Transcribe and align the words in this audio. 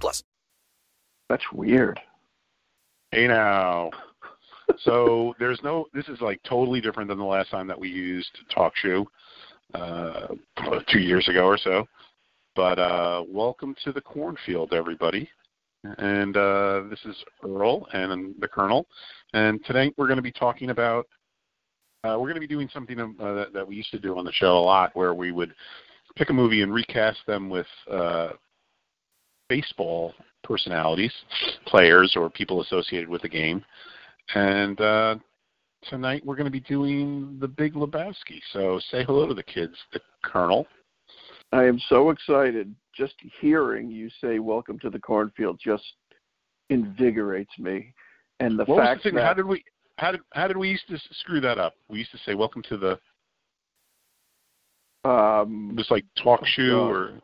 plus. 0.00 0.22
That's 1.28 1.44
weird. 1.52 2.00
Hey 3.10 3.26
now. 3.26 3.90
so 4.80 5.34
there's 5.38 5.60
no. 5.62 5.86
This 5.94 6.08
is 6.08 6.20
like 6.20 6.40
totally 6.42 6.80
different 6.80 7.08
than 7.08 7.18
the 7.18 7.24
last 7.24 7.50
time 7.50 7.66
that 7.68 7.78
we 7.78 7.88
used 7.88 8.30
Talk 8.54 8.74
Shoe, 8.76 9.06
uh, 9.74 10.28
two 10.90 11.00
years 11.00 11.28
ago 11.28 11.46
or 11.46 11.58
so. 11.58 11.86
But 12.54 12.78
uh, 12.78 13.24
welcome 13.28 13.74
to 13.84 13.92
the 13.92 14.00
cornfield, 14.00 14.74
everybody. 14.74 15.28
And 15.98 16.36
uh, 16.36 16.82
this 16.90 17.00
is 17.04 17.16
Earl 17.42 17.86
and 17.92 18.34
the 18.38 18.48
Colonel. 18.48 18.86
And 19.32 19.64
today 19.64 19.92
we're 19.96 20.06
going 20.06 20.16
to 20.16 20.22
be 20.22 20.32
talking 20.32 20.70
about. 20.70 21.06
Uh, 22.04 22.16
we're 22.18 22.28
going 22.28 22.34
to 22.34 22.40
be 22.40 22.46
doing 22.46 22.68
something 22.72 22.98
uh, 23.00 23.32
that, 23.34 23.52
that 23.54 23.66
we 23.66 23.76
used 23.76 23.90
to 23.92 23.98
do 23.98 24.18
on 24.18 24.24
the 24.24 24.32
show 24.32 24.58
a 24.58 24.60
lot, 24.60 24.90
where 24.94 25.14
we 25.14 25.32
would 25.32 25.54
pick 26.16 26.30
a 26.30 26.32
movie 26.32 26.62
and 26.62 26.74
recast 26.74 27.18
them 27.26 27.48
with 27.48 27.66
uh, 27.90 28.30
baseball 29.52 30.14
personalities, 30.42 31.12
players, 31.66 32.14
or 32.16 32.30
people 32.30 32.62
associated 32.62 33.06
with 33.06 33.20
the 33.20 33.28
game. 33.28 33.62
And 34.34 34.80
uh, 34.80 35.16
tonight 35.90 36.22
we're 36.24 36.36
going 36.36 36.46
to 36.46 36.50
be 36.50 36.60
doing 36.60 37.36
The 37.38 37.48
Big 37.48 37.74
Lebowski. 37.74 38.40
So 38.54 38.80
say 38.90 39.04
hello 39.04 39.26
to 39.26 39.34
the 39.34 39.42
kids, 39.42 39.74
the 39.92 40.00
Colonel. 40.24 40.66
I 41.52 41.64
am 41.64 41.78
so 41.90 42.08
excited. 42.08 42.74
Just 42.96 43.12
hearing 43.42 43.90
you 43.90 44.08
say 44.22 44.38
"Welcome 44.38 44.78
to 44.78 44.88
the 44.88 44.98
cornfield" 44.98 45.60
just 45.62 45.84
invigorates 46.70 47.52
me. 47.58 47.92
And 48.40 48.58
the 48.58 48.64
what 48.64 48.82
fact 48.82 49.04
the 49.04 49.10
that 49.10 49.22
How 49.22 49.34
did 49.34 49.44
we? 49.44 49.62
How 49.98 50.12
did 50.12 50.20
how 50.32 50.48
did 50.48 50.56
we 50.56 50.70
used 50.70 50.88
to 50.88 50.98
screw 51.20 51.42
that 51.42 51.58
up? 51.58 51.74
We 51.90 51.98
used 51.98 52.12
to 52.12 52.18
say 52.24 52.34
"Welcome 52.34 52.62
to 52.70 52.78
the." 52.78 52.98
Um, 55.04 55.74
Just 55.76 55.90
like 55.90 56.04
talk 56.22 56.40
Oh, 56.42 56.46
shoe 56.46 56.70
God. 56.70 56.90
or 56.90 57.20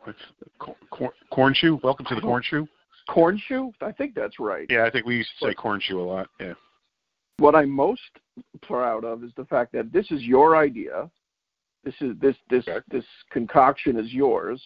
cor- 0.59 0.75
cor- 0.91 1.13
corn 1.31 1.53
shoe. 1.53 1.79
Welcome 1.83 2.05
to 2.07 2.15
the 2.15 2.21
corn 2.21 2.43
shoe. 2.43 2.67
corn 3.07 3.37
shoe, 3.47 3.71
I 3.81 3.91
think 3.91 4.13
that's 4.13 4.39
right. 4.39 4.67
Yeah, 4.69 4.85
I 4.85 4.89
think 4.91 5.05
we 5.05 5.15
used 5.17 5.29
to 5.39 5.45
say 5.45 5.47
What- 5.49 5.57
corn 5.57 5.79
shoe 5.81 5.99
a 5.99 6.03
lot. 6.03 6.29
Yeah. 6.39 6.53
What 7.37 7.55
I'm 7.55 7.69
most 7.71 8.01
proud 8.61 9.03
of 9.05 9.23
is 9.23 9.31
the 9.35 9.45
fact 9.45 9.71
that 9.73 9.91
this 9.93 10.11
is 10.11 10.21
your 10.23 10.57
idea. 10.57 11.09
This 11.83 11.95
is 12.01 12.17
this 12.19 12.35
this 12.49 12.67
Okay. 12.67 12.81
this 12.89 13.05
concoction 13.31 13.97
is 13.97 14.13
yours, 14.13 14.61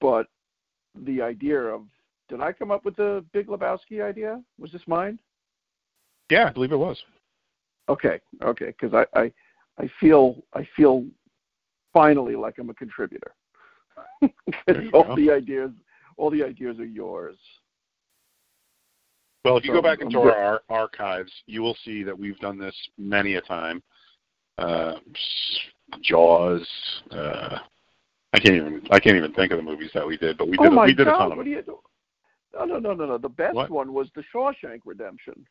but 0.00 0.26
the 0.94 1.20
idea 1.20 1.60
of 1.60 1.86
did 2.30 2.40
I 2.40 2.52
come 2.52 2.70
up 2.70 2.84
with 2.86 2.96
the 2.96 3.24
Big 3.32 3.46
Lebowski 3.48 4.02
idea? 4.02 4.42
Was 4.58 4.72
this 4.72 4.86
mine? 4.88 5.20
Yeah, 6.30 6.46
I 6.48 6.50
believe 6.52 6.72
it 6.72 6.76
was. 6.76 7.02
Okay, 7.88 8.20
okay, 8.42 8.66
because 8.78 8.94
I, 8.94 9.06
I 9.18 9.32
I 9.78 9.88
feel 10.00 10.42
I 10.54 10.66
feel 10.74 11.04
finally 11.92 12.36
like 12.36 12.58
I'm 12.58 12.70
a 12.70 12.74
contributor. 12.74 13.32
All 14.92 15.04
go. 15.04 15.16
the 15.16 15.30
ideas 15.30 15.70
all 16.18 16.30
the 16.30 16.42
ideas 16.42 16.78
are 16.80 16.84
yours. 16.84 17.36
Well, 19.44 19.56
if 19.56 19.64
you 19.64 19.70
So, 19.70 19.74
go 19.74 19.82
back 19.82 20.00
into 20.00 20.18
our 20.18 20.34
ar- 20.34 20.62
archives, 20.68 21.32
you 21.46 21.62
will 21.62 21.76
see 21.84 22.02
that 22.02 22.18
we've 22.18 22.38
done 22.40 22.58
this 22.58 22.74
many 22.98 23.36
a 23.36 23.40
time. 23.40 23.82
Uh, 24.58 24.94
Jaws. 26.02 26.68
Uh, 27.10 27.58
I 28.34 28.40
can't 28.40 28.56
even 28.56 28.82
I 28.90 28.98
can't 29.00 29.16
even 29.16 29.32
think 29.32 29.52
of 29.52 29.58
the 29.58 29.62
movies 29.62 29.90
that 29.94 30.06
we 30.06 30.16
did, 30.18 30.36
but 30.36 30.48
we 30.48 30.58
oh 30.58 30.64
did 30.64 30.72
my 30.72 30.86
we 30.86 30.94
did 30.94 31.06
a 31.08 31.12
ton 31.12 31.32
of 31.32 31.38
what 31.38 31.44
them. 31.44 31.52
you? 31.52 31.62
No, 32.54 32.64
no, 32.64 32.78
no, 32.78 32.92
no, 32.92 33.06
no. 33.06 33.18
The 33.18 33.28
best 33.28 33.54
What? 33.54 33.70
one 33.70 33.92
was 33.94 34.08
the 34.14 34.24
Shawshank 34.34 34.80
Redemption. 34.84 35.46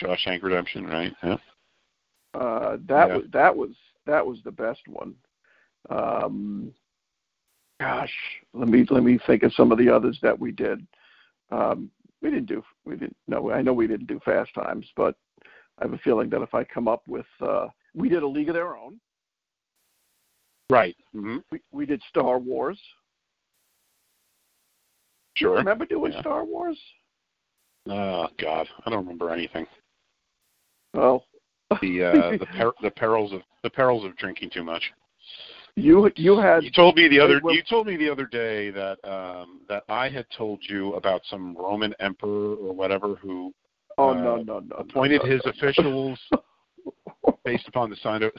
Shawshank 0.00 0.42
Redemption, 0.42 0.86
right? 0.86 1.12
Yeah. 1.22 1.36
Uh, 2.32 2.76
that 2.86 3.08
Yeah. 3.08 3.16
was 3.16 3.24
that 3.32 3.56
was 3.56 3.70
that 4.06 4.24
was 4.24 4.38
the 4.44 4.52
best 4.52 4.80
one. 4.86 5.14
Um, 5.88 6.72
gosh, 7.80 8.12
let 8.52 8.68
me 8.68 8.84
let 8.90 9.02
me 9.02 9.18
think 9.26 9.42
of 9.42 9.54
some 9.54 9.72
of 9.72 9.78
the 9.78 9.88
others 9.88 10.18
that 10.22 10.38
we 10.38 10.52
did. 10.52 10.86
Um, 11.50 11.90
we 12.22 12.30
didn't 12.30 12.46
do 12.46 12.62
we 12.84 12.96
didn't 12.96 13.16
no 13.26 13.50
I 13.50 13.62
know 13.62 13.72
we 13.72 13.86
didn't 13.86 14.06
do 14.06 14.20
Fast 14.24 14.54
Times, 14.54 14.86
but 14.96 15.16
I 15.78 15.84
have 15.84 15.92
a 15.94 15.98
feeling 15.98 16.28
that 16.30 16.42
if 16.42 16.54
I 16.54 16.64
come 16.64 16.86
up 16.88 17.02
with 17.08 17.26
uh, 17.40 17.68
we 17.94 18.08
did 18.08 18.22
a 18.22 18.28
League 18.28 18.48
of 18.48 18.54
Their 18.54 18.76
Own. 18.76 19.00
Right. 20.68 20.96
hmm 21.12 21.38
We 21.50 21.60
we 21.72 21.86
did 21.86 22.02
Star 22.08 22.38
Wars. 22.38 22.78
Sure. 25.36 25.56
remember 25.56 25.86
doing 25.86 26.12
Yeah. 26.12 26.20
Star 26.20 26.44
Wars? 26.44 26.78
Oh 27.88 28.28
God, 28.38 28.68
I 28.84 28.90
don't 28.90 29.04
remember 29.04 29.30
anything. 29.30 29.66
Well, 30.92 31.24
The 31.80 32.04
uh, 32.04 32.30
the 32.38 32.46
per- 32.46 32.72
the 32.82 32.90
perils 32.90 33.32
of 33.32 33.40
the 33.62 33.70
perils 33.70 34.04
of 34.04 34.16
drinking 34.16 34.50
too 34.50 34.62
much. 34.62 34.92
You 35.76 36.10
you 36.16 36.38
had 36.38 36.64
You 36.64 36.70
told 36.70 36.96
me 36.96 37.08
the 37.08 37.20
other 37.20 37.40
you 37.44 37.62
told 37.68 37.86
me 37.86 37.96
the 37.96 38.10
other 38.10 38.26
day 38.26 38.70
that 38.70 38.98
um, 39.04 39.60
that 39.68 39.84
I 39.88 40.08
had 40.08 40.26
told 40.36 40.60
you 40.62 40.94
about 40.94 41.22
some 41.28 41.56
Roman 41.56 41.94
emperor 42.00 42.54
or 42.56 42.74
whatever 42.74 43.14
who 43.16 43.52
oh 43.98 44.10
uh, 44.10 44.14
no 44.14 44.36
no 44.36 44.60
no 44.60 44.76
appointed 44.76 45.22
no, 45.24 45.30
his 45.30 45.42
no, 45.44 45.52
no. 45.52 45.58
officials 45.58 46.18
based 47.44 47.68
upon 47.68 47.90
the 47.90 47.96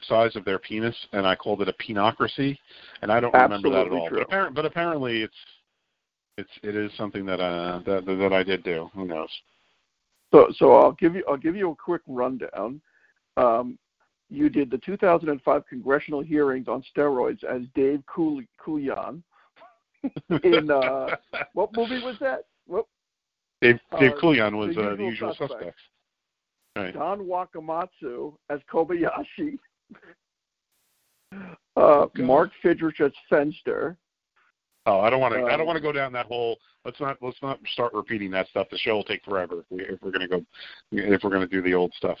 size 0.08 0.36
of, 0.36 0.44
their 0.44 0.58
penis, 0.58 0.96
and 1.12 1.26
I 1.26 1.34
called 1.34 1.62
it 1.62 1.68
a 1.68 1.72
penocracy, 1.74 2.58
and 3.02 3.10
I 3.10 3.20
don't 3.20 3.34
remember 3.34 3.70
that 3.70 3.86
at 3.86 3.92
all. 3.92 4.08
true. 4.08 4.18
But, 4.18 4.26
apparent, 4.26 4.54
but 4.54 4.64
apparently, 4.64 5.22
it's 5.22 5.34
it's 6.38 6.50
it 6.62 6.74
is 6.74 6.90
something 6.96 7.24
that 7.26 7.40
uh 7.40 7.80
that 7.86 8.06
that 8.06 8.32
I 8.32 8.42
did 8.42 8.62
do. 8.64 8.90
Who 8.94 9.06
knows? 9.06 9.30
So, 10.32 10.48
so 10.56 10.72
I'll 10.72 10.92
give 10.92 11.14
you 11.14 11.24
I'll 11.28 11.36
give 11.36 11.56
you 11.56 11.70
a 11.70 11.76
quick 11.76 12.02
rundown. 12.06 12.80
Um, 13.36 13.78
you 14.32 14.48
did 14.48 14.70
the 14.70 14.78
2005 14.78 15.66
congressional 15.68 16.22
hearings 16.22 16.66
on 16.68 16.82
steroids 16.96 17.44
as 17.44 17.62
Dave 17.74 18.02
Cool-. 18.06 18.42
In, 20.42 20.70
uh, 20.70 21.16
What 21.52 21.70
movie 21.76 22.02
was 22.02 22.16
that? 22.20 22.46
What 22.66 22.86
Dave 23.60 23.78
Dave 24.00 24.12
uh, 24.22 24.50
was 24.56 24.74
The 24.74 24.82
uh, 24.82 24.96
the 24.96 25.04
Usual 25.04 25.30
Suspects. 25.34 25.52
suspects. 25.52 25.80
Right. 26.74 26.94
Don 26.94 27.20
Wakamatsu 27.20 28.34
as 28.50 28.60
Kobayashi. 28.72 29.58
Uh, 31.74 32.06
Mark 32.18 32.50
Fidrych 32.62 33.00
as 33.00 33.10
Fenster. 33.30 33.96
Oh, 34.84 35.00
I 35.00 35.08
don't 35.08 35.20
want 35.20 35.32
to. 35.32 35.40
I 35.40 35.52
Um, 35.52 35.58
don't 35.58 35.66
want 35.66 35.78
to 35.78 35.82
go 35.82 35.90
down 35.92 36.12
that 36.12 36.26
hole. 36.26 36.58
Let's 36.84 37.00
not. 37.00 37.16
Let's 37.22 37.40
not 37.40 37.58
start 37.72 37.94
repeating 37.94 38.30
that 38.32 38.48
stuff. 38.48 38.66
The 38.70 38.76
show 38.76 38.96
will 38.96 39.04
take 39.04 39.24
forever 39.24 39.60
if, 39.60 39.64
we, 39.70 39.80
if 39.82 40.02
we're 40.02 40.10
going 40.10 40.20
to 40.20 40.28
go. 40.28 40.44
If 40.90 41.22
we're 41.24 41.30
going 41.30 41.40
to 41.40 41.46
do 41.46 41.62
the 41.62 41.72
old 41.72 41.94
stuff. 41.96 42.18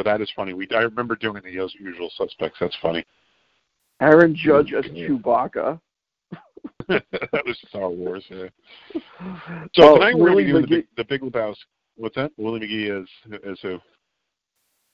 But 0.00 0.06
that 0.06 0.22
is 0.22 0.32
funny. 0.34 0.54
We. 0.54 0.66
I 0.74 0.78
remember 0.78 1.14
doing 1.14 1.42
the 1.42 1.50
usual 1.50 2.10
suspects. 2.16 2.56
That's 2.58 2.74
funny. 2.80 3.04
Aaron 4.00 4.34
Judge 4.34 4.72
as 4.72 4.86
Yeah. 4.90 5.08
Chewbacca. 5.08 5.78
that 6.88 7.42
was 7.44 7.58
Star 7.68 7.90
Wars. 7.90 8.24
Yeah. 8.30 8.46
So 8.94 9.82
Oh, 9.82 9.94
tonight 9.98 10.16
we're 10.16 10.30
going 10.30 10.38
to 10.38 10.44
Willie 10.44 10.44
be 10.44 10.50
doing 10.52 10.62
the 10.62 10.68
big, 10.68 10.86
the 10.96 11.04
Big 11.04 11.20
Lebowski. 11.20 11.56
What's 11.96 12.14
that? 12.14 12.32
Willie 12.38 12.60
McGee 12.60 13.02
as 13.02 13.40
is 13.44 13.58
who? 13.60 13.78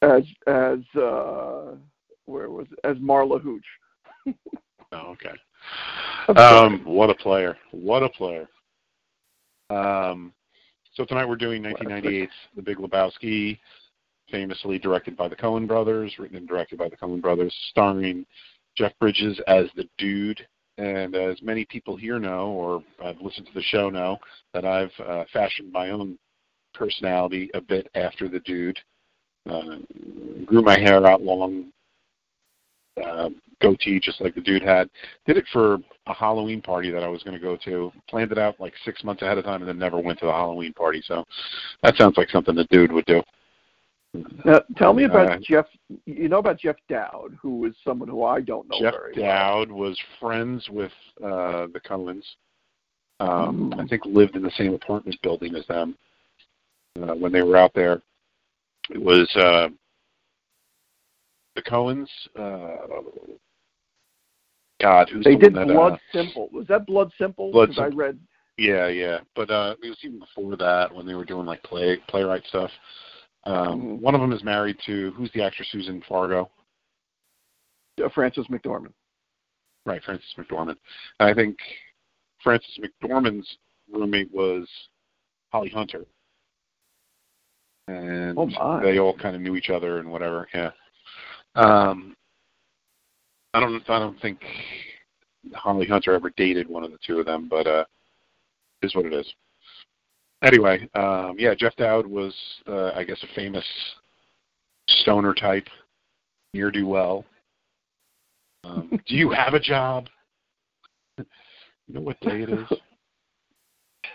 as 0.03 0.25
as 0.49 0.81
uh, 1.00 1.77
where 2.25 2.50
was 2.50 2.67
it? 2.73 2.78
as 2.83 2.97
Marla 2.97 3.41
Hooch. 3.41 4.34
Oh, 4.91 5.15
okay. 5.15 6.37
Um, 6.37 6.81
what 6.84 7.11
a 7.11 7.15
player! 7.15 7.56
What 7.71 8.03
a 8.03 8.09
player! 8.09 8.49
Um, 9.71 10.33
so 10.94 11.05
tonight 11.05 11.29
we're 11.29 11.37
doing 11.37 11.62
1998's 11.62 12.31
The 12.56 12.62
Big 12.62 12.79
Lebowski, 12.79 13.61
famously 14.31 14.78
directed 14.78 15.17
by 15.17 15.28
the 15.28 15.37
Coen 15.37 15.67
Brothers, 15.67 16.14
written 16.19 16.37
and 16.37 16.49
directed 16.49 16.78
by 16.78 16.88
the 16.88 16.96
Coen 16.96 17.20
Brothers, 17.20 17.55
starring 17.70 18.25
Jeff 18.76 18.93
Bridges 19.00 19.40
as 19.46 19.67
the 19.76 19.88
dude. 19.99 20.46
And 20.78 21.14
as 21.14 21.40
many 21.43 21.64
people 21.64 21.96
here 21.96 22.19
know, 22.19 22.49
or 22.49 22.82
I've 23.02 23.20
listened 23.20 23.46
to 23.46 23.55
the 23.55 23.62
show 23.62 23.88
know, 23.88 24.19
that 24.52 24.64
I've 24.64 24.93
uh, 25.05 25.25
fashioned 25.32 25.73
my 25.73 25.90
own 25.90 26.19
personality 26.75 27.50
a 27.55 27.61
bit 27.61 27.88
after 27.94 28.28
the 28.28 28.40
dude. 28.40 28.78
Uh, 29.49 29.76
grew 30.44 30.61
my 30.61 30.79
hair 30.79 31.06
out 31.06 31.22
long, 31.22 31.72
uh, 33.02 33.31
goatee 33.62 34.00
just 34.00 34.20
like 34.20 34.34
the 34.34 34.40
dude 34.40 34.62
had. 34.62 34.90
Did 35.25 35.38
it 35.38 35.46
for 35.52 35.79
a 36.06 36.14
Halloween 36.14 36.61
party 36.61 36.90
that 36.90 37.02
I 37.02 37.08
was 37.08 37.22
going 37.22 37.37
to 37.37 37.43
go 37.43 37.56
to. 37.64 37.93
Planned 38.08 38.32
it 38.32 38.38
out 38.38 38.61
like 38.61 38.75
six 38.84 39.02
months 39.02 39.22
ahead 39.22 39.38
of 39.38 39.44
time, 39.44 39.62
and 39.62 39.69
then 39.69 39.79
never 39.79 39.99
went 39.99 40.19
to 40.20 40.26
the 40.26 40.32
Halloween 40.32 40.72
party. 40.72 41.02
So 41.06 41.25
that 41.82 41.96
sounds 41.96 42.17
like 42.17 42.31
something 42.31 42.55
the 42.55 42.64
dude 42.64 42.93
would 42.93 43.06
do. 43.06 43.22
Now, 44.45 44.61
tell 44.77 44.93
me 44.95 45.05
about 45.05 45.31
Uh, 45.31 45.39
Jeff. 45.43 45.67
You 46.05 46.29
know 46.29 46.39
about 46.39 46.59
Jeff 46.59 46.77
Dowd, 46.89 47.37
who 47.41 47.65
is 47.67 47.75
someone 47.85 48.09
who 48.09 48.25
I 48.25 48.41
don't 48.41 48.69
know 48.69 48.79
Jeff 48.79 48.95
very 48.95 49.15
well. 49.17 49.25
Dowd 49.27 49.71
was 49.71 49.99
friends 50.21 50.69
with 50.71 50.93
uh, 51.23 51.67
the 51.73 51.81
Coens. 51.85 52.25
Um, 53.21 53.73
I 53.79 53.87
think 53.87 54.05
lived 54.05 54.37
in 54.37 54.43
the 54.43 54.51
same 54.53 54.75
apartment 54.75 55.17
building 55.23 55.55
as 55.55 55.67
them 55.67 55.97
uh, 57.03 57.15
when 57.15 57.33
they 57.33 57.43
were 57.43 57.57
out 57.57 57.73
there. 57.75 58.03
It 58.91 59.03
was 59.03 59.29
uh, 59.37 59.69
the 61.55 61.63
Coens. 61.63 62.09
Uh, 62.39 63.01
God, 64.81 65.09
who's 65.09 65.25
They 65.25 65.35
the 65.35 65.41
did 65.41 65.55
that, 65.55 65.67
Blood 65.69 65.95
uh, 65.95 65.99
Simple. 66.13 66.49
Was 66.53 66.67
that 66.67 66.87
Blood 66.87 67.11
Simple? 67.17 67.51
Blood 67.53 67.69
'Cause 67.71 67.79
I 67.79 67.85
Simple. 67.85 67.99
read. 67.99 68.21
Yeah, 68.59 68.89
yeah, 68.89 69.21
but 69.35 69.51
uh, 69.51 69.75
it 69.83 69.89
was 69.89 69.99
even 70.03 70.19
before 70.19 70.57
that 70.57 70.95
when 70.95 71.07
they 71.07 71.15
were 71.15 71.25
doing 71.25 71.47
like 71.47 71.63
play 71.63 71.99
playwright 72.09 72.45
stuff. 72.47 72.71
Um, 73.46 73.81
Mhm. 73.81 74.00
One 74.00 74.14
of 74.14 74.20
them 74.20 74.32
is 74.32 74.43
married 74.43 74.76
to 74.87 75.12
who's 75.12 75.31
the 75.32 75.43
actress 75.43 75.69
who's 75.70 75.88
in 75.88 76.02
Fargo? 76.02 76.50
Uh, 78.02 78.08
Frances 78.10 78.46
McDormand. 78.48 78.93
Right, 79.87 80.02
Frances 80.02 80.34
McDormand. 80.37 80.76
And 81.20 81.31
I 81.31 81.32
think 81.32 81.56
Frances 82.43 82.76
McDormand's 82.78 83.56
roommate 83.88 84.32
was 84.32 84.69
Holly 85.52 85.70
Hunter, 85.70 86.04
and 87.87 88.37
Oh, 88.37 88.46
my. 88.46 88.82
they 88.82 88.98
all 88.98 89.16
kind 89.16 89.37
of 89.37 89.43
knew 89.43 89.54
each 89.54 89.70
other 89.70 89.98
and 90.00 90.10
whatever. 90.10 90.48
Yeah. 90.52 90.72
Um, 91.54 92.16
I 93.54 93.60
don't. 93.60 93.88
I 93.88 93.98
don't 94.00 94.20
think 94.20 94.44
Holly 95.54 95.87
Hunter 95.87 96.12
ever 96.14 96.31
dated 96.31 96.69
one 96.69 96.82
of 96.82 96.90
the 96.90 96.98
two 96.98 97.20
of 97.20 97.26
them, 97.26 97.48
but 97.48 97.66
uh, 97.69 97.84
is 98.82 98.94
what 98.96 99.06
it 99.06 99.12
is. 99.12 99.32
Anyway, 100.43 100.88
um, 100.94 101.35
yeah, 101.38 101.55
Jeff 101.55 101.75
Dowd 101.77 102.06
was, 102.06 102.35
uh, 102.69 102.91
I 102.94 103.05
guess, 103.05 103.23
a 103.23 103.35
famous 103.35 103.65
stoner 104.88 105.35
type, 105.35 105.67
near 106.53 106.71
do 106.71 106.87
well. 106.87 107.25
Um, 108.65 108.91
do 109.06 109.15
you 109.15 109.31
have 109.31 109.55
a 109.55 109.61
job? 109.61 110.09
You 111.19 111.25
know 111.94 112.00
what 112.00 112.21
day 112.21 112.43
it 112.43 112.50
is? 112.50 112.79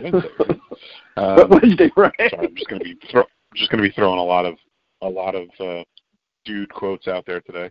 Wednesday. 0.00 0.28
right? 0.38 0.60
Um, 1.16 1.50
Wednesday, 1.50 1.90
right? 1.96 2.12
sorry, 2.30 2.46
I'm 2.46 2.54
just 2.54 2.68
gonna 2.68 2.84
be 2.84 2.96
throw, 3.10 3.24
just 3.54 3.70
gonna 3.70 3.82
be 3.82 3.90
throwing 3.90 4.18
a 4.18 4.24
lot 4.24 4.46
of 4.46 4.54
a 5.02 5.08
lot 5.08 5.34
of 5.34 5.48
uh, 5.60 5.84
dude 6.44 6.72
quotes 6.72 7.08
out 7.08 7.24
there 7.26 7.40
today. 7.40 7.70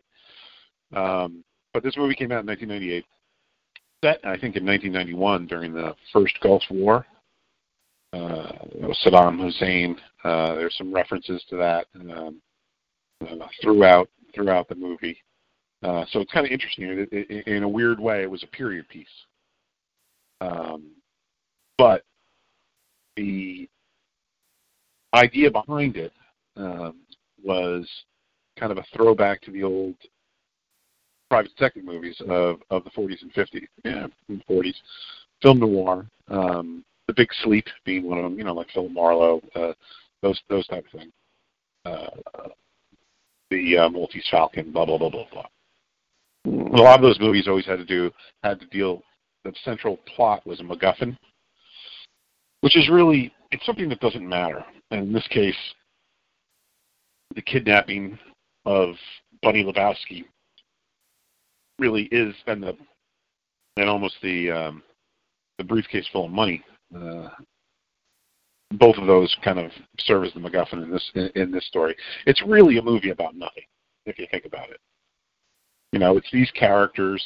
Um, 0.96 1.44
but 1.74 1.84
this 1.84 1.98
movie 1.98 2.16
came 2.16 2.32
out 2.32 2.42
in 2.42 2.48
1998. 2.48 3.06
Set, 4.04 4.20
I 4.24 4.38
think, 4.38 4.56
in 4.56 4.66
1991 4.66 5.48
during 5.48 5.74
the 5.74 5.96
first 6.12 6.38
Gulf 6.42 6.64
War. 6.70 7.06
Uh, 8.14 8.52
it 8.74 8.88
was 8.88 9.00
Saddam 9.06 9.40
Hussein. 9.40 9.96
Uh, 10.24 10.56
there's 10.56 10.76
some 10.78 10.94
references 10.94 11.44
to 11.50 11.58
that 11.58 11.88
um, 11.96 12.42
uh, 13.22 13.48
throughout 13.62 14.10
throughout 14.36 14.68
the 14.68 14.76
movie. 14.76 15.18
Uh, 15.84 16.06
so 16.12 16.20
it's 16.20 16.32
kind 16.32 16.46
of 16.46 16.52
interesting. 16.52 16.86
It, 16.86 17.10
it, 17.12 17.48
in 17.48 17.64
a 17.64 17.70
weird 17.70 18.00
way, 18.00 18.22
it 18.22 18.30
was 18.30 18.44
a 18.44 18.48
period 18.48 18.88
piece. 18.90 19.08
Um, 20.42 20.92
but 21.78 22.04
the 23.16 23.68
idea 25.14 25.50
behind 25.50 25.98
it 25.98 26.14
um, 26.56 26.98
was 27.44 27.88
kind 28.60 28.72
of 28.72 28.78
a 28.78 28.86
throwback 28.96 29.42
to 29.42 29.52
the 29.52 29.64
old 29.64 29.96
private 31.30 31.50
detective 31.56 31.86
movies 31.86 32.22
of, 32.28 32.60
of 32.70 32.84
the 32.84 32.90
40s 32.92 33.22
and 33.22 33.34
50s, 33.34 33.66
yeah, 33.86 34.08
40s, 34.50 34.76
film 35.42 35.60
noir, 35.60 36.06
um, 36.28 36.84
The 37.12 37.24
Big 37.24 37.34
Sleep 37.44 37.66
being 37.84 38.04
one 38.04 38.20
of 38.20 38.24
them, 38.24 38.38
you 38.38 38.46
know, 38.46 38.54
like 38.54 38.70
Philip 38.74 38.94
Marlowe, 38.94 39.42
uh, 39.54 39.74
those 40.22 40.42
those 40.48 40.66
type 40.68 40.86
of 40.86 40.98
things. 40.98 41.12
Uh, 41.84 42.08
the 43.50 43.80
uh, 43.80 43.90
Maltese 43.90 44.26
Falcon, 44.32 44.72
blah 44.72 44.86
blah 44.86 44.98
blah 44.98 45.10
blah 45.10 45.26
blah. 45.30 45.46
A 46.46 46.82
lot 46.82 46.96
of 46.96 47.02
those 47.02 47.20
movies 47.20 47.50
always 47.50 47.66
had 47.66 47.80
to 47.80 47.86
do 47.86 48.12
had 48.44 48.62
to 48.62 48.66
deal. 48.68 49.04
The 49.44 49.54
central 49.66 49.98
plot 50.16 50.48
was 50.48 50.62
a 50.62 50.64
MacGuffin, 50.64 51.18
which 52.62 52.78
is 52.78 52.88
really 52.90 53.34
it's 53.52 53.66
something 53.66 53.90
that 53.90 54.00
doesn't 54.00 54.26
matter. 54.26 54.64
And 54.92 55.08
in 55.08 55.12
this 55.12 55.28
case, 55.28 55.58
the 57.36 57.42
kidnapping 57.42 58.18
of 58.66 58.96
Bunny 59.44 59.66
Lebowski 59.66 60.24
really 61.78 62.04
is, 62.04 62.34
and 62.48 62.64
the 62.64 62.78
and 63.76 63.90
almost 63.90 64.16
the 64.24 64.50
um, 64.50 64.84
the 65.58 65.66
briefcase 65.66 66.08
full 66.14 66.28
of 66.28 66.32
money. 66.32 66.64
Uh, 66.96 67.30
both 68.74 68.98
of 68.98 69.08
those 69.08 69.36
kind 69.44 69.60
of 69.60 69.72
serve 70.00 70.24
as 70.24 70.34
the 70.34 70.40
MacGuffin 70.40 70.84
in 70.84 70.92
this 70.92 71.12
in, 71.16 71.30
in 71.36 71.52
this 71.52 71.66
story. 71.68 71.96
It's 72.26 72.42
really 72.46 72.78
a 72.78 72.82
movie 72.82 73.10
about 73.10 73.36
nothing, 73.36 73.66
if 74.06 74.18
you 74.18 74.28
think 74.32 74.46
about 74.46 74.70
it. 74.70 74.80
You 75.92 76.00
know, 76.00 76.18
it's 76.18 76.32
these 76.32 76.50
characters. 76.52 77.24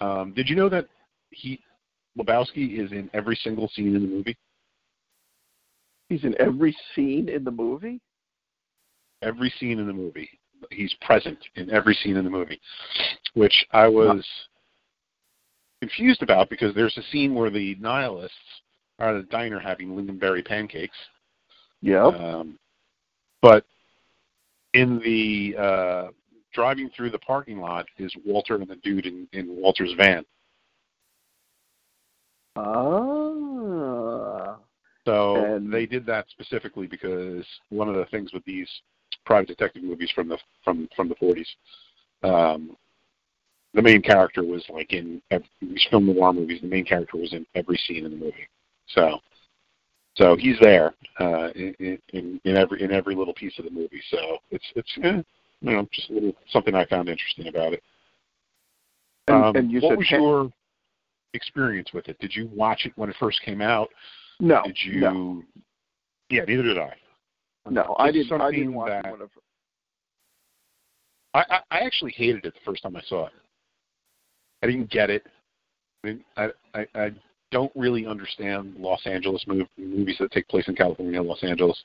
Um, 0.00 0.32
did 0.34 0.48
you 0.48 0.56
know 0.56 0.68
that 0.68 0.86
he 1.30 1.60
Lebowski 2.18 2.78
is 2.78 2.92
in 2.92 3.10
every 3.14 3.36
single 3.36 3.68
scene 3.68 3.94
in 3.96 4.02
the 4.02 4.08
movie? 4.08 4.36
He's 6.08 6.24
in 6.24 6.34
every 6.40 6.76
scene 6.94 7.28
in 7.28 7.42
the 7.44 7.50
movie. 7.50 8.00
Every 9.22 9.52
scene 9.58 9.78
in 9.78 9.86
the 9.86 9.92
movie. 9.92 10.28
He's 10.70 10.94
present 11.00 11.38
in 11.56 11.70
every 11.70 11.94
scene 11.94 12.16
in 12.16 12.24
the 12.24 12.30
movie, 12.30 12.60
which 13.34 13.66
I 13.72 13.88
was 13.88 14.24
confused 15.80 16.22
about 16.22 16.48
because 16.48 16.74
there's 16.74 16.96
a 16.96 17.02
scene 17.10 17.34
where 17.34 17.50
the 17.50 17.76
nihilists 17.80 18.36
are 18.98 19.10
at 19.10 19.16
a 19.16 19.22
diner 19.24 19.58
having 19.58 19.90
lingonberry 19.90 20.44
pancakes. 20.44 20.96
Yep. 21.82 22.14
Um, 22.14 22.58
but 23.42 23.64
in 24.74 24.98
the 25.00 25.54
uh, 25.58 26.08
driving 26.52 26.90
through 26.96 27.10
the 27.10 27.18
parking 27.18 27.58
lot 27.60 27.86
is 27.98 28.12
Walter 28.24 28.56
and 28.56 28.68
the 28.68 28.76
dude 28.76 29.06
in, 29.06 29.28
in 29.32 29.48
Walter's 29.48 29.92
van. 29.96 30.24
Ah. 32.56 34.56
So 35.04 35.36
And- 35.56 35.72
they 35.72 35.86
did 35.86 36.06
that 36.06 36.26
specifically 36.30 36.86
because 36.86 37.44
one 37.68 37.88
of 37.88 37.94
the 37.94 38.06
things 38.06 38.32
with 38.32 38.44
these 38.44 38.68
private 39.24 39.48
detective 39.48 39.82
movies 39.82 40.10
from 40.14 40.28
the 40.28 40.38
from 40.64 40.88
from 40.96 41.08
the 41.08 41.14
40s, 41.16 41.46
um, 42.22 42.76
the 43.74 43.82
main 43.82 44.02
character 44.02 44.42
was 44.42 44.64
like 44.68 44.92
in 44.92 45.22
ev- 45.30 45.44
these 45.60 45.86
film 45.90 46.06
noir 46.06 46.32
movies. 46.32 46.60
The 46.60 46.68
main 46.68 46.84
character 46.84 47.18
was 47.18 47.32
in 47.32 47.46
every 47.54 47.76
scene 47.76 48.04
in 48.04 48.10
the 48.10 48.16
movie. 48.16 48.48
So, 48.88 49.18
so 50.16 50.36
he's 50.36 50.58
there 50.60 50.94
uh, 51.20 51.48
in, 51.54 51.98
in 52.12 52.40
in 52.44 52.56
every 52.56 52.82
in 52.82 52.92
every 52.92 53.14
little 53.14 53.34
piece 53.34 53.58
of 53.58 53.64
the 53.64 53.70
movie. 53.70 54.02
So 54.10 54.38
it's 54.50 54.64
it's 54.74 54.90
eh, 55.02 55.22
you 55.60 55.72
know 55.72 55.88
just 55.92 56.10
a 56.10 56.14
little 56.14 56.36
something 56.50 56.74
I 56.74 56.86
found 56.86 57.08
interesting 57.08 57.48
about 57.48 57.72
it. 57.72 57.82
And, 59.28 59.44
Um, 59.44 59.56
and 59.56 59.70
you 59.72 59.80
what 59.80 59.90
said 59.90 59.98
was 59.98 60.10
your 60.10 60.52
experience 61.34 61.92
with 61.92 62.08
it? 62.08 62.18
Did 62.18 62.34
you 62.34 62.48
watch 62.54 62.86
it 62.86 62.92
when 62.96 63.10
it 63.10 63.16
first 63.18 63.42
came 63.42 63.60
out? 63.60 63.88
no, 64.40 64.62
Did 64.64 64.76
you? 64.84 65.00
no, 65.00 65.42
Yeah, 66.30 66.44
neither 66.44 66.62
did 66.62 66.78
I. 66.78 66.94
no. 67.70 67.96
I 67.98 68.10
didn't. 68.10 68.40
I 68.40 68.50
didn't 68.50 68.74
watch 68.74 68.88
that- 68.88 69.04
it 69.06 69.12
when 69.12 69.22
it. 69.22 69.30
I, 71.34 71.44
I, 71.50 71.60
I 71.70 71.78
actually 71.80 72.12
hated 72.12 72.46
it 72.46 72.54
the 72.54 72.60
first 72.64 72.82
time 72.82 72.96
I 72.96 73.02
saw 73.02 73.26
it. 73.26 73.32
I 74.62 74.66
didn't 74.66 74.88
get 74.90 75.10
it. 75.10 75.26
I, 76.02 76.06
mean, 76.06 76.24
I, 76.36 76.48
I, 76.74 76.86
I 76.94 77.10
don't 77.56 77.72
really 77.74 78.06
understand 78.06 78.74
Los 78.78 79.00
Angeles 79.06 79.42
mov- 79.48 79.66
movies 79.78 80.16
that 80.20 80.30
take 80.30 80.46
place 80.46 80.68
in 80.68 80.76
California, 80.76 81.22
Los 81.22 81.42
Angeles. 81.42 81.82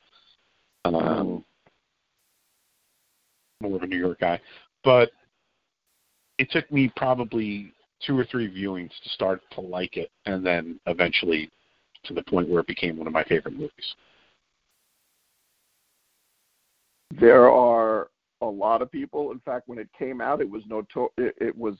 Um, 0.83 1.45
more 3.61 3.77
of 3.77 3.83
a 3.83 3.87
New 3.87 3.97
York 3.97 4.19
guy, 4.19 4.41
but 4.83 5.11
it 6.39 6.51
took 6.51 6.69
me 6.71 6.91
probably 6.97 7.71
two 8.05 8.19
or 8.19 8.25
three 8.25 8.51
viewings 8.51 8.89
to 9.03 9.09
start 9.11 9.41
to 9.51 9.61
like 9.61 9.95
it, 9.95 10.09
and 10.25 10.45
then 10.45 10.77
eventually 10.87 11.49
to 12.03 12.13
the 12.13 12.23
point 12.23 12.49
where 12.49 12.59
it 12.59 12.67
became 12.67 12.97
one 12.97 13.07
of 13.07 13.13
my 13.13 13.23
favorite 13.23 13.53
movies. 13.53 13.95
There 17.17 17.49
are 17.49 18.09
a 18.41 18.45
lot 18.45 18.81
of 18.81 18.91
people. 18.91 19.31
In 19.31 19.39
fact, 19.39 19.69
when 19.69 19.77
it 19.77 19.87
came 19.97 20.19
out, 20.19 20.41
it 20.41 20.49
was 20.49 20.63
no. 20.67 20.83
It, 21.17 21.35
it 21.39 21.57
was. 21.57 21.75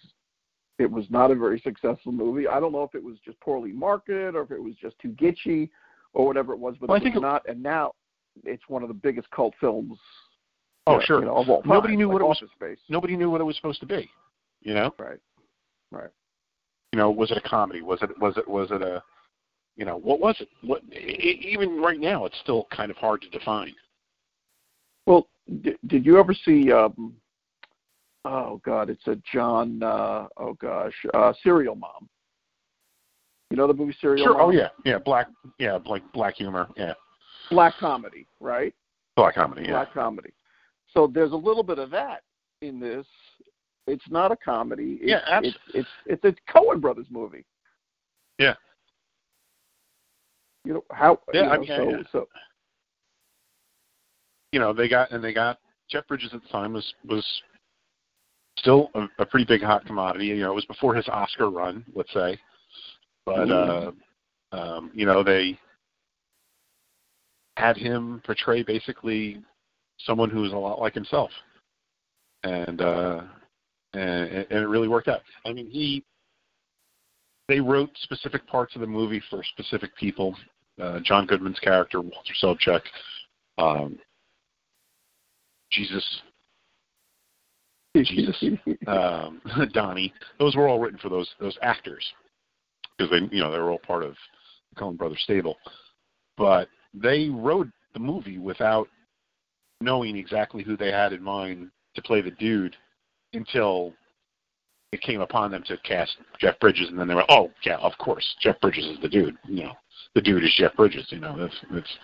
It 0.82 0.92
was 0.92 1.06
not 1.10 1.30
a 1.32 1.36
very 1.36 1.60
successful 1.60 2.12
movie. 2.12 2.48
I 2.48 2.60
don't 2.60 2.72
know 2.72 2.84
if 2.84 2.96
it 2.96 3.04
was 3.04 3.18
just 3.24 3.40
poorly 3.40 3.72
marketed 3.72 4.36
or 4.36 4.42
if 4.42 4.52
it 4.52 4.62
was 4.62 4.74
just 4.82 4.98
too 5.00 5.10
gitchy 5.10 5.70
or 6.14 6.26
whatever 6.26 6.54
it 6.54 6.60
was, 6.60 6.76
but 6.80 6.90
Well, 6.90 6.98
it 6.98 7.04
was 7.06 7.16
it- 7.16 7.22
not. 7.22 7.48
And 7.48 7.62
now, 7.62 7.94
it's 8.44 8.68
one 8.68 8.82
of 8.82 8.88
the 8.88 8.94
biggest 8.96 9.30
cult 9.32 9.54
films. 9.60 10.00
Oh, 10.88 10.96
you 10.96 11.06
sure. 11.06 11.22
know, 11.22 11.38
of 11.38 11.50
all 11.50 11.62
time. 11.62 11.70
Nobody 11.70 11.96
knew 11.96 12.08
like 12.08 12.14
what 12.14 12.22
it 12.24 12.28
was- 12.28 12.52
Space. 12.56 12.80
Nobody 12.90 13.16
knew 13.16 13.30
what 13.30 13.40
it 13.42 13.44
was 13.44 13.56
supposed 13.56 13.80
to 13.82 13.86
be. 13.86 14.10
You 14.62 14.74
know, 14.74 14.94
Right. 14.98 15.20
Right. 15.92 16.10
you 16.92 16.98
know, 16.98 17.12
was 17.12 17.30
it 17.32 17.38
a 17.38 17.42
comedy? 17.42 17.82
Was 17.82 18.02
it 18.02 18.18
was 18.20 18.36
it 18.38 18.48
was 18.48 18.72
it 18.72 18.82
a, 18.82 19.04
you 19.76 19.86
know, 19.86 19.98
what 19.98 20.20
was 20.20 20.40
it? 20.42 20.50
What 20.62 20.82
e- 20.92 21.40
even 21.54 21.80
right 21.82 22.00
now, 22.00 22.26
it's 22.26 22.38
still 22.40 22.66
kind 22.72 22.90
of 22.90 22.98
hard 22.98 23.22
to 23.22 23.30
define. 23.30 23.76
Well, 25.06 25.28
did, 25.62 25.78
did 25.88 26.06
you 26.06 26.18
ever 26.20 26.34
see? 26.34 26.72
Um, 26.72 27.16
oh 28.25 28.62
God, 28.63 28.90
it's 28.90 29.06
a 29.08 29.18
John. 29.34 29.82
Uh, 29.82 30.28
oh 30.38 30.54
gosh, 30.62 30.94
uh, 31.13 31.34
Serial 31.44 31.75
Mom. 31.75 32.10
You 33.50 33.58
know 33.58 33.68
the 33.68 33.74
movie 33.74 33.96
Serial 34.00 34.25
Sure. 34.25 34.38
Mom? 34.38 34.48
Oh 34.48 34.51
yeah, 34.51 34.70
yeah, 34.86 34.98
black, 34.98 35.28
yeah, 35.60 35.78
like 35.86 36.04
black 36.13 36.36
humor, 36.36 36.68
yeah, 36.78 36.94
Black 37.50 37.74
comedy, 37.80 38.28
right? 38.40 38.74
black 39.18 39.36
comedy, 39.36 39.63
yeah. 39.63 39.72
Black 39.72 39.94
comedy. 39.94 40.32
So 40.94 41.10
there's 41.13 41.32
a 41.34 41.36
little 41.36 41.63
bit 41.63 41.80
of 41.80 41.90
that 41.92 42.24
in 42.62 42.80
this. 42.80 43.06
It's 43.88 44.04
not 44.10 44.32
a 44.32 44.38
comedy. 44.38 45.00
It's, 45.01 45.10
Yeah, 45.12 45.22
abs- 45.28 45.48
it's 45.74 45.88
it's 46.06 46.24
it's 46.24 46.24
a 46.24 46.51
Coen 46.51 46.80
Brothers 46.80 47.08
movie. 47.10 47.46
Yeah. 48.40 48.54
You 50.63 50.75
know 50.75 50.84
how? 50.92 51.20
Yeah, 51.34 51.42
you 51.42 51.48
know, 51.48 51.54
I 51.54 51.58
mean, 51.58 51.68
so, 51.68 51.90
yeah. 51.90 51.98
so 52.12 52.28
you 54.51 54.60
know, 54.60 54.74
they 54.74 54.88
got 54.88 55.12
and 55.12 55.24
they 55.24 55.34
got 55.34 55.60
Jeff 55.90 56.08
Bridges 56.08 56.32
at 56.34 56.42
the 56.42 56.50
time 56.50 56.74
was 56.74 56.94
was 57.08 57.25
still 58.62 58.89
a, 58.96 59.08
a 59.20 59.25
pretty 59.25 59.46
big 59.46 59.62
hot 59.62 59.86
commodity. 59.86 60.27
You 60.27 60.39
know, 60.39 60.51
it 60.51 60.56
was 60.56 60.65
before 60.65 60.96
his 60.96 61.08
Oscar 61.10 61.50
run, 61.50 61.84
let's 61.94 62.13
say, 62.13 62.39
but 63.25 63.51
uh, 63.51 63.91
um, 64.51 64.91
you 64.94 65.06
know 65.06 65.24
they 65.24 65.60
had 67.58 67.75
him 67.75 68.22
portray 68.25 68.63
basically 68.63 69.41
someone 70.00 70.30
who 70.30 70.41
was 70.41 70.53
a 70.53 70.58
lot 70.58 70.80
like 70.80 70.94
himself, 70.94 71.32
and 72.44 72.82
uh, 72.82 73.22
and, 73.94 74.30
and 74.30 74.63
it 74.63 74.68
really 74.68 74.88
worked 74.88 75.08
out. 75.08 75.22
I 75.46 75.53
mean, 75.53 75.70
he 75.70 76.03
they 77.48 77.60
wrote 77.60 77.89
specific 78.03 78.48
parts 78.48 78.75
of 78.75 78.82
the 78.82 78.88
movie 78.88 79.22
for 79.30 79.44
specific 79.44 79.96
people. 79.98 80.36
Uh, 80.82 81.00
John 81.03 81.25
Goodman's 81.25 81.60
character, 81.60 82.00
Walter 82.00 82.34
Sobchak, 82.41 82.82
um, 83.58 84.00
Jesus, 85.70 86.22
Jesus. 87.95 88.43
um, 88.88 89.41
Donnie. 89.74 90.13
Those 90.39 90.55
were 90.55 90.67
all 90.67 90.79
written 90.79 91.00
for 91.00 91.10
those 91.10 91.29
those 91.39 91.57
actors 91.62 92.05
because 92.98 93.12
they 93.12 93.36
you 93.36 93.41
know 93.41 93.51
they 93.51 93.60
were 93.60 93.71
all 93.71 93.79
part 93.79 94.03
of 94.03 94.15
the 94.74 94.81
Coen 94.81 94.98
Brothers 94.98 95.21
stable. 95.24 95.57
But 96.38 96.69
they 96.93 97.29
wrote 97.29 97.67
the 97.93 98.00
movie 98.00 98.38
without 98.38 98.88
knowing 99.81 100.15
exactly 100.15 100.63
who 100.63 100.77
they 100.77 100.91
had 100.91 101.13
in 101.13 101.21
mind 101.21 101.71
to 101.95 102.01
play 102.01 102.21
the 102.21 102.31
dude 102.31 102.75
until 103.33 103.93
it 104.91 105.01
came 105.01 105.21
upon 105.21 105.51
them 105.51 105.63
to 105.63 105.77
cast 105.77 106.17
Jeff 106.39 106.60
Bridges, 106.60 106.89
and 106.89 107.00
then 107.00 107.07
they 107.07 107.15
were, 107.15 107.29
oh 107.29 107.50
yeah, 107.63 107.77
of 107.77 107.93
course, 107.98 108.36
Jeff 108.41 108.60
Bridges 108.62 108.86
is 108.86 108.98
the 109.01 109.10
dude. 109.10 109.38
You 109.48 109.63
know, 109.63 109.74
the 110.15 110.21
dude 110.21 110.43
is 110.43 110.53
Jeff 110.57 110.75
Bridges. 110.75 111.05
You 111.10 111.19
know, 111.19 111.38
that's 111.38 111.55
that's 111.74 111.98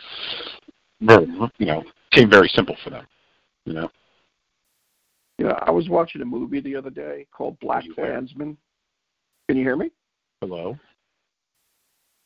very 1.02 1.28
you 1.58 1.66
know 1.66 1.84
came 2.12 2.30
very 2.30 2.48
simple 2.50 2.78
for 2.84 2.90
them. 2.90 3.06
You 3.66 3.74
know, 3.74 3.90
you 5.38 5.46
know, 5.46 5.58
I 5.62 5.72
was 5.72 5.90
watching 5.90 6.22
a 6.22 6.26
movie 6.26 6.60
the 6.60 6.76
other 6.76 6.90
day 6.90 7.28
called 7.32 7.60
Black? 7.60 7.84
Klansman. 7.96 8.58
Can 9.48 9.58
you 9.58 9.64
hear 9.64 9.76
me? 9.76 9.92
hello. 10.42 10.78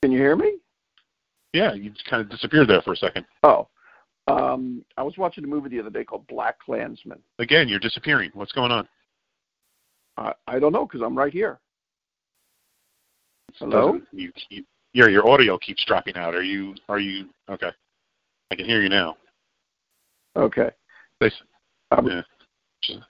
Can 0.01 0.11
you 0.11 0.17
hear 0.17 0.35
me? 0.35 0.57
Yeah, 1.53 1.73
you 1.73 1.91
just 1.91 2.05
kind 2.05 2.21
of 2.21 2.29
disappeared 2.29 2.67
there 2.67 2.81
for 2.81 2.93
a 2.93 2.97
second. 2.97 3.25
Oh, 3.43 3.67
um, 4.27 4.83
I 4.97 5.03
was 5.03 5.17
watching 5.17 5.43
a 5.43 5.47
movie 5.47 5.69
the 5.69 5.79
other 5.79 5.89
day 5.89 6.03
called 6.03 6.27
Black 6.27 6.59
Klansman. 6.59 7.19
Again, 7.39 7.67
you're 7.67 7.79
disappearing. 7.79 8.31
What's 8.33 8.51
going 8.51 8.71
on? 8.71 8.87
I, 10.17 10.33
I 10.47 10.59
don't 10.59 10.71
know 10.71 10.85
because 10.85 11.01
I'm 11.01 11.17
right 11.17 11.33
here. 11.33 11.59
Hello. 13.55 13.99
You, 14.11 14.31
you, 14.49 14.63
your 14.93 15.09
your 15.09 15.27
audio 15.27 15.57
keeps 15.57 15.83
dropping 15.85 16.15
out. 16.15 16.33
Are 16.35 16.43
you 16.43 16.73
are 16.87 16.99
you 16.99 17.27
okay? 17.49 17.71
I 18.49 18.55
can 18.55 18.65
hear 18.65 18.81
you 18.81 18.89
now. 18.89 19.17
Okay. 20.35 20.69
They 21.19 21.31
Um, 21.91 22.07
yeah. 22.07 22.21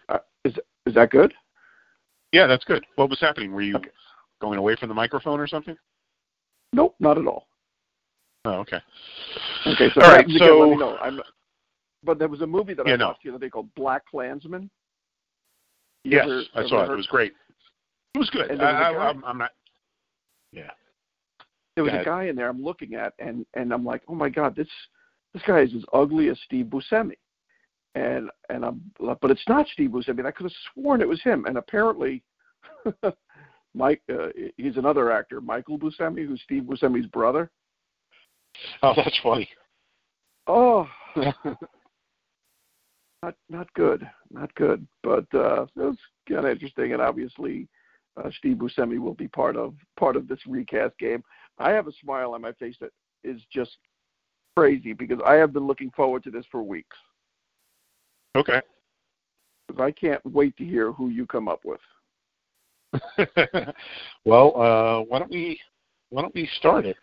Uh, 0.09 0.19
is 0.45 0.53
is 0.85 0.93
that 0.95 1.09
good? 1.11 1.33
Yeah, 2.31 2.47
that's 2.47 2.63
good. 2.63 2.85
What 2.95 3.09
was 3.09 3.19
happening? 3.19 3.51
Were 3.51 3.61
you 3.61 3.75
Okay. 3.75 3.89
going 4.41 4.57
away 4.57 4.75
from 4.75 4.89
the 4.89 4.95
microphone 4.95 5.39
or 5.39 5.47
something? 5.47 5.75
Nope, 6.73 6.95
not 6.99 7.17
at 7.17 7.27
all. 7.27 7.47
Oh, 8.45 8.53
okay. 8.59 8.79
Okay, 9.67 9.89
so, 9.93 10.01
All 10.01 10.09
right, 10.09 10.17
happens 10.17 10.35
again, 10.37 10.59
let 10.59 10.69
me 10.69 10.77
know. 10.77 10.97
I'm, 10.97 11.21
but 12.03 12.17
there 12.17 12.27
was 12.29 12.41
a 12.41 12.47
movie 12.47 12.73
that 12.73 12.87
Yeah, 12.87 12.93
I 12.93 12.97
no. 12.97 13.07
watched 13.09 13.23
the 13.23 13.29
other 13.29 13.37
day 13.39 13.49
called 13.49 13.73
Black 13.75 14.03
Klansman. 14.07 14.69
You 16.03 16.17
Yes, 16.17 16.25
ever- 16.25 16.43
I 16.55 16.67
saw 16.67 16.83
it. 16.83 16.87
heard- 16.87 16.93
It 16.93 16.97
was 16.97 17.07
great. 17.07 17.33
It 18.15 18.17
was 18.17 18.29
good. 18.31 18.49
And 18.49 18.59
was 18.59 18.67
a 18.67 18.71
I, 18.73 18.91
I, 18.93 19.09
I'm, 19.09 19.23
I'm 19.25 19.37
not. 19.37 19.51
Yeah. 20.51 20.71
there 21.75 21.83
was 21.83 21.93
a 21.93 22.03
guy 22.03 22.25
in 22.25 22.35
there 22.35 22.49
I'm 22.49 22.63
looking 22.63 22.95
at, 22.95 23.13
and 23.19 23.45
and 23.53 23.71
I'm 23.71 23.85
like, 23.85 24.01
oh 24.07 24.15
my 24.15 24.27
god, 24.29 24.55
this 24.55 24.67
this 25.33 25.43
guy 25.43 25.59
is 25.61 25.73
as 25.75 25.83
ugly 25.93 26.29
as 26.29 26.39
Steve 26.45 26.65
Buscemi, 26.65 27.13
and 27.95 28.29
and 28.49 28.63
I'm 28.65 28.81
but 28.99 29.31
it's 29.31 29.47
not 29.47 29.67
Steve 29.67 29.89
Buscemi. 29.91 30.09
I 30.09 30.13
mean, 30.13 30.25
I 30.25 30.31
could 30.31 30.45
have 30.45 30.53
sworn 30.73 31.01
it 31.01 31.07
was 31.07 31.21
him, 31.21 31.45
and 31.45 31.57
apparently, 31.57 32.23
Mike, 33.73 34.01
uh, 34.11 34.27
he's 34.57 34.77
another 34.77 35.11
actor, 35.11 35.41
Michael 35.41 35.79
Buscemi, 35.79 36.25
who's 36.25 36.41
Steve 36.43 36.63
Buscemi's 36.63 37.07
brother. 37.07 37.49
Oh, 38.83 38.93
that's 38.95 39.19
funny. 39.21 39.49
Oh, 40.47 40.87
not 43.23 43.35
not 43.49 43.73
good, 43.73 44.09
not 44.31 44.53
good. 44.55 44.87
But 45.03 45.25
uh, 45.33 45.63
it 45.63 45.69
was 45.75 45.97
kind 46.27 46.45
of 46.45 46.51
interesting, 46.51 46.93
and 46.93 47.01
obviously, 47.01 47.67
uh, 48.17 48.29
Steve 48.37 48.57
Buscemi 48.57 48.99
will 48.99 49.13
be 49.13 49.27
part 49.27 49.55
of 49.55 49.73
part 49.99 50.15
of 50.15 50.27
this 50.27 50.39
recast 50.47 50.97
game. 50.97 51.23
I 51.59 51.71
have 51.71 51.87
a 51.87 51.93
smile 52.01 52.33
on 52.33 52.41
my 52.41 52.53
face 52.53 52.75
that 52.81 52.91
is 53.23 53.41
just 53.53 53.77
crazy 54.57 54.93
because 54.93 55.19
I 55.25 55.35
have 55.35 55.53
been 55.53 55.67
looking 55.67 55.91
forward 55.91 56.23
to 56.23 56.31
this 56.31 56.45
for 56.51 56.63
weeks. 56.63 56.97
Okay. 58.35 58.61
I 59.79 59.91
can't 59.91 60.21
wait 60.25 60.55
to 60.57 60.65
hear 60.65 60.91
who 60.91 61.09
you 61.09 61.25
come 61.25 61.47
up 61.47 61.61
with. 61.63 61.79
well, 64.25 64.53
uh, 64.61 65.03
why 65.05 65.19
don't 65.19 65.31
we 65.31 65.59
why 66.09 66.21
don't 66.21 66.35
we 66.35 66.49
start 66.57 66.85
it? 66.85 66.97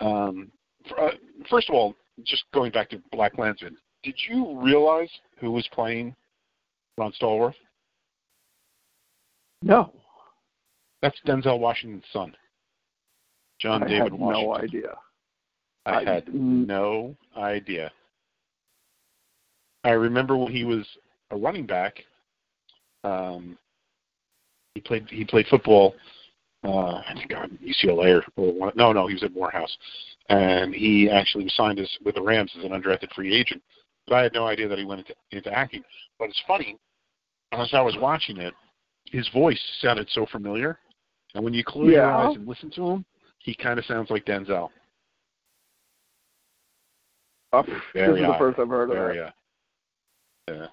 Um, 0.00 0.50
f- 0.86 0.92
uh, 0.98 1.10
first 1.50 1.68
of 1.68 1.74
all, 1.74 1.94
just 2.24 2.44
going 2.54 2.72
back 2.72 2.88
to 2.90 3.02
Black 3.12 3.34
Klansman, 3.34 3.76
did 4.02 4.14
you 4.28 4.58
realize 4.60 5.10
who 5.38 5.50
was 5.52 5.68
playing 5.72 6.14
Ron 6.96 7.12
Stallworth? 7.20 7.54
No, 9.62 9.92
That's 11.02 11.18
Denzel 11.26 11.58
Washington's 11.58 12.04
son, 12.12 12.34
John 13.60 13.82
I 13.82 13.88
David 13.88 14.14
Washington. 14.14 14.42
no 14.44 14.54
idea. 14.54 14.94
I 15.84 15.94
I- 15.96 16.04
had 16.04 16.26
mm. 16.26 16.66
no 16.66 17.16
idea. 17.36 17.92
I 19.86 19.92
remember 19.92 20.36
when 20.36 20.52
he 20.52 20.64
was 20.64 20.84
a 21.30 21.36
running 21.36 21.64
back. 21.64 22.02
Um, 23.04 23.56
he 24.74 24.80
played 24.80 25.08
he 25.08 25.24
played 25.24 25.46
football. 25.46 25.94
Uh, 26.64 26.96
I 27.06 27.14
think 27.14 27.32
on 27.36 27.56
UCLA 27.64 28.20
or, 28.20 28.24
or 28.36 28.52
one, 28.52 28.72
no, 28.74 28.92
no, 28.92 29.06
he 29.06 29.14
was 29.14 29.22
at 29.22 29.32
Morehouse, 29.32 29.74
and 30.28 30.74
he 30.74 31.08
actually 31.08 31.44
was 31.44 31.54
signed 31.54 31.78
as 31.78 31.88
with 32.04 32.16
the 32.16 32.22
Rams 32.22 32.50
as 32.58 32.64
an 32.64 32.72
undrafted 32.72 33.12
free 33.14 33.32
agent. 33.32 33.62
But 34.08 34.16
I 34.16 34.22
had 34.24 34.32
no 34.32 34.48
idea 34.48 34.66
that 34.66 34.78
he 34.78 34.84
went 34.84 35.00
into, 35.00 35.14
into 35.30 35.56
acting. 35.56 35.84
But 36.18 36.30
it's 36.30 36.42
funny, 36.48 36.76
as 37.52 37.68
I 37.72 37.80
was 37.80 37.96
watching 38.00 38.38
it, 38.38 38.54
his 39.04 39.28
voice 39.28 39.60
sounded 39.80 40.08
so 40.10 40.26
familiar, 40.26 40.80
and 41.34 41.44
when 41.44 41.54
you 41.54 41.62
close 41.62 41.90
your 41.90 42.10
eyes 42.10 42.34
and 42.34 42.48
listen 42.48 42.72
to 42.72 42.90
him, 42.90 43.04
he 43.38 43.54
kind 43.54 43.78
of 43.78 43.84
sounds 43.84 44.10
like 44.10 44.24
Denzel. 44.24 44.70
Very 47.94 48.20
this 48.20 48.22
is 48.22 48.26
the 48.26 48.38
first 48.38 48.58
I've 48.58 48.68
heard 48.68 48.90
of 48.90 49.32
yeah. 50.48 50.66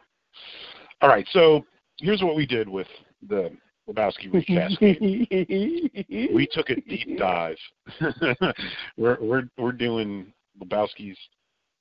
All 1.01 1.09
right, 1.09 1.27
so 1.31 1.65
here's 1.99 2.21
what 2.21 2.35
we 2.35 2.45
did 2.45 2.67
with 2.67 2.87
the 3.27 3.51
Lebowski 3.89 4.31
recast. 4.33 4.77
We 6.33 6.47
took 6.51 6.69
a 6.69 6.75
deep 6.75 7.17
dive. 7.17 7.57
we're 8.97 9.17
we're 9.19 9.43
we're 9.57 9.71
doing 9.71 10.31
Lebowski's 10.61 11.17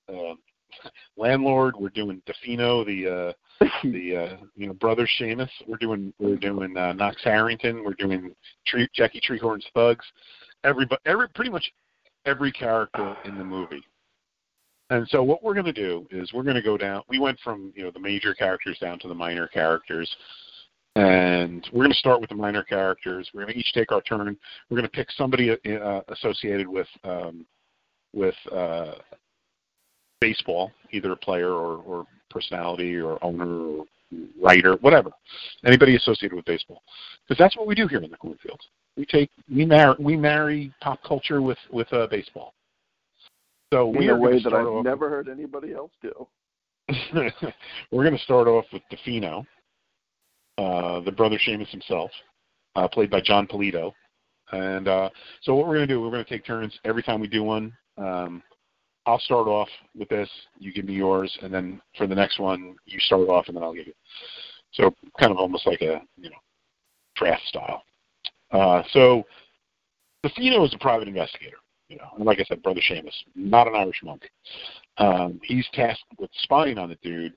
uh, 0.09 0.35
landlord. 1.17 1.75
We're 1.79 1.91
doing 1.91 2.23
Da 2.27 2.33
Fino, 2.45 2.85
the 2.85 3.35
uh, 3.61 3.67
the 3.85 4.17
uh, 4.17 4.37
you 4.57 4.67
know 4.67 4.75
brother 4.75 5.09
Seamus. 5.21 5.51
We're 5.67 5.77
doing 5.77 6.13
we're 6.19 6.37
doing 6.37 6.77
uh, 6.77 6.93
Knox 6.95 7.23
Harrington. 7.23 7.85
We're 7.85 7.95
doing 7.95 8.35
Tree, 8.67 8.89
Jackie 8.95 9.21
Treehorn's 9.21 9.67
thugs. 9.75 10.05
Everybody, 10.65 11.01
every 11.07 11.29
pretty 11.29 11.51
much 11.51 11.71
every 12.27 12.53
character 12.53 13.17
in 13.25 13.39
the 13.39 13.45
movie. 13.45 13.83
And 14.91 15.09
so 15.09 15.23
what 15.23 15.43
we're 15.43 15.55
going 15.55 15.67
to 15.67 15.73
do 15.73 16.07
is 16.11 16.33
we're 16.33 16.43
going 16.43 16.57
to 16.57 16.63
go 16.63 16.77
down. 16.77 17.03
We 17.09 17.19
went 17.19 17.39
from 17.41 17.73
you 17.75 17.85
know 17.85 17.91
the 17.91 18.01
major 18.01 18.35
characters 18.35 18.79
down 18.79 18.99
to 19.01 19.09
the 19.09 19.15
minor 19.15 19.49
characters, 19.49 20.15
and 20.97 21.67
we're 21.73 21.85
going 21.85 21.93
to 21.93 21.99
start 21.99 22.21
with 22.21 22.31
the 22.31 22.37
minor 22.37 22.63
characters. 22.63 23.31
We're 23.33 23.43
going 23.43 23.55
to 23.55 23.59
each 23.59 23.73
take 23.73 23.93
our 23.93 24.03
turn. 24.03 24.37
We're 24.69 24.77
going 24.77 24.89
to 24.89 24.91
pick 24.91 25.11
somebody 25.13 25.51
uh, 25.51 26.01
associated 26.09 26.69
with 26.69 26.89
um, 27.05 27.47
with 28.13 28.35
uh, 28.51 28.93
baseball, 30.21 30.71
either 30.91 31.13
a 31.13 31.17
player 31.17 31.51
or, 31.51 31.79
or 31.79 32.07
personality 32.31 32.97
or 32.97 33.23
owner 33.25 33.47
or 33.47 33.85
writer, 34.41 34.75
whatever. 34.81 35.11
Anybody 35.65 35.97
associated 35.97 36.37
with 36.37 36.45
baseball, 36.45 36.83
because 37.27 37.39
that's 37.39 37.57
what 37.57 37.67
we 37.67 37.75
do 37.75 37.89
here 37.89 38.01
in 38.01 38.11
the 38.11 38.17
cornfield. 38.17 38.61
We 38.97 39.07
take 39.07 39.31
we 39.51 39.65
marry 39.65 39.95
we 39.99 40.17
marry 40.17 40.73
pop 40.81 41.03
culture 41.03 41.41
with 41.41 41.59
with 41.71 41.93
uh, 41.93 42.07
baseball. 42.09 42.55
So 43.73 43.87
we 43.87 44.05
in 44.05 44.11
a 44.11 44.19
way 44.19 44.39
that 44.43 44.53
I've 44.53 44.85
never 44.85 45.09
heard 45.09 45.31
anybody 45.31 45.73
else 45.73 45.93
do. 46.03 46.29
We're 47.91 48.05
going 48.05 48.15
to 48.15 48.23
start 48.23 48.47
off 48.47 48.67
with 48.71 48.83
Da 48.91 48.99
Fino, 49.03 49.47
uh, 50.59 51.01
the 51.01 51.11
brother 51.11 51.39
Seamus 51.39 51.71
himself, 51.71 52.11
uh, 52.77 52.87
played 52.87 53.11
by 53.11 53.23
Jon 53.23 53.47
Polito. 53.47 53.93
And 54.53 54.89
uh, 54.89 55.09
so 55.41 55.55
what 55.55 55.67
we're 55.67 55.77
going 55.77 55.89
to 55.89 55.95
do, 55.95 56.03
we're 56.03 56.11
going 56.11 56.23
to 56.23 56.29
take 56.29 56.45
turns 56.45 56.79
every 56.85 57.03
time 57.03 57.19
we 57.19 57.29
do 57.29 57.43
one. 57.43 57.73
Um, 57.97 58.43
I'll 59.07 59.21
start 59.21 59.49
off 59.49 59.69
with 59.99 60.11
this, 60.11 60.29
you 60.59 60.71
give 60.75 60.85
me 60.85 60.93
yours, 60.93 61.35
and 61.41 61.55
then 61.55 61.81
for 61.97 62.07
the 62.07 62.15
next 62.15 62.39
one, 62.39 62.77
you 62.85 63.01
start 63.01 63.27
off, 63.31 63.47
and 63.49 63.57
then 63.57 63.63
I'll 63.63 63.73
give 63.73 63.87
you. 63.87 63.95
So 64.73 64.95
kind 65.19 65.33
of 65.33 65.39
almost 65.39 65.67
like 65.67 65.81
a 65.81 66.03
you 66.19 66.29
know 66.29 66.37
draft 67.17 67.43
style. 67.47 67.85
Uh, 68.51 68.83
so 68.91 69.23
Da 70.23 70.29
Fino 70.37 70.63
is 70.67 70.75
a 70.75 70.79
private 70.79 71.09
investigator 71.09 71.57
You 71.93 71.99
know, 71.99 72.09
and 72.17 72.25
like 72.25 72.41
I 72.41 72.45
said, 72.45 72.63
Brother 72.63 72.81
Seamus, 72.91 73.13
not 73.35 73.69
an 73.69 73.75
Irish 73.75 74.01
monk. 74.03 74.23
Um, 74.97 75.39
he's 75.45 75.69
tasked 75.75 76.07
with 76.19 76.31
spying 76.43 76.79
on 76.79 76.89
the 76.89 76.95
dude, 77.03 77.35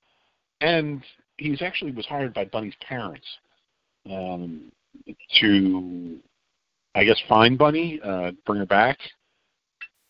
and 0.62 1.04
he's 1.38 1.62
actually 1.62 1.92
was 1.92 2.06
hired 2.06 2.34
by 2.34 2.46
Bunny's 2.46 2.74
parents 2.80 3.26
um, 4.10 4.72
to, 5.42 6.18
I 6.96 7.04
guess, 7.04 7.22
find 7.28 7.58
Bunny, 7.58 8.00
uh, 8.02 8.32
bring 8.46 8.60
her 8.60 8.66
back. 8.66 8.98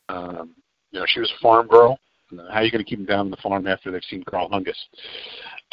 Um, 0.09 0.51
you 0.91 0.99
know, 0.99 1.07
she 1.07 1.21
was 1.21 1.33
a 1.35 1.41
farm 1.41 1.65
girl. 1.65 1.97
How 2.29 2.59
are 2.59 2.63
you 2.63 2.71
going 2.71 2.85
to 2.85 2.89
keep 2.89 2.99
them 2.99 3.07
down 3.07 3.21
on 3.21 3.31
the 3.31 3.37
farm 3.37 3.65
after 3.65 3.89
they've 3.89 4.03
seen 4.07 4.23
Karl 4.25 4.47
Hungus? 4.47 4.77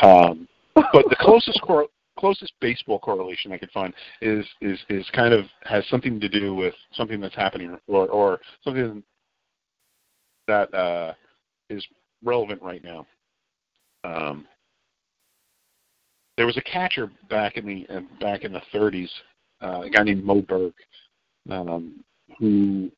Um, 0.00 0.48
but 0.74 1.04
the 1.10 1.16
closest 1.20 1.60
cor- 1.60 1.88
closest 2.18 2.52
baseball 2.60 2.98
correlation 2.98 3.52
I 3.52 3.58
could 3.58 3.70
find 3.70 3.92
is 4.20 4.44
is 4.60 4.78
is 4.88 5.08
kind 5.12 5.32
of 5.32 5.46
has 5.64 5.86
something 5.88 6.20
to 6.20 6.28
do 6.28 6.54
with 6.54 6.74
something 6.94 7.20
that's 7.20 7.34
happening 7.34 7.78
or 7.86 8.08
or 8.08 8.40
something 8.62 9.02
that 10.48 10.72
uh, 10.74 11.14
is 11.70 11.86
relevant 12.22 12.62
right 12.62 12.82
now. 12.84 13.06
Um, 14.04 14.46
there 16.36 16.46
was 16.46 16.56
a 16.56 16.62
catcher 16.62 17.10
back 17.28 17.56
in 17.56 17.66
the 17.66 17.86
uh, 17.94 18.00
back 18.20 18.44
in 18.44 18.52
the 18.52 18.62
30s, 18.74 19.08
uh, 19.62 19.82
a 19.82 19.90
guy 19.90 20.02
named 20.02 20.24
Moe 20.24 20.42
Berg, 20.42 20.72
um, 21.50 22.04
who 22.38 22.90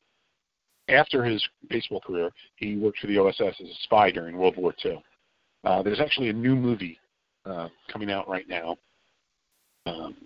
after 0.88 1.24
his 1.24 1.46
baseball 1.68 2.00
career, 2.00 2.30
he 2.56 2.76
worked 2.76 2.98
for 2.98 3.06
the 3.06 3.18
OSS 3.18 3.40
as 3.40 3.68
a 3.68 3.74
spy 3.84 4.10
during 4.10 4.36
World 4.36 4.56
War 4.56 4.74
II. 4.84 5.02
Uh, 5.64 5.82
there's 5.82 6.00
actually 6.00 6.28
a 6.28 6.32
new 6.32 6.54
movie 6.54 6.98
uh, 7.46 7.68
coming 7.90 8.10
out 8.10 8.28
right 8.28 8.48
now 8.48 8.76
um, 9.86 10.16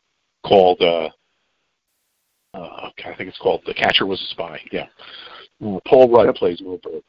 called 0.45 0.81
uh, 0.81 1.09
uh, 2.55 2.91
I 3.05 3.15
think 3.17 3.29
it's 3.29 3.39
called 3.39 3.63
The 3.67 3.75
Catcher 3.75 4.07
Was 4.07 4.21
a 4.21 4.27
Spy. 4.27 4.61
Yeah, 4.73 4.87
uh, 5.65 5.79
Paul 5.87 6.11
Rudd 6.11 6.35
plays 6.35 6.61
Moe 6.61 6.81
Berg. 6.83 7.03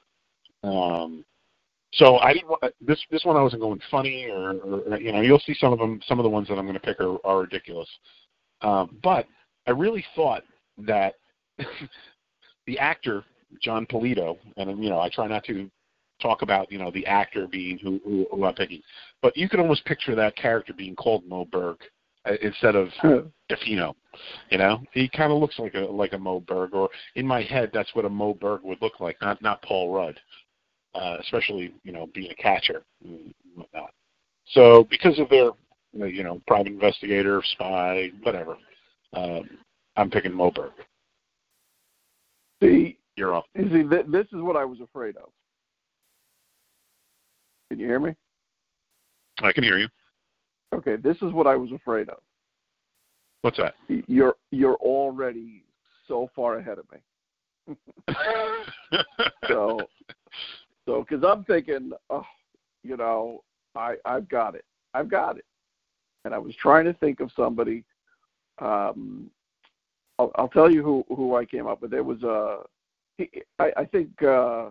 Um, 0.63 1.23
so 1.93 2.17
I 2.17 2.33
didn't 2.33 2.49
want 2.49 2.73
this. 2.81 3.01
This 3.09 3.25
one 3.25 3.37
I 3.37 3.41
wasn't 3.41 3.61
going 3.61 3.79
funny, 3.89 4.27
or, 4.29 4.53
or 4.55 4.97
you 4.97 5.11
know, 5.11 5.21
you'll 5.21 5.39
see 5.39 5.55
some 5.55 5.73
of 5.73 5.79
them. 5.79 6.01
Some 6.05 6.19
of 6.19 6.23
the 6.23 6.29
ones 6.29 6.47
that 6.47 6.57
I'm 6.57 6.65
going 6.65 6.73
to 6.73 6.79
pick 6.79 6.99
are, 6.99 7.17
are 7.25 7.41
ridiculous. 7.41 7.89
Um, 8.61 8.97
but 9.01 9.25
I 9.67 9.71
really 9.71 10.05
thought 10.15 10.43
that 10.79 11.15
the 12.67 12.77
actor 12.79 13.23
Jon 13.61 13.85
Polito, 13.85 14.37
and 14.57 14.83
you 14.83 14.89
know, 14.89 14.99
I 14.99 15.09
try 15.09 15.27
not 15.27 15.43
to 15.45 15.69
talk 16.21 16.41
about 16.41 16.71
you 16.71 16.77
know 16.77 16.91
the 16.91 17.05
actor 17.05 17.47
being 17.47 17.79
who, 17.79 17.99
who, 18.03 18.27
who 18.31 18.45
I'm 18.45 18.53
picking, 18.53 18.81
but 19.21 19.35
you 19.37 19.49
could 19.49 19.59
almost 19.59 19.85
picture 19.85 20.15
that 20.15 20.35
character 20.35 20.73
being 20.73 20.95
called 20.95 21.25
Moe 21.25 21.45
Berg 21.45 21.77
uh, 21.77 21.85
instead 22.41 22.75
of 22.75 22.89
Da 23.03 23.55
Fino. 23.63 23.95
You 24.49 24.57
know, 24.57 24.81
he 24.91 25.07
kind 25.09 25.31
of 25.31 25.39
looks 25.39 25.59
like 25.59 25.75
a 25.75 25.79
like 25.79 26.13
a 26.13 26.17
Moe 26.17 26.39
Berg, 26.41 26.73
or 26.73 26.89
in 27.15 27.25
my 27.25 27.41
head, 27.41 27.71
that's 27.73 27.93
what 27.93 28.05
a 28.05 28.09
Moe 28.09 28.33
Berg 28.33 28.61
would 28.63 28.81
look 28.81 28.99
like, 28.99 29.17
not 29.21 29.41
not 29.41 29.61
Paul 29.61 29.93
Rudd 29.93 30.19
uh, 30.95 31.17
especially 31.19 31.73
you 31.83 31.91
know 31.91 32.07
being 32.13 32.31
a 32.31 32.35
catcher 32.35 32.83
and 33.03 33.33
whatnot. 33.55 33.91
So 34.47 34.87
because 34.89 35.19
of 35.19 35.29
their 35.29 35.51
you 36.07 36.23
know 36.23 36.41
private 36.47 36.67
investigator, 36.67 37.41
spy, 37.51 38.11
whatever, 38.23 38.57
um, 39.13 39.49
I'm 39.95 40.09
picking 40.09 40.33
Moe 40.33 40.51
Berg. 40.51 40.71
See, 42.61 42.97
you're 43.15 43.35
up. 43.35 43.45
See, 43.55 43.83
th- 43.83 44.07
this 44.07 44.27
is 44.27 44.41
what 44.41 44.55
I 44.55 44.65
was 44.65 44.79
afraid 44.81 45.15
of. 45.17 45.29
Can 47.69 47.79
you 47.79 47.87
hear 47.87 47.99
me? 47.99 48.15
I 49.41 49.53
can 49.53 49.63
hear 49.63 49.77
you. 49.77 49.87
Okay, 50.73 50.95
this 50.97 51.17
is 51.17 51.33
what 51.33 51.47
I 51.47 51.55
was 51.55 51.71
afraid 51.71 52.09
of. 52.09 52.19
What's 53.41 53.57
that? 53.57 53.75
You're 53.87 54.35
you're 54.51 54.75
already 54.75 55.63
so 56.07 56.29
far 56.35 56.57
ahead 56.57 56.77
of 56.77 56.85
me. 56.91 57.75
so 59.47 59.79
so, 60.89 61.05
because 61.07 61.23
I'm 61.23 61.43
thinking, 61.43 61.91
oh, 62.09 62.25
you 62.83 62.97
know, 62.97 63.43
I 63.75 63.95
I've 64.05 64.27
got 64.27 64.55
it, 64.55 64.65
I've 64.95 65.09
got 65.09 65.37
it, 65.37 65.45
and 66.25 66.33
I 66.33 66.39
was 66.39 66.55
trying 66.55 66.85
to 66.85 66.93
think 66.93 67.19
of 67.19 67.31
somebody. 67.35 67.83
Um, 68.59 69.29
I'll, 70.17 70.31
I'll 70.35 70.47
tell 70.49 70.71
you 70.71 70.81
who 70.81 71.05
who 71.15 71.35
I 71.35 71.45
came 71.45 71.67
up 71.67 71.83
with. 71.83 71.91
There 71.91 72.03
was 72.03 72.23
a, 72.23 72.63
he, 73.17 73.29
I, 73.59 73.71
I 73.77 73.85
think 73.85 74.09
uh, 74.23 74.69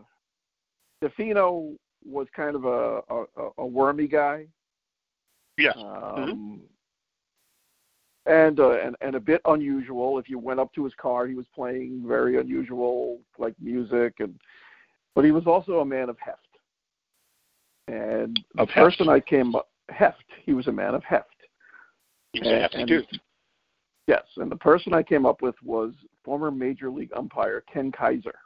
Da 1.00 1.08
Fino 1.16 1.74
was 2.04 2.26
kind 2.34 2.56
of 2.56 2.64
a 2.64 3.00
a, 3.08 3.48
a 3.58 3.66
wormy 3.66 4.08
guy. 4.08 4.46
Yes. 5.58 5.76
Um, 5.76 5.84
mm-hmm. 5.84 6.54
And, 8.26 8.60
uh, 8.60 8.72
and 8.72 8.94
and 9.00 9.14
a 9.14 9.20
bit 9.20 9.40
unusual. 9.46 10.18
If 10.18 10.28
you 10.28 10.38
went 10.38 10.60
up 10.60 10.72
to 10.74 10.84
his 10.84 10.92
car, 11.00 11.26
he 11.26 11.34
was 11.34 11.46
playing 11.54 12.04
very 12.06 12.38
unusual 12.38 13.20
like 13.38 13.54
music 13.60 14.14
and 14.18 14.38
but 15.14 15.24
he 15.24 15.32
was 15.32 15.48
also 15.48 15.80
a 15.80 15.84
man 15.84 16.08
of 16.08 16.16
heft. 16.20 16.46
And 17.88 18.38
the 18.54 18.62
of 18.62 18.68
person. 18.68 19.08
I 19.08 19.18
came 19.18 19.56
up, 19.56 19.68
heft, 19.88 20.22
he 20.44 20.52
was 20.52 20.68
a 20.68 20.72
man 20.72 20.94
of 20.94 21.02
heft. 21.02 21.34
He 22.32 22.40
was 22.40 22.48
a 22.48 22.60
hefty 22.60 22.84
dude. 22.84 23.20
Yes, 24.06 24.22
and 24.36 24.48
the 24.48 24.56
person 24.56 24.94
I 24.94 25.02
came 25.02 25.26
up 25.26 25.42
with 25.42 25.56
was 25.62 25.92
former 26.24 26.50
Major 26.50 26.88
League 26.88 27.10
umpire 27.16 27.64
Ken 27.72 27.90
Kaiser. 27.90 28.38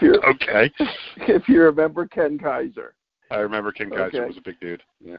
okay. 0.02 0.70
If 1.16 1.48
you 1.48 1.62
remember 1.62 2.06
Ken 2.06 2.38
Kaiser. 2.38 2.94
I 3.30 3.38
remember 3.38 3.72
Ken 3.72 3.90
Kaiser 3.90 4.06
okay. 4.06 4.20
was 4.26 4.36
a 4.36 4.42
big 4.42 4.60
dude. 4.60 4.82
Yeah. 5.00 5.16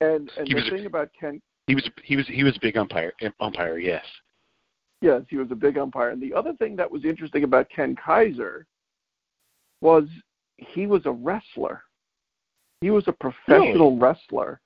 And 0.00 0.30
and 0.36 0.48
he 0.48 0.54
the 0.54 0.70
thing 0.70 0.84
a, 0.84 0.86
about 0.86 1.10
Ken 1.18 1.40
he 1.66 1.74
was 1.74 1.88
he 2.02 2.16
was 2.16 2.26
he 2.26 2.42
was 2.42 2.56
a 2.56 2.60
big 2.60 2.76
umpire 2.76 3.12
um, 3.22 3.32
umpire, 3.40 3.78
yes. 3.78 4.04
Yes, 5.02 5.22
he 5.28 5.36
was 5.36 5.50
a 5.50 5.54
big 5.54 5.78
umpire. 5.78 6.10
And 6.10 6.20
the 6.20 6.34
other 6.34 6.52
thing 6.54 6.76
that 6.76 6.90
was 6.90 7.04
interesting 7.04 7.44
about 7.44 7.68
Ken 7.74 7.96
Kaiser 7.96 8.66
was 9.80 10.04
he 10.56 10.86
was 10.86 11.06
a 11.06 11.12
wrestler. 11.12 11.82
He 12.80 12.90
was 12.90 13.04
a 13.06 13.12
professional 13.12 13.90
really? 13.90 13.98
wrestler 13.98 14.60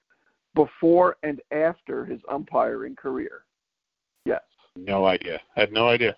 before 0.54 1.16
and 1.22 1.40
after 1.52 2.04
his 2.04 2.20
umpiring 2.28 2.96
career. 2.96 3.44
Yes. 4.24 4.42
No 4.76 5.04
idea. 5.04 5.40
I 5.56 5.60
had 5.60 5.72
no 5.72 5.88
idea. 5.88 6.16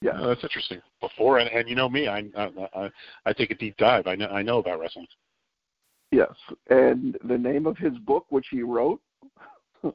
Yeah, 0.00 0.12
oh, 0.16 0.28
that's 0.28 0.44
interesting. 0.44 0.82
Before 1.00 1.38
and, 1.38 1.48
and 1.48 1.68
you 1.68 1.74
know 1.74 1.88
me, 1.88 2.08
I, 2.08 2.24
I 2.36 2.90
I 3.24 3.32
take 3.32 3.50
a 3.50 3.54
deep 3.54 3.76
dive. 3.78 4.06
I 4.06 4.14
know 4.14 4.26
I 4.26 4.42
know 4.42 4.58
about 4.58 4.78
wrestling. 4.78 5.06
Yes, 6.14 6.32
and 6.70 7.18
the 7.24 7.36
name 7.36 7.66
of 7.66 7.76
his 7.76 7.98
book, 7.98 8.26
which 8.28 8.46
he 8.48 8.62
wrote, 8.62 9.00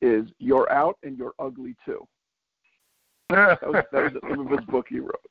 is 0.00 0.28
"You're 0.38 0.70
Out 0.70 0.98
and 1.02 1.18
You're 1.18 1.34
Ugly 1.40 1.74
Too." 1.84 2.06
that 3.28 3.58
was, 3.60 3.84
that 3.90 4.02
was 4.04 4.12
the 4.22 4.28
name 4.28 4.46
of 4.46 4.56
his 4.56 4.64
book 4.68 4.86
he 4.88 5.00
wrote. 5.00 5.30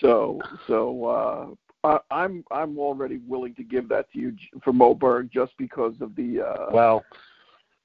So 0.00 0.40
so 0.66 1.04
uh, 1.04 1.46
I, 1.86 1.98
I'm 2.10 2.42
I'm 2.50 2.78
already 2.78 3.18
willing 3.18 3.54
to 3.56 3.62
give 3.62 3.86
that 3.90 4.10
to 4.12 4.18
you 4.18 4.34
for 4.62 4.72
Moe 4.72 4.94
Berg 4.94 5.28
just 5.30 5.52
because 5.58 5.92
of 6.00 6.16
the. 6.16 6.40
Uh, 6.40 6.70
well, 6.72 7.04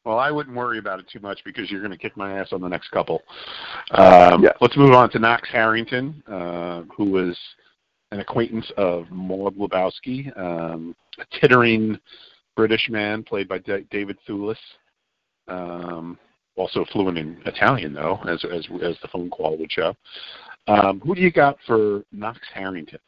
well, 0.06 0.18
I 0.18 0.32
wouldn't 0.32 0.56
worry 0.56 0.78
about 0.78 1.00
it 1.00 1.10
too 1.12 1.20
much 1.20 1.42
because 1.44 1.70
you're 1.70 1.82
going 1.82 1.92
to 1.92 1.98
kick 1.98 2.16
my 2.16 2.40
ass 2.40 2.54
on 2.54 2.62
the 2.62 2.70
next 2.70 2.90
couple. 2.92 3.22
Um, 3.92 4.44
yes. 4.44 4.56
Let's 4.62 4.78
move 4.78 4.92
on 4.92 5.10
to 5.10 5.20
Knox 5.20 5.50
Harrington, 5.52 6.24
uh, 6.26 6.84
who 6.96 7.12
was 7.12 7.38
an 8.12 8.20
acquaintance 8.20 8.72
of 8.78 9.10
Maud 9.12 9.56
Lebowski, 9.58 10.36
um, 10.38 10.96
a 11.20 11.26
tittering 11.40 12.00
British 12.56 12.90
man 12.90 13.24
played 13.24 13.48
by 13.48 13.60
D- 13.60 13.86
David 13.92 14.18
Thewlis. 14.28 14.58
Um, 15.48 16.18
also 16.56 16.86
fluent 16.92 17.18
in 17.18 17.42
Italian 17.46 17.94
though, 17.94 18.20
as 18.28 18.44
as 18.44 18.68
as 18.84 18.96
the 19.02 19.08
phone 19.12 19.30
call 19.30 19.58
would 19.58 19.72
show. 19.72 19.96
Um, 20.68 21.00
who 21.00 21.16
do 21.16 21.22
you 21.22 21.32
got 21.32 21.58
for 21.66 22.04
Knox 22.12 22.40
Harrington? 22.54 23.00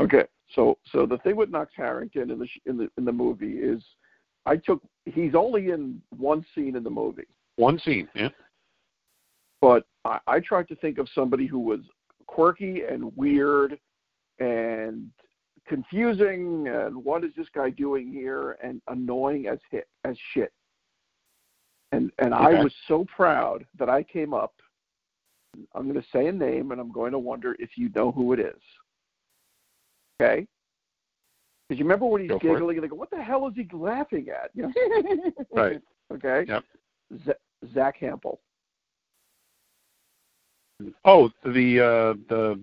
Okay, 0.00 0.24
so 0.54 0.78
so 0.92 1.06
the 1.06 1.18
thing 1.18 1.36
with 1.36 1.50
Knox 1.50 1.72
Harrington 1.76 2.30
in 2.30 2.38
the 2.38 2.48
in 2.64 2.76
the 2.76 2.88
in 2.96 3.04
the 3.04 3.12
movie 3.12 3.58
is, 3.58 3.82
I 4.46 4.56
took 4.56 4.82
he's 5.04 5.34
only 5.34 5.70
in 5.70 6.00
one 6.16 6.44
scene 6.54 6.74
in 6.74 6.82
the 6.82 6.90
movie. 6.90 7.26
One 7.56 7.78
scene, 7.78 8.08
yeah. 8.14 8.30
But 9.60 9.86
I, 10.04 10.18
I 10.26 10.40
tried 10.40 10.68
to 10.68 10.76
think 10.76 10.98
of 10.98 11.08
somebody 11.14 11.46
who 11.46 11.58
was 11.58 11.80
quirky 12.26 12.82
and 12.82 13.14
weird 13.16 13.78
and 14.38 15.10
confusing 15.66 16.68
and 16.68 16.94
what 16.96 17.24
is 17.24 17.32
this 17.36 17.48
guy 17.54 17.70
doing 17.70 18.12
here 18.12 18.56
and 18.62 18.80
annoying 18.88 19.46
as 19.46 19.58
hit 19.70 19.88
as 20.04 20.16
shit. 20.32 20.52
And 21.92 22.10
and 22.18 22.34
okay. 22.34 22.56
I 22.58 22.62
was 22.62 22.74
so 22.88 23.06
proud 23.14 23.64
that 23.78 23.88
I 23.88 24.02
came 24.02 24.34
up. 24.34 24.54
I'm 25.74 25.90
going 25.90 26.00
to 26.00 26.08
say 26.12 26.26
a 26.26 26.32
name, 26.32 26.72
and 26.72 26.80
I'm 26.80 26.92
going 26.92 27.12
to 27.12 27.18
wonder 27.18 27.56
if 27.58 27.70
you 27.76 27.88
know 27.94 28.12
who 28.12 28.32
it 28.34 28.40
is. 28.40 28.60
Okay. 30.20 30.46
Because 31.68 31.78
you 31.78 31.84
remember 31.84 32.06
when 32.06 32.22
he's 32.22 32.30
Go 32.30 32.38
giggling, 32.38 32.76
and 32.76 32.84
they 32.84 32.88
go, 32.88 32.96
"What 32.96 33.10
the 33.10 33.22
hell 33.22 33.48
is 33.48 33.54
he 33.54 33.66
laughing 33.72 34.28
at?" 34.28 34.50
You 34.54 34.64
know? 34.64 35.32
right. 35.52 35.80
Okay. 36.14 36.44
Yep. 36.46 36.62
Z- 37.26 37.72
Zack 37.74 37.98
Hample. 38.00 38.38
Oh, 41.04 41.30
the 41.44 41.80
uh, 41.80 42.18
the 42.28 42.60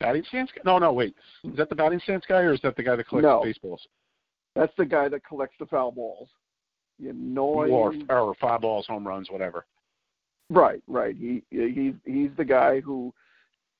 batting 0.00 0.24
stance 0.28 0.50
guy? 0.54 0.62
No, 0.64 0.78
no, 0.78 0.92
wait. 0.92 1.14
Is 1.44 1.56
that 1.56 1.68
the 1.68 1.74
batting 1.74 2.00
stance 2.04 2.24
guy, 2.28 2.40
or 2.40 2.52
is 2.52 2.60
that 2.62 2.76
the 2.76 2.82
guy 2.82 2.96
that 2.96 3.08
collects 3.08 3.24
no. 3.24 3.42
baseballs? 3.42 3.86
That's 4.54 4.72
the 4.76 4.84
guy 4.84 5.08
that 5.08 5.24
collects 5.24 5.56
the 5.58 5.66
foul 5.66 5.92
balls. 5.92 6.28
The 7.00 7.08
annoying. 7.08 7.72
Or, 7.72 7.94
or 8.10 8.34
foul 8.34 8.58
balls, 8.58 8.86
home 8.86 9.06
runs, 9.06 9.30
whatever. 9.30 9.66
Right, 10.50 10.82
right. 10.86 11.16
He 11.16 11.42
he's 11.50 11.94
he's 12.04 12.30
the 12.36 12.44
guy 12.44 12.80
who 12.80 13.12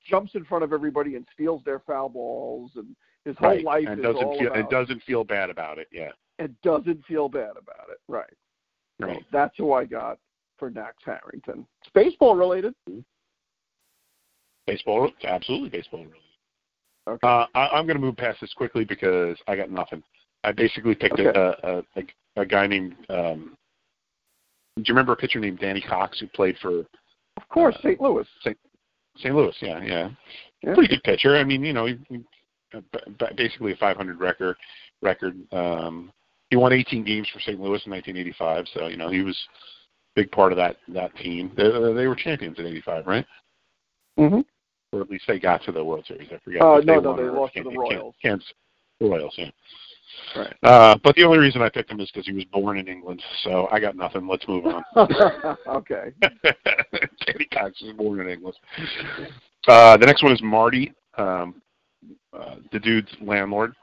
jumps 0.07 0.35
in 0.35 0.43
front 0.45 0.63
of 0.63 0.73
everybody 0.73 1.15
and 1.15 1.25
steals 1.33 1.61
their 1.65 1.79
foul 1.79 2.09
balls, 2.09 2.71
and 2.75 2.95
his 3.25 3.35
whole 3.37 3.49
right. 3.49 3.63
life 3.63 3.85
and 3.87 3.99
is 3.99 4.03
doesn't 4.03 4.23
all 4.23 4.37
feel 4.37 4.47
about 4.47 4.59
and 4.59 4.69
doesn't 4.69 5.03
feel 5.03 5.23
bad 5.23 5.49
about 5.49 5.77
it. 5.77 5.87
Yeah. 5.91 6.11
and 6.39 6.55
doesn't 6.63 7.05
feel 7.05 7.29
bad 7.29 7.51
about 7.51 7.89
it. 7.89 7.99
Right. 8.07 8.33
So 8.99 9.07
Right. 9.07 9.23
that's 9.31 9.55
who 9.57 9.73
I 9.73 9.85
got 9.85 10.17
for 10.57 10.69
Max 10.69 10.97
Harrington. 11.05 11.65
It's 11.81 11.91
baseball 11.93 12.35
related. 12.35 12.73
Baseball, 14.67 15.11
absolutely 15.25 15.69
baseball 15.69 15.99
related. 15.99 16.19
Okay. 17.07 17.27
Uh, 17.27 17.45
I, 17.53 17.67
I'm 17.69 17.85
going 17.85 17.97
to 17.97 18.01
move 18.01 18.15
past 18.15 18.39
this 18.39 18.53
quickly 18.53 18.85
because 18.85 19.37
I 19.47 19.55
got 19.55 19.69
nothing. 19.69 20.01
I 20.43 20.51
basically 20.53 20.95
picked 20.95 21.19
Okay. 21.19 21.37
a, 21.37 21.67
a, 21.67 21.83
a 21.97 22.03
a 22.41 22.45
guy 22.45 22.67
named. 22.67 22.95
Um, 23.09 23.55
do 24.77 24.83
you 24.87 24.93
remember 24.93 25.13
a 25.13 25.17
pitcher 25.17 25.39
named 25.39 25.59
Danny 25.59 25.81
Cox 25.81 26.19
who 26.19 26.27
played 26.27 26.57
for 26.61 26.79
of 27.37 27.49
course, 27.49 27.75
uh, 27.75 27.81
St. 27.81 28.01
Louis. 28.01 28.27
St. 28.41 28.57
St. 29.17 29.35
Louis? 29.35 29.55
Yeah, 29.61 29.81
yeah, 29.83 30.09
Yeah. 30.63 30.73
pretty 30.73 30.95
good 30.95 31.03
pitcher. 31.03 31.35
I 31.37 31.43
mean, 31.43 31.63
you 31.63 31.73
know, 31.73 31.85
he, 31.85 31.97
he, 32.09 32.19
uh, 32.75 32.81
basically 33.35 33.73
a 33.73 33.77
500 33.77 34.19
record. 34.19 34.55
Record. 35.01 35.35
Um, 35.51 36.11
he 36.49 36.55
won 36.55 36.73
18 36.73 37.03
games 37.03 37.27
for 37.31 37.39
St. 37.39 37.59
Louis 37.59 37.81
in 37.85 37.91
1985, 37.91 38.65
so 38.73 38.87
you 38.87 38.97
know 38.97 39.09
he 39.09 39.21
was 39.21 39.37
a 40.15 40.21
big 40.21 40.31
part 40.31 40.51
of 40.51 40.57
that 40.57 40.77
that 40.89 41.15
team. 41.17 41.51
They, 41.57 41.63
they 41.63 42.07
were 42.07 42.15
champions 42.15 42.57
in 42.59 42.65
'85, 42.65 43.07
right? 43.07 43.25
Mm-hmm. 44.19 44.41
Or 44.93 45.01
at 45.01 45.09
least 45.09 45.25
they 45.27 45.39
got 45.39 45.63
to 45.63 45.71
the 45.71 45.83
World 45.83 46.05
Series. 46.07 46.29
I 46.31 46.37
forget. 46.45 46.61
Uh, 46.61 46.75
if 46.75 46.85
no, 46.85 46.99
no, 46.99 47.11
won 47.11 47.17
they 47.17 47.23
lost 47.23 47.53
to 47.55 47.63
the 47.63 47.71
Royals. 47.71 48.13
Kansas 48.21 48.47
Royals, 49.01 49.33
yeah. 49.37 49.49
Right. 50.35 50.55
Uh, 50.61 50.95
but 51.03 51.15
the 51.15 51.23
only 51.23 51.39
reason 51.39 51.63
I 51.63 51.69
picked 51.69 51.89
him 51.89 51.99
is 51.99 52.11
because 52.11 52.27
he 52.27 52.33
was 52.33 52.45
born 52.45 52.77
in 52.77 52.87
England. 52.87 53.21
So 53.43 53.67
I 53.71 53.79
got 53.79 53.95
nothing. 53.95 54.27
Let's 54.27 54.47
move 54.47 54.65
on. 54.67 54.83
okay. 55.67 56.11
Danny 56.21 57.45
Cox 57.51 57.81
was 57.81 57.93
born 57.97 58.19
in 58.19 58.29
England. 58.29 58.55
Uh, 59.67 59.97
the 59.97 60.05
next 60.05 60.21
one 60.21 60.31
is 60.31 60.41
Marty, 60.43 60.93
um, 61.17 61.61
uh, 62.37 62.55
the 62.71 62.79
dude's 62.79 63.11
landlord. 63.21 63.73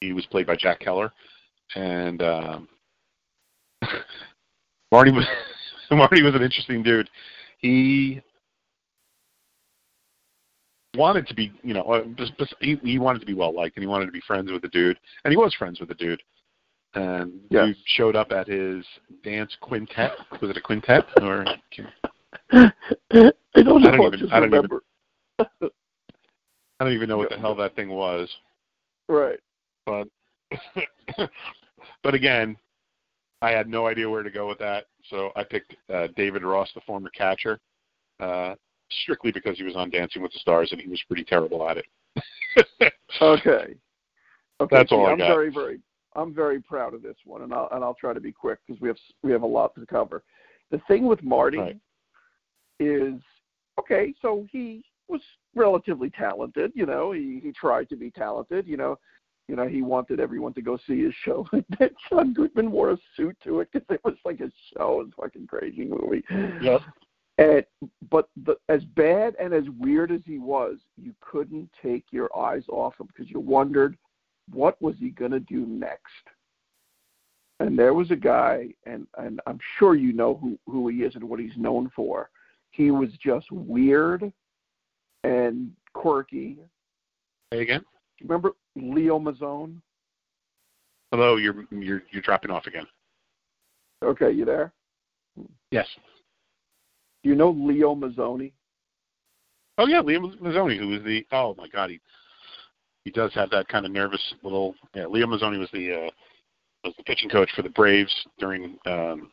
He 0.00 0.12
was 0.12 0.26
played 0.26 0.46
by 0.46 0.56
Jack 0.56 0.80
Kehler, 0.80 1.10
and 1.74 2.22
um, 2.22 2.68
Marty 4.92 5.10
was 5.10 5.26
Marty 5.90 6.22
was 6.22 6.34
an 6.34 6.42
interesting 6.42 6.82
dude. 6.82 7.08
He 7.58 8.20
wanted 10.96 11.26
to 11.26 11.34
be, 11.34 11.52
you 11.62 11.74
know, 11.74 11.82
uh, 11.82 12.04
he, 12.60 12.76
he 12.82 12.98
wanted 12.98 13.20
to 13.20 13.26
be 13.26 13.34
well 13.34 13.54
liked, 13.54 13.76
and 13.76 13.82
he 13.82 13.86
wanted 13.86 14.06
to 14.06 14.12
be 14.12 14.20
friends 14.26 14.50
with 14.50 14.62
the 14.62 14.68
dude, 14.68 14.98
and 15.24 15.32
he 15.32 15.36
was 15.36 15.54
friends 15.54 15.80
with 15.80 15.88
the 15.88 15.94
dude. 15.94 16.22
And 16.94 17.40
Yes. 17.48 17.74
showed 17.86 18.16
up 18.16 18.32
at 18.32 18.46
his 18.46 18.84
dance 19.24 19.56
quintet. 19.62 20.12
Was 20.42 20.50
it 20.50 20.56
a 20.58 20.60
quintet 20.60 21.04
or? 21.22 21.46
I 22.52 22.70
don't 23.10 23.86
I 23.86 23.96
don't 23.96 24.14
even- 24.14 24.32
I 24.32 24.40
don't 24.40 24.48
even- 24.48 24.50
remember. 24.50 24.82
I 25.38 26.84
don't 26.84 26.92
even 26.92 27.08
know 27.08 27.16
what 27.16 27.30
the 27.30 27.38
hell 27.38 27.54
that 27.54 27.74
thing 27.76 27.88
was. 27.88 28.28
Right. 29.08 29.38
but 29.86 30.08
but 32.02 32.14
again, 32.14 32.56
I 33.40 33.50
had 33.50 33.68
no 33.68 33.86
idea 33.86 34.08
where 34.10 34.22
to 34.22 34.30
go 34.30 34.46
with 34.48 34.58
that, 34.58 34.86
so 35.08 35.30
I 35.34 35.44
picked 35.44 35.74
uh, 35.92 36.08
David 36.16 36.42
Ross, 36.44 36.70
the 36.74 36.80
former 36.82 37.08
catcher, 37.10 37.58
uh, 38.20 38.54
strictly 39.02 39.32
because 39.32 39.56
he 39.56 39.64
was 39.64 39.76
on 39.76 39.90
Dancing 39.90 40.22
with 40.22 40.32
the 40.32 40.38
Stars 40.38 40.70
and 40.72 40.80
he 40.80 40.88
was 40.88 41.02
pretty 41.06 41.24
terrible 41.24 41.68
at 41.68 41.78
it. 41.78 41.86
Okay. 43.20 43.74
Okay. 44.60 44.76
That's 44.76 44.90
see, 44.90 44.96
all 44.96 45.06
I 45.06 45.12
I'm 45.12 45.18
got. 45.18 45.28
very, 45.28 45.50
very, 45.50 45.80
I'm 46.14 46.34
very 46.34 46.60
proud 46.60 46.94
of 46.94 47.02
this 47.02 47.16
one, 47.24 47.42
and 47.42 47.52
I'll 47.52 47.68
and 47.72 47.84
I'll 47.84 47.94
try 47.94 48.12
to 48.12 48.20
be 48.20 48.32
quick 48.32 48.58
because 48.66 48.80
we 48.80 48.88
have 48.88 48.96
we 49.22 49.32
have 49.32 49.42
a 49.42 49.46
lot 49.46 49.74
to 49.74 49.84
cover. 49.86 50.22
The 50.70 50.80
thing 50.88 51.06
with 51.06 51.22
Marty 51.22 51.58
Right. 51.58 51.76
is 52.80 53.20
okay. 53.78 54.14
So 54.22 54.46
he 54.50 54.84
was 55.08 55.20
relatively 55.54 56.10
talented. 56.10 56.72
You 56.74 56.86
know, 56.86 57.12
he 57.12 57.40
he 57.42 57.52
tried 57.52 57.88
to 57.90 57.96
be 57.96 58.10
talented. 58.10 58.66
You 58.66 58.76
know, 58.76 58.98
you 59.48 59.56
know 59.56 59.66
he 59.66 59.82
wanted 59.82 60.20
everyone 60.20 60.54
to 60.54 60.62
go 60.62 60.78
see 60.86 61.04
his 61.04 61.14
show. 61.24 61.46
John 62.10 62.32
Goodman 62.32 62.70
wore 62.70 62.92
a 62.92 62.98
suit 63.16 63.36
to 63.44 63.60
it 63.60 63.68
because 63.72 63.86
it 63.90 64.00
was 64.04 64.14
like 64.24 64.40
a 64.40 64.50
show. 64.76 65.00
It 65.00 65.04
was 65.04 65.08
a 65.18 65.22
fucking 65.22 65.46
crazy 65.46 65.84
movie. 65.84 66.24
Yep. 66.62 66.80
And 67.38 67.64
but 68.10 68.28
the, 68.44 68.56
as 68.68 68.84
bad 68.96 69.34
and 69.40 69.54
as 69.54 69.64
weird 69.78 70.12
as 70.12 70.20
he 70.26 70.38
was, 70.38 70.78
you 70.96 71.14
couldn't 71.20 71.70
take 71.82 72.04
your 72.10 72.34
eyes 72.36 72.64
off 72.68 72.94
him 73.00 73.06
because 73.06 73.30
you 73.30 73.40
wondered 73.40 73.96
what 74.52 74.80
was 74.82 74.94
he 74.98 75.10
going 75.10 75.30
to 75.30 75.40
do 75.40 75.64
next. 75.66 76.02
And 77.60 77.78
there 77.78 77.94
was 77.94 78.10
a 78.10 78.16
guy, 78.16 78.68
and 78.86 79.06
and 79.18 79.40
I'm 79.46 79.58
sure 79.78 79.94
you 79.94 80.12
know 80.12 80.34
who 80.34 80.58
who 80.66 80.88
he 80.88 80.98
is 80.98 81.14
and 81.14 81.24
what 81.24 81.40
he's 81.40 81.56
known 81.56 81.90
for. 81.94 82.28
He 82.70 82.90
was 82.90 83.10
just 83.22 83.50
weird 83.50 84.32
and 85.24 85.70
quirky. 85.94 86.58
Hey 87.50 87.62
again. 87.62 87.84
Remember 88.22 88.52
Leo 88.76 89.18
Mazzone? 89.18 89.76
Hello, 91.12 91.36
you're 91.36 91.64
you're 91.70 92.02
you're 92.10 92.22
dropping 92.22 92.50
off 92.50 92.66
again. 92.66 92.86
Okay, 94.02 94.32
you 94.32 94.44
there? 94.44 94.72
Yes. 95.70 95.86
Do 97.22 97.30
you 97.30 97.36
know 97.36 97.50
Leo 97.50 97.94
Mazzone? 97.94 98.52
Oh 99.78 99.86
yeah, 99.86 100.00
Leo 100.00 100.20
Mazzone, 100.20 100.78
who 100.78 100.88
was 100.88 101.02
the 101.02 101.24
oh 101.32 101.54
my 101.56 101.68
god, 101.68 101.90
he 101.90 102.00
he 103.04 103.10
does 103.10 103.32
have 103.34 103.50
that 103.50 103.68
kind 103.68 103.86
of 103.86 103.92
nervous 103.92 104.34
little 104.42 104.74
yeah. 104.94 105.04
Liam 105.04 105.26
Mazzone 105.28 105.58
was 105.58 105.70
the 105.72 105.92
uh, 106.06 106.10
was 106.84 106.94
the 106.96 107.04
pitching 107.04 107.30
coach 107.30 107.50
for 107.54 107.62
the 107.62 107.70
Braves 107.70 108.14
during 108.38 108.76
um. 108.86 109.30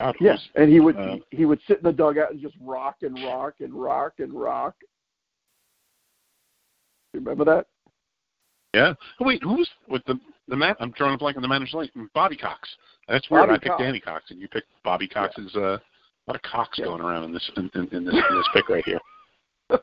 God, 0.00 0.14
Yes, 0.20 0.34
was- 0.36 0.48
and 0.54 0.70
he 0.70 0.78
would 0.80 0.96
uh, 0.96 1.16
he 1.30 1.44
would 1.44 1.60
sit 1.66 1.78
in 1.78 1.84
the 1.84 1.92
dugout 1.92 2.30
and 2.30 2.40
just 2.40 2.54
rock 2.60 2.96
and 3.02 3.14
rock 3.24 3.54
and 3.60 3.74
rock 3.74 4.12
and 4.18 4.32
rock. 4.32 4.76
You 7.14 7.20
Remember 7.20 7.44
that? 7.46 7.66
Yeah. 8.74 8.92
Oh, 9.18 9.24
wait, 9.24 9.42
who's 9.42 9.68
with 9.88 10.04
the 10.04 10.20
the 10.48 10.56
man? 10.56 10.74
I'm 10.80 10.90
drawing 10.92 11.14
a 11.14 11.18
blank 11.18 11.36
on 11.36 11.42
the 11.42 11.48
manager's 11.48 11.88
name. 11.94 12.10
Bobby 12.14 12.36
Cox. 12.36 12.68
That's 13.08 13.28
weird. 13.30 13.42
Bobby 13.48 13.54
I 13.54 13.58
picked 13.58 13.66
Cox. 13.70 13.82
Danny 13.82 14.00
Cox, 14.00 14.30
and 14.30 14.40
you 14.40 14.48
picked 14.48 14.68
Bobby 14.84 15.08
Cox's. 15.08 15.54
Uh, 15.54 15.60
a 15.60 15.80
lot 16.28 16.36
of 16.36 16.42
Cox 16.42 16.78
Yeah. 16.78 16.86
going 16.86 17.00
around 17.00 17.24
in 17.24 17.32
this 17.32 17.50
in, 17.56 17.70
in, 17.74 17.88
in 17.88 18.04
this 18.04 18.14
in 18.14 18.36
this 18.36 18.48
pick 18.52 18.68
right 18.68 18.84
here. 18.84 19.00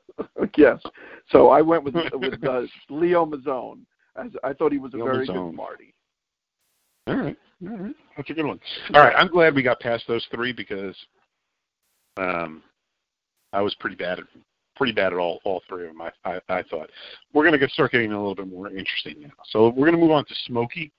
yes. 0.57 0.81
So 1.29 1.49
I 1.49 1.61
went 1.61 1.83
with 1.83 1.95
with 2.13 2.43
uh, 2.43 2.61
Leo 2.89 3.25
Mazzone. 3.25 3.79
As 4.15 4.31
I 4.43 4.53
thought 4.53 4.71
he 4.71 4.77
was 4.77 4.93
a 4.93 4.97
Leo 4.97 5.05
very 5.05 5.27
Mazzone. 5.27 5.49
good 5.49 5.55
Marty. 5.55 5.93
All 7.07 7.15
right, 7.17 7.37
all 7.69 7.77
right, 7.77 7.95
that's 8.17 8.29
a 8.31 8.33
good 8.33 8.45
one. 8.45 8.59
All 8.95 9.01
right, 9.01 9.13
I'm 9.15 9.27
glad 9.27 9.53
we 9.53 9.61
got 9.61 9.79
past 9.79 10.05
those 10.07 10.25
three 10.33 10.51
because 10.51 10.95
um, 12.17 12.63
I 13.53 13.61
was 13.61 13.75
pretty 13.75 13.95
bad 13.95 14.17
at 14.19 14.25
pretty 14.75 14.93
bad 14.93 15.13
at 15.13 15.19
all 15.19 15.39
all 15.43 15.61
three 15.67 15.87
of 15.87 15.93
them. 15.95 16.01
I 16.01 16.11
I, 16.23 16.41
I 16.49 16.63
thought 16.63 16.89
we're 17.33 17.43
going 17.43 17.53
to 17.53 17.59
get 17.59 17.69
start 17.71 17.91
getting 17.91 18.11
a 18.11 18.17
little 18.17 18.35
bit 18.35 18.47
more 18.47 18.69
interesting 18.69 19.21
now. 19.21 19.33
So 19.49 19.69
we're 19.69 19.87
going 19.87 19.93
to 19.93 20.01
move 20.01 20.11
on 20.11 20.25
to 20.25 20.35
Smokey, 20.45 20.91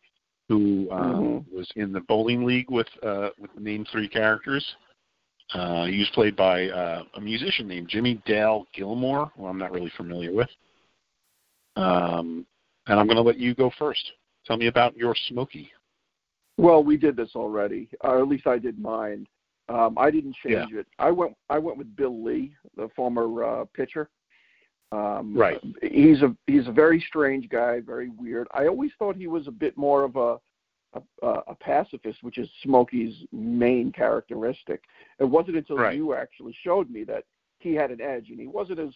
who 0.48 0.88
um, 0.90 1.44
Mhm. 1.48 1.52
was 1.52 1.70
in 1.76 1.92
the 1.92 2.00
bowling 2.00 2.44
league 2.44 2.70
with 2.70 2.88
uh, 3.02 3.30
with 3.38 3.52
the 3.54 3.60
main 3.60 3.84
three 3.86 4.08
characters. 4.08 4.64
Uh, 5.54 5.86
he 5.86 6.00
was 6.00 6.10
played 6.12 6.34
by 6.34 6.68
uh, 6.68 7.04
a 7.14 7.20
musician 7.20 7.68
named 7.68 7.88
Jimmie 7.88 8.20
Dale 8.26 8.66
Gilmore, 8.74 9.30
who 9.36 9.46
I'm 9.46 9.58
not 9.58 9.70
really 9.70 9.92
familiar 9.96 10.32
with. 10.32 10.48
Um, 11.76 12.44
and 12.88 12.98
I'm 12.98 13.06
going 13.06 13.16
to 13.16 13.22
let 13.22 13.38
you 13.38 13.54
go 13.54 13.70
first. 13.78 14.12
Tell 14.44 14.56
me 14.56 14.66
about 14.66 14.96
your 14.96 15.14
Smokey. 15.28 15.70
Well, 16.56 16.82
we 16.82 16.96
did 16.96 17.16
this 17.16 17.30
already, 17.36 17.88
or 18.00 18.18
at 18.18 18.28
least 18.28 18.46
I 18.46 18.58
did 18.58 18.78
mine. 18.78 19.26
Um, 19.68 19.98
I 19.98 20.10
didn't 20.10 20.36
change 20.36 20.72
it. 20.72 20.86
I 20.98 21.10
went 21.10 21.36
I 21.50 21.58
went 21.58 21.78
with 21.78 21.94
Bill 21.96 22.22
Lee, 22.22 22.54
the 22.76 22.88
former 22.94 23.44
uh, 23.44 23.64
pitcher. 23.74 24.08
Um, 24.92 25.36
Right. 25.36 25.60
He's 25.82 26.22
a 26.22 26.36
he's 26.46 26.68
a 26.68 26.72
very 26.72 27.00
strange 27.08 27.48
guy, 27.48 27.80
very 27.80 28.08
weird. 28.08 28.46
I 28.52 28.66
always 28.66 28.92
thought 28.98 29.16
he 29.16 29.26
was 29.26 29.48
a 29.48 29.52
bit 29.52 29.76
more 29.76 30.04
of 30.04 30.16
a 30.16 30.38
a, 31.22 31.28
a 31.48 31.54
pacifist, 31.56 32.22
which 32.22 32.38
is 32.38 32.48
Smokey's 32.62 33.14
main 33.32 33.92
characteristic. 33.92 34.82
It 35.18 35.24
wasn't 35.24 35.56
until 35.58 35.76
Right. 35.76 35.94
you 35.96 36.14
actually 36.14 36.56
showed 36.62 36.88
me 36.88 37.04
that 37.04 37.24
he 37.58 37.74
had 37.74 37.90
an 37.90 38.00
edge, 38.00 38.30
and 38.30 38.40
he 38.40 38.46
wasn't 38.46 38.78
as 38.78 38.94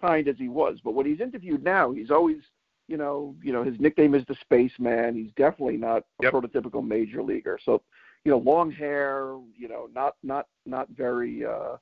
kind 0.00 0.28
as 0.28 0.36
he 0.36 0.48
was. 0.48 0.80
But 0.84 0.92
when 0.94 1.06
he's 1.06 1.20
interviewed 1.20 1.62
now, 1.62 1.92
he's 1.92 2.10
always 2.10 2.42
you 2.88 2.96
know, 2.96 3.36
you 3.40 3.52
know, 3.52 3.62
his 3.62 3.78
nickname 3.78 4.16
is 4.16 4.24
the 4.26 4.34
Spaceman. 4.40 5.14
He's 5.14 5.30
definitely 5.36 5.76
not 5.76 6.02
a 6.18 6.24
Yep. 6.24 6.32
prototypical 6.32 6.84
major 6.84 7.22
leaguer. 7.22 7.56
So, 7.64 7.82
you 8.24 8.32
know, 8.32 8.38
long 8.38 8.70
hair, 8.70 9.36
you 9.56 9.68
know, 9.68 9.88
not 9.94 10.14
not 10.22 10.46
not 10.66 10.88
very 10.90 11.44
uh 11.44 11.76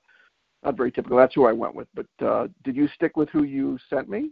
not 0.65 0.77
very 0.77 0.91
typical. 0.93 1.17
That's 1.17 1.35
who 1.35 1.47
I 1.47 1.53
went 1.53 1.75
with. 1.75 1.89
But 1.95 2.27
uh 2.27 2.49
did 2.65 2.77
you 2.77 2.89
stick 2.95 3.17
with 3.17 3.29
who 3.31 3.45
you 3.45 3.79
sent 3.91 4.09
me? 4.09 4.31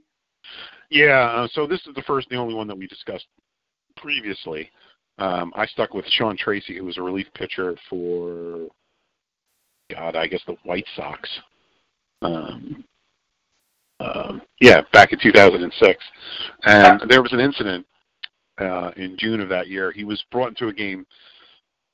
Yeah, 0.91 1.27
uh, 1.27 1.49
so 1.53 1.67
this 1.67 1.81
is 1.87 1.95
the 1.95 2.03
first, 2.03 2.29
the 2.29 2.37
only 2.37 2.55
one 2.55 2.69
that 2.69 2.79
we 2.79 2.87
discussed 2.87 3.27
previously. 3.97 4.71
Um, 5.19 5.53
I 5.57 5.67
stuck 5.67 5.95
with 5.95 6.05
Sean 6.07 6.37
Tracey, 6.37 6.77
who 6.77 6.85
was 6.85 6.99
a 6.99 7.03
relief 7.03 7.27
pitcher 7.35 7.77
for, 7.89 8.69
God, 9.91 10.15
I 10.15 10.27
guess 10.27 10.43
the 10.47 10.57
White 10.65 10.87
Sox. 10.95 11.29
Um, 12.23 12.85
um, 13.99 14.43
yeah, 14.61 14.83
back 14.93 15.13
in 15.13 15.19
2006, 15.19 16.05
and 16.65 17.03
there 17.09 17.23
was 17.23 17.33
an 17.33 17.41
incident 17.41 17.87
uh, 18.59 18.91
in 18.97 19.17
June 19.19 19.41
of 19.41 19.49
that 19.49 19.69
year. 19.69 19.91
He 19.91 20.05
was 20.05 20.23
brought 20.31 20.49
into 20.49 20.69
a 20.69 20.73
game 20.73 21.07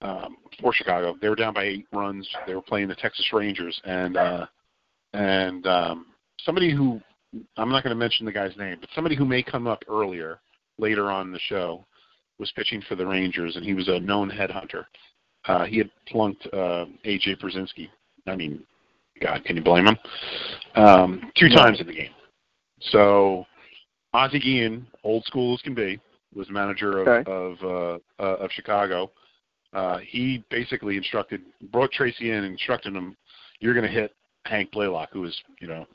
um, 0.02 0.36
for 0.60 0.72
Chicago. 0.72 1.16
They 1.20 1.28
were 1.28 1.36
down 1.36 1.54
by 1.54 1.64
eight 1.64 1.86
runs. 1.92 2.28
They 2.46 2.54
were 2.54 2.62
playing 2.62 2.88
the 2.88 2.94
Texas 2.94 3.28
Rangers, 3.32 3.80
and 3.84 4.16
uh, 4.16 4.46
and 5.12 5.66
um, 5.66 6.06
somebody 6.44 6.72
who 6.72 7.00
I'm 7.56 7.70
not 7.70 7.82
going 7.82 7.94
to 7.94 7.98
mention 7.98 8.26
the 8.26 8.32
guy's 8.32 8.56
name, 8.56 8.78
but 8.80 8.90
somebody 8.94 9.16
who 9.16 9.24
may 9.24 9.42
come 9.42 9.66
up 9.66 9.82
earlier, 9.88 10.40
later 10.78 11.10
on 11.10 11.28
in 11.28 11.32
the 11.32 11.38
show, 11.38 11.84
was 12.38 12.52
pitching 12.52 12.82
for 12.88 12.94
the 12.94 13.06
Rangers, 13.06 13.56
and 13.56 13.64
he 13.64 13.74
was 13.74 13.88
a 13.88 14.00
known 14.00 14.30
headhunter. 14.30 14.84
Uh, 15.46 15.64
he 15.64 15.78
had 15.78 15.90
plunked 16.06 16.46
uh, 16.52 16.86
AJ 17.04 17.40
Pierzynski. 17.40 17.88
I 18.26 18.36
mean, 18.36 18.62
God, 19.20 19.44
can 19.44 19.56
you 19.56 19.62
blame 19.62 19.86
him? 19.86 19.98
Um, 20.74 21.32
two 21.36 21.48
times 21.48 21.80
in 21.80 21.86
the 21.86 21.94
game. 21.94 22.10
So 22.80 23.46
Ozzie 24.12 24.38
Guillen, 24.38 24.86
old 25.04 25.24
school 25.24 25.54
as 25.54 25.62
can 25.62 25.74
be, 25.74 26.00
was 26.34 26.48
manager 26.50 26.98
of 27.00 27.08
Okay. 27.08 27.30
of, 27.30 27.56
uh, 27.62 28.22
uh, 28.22 28.36
of 28.36 28.50
Chicago. 28.52 29.10
Uh, 29.72 29.98
he 29.98 30.44
basically 30.50 30.96
instructed, 30.96 31.42
brought 31.70 31.90
Tracey 31.92 32.30
in, 32.30 32.36
and 32.36 32.46
instructed 32.46 32.94
him, 32.94 33.16
"You're 33.60 33.74
going 33.74 33.86
to 33.86 33.92
hit 33.92 34.14
Hank 34.44 34.70
Blalock, 34.72 35.08
who 35.12 35.24
is, 35.24 35.40
you 35.60 35.68
know, 35.68 35.86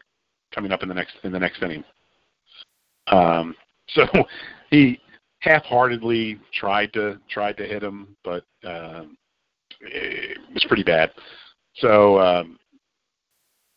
coming 0.54 0.72
up 0.72 0.82
in 0.82 0.90
the 0.90 0.96
next 0.96 1.16
in 1.24 1.32
the 1.32 1.40
next 1.40 1.62
inning." 1.62 1.84
Um, 3.08 3.56
so 3.90 4.06
he 4.72 5.00
half-heartedly 5.40 6.40
tried 6.54 6.92
to 6.94 7.20
tried 7.30 7.58
to 7.58 7.66
hit 7.66 7.84
him, 7.84 8.16
but 8.24 8.44
um, 8.66 9.18
it 9.82 10.38
was 10.54 10.66
pretty 10.68 10.84
bad. 10.84 11.12
So 11.76 12.20
um, 12.20 12.58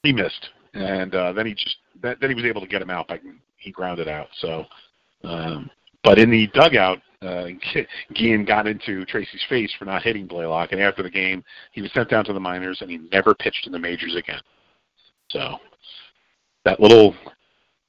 he 0.02 0.12
missed, 0.12 0.48
and 0.74 1.14
uh, 1.14 1.32
then 1.32 1.46
he 1.46 1.54
just 1.54 1.76
then 2.02 2.16
he 2.20 2.34
was 2.34 2.44
able 2.44 2.60
to 2.62 2.66
get 2.66 2.82
him 2.82 2.90
out 2.90 3.08
by 3.08 3.20
he 3.56 3.70
grounded 3.70 4.08
out. 4.08 4.28
So, 4.38 4.64
um, 5.24 5.70
but 6.02 6.18
in 6.18 6.30
the 6.30 6.46
dugout, 6.54 6.98
uh, 7.22 7.46
Guillen 8.14 8.44
got 8.44 8.66
into 8.66 9.04
Tracey's 9.04 9.44
face 9.48 9.72
for 9.78 9.84
not 9.84 10.02
hitting 10.02 10.26
Blalock, 10.26 10.72
and 10.72 10.80
after 10.80 11.02
the 11.02 11.10
game, 11.10 11.44
he 11.72 11.82
was 11.82 11.92
sent 11.92 12.08
down 12.08 12.24
to 12.24 12.32
the 12.32 12.40
minors, 12.40 12.78
and 12.80 12.90
he 12.90 12.98
never 13.12 13.34
pitched 13.34 13.66
in 13.66 13.72
the 13.72 13.78
majors 13.78 14.16
again. 14.16 14.40
So 15.30 15.58
that 16.64 16.80
little 16.80 17.14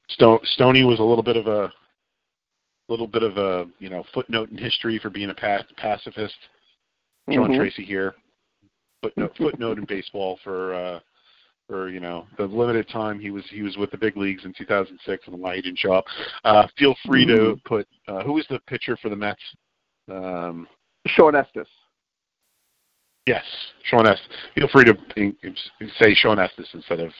Stone, 0.09 0.39
Stoney 0.43 0.83
was 0.83 0.99
a 0.99 1.03
little 1.03 1.23
bit 1.23 1.37
of 1.37 1.47
a 1.47 1.71
little 2.89 3.07
bit 3.07 3.23
of 3.23 3.37
a 3.37 3.67
you 3.79 3.89
know 3.89 4.03
footnote 4.13 4.49
in 4.49 4.57
history 4.57 4.99
for 4.99 5.09
being 5.09 5.29
a 5.29 5.33
pa- 5.33 5.65
pacifist. 5.77 6.35
John 7.29 7.51
Mhm. 7.51 7.57
Tracey 7.57 7.85
here. 7.85 8.15
Footnote, 9.01 9.35
footnote 9.37 9.77
in 9.77 9.85
baseball 9.85 10.37
for 10.43 10.73
uh, 10.73 10.99
for 11.67 11.89
you 11.89 11.99
know 11.99 12.25
the 12.37 12.45
limited 12.45 12.87
time 12.89 13.19
he 13.19 13.31
was 13.31 13.43
he 13.49 13.61
was 13.61 13.77
with 13.77 13.91
the 13.91 13.97
big 13.97 14.17
leagues 14.17 14.45
in 14.45 14.53
2006 14.53 15.27
and 15.27 15.39
why 15.39 15.55
he 15.55 15.61
didn't 15.61 15.79
show 15.79 15.93
up. 15.93 16.05
Uh, 16.43 16.67
feel 16.77 16.95
free 17.05 17.25
to 17.25 17.33
Mhm. 17.55 17.63
put 17.65 17.87
uh, 18.07 18.23
who 18.23 18.33
was 18.33 18.45
the 18.47 18.59
pitcher 18.67 18.97
for 18.97 19.09
the 19.09 19.15
Mets? 19.15 19.41
Um, 20.09 20.67
Shawn 21.07 21.35
Estes. 21.35 21.67
yes, 23.27 23.43
Shawn 23.83 24.07
Estes. 24.07 24.27
Feel 24.55 24.67
free 24.67 24.85
to 24.85 24.97
say 25.99 26.13
Shawn 26.13 26.39
Estes 26.39 26.67
instead 26.73 26.99
of 26.99 27.11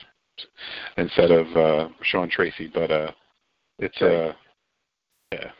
instead 0.96 1.30
of 1.30 1.46
uh, 1.56 1.88
Sean 2.02 2.28
Tracey, 2.28 2.70
but 2.72 2.90
uh, 2.90 3.12
it's 3.78 4.00
uh, 4.02 4.32
yeah. 5.32 5.50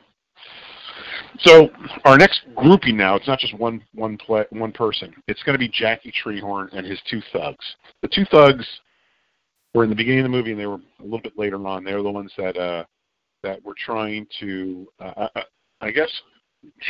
So 1.41 1.71
our 2.05 2.17
next 2.19 2.43
grouping 2.55 2.97
now, 2.97 3.17
it's 3.17 3.27
not 3.27 3.39
just 3.39 3.55
one 3.59 3.83
one 3.95 4.17
play, 4.19 4.45
one 4.51 4.73
person. 4.73 5.15
It's 5.29 5.43
going 5.43 5.55
to 5.55 5.59
be 5.59 5.69
Jackie 5.69 6.13
Treehorn 6.25 6.69
and 6.73 6.87
his 6.87 7.01
two 7.09 7.21
thugs. 7.33 7.65
The 8.03 8.09
two 8.09 8.25
thugs 8.27 8.67
were 9.75 9.85
in 9.85 9.91
the 9.91 9.97
beginning 9.97 10.21
of 10.21 10.25
the 10.25 10.37
movie, 10.37 10.51
and 10.53 10.61
they 10.61 10.67
were 10.67 10.81
a 11.01 11.03
little 11.03 11.21
bit 11.21 11.39
later 11.39 11.67
on. 11.67 11.85
They 11.85 11.95
were 11.95 12.03
the 12.03 12.11
ones 12.11 12.33
that 12.37 12.57
uh, 12.57 12.85
that 13.43 13.65
were 13.65 13.75
trying 13.75 14.27
to, 14.41 14.87
uh, 15.01 15.29
I, 15.35 15.43
I 15.81 15.91
guess, 15.91 16.11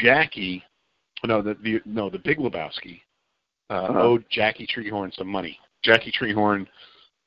Jackie. 0.02 0.62
No, 1.24 1.40
the, 1.40 1.54
the 1.62 1.80
no 1.84 2.10
the 2.10 2.18
Big 2.18 2.38
Lebowski 2.38 3.00
uh, 3.70 3.74
Uh-huh. 3.74 4.00
owed 4.00 4.24
Jackie 4.28 4.66
Treehorn 4.66 5.14
some 5.14 5.28
money. 5.28 5.58
Jackie 5.84 6.12
Treehorn 6.12 6.66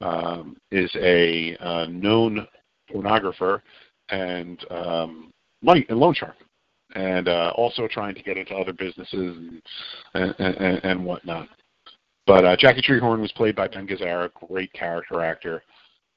um, 0.01 0.57
is 0.71 0.91
a 0.95 1.55
uh, 1.57 1.85
known 1.89 2.45
pornographer 2.91 3.61
and 4.09 4.63
um, 4.69 5.31
money 5.61 5.85
and 5.89 5.97
loan 5.97 6.13
shark, 6.13 6.35
and 6.95 7.27
uh, 7.27 7.51
also 7.55 7.87
trying 7.87 8.15
to 8.15 8.23
get 8.23 8.37
into 8.37 8.55
other 8.55 8.73
businesses 8.73 9.37
and 9.37 9.61
and, 10.13 10.35
and, 10.39 10.83
and 10.83 11.05
whatnot. 11.05 11.47
But 12.25 12.45
uh, 12.45 12.55
Jackie 12.57 12.81
Treehorn 12.81 13.21
was 13.21 13.31
played 13.33 13.55
by 13.55 13.67
Ben 13.67 13.87
Gazzara, 13.87 14.31
great 14.47 14.73
character 14.73 15.21
actor. 15.21 15.61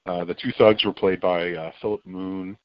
Uh, 0.07 0.25
the 0.25 0.35
two 0.35 0.53
thugs 0.57 0.85
were 0.85 0.93
played 0.93 1.21
by 1.21 1.53
uh, 1.53 1.71
Philip 1.83 2.01
Moon 2.07 2.57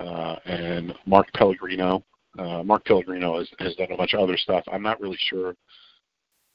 uh, 0.00 0.36
and 0.46 0.94
Mark 1.04 1.30
Pellegrino. 1.34 2.02
Uh, 2.38 2.62
Mark 2.62 2.84
Pellegrino 2.86 3.38
has, 3.38 3.48
has 3.58 3.74
done 3.74 3.92
a 3.92 3.96
bunch 3.96 4.14
of 4.14 4.20
other 4.20 4.38
stuff. 4.38 4.64
I'm 4.72 4.82
not 4.82 5.00
really 5.00 5.18
sure 5.28 5.54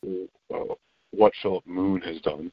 uh, 0.03 0.73
what 1.11 1.33
Philip 1.43 1.67
Moon 1.67 2.01
has 2.01 2.19
done. 2.21 2.51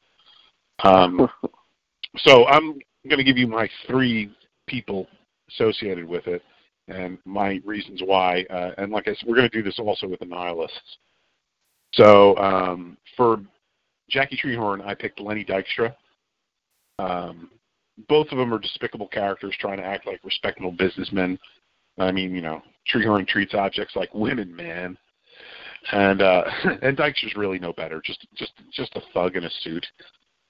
Um, 0.83 1.27
so 2.17 2.45
I'm 2.47 2.73
going 3.07 3.17
to 3.17 3.23
give 3.23 3.37
you 3.37 3.47
my 3.47 3.67
three 3.87 4.31
people 4.67 5.07
associated 5.49 6.05
with 6.05 6.27
it 6.27 6.43
and 6.91 7.17
my 7.25 7.61
reasons 7.65 8.01
why. 8.03 8.43
Uh, 8.49 8.71
and 8.77 8.91
like 8.91 9.07
I 9.07 9.13
said, 9.15 9.27
we're 9.27 9.35
going 9.35 9.49
to 9.49 9.57
do 9.57 9.63
this 9.63 9.79
also 9.79 10.07
with 10.07 10.19
the 10.19 10.25
nihilists. 10.25 10.97
So 11.93 12.37
um, 12.37 12.97
for 13.17 13.41
Jackie 14.09 14.39
Treehorn, 14.41 14.85
I 14.85 14.93
picked 14.93 15.19
Lenny 15.19 15.45
Dykstra. 15.45 15.95
Um, 16.99 17.49
both 18.07 18.27
of 18.31 18.37
them 18.37 18.53
are 18.53 18.59
despicable 18.59 19.07
characters 19.07 19.55
trying 19.59 19.77
to 19.77 19.85
act 19.85 20.07
like 20.07 20.19
respectable 20.23 20.71
businessmen. 20.71 21.37
I 21.97 22.11
mean, 22.11 22.33
you 22.33 22.41
know, 22.41 22.61
Treehorn 22.93 23.27
treats 23.27 23.53
objects 23.53 23.95
like 23.95 24.13
women, 24.13 24.55
man. 24.55 24.97
And 25.91 26.21
uh 26.21 26.43
and 26.81 26.97
Dykstra's 26.97 27.35
really 27.35 27.59
no 27.59 27.73
better, 27.73 28.01
just 28.05 28.25
just 28.35 28.53
just 28.71 28.95
a 28.95 29.01
thug 29.13 29.35
in 29.35 29.43
a 29.43 29.49
suit. 29.63 29.85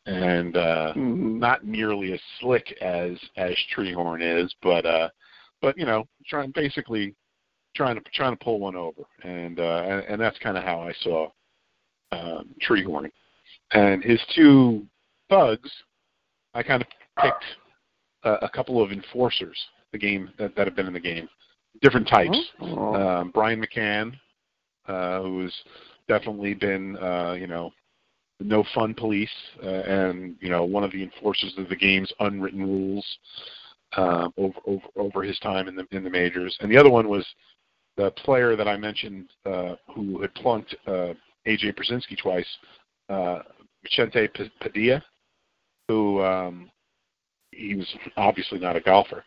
And 0.06 0.56
uh 0.58 0.94
Mhm. 0.96 1.40
not 1.40 1.66
nearly 1.66 2.14
as 2.14 2.20
slick 2.40 2.72
as 2.82 3.18
as 3.38 3.56
Treehorn 3.76 4.22
is, 4.22 4.54
but 4.62 4.86
uh 4.86 5.10
but 5.62 5.78
you 5.78 5.86
know, 5.86 6.06
trying 6.28 6.52
basically 6.52 7.16
trying 7.76 7.96
to 7.96 8.02
trying 8.14 8.36
to 8.36 8.44
pull 8.44 8.60
one 8.60 8.76
over. 8.76 9.04
And 9.24 9.60
uh 9.60 9.84
and, 9.86 10.06
and 10.06 10.22
that's 10.22 10.38
kind 10.40 10.58
of 10.58 10.64
how 10.64 10.82
I 10.82 10.94
saw 11.02 11.30
um 12.12 12.50
Treehorn. 12.68 13.10
And 13.74 14.04
his 14.04 14.20
two 14.36 14.86
thugs, 15.30 15.72
I 16.54 16.64
kind 16.64 16.82
of 16.82 16.88
picked 17.24 17.46
a, 18.24 18.46
a 18.46 18.50
couple 18.50 18.84
of 18.84 18.92
enforcers 18.92 19.58
the 19.92 19.98
game 19.98 20.30
that, 20.38 20.56
that 20.56 20.68
have 20.68 20.76
been 20.76 20.88
in 20.88 20.94
the 20.94 21.00
game, 21.00 21.28
different 21.82 22.08
types. 22.08 22.38
Oh. 22.60 22.96
Um, 22.96 23.32
Brian 23.32 23.64
McCann, 23.64 24.14
uh, 24.88 25.22
who's 25.22 25.54
definitely 26.08 26.54
been, 26.54 26.98
uh, 26.98 27.34
you 27.34 27.48
know, 27.48 27.72
no 28.40 28.64
fun 28.74 28.94
police, 28.94 29.30
uh, 29.64 29.68
and 29.68 30.36
you 30.40 30.50
know, 30.50 30.64
one 30.64 30.84
of 30.84 30.92
the 30.92 31.04
enforcers 31.04 31.54
of 31.58 31.70
the 31.70 31.76
game's 31.76 32.12
unwritten 32.20 32.64
rules 32.64 33.06
uh, 33.98 34.30
over, 34.38 34.60
over 34.66 34.86
over 34.96 35.24
his 35.24 35.38
time 35.40 35.68
in 35.68 35.76
the 35.76 35.86
in 35.92 36.04
the 36.04 36.10
majors. 36.10 36.56
And 36.62 36.72
the 36.72 36.78
other 36.78 36.90
one 36.90 37.08
was 37.08 37.26
the 37.98 38.12
player 38.12 38.56
that 38.56 38.68
I 38.68 38.78
mentioned 38.78 39.30
uh, 39.46 39.76
who 39.94 40.22
had 40.22 40.34
plunked 40.36 40.76
uh, 40.88 41.14
AJ 41.48 41.76
Pierzynski 41.76 42.18
twice, 42.18 42.48
uh, 43.10 43.40
Vicente 43.84 44.30
Padilla, 44.60 45.04
who 45.88 46.22
um, 46.24 46.72
he 47.52 47.76
was 47.76 47.88
obviously 48.18 48.60
not 48.60 48.76
a 48.76 48.82
golfer, 48.82 49.24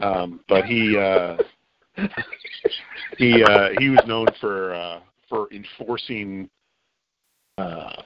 um, 0.00 0.40
but 0.48 0.64
he 0.64 0.96
uh, 0.96 1.36
he 3.18 3.42
uh, 3.42 3.70
he 3.78 3.90
was 3.90 4.00
known 4.06 4.26
for 4.40 4.74
uh, 4.74 5.00
for 5.28 5.48
enforcing 5.52 6.48
uh, 7.58 8.02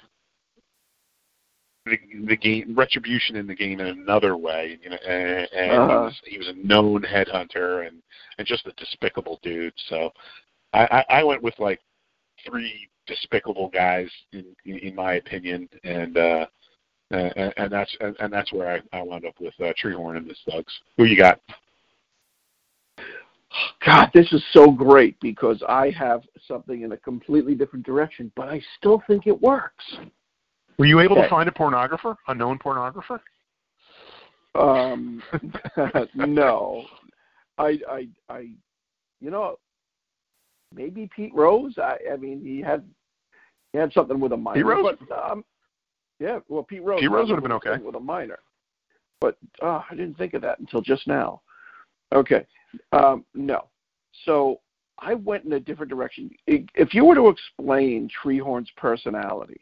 the, 1.88 2.26
the 2.26 2.36
game 2.36 2.74
retribution 2.76 3.36
in 3.36 3.46
the 3.46 3.54
game 3.54 3.80
in 3.80 3.86
another 3.86 4.36
way. 4.36 4.78
You 4.82 4.90
know, 4.90 4.96
and, 4.96 5.48
and 5.52 5.70
he, 5.72 5.78
Uh-huh. 5.78 6.00
was, 6.04 6.20
he 6.24 6.38
was 6.38 6.48
a 6.48 6.54
known 6.54 7.02
headhunter 7.02 7.86
and 7.86 8.02
and 8.38 8.46
just 8.46 8.66
a 8.66 8.72
despicable 8.72 9.40
dude. 9.42 9.74
So 9.88 10.12
I, 10.72 11.04
I, 11.08 11.18
I 11.18 11.24
went 11.24 11.42
with 11.42 11.58
like 11.58 11.80
three 12.46 12.88
despicable 13.06 13.68
guys 13.68 14.08
in 14.32 14.44
in, 14.64 14.78
in 14.78 14.94
my 14.94 15.14
opinion, 15.14 15.68
and 15.84 16.16
uh, 16.16 16.46
and, 17.10 17.54
and 17.56 17.72
that's 17.72 17.96
and, 18.00 18.16
and 18.20 18.32
that's 18.32 18.52
where 18.52 18.70
I, 18.92 18.98
I 18.98 19.02
wound 19.02 19.24
up 19.24 19.34
with 19.40 19.54
uh, 19.60 19.72
Treehorn 19.82 20.16
and 20.16 20.28
the 20.28 20.36
Thugs. 20.50 20.72
Who 20.96 21.04
you 21.04 21.16
got? 21.16 21.40
God, 23.84 24.10
this 24.12 24.30
is 24.32 24.44
so 24.52 24.70
great 24.70 25.18
because 25.20 25.62
I 25.66 25.88
have 25.90 26.22
something 26.46 26.82
in 26.82 26.92
a 26.92 26.96
completely 26.98 27.54
different 27.54 27.86
direction, 27.86 28.30
but 28.36 28.48
I 28.48 28.60
still 28.76 29.02
think 29.06 29.26
it 29.26 29.40
works. 29.40 29.84
Were 30.78 30.86
you 30.86 31.00
able 31.00 31.16
Okay. 31.16 31.24
to 31.24 31.28
find 31.28 31.48
a 31.48 31.52
pornographer, 31.52 32.16
a 32.28 32.34
known 32.34 32.58
pornographer? 32.58 33.20
Um, 34.54 35.22
no, 36.14 36.84
I, 37.58 37.80
I, 37.88 38.08
I, 38.28 38.50
you 39.20 39.30
know, 39.30 39.58
maybe 40.74 41.08
Pete 41.14 41.34
Rose. 41.34 41.76
I, 41.78 41.98
I 42.12 42.16
mean, 42.16 42.40
he 42.40 42.60
had 42.60 42.88
he 43.72 43.78
had 43.78 43.92
something 43.92 44.18
with 44.18 44.32
a 44.32 44.36
minor. 44.36 44.64
Rose? 44.64 44.96
But, 45.08 45.30
um, 45.30 45.44
yeah, 46.18 46.38
well, 46.48 46.62
Pete 46.62 46.82
Rose. 46.82 47.00
Pete 47.00 47.10
Rose 47.10 47.28
would 47.28 47.36
have 47.36 47.42
been 47.42 47.52
okay. 47.52 47.76
with 47.82 47.96
a 47.96 48.00
minor. 48.00 48.38
But 49.20 49.36
uh, 49.60 49.82
I 49.90 49.94
didn't 49.94 50.16
think 50.16 50.34
of 50.34 50.42
that 50.42 50.60
until 50.60 50.80
just 50.80 51.06
now. 51.06 51.42
Okay, 52.12 52.46
um, 52.92 53.24
no. 53.34 53.68
So 54.24 54.60
I 54.98 55.14
went 55.14 55.44
in 55.44 55.52
a 55.52 55.60
different 55.60 55.90
direction. 55.90 56.30
If 56.46 56.94
you 56.94 57.04
were 57.04 57.14
to 57.16 57.28
explain 57.28 58.08
Treehorn's 58.24 58.70
personality, 58.76 59.60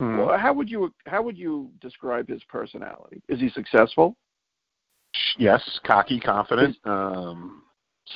Hmm. 0.00 0.18
well, 0.18 0.38
how 0.38 0.52
would 0.52 0.68
you 0.68 0.92
how 1.06 1.22
would 1.22 1.38
you 1.38 1.70
describe 1.80 2.28
his 2.28 2.42
personality? 2.44 3.22
Is 3.28 3.40
he 3.40 3.48
successful? 3.50 4.16
Yes, 5.38 5.62
cocky, 5.86 6.18
confident. 6.18 6.76
Um, 6.84 7.62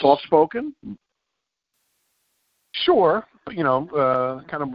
Soft 0.01 0.23
spoken? 0.25 0.75
sure, 2.73 3.27
but 3.45 3.55
you 3.57 3.65
know, 3.65 3.89
uh, 3.91 4.43
kind 4.49 4.63
of, 4.63 4.69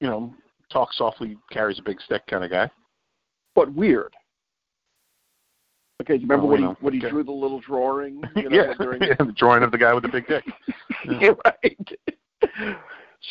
you 0.00 0.08
know, 0.08 0.34
talk 0.70 0.92
softly, 0.92 1.36
carries 1.50 1.78
a 1.78 1.82
big 1.82 2.00
stick 2.00 2.22
kind 2.26 2.44
of 2.44 2.50
guy. 2.50 2.70
but 3.54 3.72
weird. 3.74 4.12
Okay, 6.02 6.14
do 6.16 6.22
you 6.22 6.28
remember 6.28 6.46
Oh, 6.46 6.50
when 6.50 6.62
he 6.62 6.66
when 6.80 6.94
he 6.94 7.00
Okay. 7.00 7.10
drew 7.10 7.22
the 7.22 7.30
little 7.32 7.60
drawing? 7.60 8.22
You 8.36 8.48
know, 8.48 8.56
yeah, 8.56 8.72
during 8.74 9.00
the 9.18 9.32
drawing 9.36 9.62
of 9.62 9.70
the 9.70 9.78
guy 9.78 9.92
with 9.94 10.02
the 10.02 10.08
big 10.08 10.26
dick. 10.26 10.44
Yeah, 11.04 11.32
right. 11.44 12.78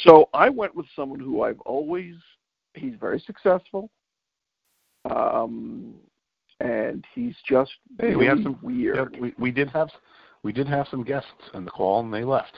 So 0.04 0.30
I 0.34 0.50
went 0.50 0.76
with 0.76 0.86
someone 0.96 1.20
who 1.20 1.42
I've 1.42 1.60
always 1.62 2.16
he's 2.74 2.94
very 3.00 3.20
successful. 3.20 3.90
Um 5.10 5.96
and 6.60 7.06
he's 7.14 7.36
just 7.48 7.72
Hey, 8.00 8.16
we 8.16 8.26
have 8.26 8.40
some 8.44 8.60
weird. 8.62 8.96
Yeah, 9.14 9.20
we, 9.20 9.34
we 9.38 9.52
did 9.52 9.70
have 9.70 9.90
we 10.44 10.52
did 10.52 10.68
have 10.68 10.88
some 10.90 11.04
guests 11.04 11.30
on 11.54 11.66
the 11.66 11.72
call 11.72 12.02
and 12.02 12.14
they 12.14 12.24
left. 12.24 12.56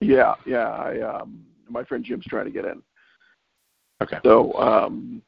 Yeah, 0.00 0.34
yeah. 0.44 0.68
I 0.68 1.00
um 1.00 1.44
my 1.68 1.84
friend 1.84 2.04
Jim's 2.04 2.26
trying 2.26 2.46
to 2.46 2.50
get 2.50 2.64
in. 2.64 2.82
Okay. 4.02 4.18
So 4.24 4.52
um 4.54 5.22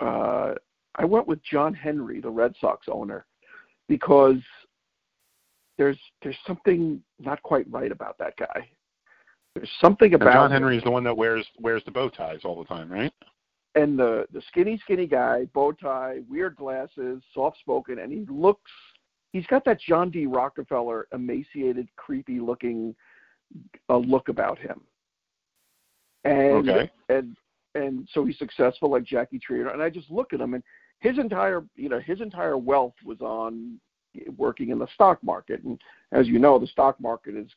uh 0.00 0.54
I 0.96 1.04
went 1.04 1.26
with 1.26 1.42
John 1.42 1.72
Henry, 1.72 2.20
the 2.20 2.28
Red 2.30 2.54
Sox 2.60 2.86
owner, 2.90 3.24
because 3.88 4.36
there's 5.78 5.98
there's 6.22 6.36
something 6.46 7.02
not 7.18 7.42
quite 7.42 7.70
right 7.70 7.90
about 7.90 8.18
that 8.18 8.36
guy. 8.36 8.68
There's 9.54 9.70
something 9.80 10.14
about 10.14 10.32
John. 10.32 10.50
Henry 10.50 10.78
is 10.78 10.84
the 10.84 10.90
one 10.90 11.04
that 11.04 11.16
wears 11.16 11.46
wears 11.60 11.82
the 11.84 11.90
bow 11.90 12.08
ties 12.08 12.40
all 12.44 12.58
the 12.58 12.64
time, 12.64 12.90
right? 12.90 13.12
and 13.74 13.98
the 13.98 14.26
the 14.32 14.42
skinny 14.48 14.78
skinny 14.82 15.06
guy, 15.06 15.44
bow 15.54 15.72
tie, 15.72 16.20
weird 16.28 16.56
glasses, 16.56 17.22
soft 17.32 17.58
spoken, 17.58 17.98
and 17.98 18.12
he 18.12 18.24
looks 18.28 18.70
he's 19.32 19.46
got 19.46 19.64
that 19.64 19.80
John 19.80 20.10
D. 20.10 20.26
Rockefeller 20.26 21.08
emaciated, 21.12 21.88
creepy 21.96 22.40
looking 22.40 22.94
uh, 23.88 23.96
look 23.96 24.28
about 24.28 24.58
him. 24.58 24.80
And 26.24 26.68
Okay. 26.68 26.90
and 27.08 27.36
and 27.74 28.08
so 28.12 28.24
he's 28.24 28.38
successful 28.38 28.90
like 28.90 29.04
Jackie 29.04 29.40
Treer. 29.40 29.72
And 29.72 29.82
I 29.82 29.88
just 29.88 30.10
look 30.10 30.32
at 30.32 30.40
him 30.40 30.54
and 30.54 30.62
his 31.00 31.18
entire 31.18 31.64
you 31.74 31.88
know, 31.88 32.00
his 32.00 32.20
entire 32.20 32.58
wealth 32.58 32.94
was 33.04 33.20
on 33.20 33.80
working 34.36 34.68
in 34.68 34.78
the 34.78 34.88
stock 34.94 35.22
market. 35.22 35.62
And 35.62 35.80
as 36.12 36.28
you 36.28 36.38
know, 36.38 36.58
the 36.58 36.66
stock 36.66 37.00
market 37.00 37.34
is 37.34 37.48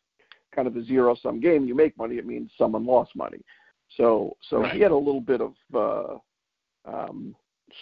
kind 0.56 0.68
of 0.68 0.76
a 0.76 0.84
zero 0.84 1.15
sum 1.22 1.39
game. 1.39 1.65
You 1.65 1.76
make 1.76 1.98
money, 1.98 2.15
it 2.15 2.26
means 2.26 2.52
someone 2.58 2.86
lost 2.86 3.15
money. 3.15 3.41
So 3.98 4.36
so 4.50 4.62
Right. 4.62 4.74
he 4.74 4.80
had 4.82 4.91
a 4.91 4.96
little 4.96 5.22
bit 5.22 5.41
of 5.41 5.54
uh 5.74 6.18
um 6.86 7.36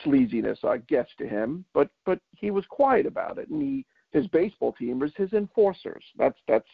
sleaziness, 0.04 0.64
I 0.64 0.78
guess, 0.78 1.08
to 1.18 1.28
him, 1.28 1.66
but 1.74 1.90
but 2.06 2.20
he 2.32 2.52
was 2.52 2.66
quiet 2.68 3.06
about 3.06 3.38
it 3.38 3.50
and 3.50 3.62
he 3.62 3.86
his 4.12 4.28
baseball 4.28 4.74
team 4.74 5.00
was 5.00 5.12
his 5.16 5.34
enforcers. 5.34 6.04
That's 6.18 6.40
that's 6.48 6.70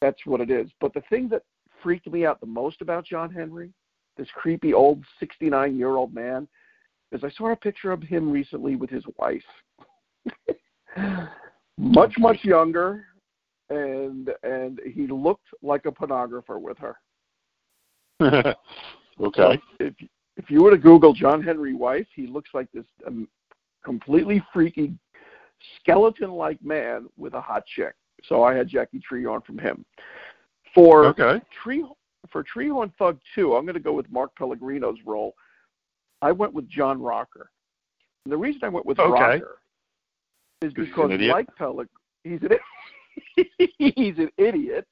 that's 0.00 0.24
what 0.26 0.40
it 0.40 0.50
is. 0.50 0.70
But 0.80 0.94
the 0.94 1.02
thing 1.10 1.28
that 1.28 1.42
freaked 1.82 2.10
me 2.10 2.26
out 2.26 2.40
the 2.40 2.46
most 2.46 2.80
about 2.80 3.04
John 3.04 3.30
Henry, 3.30 3.72
this 4.16 4.28
creepy 4.34 4.74
old 4.74 5.04
sixty 5.18 5.48
nine 5.48 5.76
year 5.76 5.96
old 5.96 6.14
man, 6.14 6.48
is 7.12 7.24
I 7.24 7.30
saw 7.30 7.52
a 7.52 7.56
picture 7.56 7.92
of 7.92 8.02
him 8.02 8.30
recently 8.30 8.76
with 8.76 8.90
his 8.90 9.04
wife. 9.18 9.42
much, 11.78 12.12
much 12.18 12.38
younger 12.44 13.06
and 13.70 14.30
and 14.42 14.80
he 14.94 15.06
looked 15.06 15.46
like 15.62 15.86
a 15.86 15.92
pornographer 15.92 16.60
with 16.60 16.76
her. 16.78 16.96
okay. 19.20 19.60
If 19.78 19.94
if 20.36 20.50
you 20.50 20.62
were 20.62 20.70
to 20.70 20.78
Google 20.78 21.12
John 21.12 21.42
Henry 21.42 21.74
wife, 21.74 22.06
he 22.14 22.26
looks 22.26 22.50
like 22.54 22.68
this 22.72 22.84
um, 23.06 23.28
completely 23.84 24.42
freaky 24.52 24.92
skeleton-like 25.80 26.62
man 26.62 27.06
with 27.16 27.34
a 27.34 27.40
hot 27.40 27.64
chick. 27.66 27.94
So 28.24 28.42
I 28.42 28.54
had 28.54 28.68
Jackie 28.68 29.00
Treehorn 29.00 29.44
from 29.44 29.58
him. 29.58 29.84
For 30.74 31.06
Okay. 31.06 31.40
Tree 31.62 31.84
for 32.30 32.44
Treehorn 32.44 32.92
Thug 32.98 33.18
2, 33.34 33.56
I'm 33.56 33.64
going 33.64 33.74
to 33.74 33.80
go 33.80 33.92
with 33.92 34.10
Mark 34.10 34.30
Pellegrino's 34.36 34.98
role. 35.04 35.34
I 36.22 36.32
went 36.32 36.52
with 36.52 36.68
John 36.68 37.00
Rocker. 37.00 37.50
And 38.24 38.32
the 38.32 38.36
reason 38.36 38.60
I 38.62 38.68
went 38.68 38.86
with 38.86 38.98
Okay. 38.98 39.10
Rocker 39.10 39.58
is 40.62 40.72
because 40.74 41.10
like 41.18 41.48
Pelleg, 41.56 41.88
he's 42.24 42.40
an 42.42 42.52
he's 43.78 44.18
an 44.18 44.30
idiot. 44.36 44.86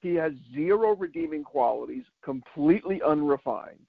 He 0.00 0.14
has 0.16 0.32
zero 0.54 0.94
redeeming 0.94 1.44
qualities, 1.44 2.04
completely 2.22 3.00
unrefined, 3.02 3.88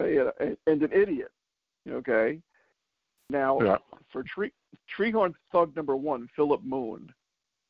uh, 0.00 0.30
and 0.40 0.56
and 0.66 0.82
an 0.82 0.92
idiot. 0.92 1.30
Okay. 1.88 2.40
Now, 3.30 3.60
Yeah. 3.60 3.78
for 4.10 4.22
Tree 4.22 4.52
Treehorn 4.96 5.34
Thug 5.52 5.74
number 5.76 5.96
one, 5.96 6.28
Philip 6.36 6.62
Moon, 6.62 7.12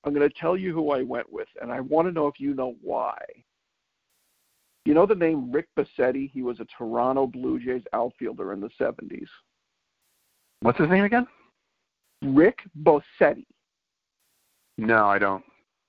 I'm 0.04 0.14
going 0.14 0.28
to 0.28 0.34
tell 0.38 0.56
you 0.56 0.72
who 0.72 0.90
I 0.90 1.02
went 1.02 1.30
with, 1.32 1.48
and 1.60 1.70
I 1.70 1.80
want 1.80 2.08
to 2.08 2.12
know 2.12 2.26
if 2.26 2.40
you 2.40 2.54
know 2.54 2.76
why. 2.82 3.18
You 4.84 4.92
know 4.92 5.06
the 5.06 5.14
name 5.14 5.50
Rick 5.50 5.68
Bosetti? 5.78 6.30
He 6.30 6.42
was 6.42 6.60
a 6.60 6.66
Toronto 6.76 7.26
Blue 7.26 7.58
Jays 7.58 7.82
outfielder 7.94 8.52
in 8.52 8.60
the 8.60 8.68
70s. 8.78 9.28
What's 10.60 10.78
his 10.78 10.90
name 10.90 11.04
again? 11.04 11.26
Rick 12.22 12.58
Bosetti. 12.82 13.46
No, 14.76 15.06
I 15.06 15.18
don't. 15.18 15.44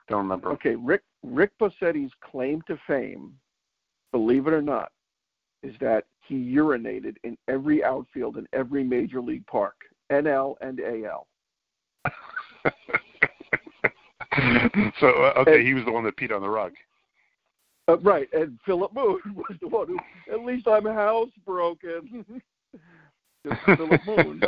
Don't 0.08 0.24
remember. 0.24 0.52
Okay, 0.52 0.76
Rick 0.76 1.02
Rick 1.24 1.52
Bosetti's 1.60 2.12
claim 2.22 2.62
to 2.68 2.78
fame, 2.86 3.34
believe 4.12 4.48
it 4.48 4.54
or 4.54 4.62
not, 4.62 4.92
is 5.64 5.74
that 5.82 6.06
he 6.28 6.36
urinated 6.36 7.16
in 7.24 7.38
every 7.48 7.84
outfield 7.84 8.38
in 8.38 8.48
every 8.54 8.84
major 8.84 9.22
league 9.22 9.46
park, 9.48 9.76
NL 10.12 10.56
and 10.62 10.80
AL. 10.80 11.28
so 15.00 15.08
uh, 15.08 15.34
okay, 15.38 15.64
he 15.64 15.74
was 15.74 15.84
the 15.86 15.92
one 15.92 16.04
that 16.04 16.16
peed 16.18 16.32
on 16.32 16.42
the 16.42 16.50
rug. 16.50 16.74
Uh, 17.88 17.98
right, 18.00 18.28
and 18.34 18.60
Philip 18.66 18.94
Moon 18.94 19.20
was 19.36 19.58
the 19.62 19.68
one 19.68 19.88
who, 19.88 19.98
at 20.32 20.44
least 20.44 20.68
I'm 20.68 20.84
housebroken. 20.84 22.26
Philip 23.66 24.02
Moon. 24.08 24.42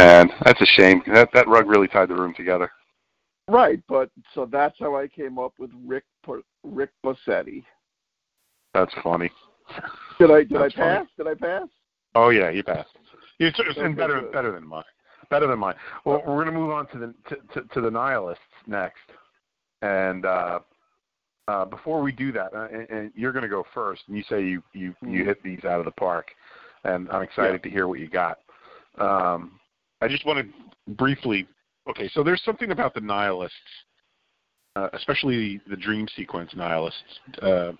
Man, 0.00 0.30
that's 0.44 0.60
a 0.62 0.66
shame. 0.66 1.02
That 1.12 1.28
that 1.34 1.46
rug 1.46 1.68
really 1.68 1.86
tied 1.86 2.08
the 2.08 2.14
room 2.14 2.32
together. 2.34 2.70
Right, 3.48 3.82
but 3.86 4.10
so 4.34 4.46
that's 4.50 4.76
how 4.78 4.96
I 4.96 5.08
came 5.08 5.38
up 5.38 5.52
with 5.58 5.70
Rick 5.84 6.04
Rick 6.64 6.90
Bosetti. 7.04 7.64
That's 8.72 8.94
funny. 9.02 9.30
Did 10.18 10.30
I 10.30 10.44
did 10.44 10.52
That's 10.52 10.74
I 10.74 10.80
pass? 10.80 11.06
Did 11.18 11.26
I 11.26 11.34
pass? 11.34 11.68
Oh 12.14 12.30
yeah, 12.30 12.48
you 12.48 12.62
passed. 12.62 12.88
You 13.38 13.50
and 13.76 13.94
better 13.94 14.22
better 14.32 14.52
than 14.52 14.66
mine. 14.66 14.84
Better 15.28 15.46
than 15.46 15.58
mine. 15.58 15.74
Well, 16.06 16.22
we're 16.26 16.44
going 16.44 16.46
to 16.46 16.52
move 16.52 16.70
on 16.70 16.86
to 16.88 16.98
the 16.98 17.14
to, 17.28 17.60
to, 17.60 17.68
to 17.74 17.80
the 17.82 17.90
nihilists 17.90 18.42
next, 18.66 18.98
and 19.82 20.24
uh, 20.24 20.60
uh, 21.46 21.66
before 21.66 22.00
we 22.00 22.10
do 22.10 22.32
that, 22.32 22.54
uh, 22.54 22.68
and, 22.72 22.88
and 22.88 23.12
you're 23.14 23.32
going 23.32 23.42
to 23.42 23.48
go 23.48 23.64
first, 23.74 24.02
and 24.08 24.16
you 24.16 24.22
say 24.30 24.42
you 24.42 24.62
you 24.72 24.94
you 25.02 25.24
Mhm. 25.24 25.26
hit 25.26 25.42
these 25.42 25.64
out 25.64 25.78
of 25.78 25.84
the 25.84 25.92
park, 25.92 26.28
and 26.84 27.10
I'm 27.10 27.22
excited 27.22 27.62
to 27.62 27.70
hear 27.70 27.86
what 27.86 28.00
you 28.00 28.08
got. 28.08 28.38
Um, 28.98 29.60
I 30.00 30.08
just 30.08 30.24
want 30.24 30.46
to 30.46 30.94
briefly. 30.94 31.46
Okay, 31.88 32.08
so 32.12 32.22
there's 32.22 32.42
something 32.44 32.70
about 32.70 32.94
the 32.94 33.00
nihilists, 33.00 33.56
uh, 34.76 34.88
especially 34.92 35.60
the 35.68 35.76
dream 35.76 36.06
sequence 36.16 36.50
nihilists, 36.54 37.02
uh, 37.42 37.72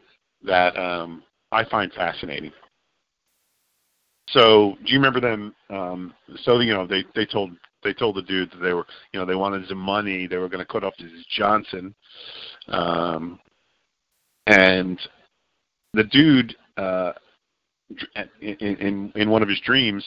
that 0.43 0.77
um, 0.77 1.23
I 1.53 1.65
find 1.65 1.93
fascinating. 1.93 2.53
So, 4.31 4.77
do 4.85 4.93
you 4.93 4.99
remember 4.99 5.21
them? 5.21 5.55
Um, 5.71 6.15
so 6.43 6.61
you 6.61 6.73
know 6.73 6.87
they 6.87 7.05
they 7.15 7.27
told 7.27 7.51
they 7.83 7.93
told 7.93 8.17
the 8.17 8.23
dude 8.23 8.51
that 8.53 8.61
they 8.63 8.73
were 8.73 8.87
you 9.13 9.21
know 9.21 9.27
they 9.27 9.35
wanted 9.35 9.67
some 9.69 9.79
money. 9.79 10.27
They 10.27 10.37
were 10.37 10.49
going 10.49 10.65
to 10.65 10.73
cut 10.73 10.85
off 10.85 10.95
his 10.99 11.11
Johnson, 11.37 11.95
um, 12.69 13.41
and 14.47 15.01
the 15.95 16.05
dude 16.05 16.55
uh, 16.77 17.13
in, 18.41 18.57
in 18.77 19.13
in 19.17 19.31
one 19.31 19.43
of 19.43 19.49
his 19.49 19.61
dreams 19.61 20.05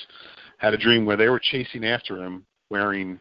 had 0.64 0.74
a 0.74 0.78
dream 0.78 1.06
where 1.06 1.18
they 1.18 1.28
were 1.28 1.42
chasing 1.42 1.84
after 1.84 2.24
him 2.24 2.46
wearing 2.70 3.20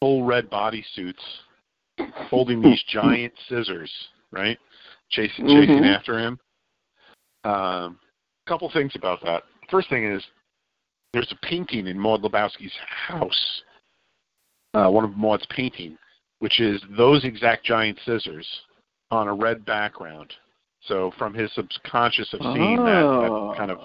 full 0.00 0.24
red 0.24 0.50
bodysuits, 0.50 1.22
holding 2.30 2.60
these 2.62 2.82
giant 2.88 3.32
scissors, 3.48 3.92
right? 4.32 4.58
Chasing 5.10 5.46
chasing 5.46 5.82
Mhm. 5.82 5.94
after 5.94 6.18
him. 6.18 6.40
Um, 7.44 7.98
couple 8.46 8.68
things 8.70 8.96
about 8.96 9.20
that. 9.24 9.44
First 9.70 9.90
thing 9.90 10.04
is 10.04 10.24
there's 11.12 11.30
a 11.30 11.46
painting 11.46 11.86
in 11.86 11.98
Maud 11.98 12.22
Lebowski's 12.22 12.74
house, 13.06 13.62
uh, 14.74 14.88
one 14.88 15.04
of 15.04 15.16
Maud's 15.16 15.46
painting, 15.46 15.98
which 16.38 16.60
is 16.60 16.82
those 16.96 17.24
exact 17.24 17.64
giant 17.64 17.98
scissors 18.06 18.48
on 19.10 19.28
a 19.28 19.34
red 19.34 19.64
background. 19.66 20.32
So 20.80 21.12
from 21.18 21.34
his 21.34 21.52
subconscious 21.52 22.32
of 22.32 22.40
seeing 22.54 22.78
that, 22.84 23.02
that 23.02 23.54
kind 23.56 23.70
of 23.70 23.78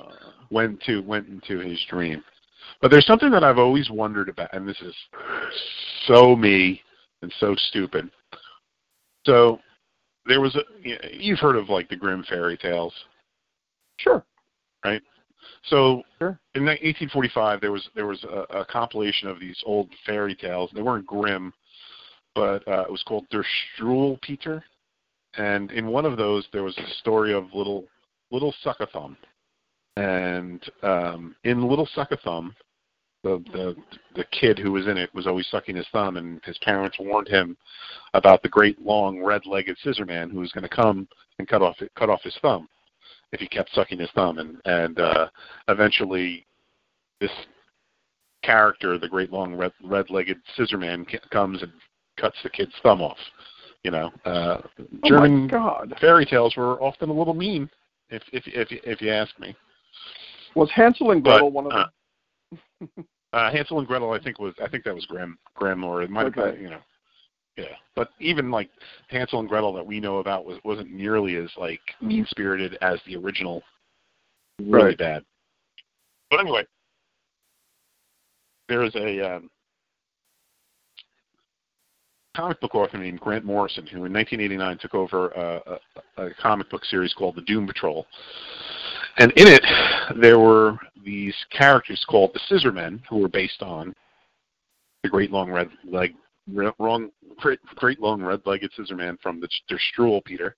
went 0.50 0.82
to 0.84 1.02
went 1.02 1.28
into 1.28 1.60
his 1.60 1.84
dream. 1.90 2.24
But 2.82 2.92
there's 2.92 3.06
something 3.06 3.32
that 3.32 3.44
I've 3.44 3.58
always 3.58 3.90
wondered 3.90 4.30
about, 4.30 4.54
and 4.54 4.68
this 4.68 4.80
is 4.82 4.96
so 6.06 6.36
me, 6.36 6.82
and 7.22 7.34
so 7.40 7.56
stupid. 7.70 8.10
So 9.26 9.60
there 10.26 10.42
was 10.42 10.56
a 10.56 10.62
you've 11.12 11.40
heard 11.40 11.56
of 11.56 11.70
like 11.70 11.90
the 11.90 11.96
Grimm 11.96 12.24
fairy 12.24 12.58
tales, 12.58 12.94
Sure. 13.98 14.24
right? 14.86 15.02
So 15.64 16.04
Sure. 16.20 16.40
in 16.56 16.66
1845 16.66 17.62
there 17.62 17.72
was 17.72 17.90
there 17.96 18.06
was 18.06 18.24
a, 18.24 18.60
a 18.60 18.66
compilation 18.66 19.28
of 19.28 19.40
these 19.40 19.62
old 19.66 19.90
fairy 20.06 20.36
tales. 20.36 20.70
They 20.74 20.82
weren't 20.82 21.06
grim, 21.06 21.54
but 22.36 22.68
uh, 22.68 22.82
it 22.82 22.92
was 22.92 23.04
called 23.04 23.28
Der 23.30 23.44
Struwwelpeter, 23.78 24.62
and 25.38 25.72
in 25.72 25.88
one 25.88 26.06
of 26.06 26.18
those 26.18 26.48
there 26.54 26.64
was 26.64 26.78
a 26.78 26.90
story 27.00 27.34
of 27.34 27.54
little 27.54 27.86
little 28.32 28.54
Suckathumb, 28.64 29.18
and 29.98 30.64
um, 30.84 31.36
in 31.44 31.68
Little 31.68 31.88
Suckathumb, 31.96 32.54
the 33.24 33.44
the 33.52 33.76
the 34.16 34.26
kid 34.26 34.60
who 34.60 34.72
was 34.72 34.88
in 34.88 34.98
it 34.98 35.14
was 35.14 35.28
always 35.28 35.48
sucking 35.48 35.76
his 35.76 35.88
thumb, 35.92 36.18
and 36.18 36.40
his 36.46 36.58
parents 36.60 36.98
warned 37.00 37.28
him 37.28 37.58
about 38.14 38.42
the 38.42 38.50
great 38.50 38.80
long 38.82 39.24
red-legged 39.24 39.78
scissor 39.84 40.06
man 40.06 40.30
who 40.30 40.40
was 40.40 40.52
going 40.52 40.68
to 40.68 40.70
come 40.70 41.08
and 41.40 41.48
cut 41.48 41.62
off 41.62 41.78
cut 41.96 42.10
off 42.10 42.22
his 42.22 42.38
thumb 42.42 42.68
if 43.32 43.40
he 43.40 43.48
kept 43.48 43.74
sucking 43.74 44.00
his 44.00 44.12
thumb, 44.12 44.38
and 44.38 44.62
and 44.66 45.00
uh, 45.00 45.28
eventually 45.68 46.46
this 47.20 47.32
character, 48.44 48.98
the 48.98 49.10
great 49.10 49.32
long 49.32 49.56
red 49.56 49.72
red-legged 49.84 50.38
scissor 50.56 50.78
man, 50.78 51.06
comes 51.32 51.64
and 51.64 51.72
cuts 52.18 52.38
the 52.44 52.50
kid's 52.50 52.74
thumb 52.84 53.02
off. 53.02 53.18
You 53.84 53.92
know, 53.92 54.12
uh, 54.26 54.62
Oh 54.80 54.86
German 55.06 55.50
fairy 56.00 56.26
tales 56.26 56.56
were 56.56 56.82
often 56.82 57.10
a 57.10 57.14
little 57.14 57.34
mean, 57.34 57.70
if 58.10 58.22
if 58.32 58.44
if 58.48 58.68
if 58.72 59.02
you 59.02 59.12
ask 59.12 59.38
me. 59.40 59.56
Was 60.56 60.70
Hansel 60.72 61.12
and 61.12 61.24
But, 61.24 61.32
Gretel 61.32 61.52
one 61.52 61.66
of 61.68 61.72
them? 61.74 61.86
uh, 62.98 63.02
Uh, 63.34 63.52
Hansel 63.52 63.80
and 63.80 63.88
Gretel, 63.88 64.14
I 64.14 64.20
think 64.20 64.40
was 64.40 64.54
I 64.64 64.70
think 64.70 64.86
that 64.86 64.96
was 64.96 65.06
Grimm, 65.06 65.38
Grimm, 65.54 65.84
or 65.84 66.02
it 66.02 66.10
might 66.10 66.24
have 66.24 66.34
been, 66.34 66.62
you 66.62 66.70
know, 66.70 66.80
yeah. 67.58 67.76
But 67.94 68.10
even 68.20 68.50
like 68.50 68.70
Hansel 69.10 69.42
and 69.42 69.50
Gretel 69.50 69.74
that 69.74 69.86
we 69.86 70.00
know 70.00 70.20
about 70.20 70.46
was 70.46 70.58
wasn't 70.64 70.92
nearly 70.92 71.36
as 71.36 71.50
like 71.58 71.82
mean 72.02 72.26
spirited 72.30 72.78
as 72.82 73.00
the 73.06 73.18
original. 73.18 73.64
Really 74.60 74.86
Right. 74.86 74.98
bad. 74.98 75.26
But 76.32 76.40
anyway, 76.40 76.66
there 78.70 78.84
is 78.84 78.96
a 78.96 79.36
um, 79.36 79.50
comic 82.36 82.60
book 82.62 82.76
author 82.76 82.98
named 82.98 83.20
Grant 83.20 83.44
Morrison 83.46 83.86
who 83.86 84.06
in 84.06 84.14
1989 84.14 84.78
took 84.78 84.94
over 84.94 85.30
a, 85.30 85.80
a, 86.18 86.26
a 86.26 86.34
comic 86.36 86.70
book 86.70 86.86
series 86.86 87.14
called 87.14 87.36
the 87.36 87.42
Doom 87.42 87.68
Patrol. 87.68 88.06
And 89.18 89.32
in 89.32 89.48
it, 89.48 89.64
there 90.22 90.40
were 90.40 90.78
these 91.04 91.36
characters 91.52 92.06
called 92.08 92.32
the 92.34 92.40
Scissor 92.48 92.72
Men, 92.72 93.02
who 93.10 93.18
were 93.18 93.28
based 93.28 93.62
on 93.62 93.94
the 95.04 95.10
Great 95.10 95.32
Long 95.32 95.52
Red 95.52 95.70
Leg, 95.86 96.14
wrong, 96.80 97.10
great, 97.38 97.60
great 97.76 98.00
Long 98.00 98.22
Red-Legged 98.22 98.72
Scissor 98.76 98.96
Man 98.96 99.18
from 99.22 99.40
the, 99.40 99.50
their 99.70 99.80
Struwwelpeter, 99.94 100.54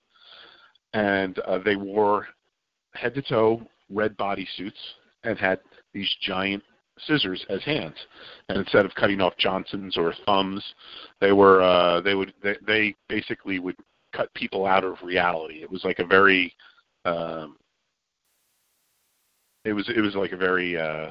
and 0.93 1.39
uh, 1.39 1.59
they 1.59 1.75
wore 1.75 2.27
head 2.93 3.13
to 3.15 3.21
toe 3.21 3.61
red 3.89 4.17
bodysuits 4.17 4.71
and 5.23 5.37
had 5.37 5.59
these 5.93 6.09
giant 6.21 6.63
scissors 7.05 7.45
as 7.49 7.63
hands. 7.63 7.95
And 8.49 8.57
instead 8.57 8.85
of 8.85 8.93
cutting 8.95 9.21
off 9.21 9.37
Johnsons 9.37 9.97
or 9.97 10.13
thumbs, 10.25 10.63
they 11.21 11.31
were 11.31 11.61
uh, 11.61 12.01
they 12.01 12.15
would 12.15 12.33
they, 12.43 12.55
they 12.65 12.95
basically 13.07 13.59
would 13.59 13.75
cut 14.13 14.33
people 14.33 14.65
out 14.65 14.83
of 14.83 14.95
reality. 15.03 15.61
It 15.61 15.71
was 15.71 15.83
like 15.83 15.99
a 15.99 16.05
very 16.05 16.53
um, 17.05 17.57
it 19.65 19.73
was 19.73 19.89
it 19.89 20.01
was 20.01 20.15
like 20.15 20.31
a 20.31 20.37
very 20.37 20.77
uh 20.77 21.09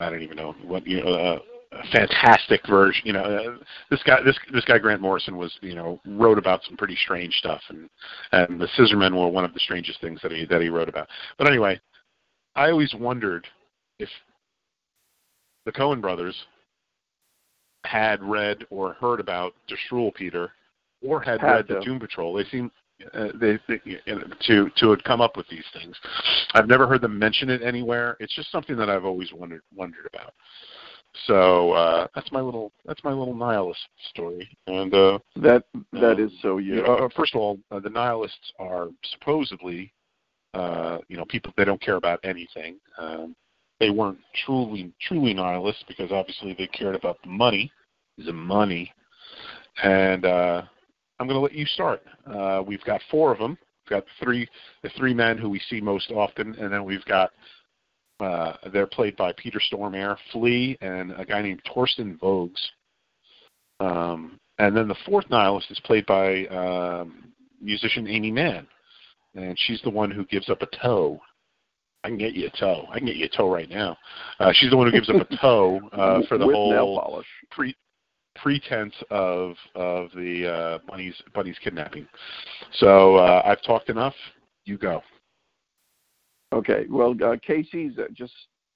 I 0.00 0.10
don't 0.10 0.22
even 0.22 0.36
know 0.36 0.54
what 0.64 0.86
you 0.86 1.02
know 1.02 1.12
uh, 1.12 1.38
a 1.72 1.86
fantastic 1.90 2.60
version 2.68 3.02
you 3.04 3.12
know 3.12 3.22
uh, 3.22 3.56
this 3.90 4.02
guy 4.04 4.22
this 4.24 4.38
this 4.52 4.64
guy 4.64 4.78
Grant 4.78 5.00
Morrison 5.00 5.36
was 5.36 5.52
you 5.60 5.74
know 5.74 6.00
wrote 6.06 6.38
about 6.38 6.62
some 6.64 6.76
pretty 6.76 6.96
strange 6.96 7.34
stuff 7.34 7.60
and 7.68 7.88
and 8.32 8.60
the 8.60 8.68
Scissormen 8.78 9.12
were 9.12 9.28
one 9.28 9.44
of 9.44 9.52
the 9.52 9.60
strangest 9.60 10.00
things 10.00 10.20
that 10.22 10.32
he 10.32 10.46
that 10.46 10.62
he 10.62 10.68
wrote 10.68 10.88
about 10.88 11.08
but 11.38 11.48
anyway 11.48 11.80
I 12.54 12.70
always 12.70 12.94
wondered 12.94 13.46
if 13.98 14.08
the 15.66 15.72
Coen 15.72 16.00
brothers 16.00 16.36
had 17.84 18.22
read 18.22 18.64
or 18.70 18.94
heard 18.94 19.20
about 19.20 19.54
the 19.68 20.12
Peter 20.14 20.52
or 21.02 21.20
had, 21.20 21.40
Had 21.40 21.50
read 21.50 21.68
to. 21.68 21.74
the 21.74 21.80
Doom 21.80 22.00
Patrol 22.00 22.32
they 22.34 22.44
seem 22.44 22.70
uh, 23.14 23.28
they, 23.34 23.58
they 23.68 23.80
to 24.46 24.70
to 24.76 24.90
have 24.90 25.02
come 25.04 25.20
up 25.20 25.36
with 25.36 25.46
these 25.48 25.64
things. 25.72 25.96
I've 26.54 26.68
never 26.68 26.86
heard 26.86 27.02
them 27.02 27.18
mention 27.18 27.50
it 27.50 27.62
anywhere. 27.62 28.16
It's 28.20 28.34
just 28.34 28.50
something 28.50 28.76
that 28.76 28.88
I've 28.88 29.04
always 29.04 29.32
wondered 29.32 29.62
wondered 29.74 30.08
about. 30.12 30.32
So 31.26 31.72
uh, 31.72 32.06
that's 32.14 32.30
my 32.32 32.40
little 32.40 32.72
that's 32.84 33.02
my 33.04 33.12
little 33.12 33.34
nihilist 33.34 33.80
story. 34.10 34.48
And 34.66 34.92
uh, 34.94 35.18
That 35.36 35.64
that 35.92 36.16
Um, 36.16 36.20
is 36.20 36.32
so 36.42 36.58
you 36.58 36.76
you. 36.76 36.82
know, 36.82 36.96
uh, 36.96 37.08
first 37.16 37.34
of 37.34 37.40
all, 37.40 37.58
uh, 37.70 37.80
the 37.80 37.90
nihilists 37.90 38.52
are 38.58 38.88
supposedly 39.12 39.92
uh, 40.54 40.98
you 41.08 41.16
know 41.16 41.24
people 41.26 41.52
they 41.56 41.64
don't 41.64 41.80
care 41.80 41.96
about 41.96 42.20
anything. 42.22 42.78
Um, 42.98 43.34
they 43.78 43.90
weren't 43.90 44.18
truly 44.44 44.92
truly 45.00 45.34
nihilists 45.34 45.84
because 45.88 46.12
obviously 46.12 46.54
they 46.58 46.66
cared 46.66 46.94
about 46.94 47.18
the 47.22 47.28
money, 47.28 47.70
the 48.18 48.32
money, 48.32 48.90
and 49.82 50.24
uh, 50.24 50.62
I'm 51.18 51.26
going 51.26 51.36
to 51.36 51.40
let 51.40 51.54
you 51.54 51.66
start. 51.66 52.02
Uh, 52.26 52.62
we've 52.66 52.84
got 52.84 53.00
four 53.10 53.32
of 53.32 53.38
them. 53.38 53.56
We've 53.84 53.98
got 53.98 54.04
three 54.22 54.48
the 54.82 54.90
three 54.90 55.14
men 55.14 55.38
who 55.38 55.48
we 55.48 55.60
see 55.70 55.80
most 55.80 56.10
often, 56.10 56.54
and 56.56 56.72
then 56.72 56.84
we've 56.84 57.04
got 57.04 57.30
uh, 58.20 58.54
they're 58.72 58.86
played 58.86 59.16
by 59.16 59.32
Peter 59.36 59.60
Stormare, 59.72 60.16
Flea, 60.32 60.76
and 60.80 61.12
a 61.12 61.24
guy 61.24 61.42
named 61.42 61.62
Torsten 61.64 62.18
Voges. 62.18 62.70
Um, 63.80 64.40
and 64.58 64.76
then 64.76 64.88
the 64.88 64.96
fourth 65.04 65.26
nihilist 65.30 65.70
is 65.70 65.80
played 65.80 66.06
by 66.06 66.46
um, 66.46 67.32
musician 67.60 68.06
Aimee 68.08 68.32
Mann, 68.32 68.66
and 69.34 69.56
she's 69.66 69.82
the 69.82 69.90
one 69.90 70.10
who 70.10 70.24
gives 70.26 70.48
up 70.48 70.62
a 70.62 70.68
toe. 70.82 71.20
I 72.04 72.08
can 72.08 72.18
get 72.18 72.34
you 72.34 72.46
a 72.46 72.58
toe. 72.58 72.86
I 72.90 72.98
can 72.98 73.06
get 73.06 73.16
you 73.16 73.26
a 73.26 73.36
toe 73.36 73.52
right 73.52 73.68
now. 73.68 73.96
Uh, 74.38 74.52
she's 74.54 74.70
the 74.70 74.76
one 74.76 74.86
who 74.86 74.92
gives 74.92 75.10
up 75.10 75.16
a 75.30 75.36
toe 75.40 75.80
uh, 75.92 76.20
for 76.28 76.38
the 76.38 76.46
with 76.46 76.54
whole 76.54 76.70
nail 76.70 77.00
polish. 77.00 77.26
pre 77.50 77.74
pretense 78.42 78.94
of 79.10 79.54
of 79.74 80.10
the 80.14 80.48
uh, 80.48 80.78
bunny's 80.88 81.14
bunny's 81.34 81.58
kidnapping. 81.62 82.06
So 82.78 83.16
uh, 83.16 83.42
I've 83.44 83.62
talked 83.62 83.88
enough. 83.88 84.14
You 84.64 84.78
go. 84.78 85.02
Okay. 86.52 86.86
Well, 86.88 87.14
uh, 87.24 87.36
Casey's 87.44 87.98
uh, 87.98 88.04
just 88.12 88.32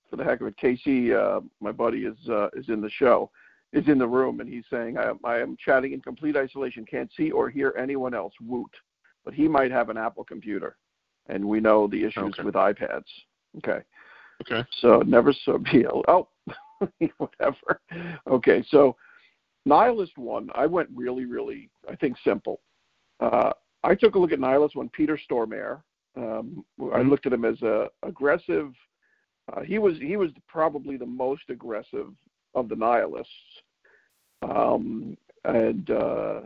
for 0.09 0.17
the 0.17 0.25
heck 0.25 0.41
of 0.41 0.49
it. 0.49 0.57
Casey, 0.57 1.15
uh, 1.15 1.41
my 1.61 1.73
buddy, 1.73 2.01
is 2.01 2.17
uh, 2.29 2.49
is 2.55 2.69
in 2.69 2.81
the 2.81 2.91
show, 2.91 3.31
is 3.73 3.87
in 3.89 3.99
the 3.99 4.07
room, 4.07 4.41
and 4.41 4.49
he's 4.49 4.65
saying, 4.71 4.99
"I 4.99 5.11
am 5.11 5.21
I 5.25 5.39
am 5.39 5.57
chatting 5.65 5.93
in 5.93 6.01
complete 6.01 6.37
isolation. 6.37 6.85
Can't 6.85 7.11
see 7.17 7.31
or 7.31 7.49
hear 7.49 7.75
anyone 7.79 8.15
else. 8.15 8.35
Woot." 8.41 8.71
But 9.25 9.35
he 9.35 9.49
might 9.49 9.71
have 9.71 9.91
an 9.91 9.97
Apple 9.97 10.25
computer, 10.25 10.77
and 11.29 11.45
we 11.45 11.61
know 11.61 11.87
the 11.87 12.05
issues 12.05 12.35
Okay. 12.35 12.43
with 12.43 12.55
iPads. 12.55 13.05
Okay. 13.59 13.81
Okay. 14.43 14.67
So 14.81 15.03
never 15.07 15.33
so 15.33 15.59
be 15.59 15.85
oh 15.87 16.29
whatever. 17.19 17.81
Okay, 18.27 18.65
so 18.69 18.97
Nihilist 19.67 20.17
one, 20.17 20.51
I 20.55 20.67
went 20.67 20.89
really, 20.95 21.25
really 21.25 21.69
I 21.89 21.97
think 21.97 22.17
simple. 22.25 22.61
Uh, 23.21 23.53
I 23.83 23.95
took 23.95 24.15
a 24.15 24.19
look 24.19 24.33
at 24.33 24.41
Nihilist 24.41 24.77
one, 24.77 24.89
Peter 24.91 25.19
Stormare. 25.31 25.83
Um, 26.17 26.65
I 26.93 27.03
looked 27.03 27.27
at 27.27 27.33
him 27.33 27.45
as 27.45 27.61
a 27.63 27.89
aggressive. 28.03 28.73
Uh, 29.53 29.61
he 29.63 29.79
was 29.79 29.97
he 29.99 30.17
was 30.17 30.31
probably 30.49 30.97
the 30.97 31.07
most 31.07 31.45
aggressive 31.49 32.09
of 32.55 32.69
the 32.69 32.77
Nihilists, 32.77 33.33
um, 34.43 35.17
and 35.45 35.91
uh, 35.91 36.41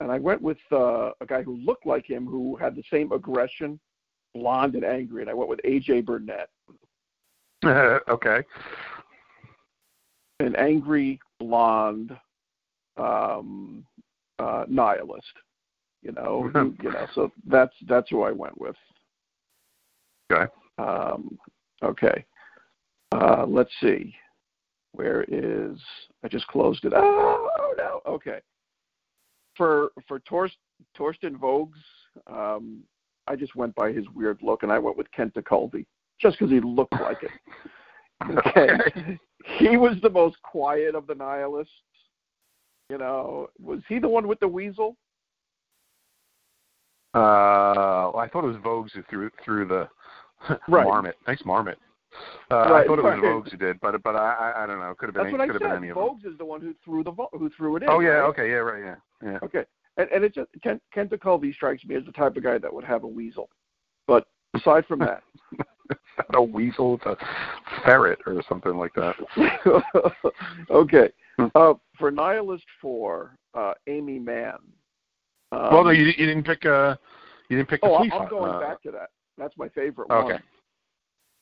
and 0.00 0.10
I 0.10 0.18
went 0.18 0.42
with 0.42 0.58
uh, 0.72 1.10
a 1.20 1.26
guy 1.26 1.42
who 1.42 1.56
looked 1.56 1.86
like 1.86 2.06
him, 2.06 2.26
who 2.26 2.56
had 2.56 2.74
the 2.74 2.84
same 2.90 3.12
aggression, 3.12 3.80
blonde 4.34 4.74
and 4.74 4.84
angry, 4.84 5.22
and 5.22 5.30
I 5.30 5.34
went 5.34 5.50
with 5.50 5.60
AJ 5.64 6.06
Burnett. 6.06 6.50
okay. 7.64 8.42
an 10.40 10.56
angry 10.56 11.20
blonde 11.40 12.16
um 12.96 13.84
uh 14.38 14.64
nihilist 14.68 15.26
you 16.02 16.12
know 16.12 16.50
you 16.82 16.92
know 16.92 17.06
so 17.14 17.32
that's 17.46 17.74
that's 17.88 18.08
who 18.10 18.22
i 18.22 18.30
went 18.30 18.58
with. 18.60 18.76
Okay. 20.32 20.50
um 20.78 21.36
okay. 21.82 22.24
Uh 23.12 23.44
let's 23.46 23.72
see. 23.80 24.14
Where 24.92 25.24
is 25.24 25.78
i 26.24 26.28
just 26.28 26.46
closed 26.46 26.84
it. 26.84 26.92
Oh, 26.94 27.50
oh 27.58 27.74
no. 27.76 28.00
Okay. 28.06 28.38
For 29.56 29.90
for 30.06 30.20
Torst, 30.20 30.56
torsten 30.96 31.36
voges 31.36 31.74
um 32.26 32.82
i 33.26 33.36
just 33.36 33.54
went 33.56 33.74
by 33.74 33.92
his 33.92 34.04
weird 34.14 34.38
look 34.42 34.62
and 34.62 34.72
i 34.72 34.78
went 34.78 34.96
with 34.96 35.10
kent 35.12 35.36
Colby 35.46 35.86
just 36.20 36.38
because 36.38 36.52
he 36.52 36.60
looked 36.60 36.92
like 37.00 37.22
it 37.22 37.30
okay 38.28 39.18
he 39.58 39.76
was 39.76 39.96
the 40.02 40.10
most 40.10 40.40
quiet 40.42 40.94
of 40.94 41.06
the 41.06 41.14
nihilists. 41.14 41.72
You 42.88 42.98
know, 42.98 43.48
was 43.60 43.80
he 43.88 43.98
the 43.98 44.08
one 44.08 44.26
with 44.26 44.40
the 44.40 44.48
weasel? 44.48 44.96
Uh, 47.14 48.10
well, 48.12 48.18
I 48.18 48.28
thought 48.28 48.44
it 48.44 48.48
was 48.48 48.56
Voges 48.56 48.92
who 48.94 49.02
threw 49.08 49.30
threw 49.44 49.66
the 49.66 49.88
Right. 50.68 50.84
marmot. 50.84 51.16
Nice 51.26 51.40
marmot. 51.44 51.78
Uh, 52.50 52.56
I 52.56 52.84
thought 52.86 52.98
it 52.98 53.04
was 53.04 53.18
right. 53.18 53.20
Voges 53.20 53.52
who 53.52 53.56
did, 53.58 53.80
but 53.80 54.02
but 54.02 54.16
I 54.16 54.52
I, 54.56 54.64
I 54.64 54.66
don't 54.66 54.80
know. 54.80 54.94
Could 54.98 55.06
have 55.06 55.14
been 55.14 55.24
That's 55.24 55.28
any, 55.28 55.38
what 55.38 55.40
I 55.40 55.46
could 55.46 55.54
have 55.54 55.62
said. 55.62 55.68
been 55.68 55.84
any 55.84 55.88
of 55.90 55.96
them. 55.96 56.04
Voges 56.04 56.32
is 56.32 56.38
the 56.38 56.44
one 56.44 56.60
who 56.60 56.74
threw 56.84 57.04
the 57.04 57.12
who 57.32 57.50
threw 57.56 57.76
it 57.76 57.84
in. 57.84 57.88
Oh 57.88 58.00
yeah, 58.00 58.08
right? 58.10 58.28
okay, 58.28 58.48
yeah, 58.48 58.56
right, 58.56 58.82
yeah, 58.82 59.30
yeah. 59.30 59.38
Okay. 59.42 59.64
And, 59.96 60.08
and 60.10 60.24
it 60.24 60.34
just 60.34 60.50
Kent, 60.62 60.82
Kent 60.92 61.12
strikes 61.54 61.84
me 61.84 61.94
as 61.96 62.04
the 62.04 62.12
type 62.12 62.36
of 62.36 62.42
guy 62.42 62.58
that 62.58 62.72
would 62.72 62.84
have 62.84 63.02
a 63.02 63.08
weasel. 63.08 63.50
But 64.06 64.26
aside 64.54 64.86
from 64.86 65.00
that, 65.00 65.22
not 66.18 66.38
a 66.38 66.42
weasel, 66.42 66.94
it's 66.94 67.06
a 67.06 67.16
ferret 67.84 68.18
or 68.26 68.42
something 68.48 68.76
like 68.76 68.92
that. 68.94 69.14
okay. 70.70 71.10
Hmm. 71.36 71.46
Uh, 71.54 71.74
for 71.98 72.10
Nihilist 72.10 72.64
Four, 72.80 73.36
uh, 73.54 73.74
Aimee 73.86 74.18
Mann. 74.18 74.58
Um, 75.52 75.68
well, 75.72 75.84
no, 75.84 75.90
you, 75.90 76.06
you 76.06 76.26
didn't 76.26 76.44
pick 76.44 76.64
uh 76.64 76.96
you 77.48 77.56
didn't 77.56 77.68
pick 77.68 77.80
the 77.80 77.88
oh, 77.88 77.96
I'm 77.96 78.28
going 78.28 78.52
uh, 78.52 78.60
back 78.60 78.82
to 78.82 78.90
that. 78.92 79.10
That's 79.36 79.56
my 79.56 79.68
favorite 79.70 80.10
Okay. 80.10 80.32
one. 80.32 80.42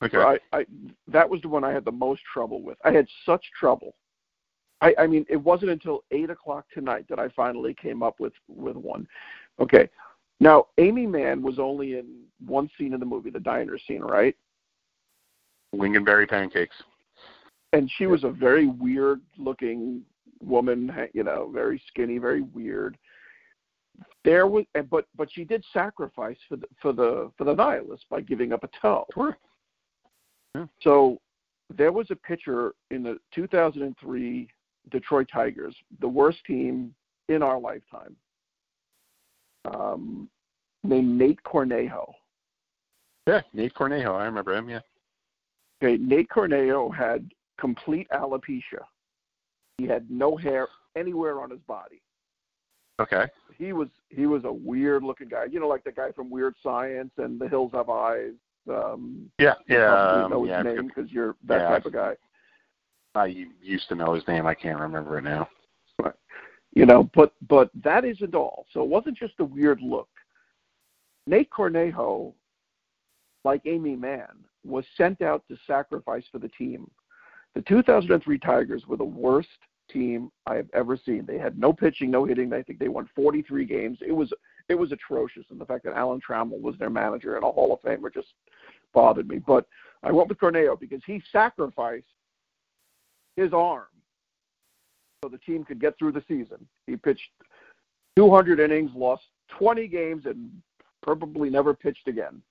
Okay. 0.01 0.17
I, 0.17 0.39
I 0.53 0.65
that 1.07 1.29
was 1.29 1.41
the 1.41 1.49
one 1.49 1.63
I 1.63 1.71
had 1.71 1.85
the 1.85 1.91
most 1.91 2.21
trouble 2.33 2.61
with. 2.61 2.77
I 2.85 2.91
had 2.91 3.07
such 3.25 3.43
trouble. 3.59 3.95
I, 4.81 4.95
I 4.97 5.07
mean, 5.07 5.25
it 5.29 5.35
wasn't 5.35 5.71
until 5.71 6.03
eight 6.11 6.29
o'clock 6.29 6.65
tonight 6.73 7.05
that 7.09 7.19
I 7.19 7.27
finally 7.29 7.73
came 7.73 8.01
up 8.01 8.19
with 8.19 8.33
with 8.47 8.77
one. 8.77 9.07
Okay, 9.59 9.89
now 10.39 10.67
Aimee 10.77 11.07
Mann 11.07 11.41
was 11.41 11.59
only 11.59 11.97
in 11.97 12.23
one 12.45 12.69
scene 12.77 12.93
in 12.93 12.99
the 12.99 13.05
movie, 13.05 13.29
the 13.29 13.39
diner 13.39 13.77
scene, 13.87 14.01
right? 14.01 14.35
Lingonberry 15.75 16.27
pancakes. 16.27 16.75
And 17.73 17.89
she 17.97 18.07
was 18.07 18.23
a 18.23 18.29
very 18.29 18.67
weird 18.67 19.21
looking 19.37 20.01
woman, 20.41 20.91
you 21.13 21.23
know, 21.23 21.51
very 21.53 21.81
skinny, 21.87 22.17
very 22.17 22.41
weird. 22.41 22.97
There 24.23 24.47
was, 24.47 24.65
and- 24.75 24.89
but 24.89 25.05
but 25.15 25.31
she 25.31 25.43
did 25.43 25.63
sacrifice 25.73 26.37
for 26.47 26.55
the 26.55 26.67
for 26.81 26.93
the 26.93 27.31
for 27.37 27.43
the 27.43 27.53
nihilist 27.53 28.07
by 28.09 28.21
giving 28.21 28.53
up 28.53 28.63
a 28.63 28.69
toe. 28.81 29.05
Sure. 29.13 29.37
Yeah. 30.55 30.65
So 30.81 31.19
there 31.69 31.91
was 31.91 32.09
a 32.09 32.15
pitcher 32.15 32.73
in 32.89 33.03
the 33.03 33.19
2003 33.31 34.47
Detroit 34.89 35.27
Tigers, 35.31 35.75
the 35.99 36.07
worst 36.07 36.43
team 36.45 36.95
in 37.27 37.43
our 37.43 37.59
lifetime, 37.59 38.15
um, 39.65 40.29
named 40.83 41.17
Nate 41.17 41.43
Cornejo. 41.43 42.11
Yeah, 43.27 43.41
Nate 43.53 43.73
Cornejo, 43.73 44.15
I 44.15 44.25
remember 44.25 44.55
him, 44.55 44.69
yeah. 44.69 44.79
Okay, 45.81 46.01
Nate 46.01 46.29
Cornejo 46.29 46.93
had 46.93 47.29
complete 47.59 48.07
alopecia. 48.11 48.83
He 49.77 49.87
had 49.87 50.09
no 50.09 50.35
hair 50.35 50.67
anywhere 50.95 51.41
on 51.41 51.49
his 51.49 51.61
body. 51.61 52.01
Okay. 52.99 53.25
He 53.57 53.71
was 53.71 53.87
he 54.09 54.25
was 54.25 54.43
a 54.43 54.51
weird 54.51 55.03
looking 55.03 55.29
guy. 55.29 55.45
You 55.45 55.59
know, 55.59 55.67
like 55.67 55.83
the 55.83 55.91
guy 55.91 56.11
from 56.11 56.29
Weird 56.29 56.55
Science 56.61 57.11
and 57.17 57.39
The 57.39 57.47
Hills 57.47 57.71
Have 57.73 57.89
Eyes. 57.89 58.33
Um, 58.69 59.31
Yeah, 59.39 59.53
you 59.67 59.77
yeah, 59.77 60.23
um, 60.23 60.31
know 60.31 60.43
his 60.43 60.49
yeah. 60.49 60.61
name 60.61 60.87
because 60.87 61.11
you're 61.11 61.35
that 61.47 61.61
Yeah. 61.61 61.69
type 61.69 61.85
of 61.85 61.93
guy. 61.93 62.15
I 63.15 63.25
used 63.61 63.87
to 63.89 63.95
know 63.95 64.13
his 64.13 64.27
name. 64.27 64.45
I 64.45 64.53
can't 64.53 64.79
remember 64.79 65.17
it 65.17 65.23
now. 65.23 65.47
You 66.79 66.85
know 66.85 67.09
but 67.13 67.33
but 67.49 67.69
that 67.83 68.05
isn't 68.05 68.33
all. 68.33 68.65
So 68.71 68.81
it 68.81 68.87
wasn't 68.87 69.17
just 69.17 69.33
a 69.39 69.43
weird 69.43 69.81
look. 69.81 70.07
Nate 71.27 71.49
cornejo 71.49 72.31
like 73.43 73.61
aimee 73.65 73.97
mann 73.97 74.45
was 74.63 74.85
sent 74.95 75.21
out 75.21 75.43
to 75.49 75.57
sacrifice 75.67 76.23
for 76.31 76.39
the 76.39 76.47
team. 76.47 76.89
The 77.53 77.63
2003 77.63 78.39
tigers 78.39 78.87
were 78.87 78.95
the 78.95 79.03
worst 79.03 79.49
team 79.91 80.31
i 80.47 80.55
have 80.55 80.69
ever 80.73 80.95
seen. 80.95 81.25
They 81.25 81.37
had 81.37 81.59
no 81.59 81.73
pitching 81.73 82.11
no 82.11 82.23
hitting. 82.23 82.53
I 82.53 82.61
think 82.61 82.79
they 82.79 82.87
won 82.87 83.09
43 83.13 83.65
games. 83.65 83.97
It 83.99 84.13
was 84.13 84.31
it 84.69 84.75
was 84.75 84.93
atrocious 84.93 85.47
and 85.49 85.59
the 85.59 85.65
fact 85.65 85.83
that 85.83 85.97
alan 85.97 86.21
trammell 86.21 86.61
was 86.61 86.75
their 86.79 86.89
manager 86.89 87.35
and 87.35 87.43
a 87.43 87.51
hall 87.51 87.73
of 87.73 87.81
famer 87.81 88.13
just 88.13 88.29
bothered 88.93 89.27
me. 89.27 89.39
But 89.39 89.65
i 90.01 90.13
went 90.13 90.29
with 90.29 90.37
cornejo 90.37 90.79
because 90.79 91.01
he 91.05 91.21
sacrificed 91.29 92.07
his 93.35 93.51
arm 93.51 93.87
so 95.23 95.29
the 95.29 95.37
team 95.39 95.63
could 95.63 95.79
get 95.79 95.97
through 95.97 96.11
the 96.11 96.23
season. 96.27 96.65
He 96.87 96.95
pitched 96.95 97.29
200 98.15 98.59
innings, 98.59 98.91
lost 98.95 99.23
20 99.57 99.87
games, 99.87 100.25
and 100.25 100.49
probably 101.01 101.49
never 101.49 101.73
pitched 101.73 102.07
again. 102.07 102.41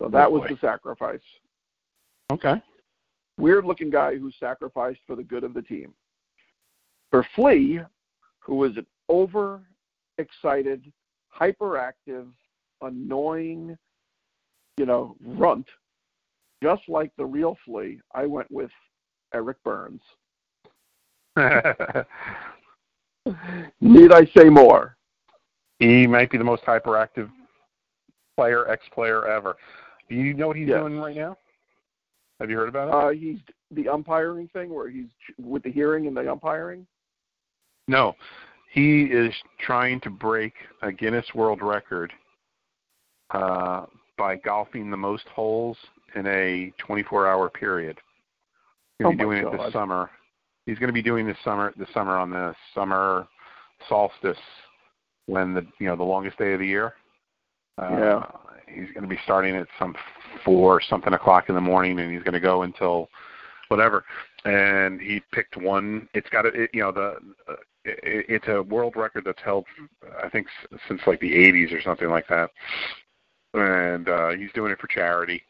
So 0.00 0.08
that 0.08 0.28
Oh, 0.28 0.30
was 0.30 0.48
the 0.48 0.58
sacrifice. 0.60 1.20
Okay. 2.32 2.60
Weird 3.38 3.64
looking 3.64 3.90
guy 3.90 4.16
who 4.16 4.30
sacrificed 4.38 5.00
for 5.06 5.16
the 5.16 5.22
good 5.22 5.44
of 5.44 5.54
the 5.54 5.62
team. 5.62 5.92
For 7.10 7.26
Flea, 7.34 7.80
who 8.40 8.56
was 8.56 8.76
an 8.76 8.86
over 9.08 9.62
excited, 10.18 10.92
hyperactive, 11.36 12.28
annoying, 12.80 13.76
you 14.76 14.86
know, 14.86 15.16
runt, 15.24 15.66
just 16.62 16.82
like 16.88 17.12
the 17.16 17.24
real 17.24 17.56
Flea, 17.64 18.00
I 18.14 18.26
went 18.26 18.50
with 18.50 18.70
Eric 19.32 19.62
Byrnes. 19.64 20.00
Need 23.80 24.12
I 24.12 24.24
say 24.36 24.48
more? 24.48 24.96
he 25.80 26.06
might 26.06 26.30
be 26.30 26.38
the 26.38 26.44
most 26.44 26.62
hyperactive 26.64 27.28
player, 28.36 28.68
ex-player 28.70 29.26
ever. 29.26 29.56
Do 30.08 30.14
you 30.14 30.32
know 30.34 30.46
what 30.48 30.56
he's 30.56 30.68
Yes. 30.68 30.78
doing 30.78 30.98
right 30.98 31.16
now? 31.16 31.36
Have 32.40 32.48
you 32.50 32.56
heard 32.56 32.68
about 32.68 32.88
it? 32.88 32.94
Uh, 32.94 33.08
he's 33.10 33.38
the 33.70 33.88
umpiring 33.88 34.48
thing 34.48 34.72
where 34.72 34.88
he's 34.88 35.06
with 35.38 35.62
the 35.62 35.70
hearing 35.70 36.06
and 36.06 36.16
the 36.16 36.30
umpiring. 36.30 36.86
no. 37.88 38.14
He 38.72 39.04
is 39.04 39.32
trying 39.60 40.00
to 40.00 40.10
break 40.10 40.52
a 40.82 40.90
Guinness 40.90 41.26
World 41.32 41.62
Record 41.62 42.12
uh, 43.30 43.86
by 44.18 44.34
golfing 44.34 44.90
the 44.90 44.96
most 44.96 45.28
holes 45.28 45.76
in 46.16 46.26
a 46.26 46.72
24-hour 46.84 47.50
period. 47.50 48.00
He's 48.98 49.06
Oh 49.06 49.10
be 49.12 49.16
doing 49.16 49.38
it 49.46 49.50
this 49.52 49.72
summer. 49.72 50.10
He's 50.66 50.78
going 50.78 50.88
to 50.88 50.92
be 50.94 51.02
doing 51.02 51.26
this 51.26 51.36
summer, 51.44 51.72
this 51.76 51.88
summer 51.92 52.16
on 52.16 52.30
the 52.30 52.54
summer 52.74 53.26
solstice, 53.88 54.38
when 55.26 55.54
the 55.54 55.66
you 55.78 55.86
know 55.86 55.96
the 55.96 56.02
longest 56.02 56.38
day 56.38 56.52
of 56.54 56.60
the 56.60 56.66
year. 56.66 56.94
Uh, 57.80 57.88
Yeah. 57.90 58.22
He's 58.66 58.90
going 58.94 59.02
to 59.02 59.08
be 59.08 59.18
starting 59.24 59.54
at 59.56 59.68
some 59.78 59.94
four 60.44 60.80
something 60.80 61.12
o'clock 61.12 61.48
in 61.48 61.54
the 61.54 61.60
morning, 61.60 62.00
and 62.00 62.10
he's 62.12 62.22
going 62.22 62.32
to 62.32 62.40
go 62.40 62.62
until 62.62 63.08
whatever. 63.68 64.04
And 64.46 65.00
he 65.00 65.22
picked 65.32 65.56
one. 65.56 66.08
It's 66.14 66.28
got 66.30 66.46
a, 66.46 66.48
it, 66.48 66.70
you 66.72 66.80
know 66.82 66.90
the. 66.92 67.16
Uh, 67.46 67.56
it, 67.84 68.24
it's 68.28 68.48
a 68.48 68.62
world 68.62 68.96
record 68.96 69.24
that's 69.26 69.42
held, 69.44 69.66
I 70.22 70.28
think, 70.30 70.46
s- 70.72 70.80
since 70.88 71.02
like 71.06 71.20
the 71.20 71.30
80s 71.30 71.72
or 71.72 71.82
something 71.82 72.08
like 72.08 72.26
that. 72.28 72.50
And 73.52 74.08
uh, 74.08 74.30
he's 74.30 74.50
doing 74.54 74.72
it 74.72 74.80
for 74.80 74.86
charity, 74.86 75.42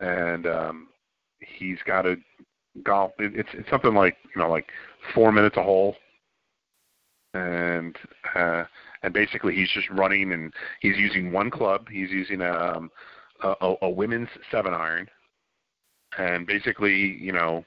and 0.00 0.46
um, 0.46 0.88
he's 1.38 1.78
got 1.86 2.04
a 2.06 2.16
golf. 2.82 3.12
It, 3.18 3.32
it's 3.34 3.48
it's 3.52 3.70
something 3.70 3.94
like 3.94 4.16
you 4.34 4.40
know 4.40 4.50
like 4.50 4.66
four 5.14 5.32
minutes 5.32 5.56
a 5.56 5.62
hole, 5.62 5.96
and 7.34 7.96
uh, 8.34 8.64
and 9.02 9.12
basically 9.12 9.54
he's 9.54 9.70
just 9.70 9.88
running 9.90 10.32
and 10.32 10.52
he's 10.80 10.96
using 10.96 11.32
one 11.32 11.50
club. 11.50 11.88
He's 11.90 12.10
using 12.10 12.42
um, 12.42 12.90
a, 13.42 13.54
a, 13.60 13.74
a 13.82 13.90
women's 13.90 14.28
seven 14.50 14.74
iron, 14.74 15.06
and 16.18 16.46
basically 16.46 17.18
you 17.20 17.32
know 17.32 17.64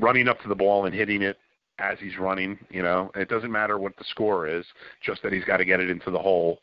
running 0.00 0.28
up 0.28 0.40
to 0.42 0.48
the 0.48 0.54
ball 0.54 0.86
and 0.86 0.94
hitting 0.94 1.22
it 1.22 1.38
as 1.78 1.98
he's 2.00 2.18
running. 2.18 2.58
You 2.70 2.82
know, 2.82 3.10
it 3.14 3.28
doesn't 3.28 3.52
matter 3.52 3.78
what 3.78 3.96
the 3.96 4.04
score 4.04 4.46
is, 4.46 4.64
just 5.02 5.22
that 5.22 5.32
he's 5.32 5.44
got 5.44 5.58
to 5.58 5.64
get 5.64 5.80
it 5.80 5.90
into 5.90 6.10
the 6.10 6.18
hole. 6.18 6.58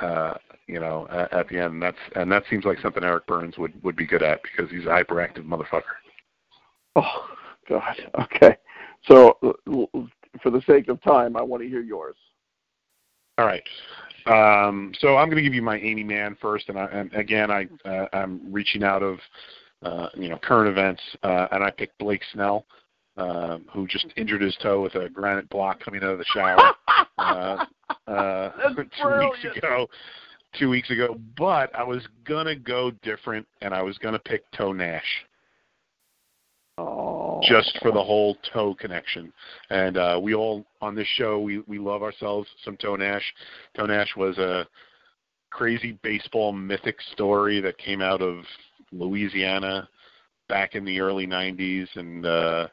Uh, 0.00 0.34
you 0.66 0.78
know, 0.78 1.06
at, 1.10 1.32
at 1.32 1.48
the 1.48 1.58
end. 1.58 1.74
And 1.74 1.82
that's 1.82 1.98
and 2.14 2.30
that 2.30 2.44
seems 2.48 2.64
like 2.64 2.78
something 2.80 3.02
Eric 3.02 3.26
Byrnes 3.26 3.58
would 3.58 3.82
would 3.82 3.96
be 3.96 4.06
good 4.06 4.22
at 4.22 4.40
because 4.42 4.70
he's 4.70 4.84
a 4.84 4.88
hyperactive 4.88 5.44
motherfucker. 5.44 5.82
Oh 6.96 7.28
God. 7.68 7.96
Okay. 8.20 8.56
So 9.02 9.36
l- 9.42 9.88
l- 9.94 10.08
for 10.42 10.50
the 10.50 10.62
sake 10.62 10.88
of 10.88 11.02
time, 11.02 11.36
I 11.36 11.42
want 11.42 11.62
to 11.62 11.68
hear 11.68 11.80
yours. 11.80 12.16
All 13.38 13.46
right. 13.46 13.62
Um, 14.26 14.92
so 14.98 15.16
I'm 15.16 15.28
going 15.28 15.36
to 15.38 15.42
give 15.42 15.54
you 15.54 15.62
my 15.62 15.78
Aimee 15.78 16.04
Mann 16.04 16.36
first, 16.40 16.68
and, 16.68 16.78
I, 16.78 16.84
and 16.86 17.12
again, 17.14 17.50
I 17.50 17.66
uh, 17.84 18.06
I'm 18.12 18.40
reaching 18.52 18.84
out 18.84 19.02
of 19.02 19.18
uh, 19.82 20.08
you 20.14 20.28
know 20.28 20.38
current 20.38 20.68
events, 20.68 21.02
uh, 21.22 21.48
and 21.52 21.64
I 21.64 21.70
picked 21.70 21.98
Blake 21.98 22.22
Snell, 22.32 22.66
um, 23.16 23.64
who 23.72 23.86
just 23.86 24.06
injured 24.16 24.42
his 24.42 24.56
toe 24.62 24.82
with 24.82 24.94
a 24.94 25.08
granite 25.08 25.48
block 25.48 25.80
coming 25.80 26.02
out 26.02 26.10
of 26.10 26.18
the 26.18 26.24
shower 26.26 26.74
uh, 27.20 27.64
uh, 28.10 28.50
two 28.76 28.84
brilliant. 29.02 29.32
weeks 29.42 29.56
ago. 29.56 29.86
Two 30.58 30.68
weeks 30.68 30.90
ago, 30.90 31.16
but 31.38 31.72
I 31.76 31.84
was 31.84 32.02
gonna 32.24 32.56
go 32.56 32.90
different, 33.02 33.46
and 33.60 33.72
I 33.72 33.82
was 33.82 33.96
gonna 33.98 34.18
pick 34.18 34.42
Toe 34.50 34.72
Nash 34.72 35.04
Oh. 36.80 37.40
just 37.42 37.78
for 37.82 37.90
the 37.92 38.02
whole 38.02 38.36
toe 38.52 38.74
connection. 38.74 39.32
And 39.68 39.96
uh, 39.96 40.18
we 40.22 40.34
all 40.34 40.64
on 40.80 40.94
this 40.94 41.06
show 41.16 41.38
we 41.38 41.58
we 41.66 41.78
love 41.78 42.02
ourselves 42.02 42.48
some 42.64 42.76
Toe 42.76 42.96
Nash. 42.96 43.22
Toe 43.76 43.86
Nash 43.86 44.14
was 44.16 44.38
a 44.38 44.66
crazy 45.50 45.98
baseball 46.02 46.52
mythic 46.52 46.96
story 47.12 47.60
that 47.60 47.76
came 47.76 48.00
out 48.00 48.22
of 48.22 48.44
Louisiana 48.92 49.88
back 50.48 50.74
in 50.74 50.84
the 50.84 51.00
early 51.00 51.26
'90s, 51.26 51.86
and 51.96 52.24
uh, 52.24 52.68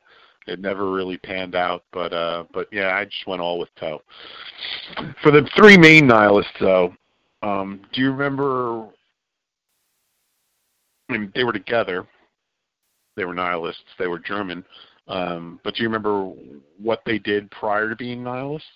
it 0.48 0.60
never 0.60 0.92
really 0.92 1.18
panned 1.18 1.56
out. 1.56 1.84
But 1.92 2.14
uh, 2.14 2.46
but 2.54 2.68
yeah, 2.72 2.96
I 2.96 3.06
just 3.06 3.28
went 3.28 3.42
all 3.42 3.60
with 3.60 3.70
Toe. 3.80 4.02
For 5.22 5.32
the 5.32 5.48
three 5.56 5.78
main 5.78 6.08
nihilists, 6.08 6.54
though, 6.60 6.94
um, 7.42 7.82
do 7.94 8.02
you 8.02 8.12
remember 8.12 8.88
I 11.10 11.14
mean, 11.14 11.32
they 11.36 11.44
were 11.44 11.54
together. 11.54 12.06
They 13.16 13.26
were 13.26 13.34
nihilists. 13.34 13.84
They 13.98 14.08
were 14.08 14.20
German. 14.20 14.64
Um, 15.08 15.60
but 15.64 15.76
do 15.76 15.84
you 15.84 15.90
remember 15.90 16.32
what 16.80 17.02
they 17.06 17.18
did 17.18 17.50
prior 17.52 17.90
to 17.90 17.96
being 17.96 18.24
nihilists? 18.24 18.68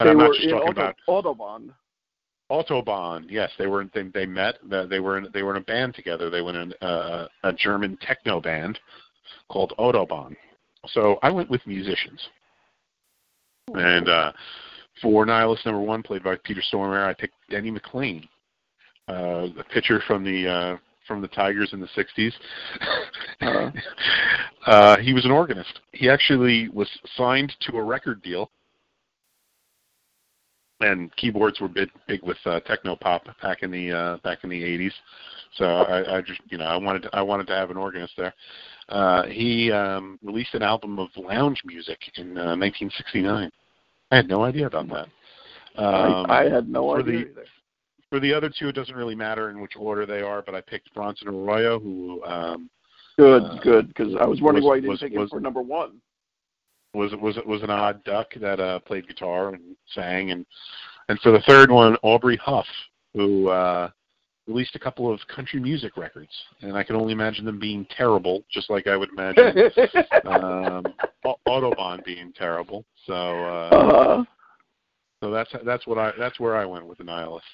And 0.00 0.08
they 0.08 0.10
I'm 0.12 0.16
were 0.16 0.24
not 0.24 0.34
just 0.34 0.44
in 0.44 0.50
talking 0.50 0.68
Auto, 1.06 1.28
about 1.28 1.38
Autobahn. 1.38 1.74
Autobahn. 2.50 3.26
Yes, 3.28 3.50
they 3.58 3.66
were. 3.66 3.84
They, 3.94 4.02
they 4.14 4.26
met. 4.26 4.58
They 4.64 5.00
were. 5.00 5.18
In, 5.18 5.28
they 5.32 5.42
were 5.42 5.54
in 5.54 5.62
a 5.62 5.64
band 5.64 5.94
together. 5.94 6.30
They 6.30 6.40
were 6.40 6.58
in 6.58 6.72
uh, 6.80 7.28
a 7.44 7.52
German 7.52 7.98
techno 7.98 8.40
band 8.40 8.78
called 9.48 9.72
Autobahn. 9.78 10.36
So 10.88 11.18
I 11.22 11.30
went 11.30 11.50
with 11.50 11.66
musicians. 11.66 12.20
And 13.74 14.08
uh, 14.08 14.32
for 15.00 15.24
Nihilist 15.24 15.64
number 15.64 15.80
one, 15.80 16.02
played 16.02 16.22
by 16.22 16.36
Peter 16.44 16.62
Stormare, 16.72 17.06
I 17.06 17.14
picked 17.14 17.34
Denny 17.48 17.70
McLain, 17.70 18.28
uh, 19.08 19.48
a 19.58 19.64
pitcher 19.72 20.02
from 20.06 20.24
the 20.24 20.48
uh, 20.48 20.76
from 21.06 21.20
the 21.20 21.28
Tigers 21.28 21.72
in 21.72 21.80
the 21.80 21.88
'60s. 21.88 22.32
Uh-huh. 23.40 23.72
uh, 24.66 24.96
he 24.98 25.12
was 25.12 25.24
an 25.24 25.32
organist. 25.32 25.80
He 25.90 26.08
actually 26.08 26.68
was 26.68 26.88
signed 27.16 27.52
to 27.62 27.76
a 27.76 27.82
record 27.82 28.22
deal, 28.22 28.52
and 30.78 31.14
keyboards 31.16 31.60
were 31.60 31.66
big, 31.66 31.88
big 32.06 32.22
with 32.22 32.36
uh, 32.46 32.60
techno 32.60 32.94
pop 32.94 33.24
back 33.42 33.64
in 33.64 33.72
the 33.72 33.90
uh, 33.90 34.16
back 34.18 34.44
in 34.44 34.50
the 34.50 34.62
'80s. 34.62 34.92
So 35.56 35.64
I, 35.64 36.18
I 36.18 36.20
just, 36.20 36.40
you 36.48 36.58
know, 36.58 36.64
I 36.64 36.76
wanted 36.76 37.02
to, 37.02 37.10
I 37.12 37.20
wanted 37.20 37.46
to 37.48 37.54
have 37.54 37.70
an 37.70 37.76
organist 37.76 38.14
there. 38.16 38.32
Uh, 38.92 39.24
he 39.24 39.72
um, 39.72 40.18
released 40.22 40.54
an 40.54 40.62
album 40.62 40.98
of 40.98 41.08
lounge 41.16 41.62
music 41.64 41.98
in 42.16 42.36
uh, 42.36 42.54
1969. 42.56 43.50
I 44.10 44.16
had 44.16 44.28
no 44.28 44.44
idea 44.44 44.66
about 44.66 44.88
that. 44.90 45.08
Um, 45.82 46.26
I, 46.30 46.44
I 46.44 46.50
had 46.50 46.68
no 46.68 46.90
for 46.90 47.00
idea 47.00 47.12
the- 47.24 47.30
either. 47.30 47.44
for 48.10 48.20
the 48.20 48.34
other 48.34 48.50
two, 48.50 48.68
it 48.68 48.74
doesn't 48.74 48.94
really 48.94 49.14
matter 49.14 49.48
in 49.48 49.60
which 49.62 49.72
order 49.78 50.04
they 50.04 50.20
are, 50.20 50.42
but 50.42 50.54
I 50.54 50.60
picked 50.60 50.92
Bronson 50.92 51.28
Arroyo, 51.28 51.78
who 51.80 52.22
um, 52.24 52.68
Good, 53.18 53.42
uh, 53.42 53.58
good, 53.62 53.88
because 53.88 54.14
I 54.20 54.26
was 54.26 54.40
wondering 54.42 54.64
was- 54.64 54.68
why 54.70 54.74
you 54.76 54.80
didn't 54.82 54.90
was- 54.90 55.00
pick 55.00 55.12
him 55.12 55.28
for 55.28 55.40
number 55.40 55.62
one. 55.62 55.92
was 56.92 57.12
it 57.14 57.20
was 57.20 57.38
it 57.38 57.46
was 57.46 57.62
an 57.62 57.70
odd 57.70 58.04
duck 58.04 58.28
that 58.40 58.60
uh, 58.60 58.78
played 58.80 59.08
guitar 59.08 59.48
and 59.54 59.74
sang, 59.94 60.30
and 60.32 60.44
and 61.08 61.18
for 61.20 61.30
the 61.32 61.40
third 61.46 61.70
one, 61.70 61.96
Aubrey 62.02 62.36
Huff, 62.36 62.66
who 63.14 63.48
uh, 63.48 63.88
released 64.52 64.76
a 64.76 64.78
couple 64.78 65.12
of 65.12 65.18
country 65.34 65.58
music 65.58 65.96
records, 65.96 66.30
and 66.60 66.76
I 66.76 66.82
can 66.82 66.94
only 66.94 67.12
imagine 67.12 67.44
them 67.44 67.58
being 67.58 67.86
terrible, 67.96 68.44
just 68.50 68.68
like 68.68 68.86
I 68.86 68.96
would 68.96 69.08
imagine 69.10 69.70
um, 70.26 70.84
Au- 71.24 71.38
Autobahn 71.48 72.04
being 72.04 72.32
terrible. 72.36 72.84
So 73.06 73.14
uh, 73.14 73.70
uh, 73.70 74.24
so 75.22 75.30
that's 75.30 75.50
that's 75.64 75.86
what 75.86 75.98
I 75.98 76.12
that's 76.18 76.38
where 76.38 76.56
I 76.56 76.66
went 76.66 76.86
with 76.86 76.98
the 76.98 77.04
nihilists. 77.04 77.48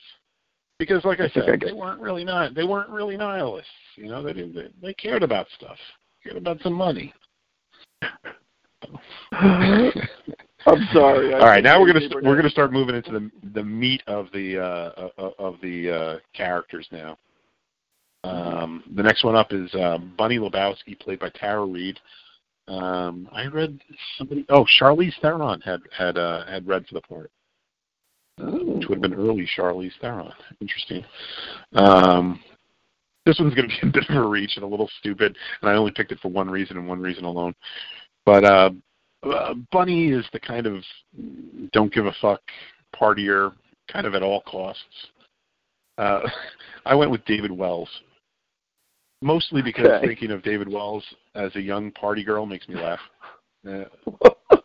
Because, 0.78 1.04
like 1.04 1.20
I, 1.20 1.24
I 1.24 1.30
said, 1.30 1.48
I 1.48 1.56
they 1.56 1.72
weren't 1.72 2.00
really 2.00 2.24
not 2.24 2.54
they 2.54 2.64
weren't 2.64 2.90
really 2.90 3.16
nihilists. 3.16 3.70
You 3.96 4.08
know, 4.08 4.22
they 4.22 4.32
didn't 4.32 4.54
they, 4.54 4.68
they 4.82 4.94
cared 4.94 5.22
about 5.22 5.46
stuff, 5.56 5.78
cared 6.22 6.36
about 6.36 6.60
some 6.62 6.72
money. 6.72 7.14
I'm 10.66 10.86
sorry. 10.92 11.34
I 11.34 11.38
All 11.38 11.46
right, 11.46 11.62
now 11.62 11.80
we're 11.80 11.92
gonna 11.92 12.08
they 12.08 12.14
were 12.14 12.22
we're 12.22 12.36
gonna 12.36 12.50
start 12.50 12.72
moving 12.72 12.96
into 12.96 13.12
the 13.12 13.30
the 13.54 13.62
meat 13.62 14.02
of 14.06 14.26
the 14.32 14.58
uh, 14.58 15.08
of 15.16 15.32
of 15.38 15.60
the 15.62 15.90
uh, 15.90 16.16
characters 16.34 16.86
now. 16.90 17.16
Um, 18.24 18.82
the 18.96 19.02
next 19.02 19.24
one 19.24 19.36
up 19.36 19.52
is 19.52 19.72
uh, 19.74 19.98
Bunny 20.16 20.38
Lebowski, 20.38 20.98
played 20.98 21.20
by 21.20 21.30
Tara 21.30 21.64
Reid. 21.64 21.98
Um, 22.66 23.28
I 23.32 23.46
read 23.46 23.80
somebody. 24.18 24.44
Oh, 24.48 24.66
Charlize 24.80 25.14
Theron 25.22 25.60
had 25.60 25.80
had 25.96 26.18
uh, 26.18 26.44
had 26.46 26.66
read 26.66 26.86
for 26.86 26.94
the 26.94 27.00
part, 27.02 27.30
which 28.38 28.88
would 28.88 29.02
have 29.02 29.02
been 29.02 29.14
early 29.14 29.48
Charlize 29.56 29.92
Theron. 30.00 30.32
Interesting. 30.60 31.04
Um, 31.74 32.40
this 33.24 33.38
one's 33.38 33.54
going 33.54 33.68
to 33.80 33.80
be 33.80 33.88
a 33.88 33.92
bit 33.92 34.10
of 34.10 34.16
a 34.16 34.28
reach 34.28 34.52
and 34.56 34.64
a 34.64 34.68
little 34.68 34.90
stupid, 34.98 35.36
and 35.62 35.70
I 35.70 35.74
only 35.74 35.92
picked 35.92 36.12
it 36.12 36.20
for 36.20 36.28
one 36.28 36.50
reason 36.50 36.76
and 36.76 36.88
one 36.88 37.00
reason 37.00 37.24
alone. 37.24 37.54
But 38.26 38.44
uh, 38.44 38.70
uh, 39.22 39.54
Bunny 39.72 40.08
is 40.08 40.26
the 40.32 40.40
kind 40.40 40.66
of 40.66 40.82
don't 41.72 41.92
give 41.92 42.06
a 42.06 42.14
fuck 42.20 42.40
partier, 42.94 43.52
kind 43.90 44.06
of 44.06 44.14
at 44.14 44.22
all 44.22 44.42
costs. 44.42 44.82
Uh, 45.96 46.20
I 46.86 46.94
went 46.94 47.10
with 47.10 47.24
David 47.24 47.50
Wells, 47.52 47.90
mostly 49.22 49.62
because 49.62 49.86
Okay. 49.86 50.06
thinking 50.06 50.30
of 50.30 50.42
David 50.42 50.68
Wells 50.68 51.04
as 51.34 51.54
a 51.56 51.60
young 51.60 51.90
party 51.92 52.22
girl 52.24 52.46
makes 52.46 52.68
me 52.68 52.76
laugh. 52.76 53.00
Uh, 53.68 53.84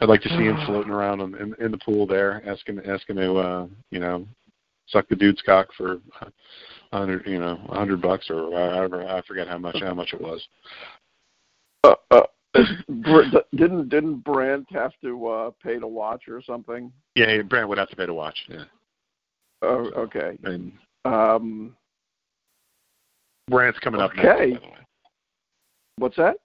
I'd 0.00 0.08
like 0.08 0.22
to 0.22 0.28
see 0.30 0.44
him 0.44 0.58
floating 0.66 0.92
around 0.92 1.20
in, 1.20 1.34
in, 1.36 1.54
in 1.60 1.70
the 1.70 1.78
pool 1.78 2.06
there, 2.06 2.42
asking 2.48 2.80
asking 2.86 3.16
to 3.16 3.34
uh, 3.36 3.66
you 3.90 4.00
know 4.00 4.26
suck 4.86 5.08
the 5.08 5.16
dude's 5.16 5.42
cock 5.42 5.68
for 5.76 5.98
a 6.20 6.98
hundred 6.98 7.26
you 7.26 7.38
know 7.38 7.58
a 7.70 7.74
hundred 7.74 8.02
bucks 8.02 8.28
or 8.30 8.50
however 8.52 9.06
I 9.06 9.22
forget 9.22 9.48
how 9.48 9.58
much 9.58 9.76
how 9.80 9.94
much 9.94 10.12
it 10.12 10.20
was. 10.20 10.46
Uh, 11.84 11.94
uh, 12.10 12.22
didn't 13.56 13.88
didn't 13.88 14.24
Brent 14.24 14.66
have 14.72 14.92
to 15.02 15.26
uh, 15.26 15.50
pay 15.62 15.78
to 15.78 15.86
watch 15.86 16.28
or 16.28 16.42
something? 16.42 16.92
Yeah, 17.14 17.42
Brent 17.42 17.68
would 17.68 17.78
have 17.78 17.90
to 17.90 17.96
pay 17.96 18.06
to 18.06 18.14
watch. 18.14 18.36
Yeah, 18.48 18.64
Oh, 19.62 19.90
okay. 19.96 20.38
and 20.44 20.72
Um, 21.04 21.76
Brandt's 23.48 23.78
coming 23.80 24.00
up 24.00 24.12
Okay. 24.12 24.54
the 24.54 24.60
way. 24.60 24.76
what's 25.98 26.16
that? 26.16 26.36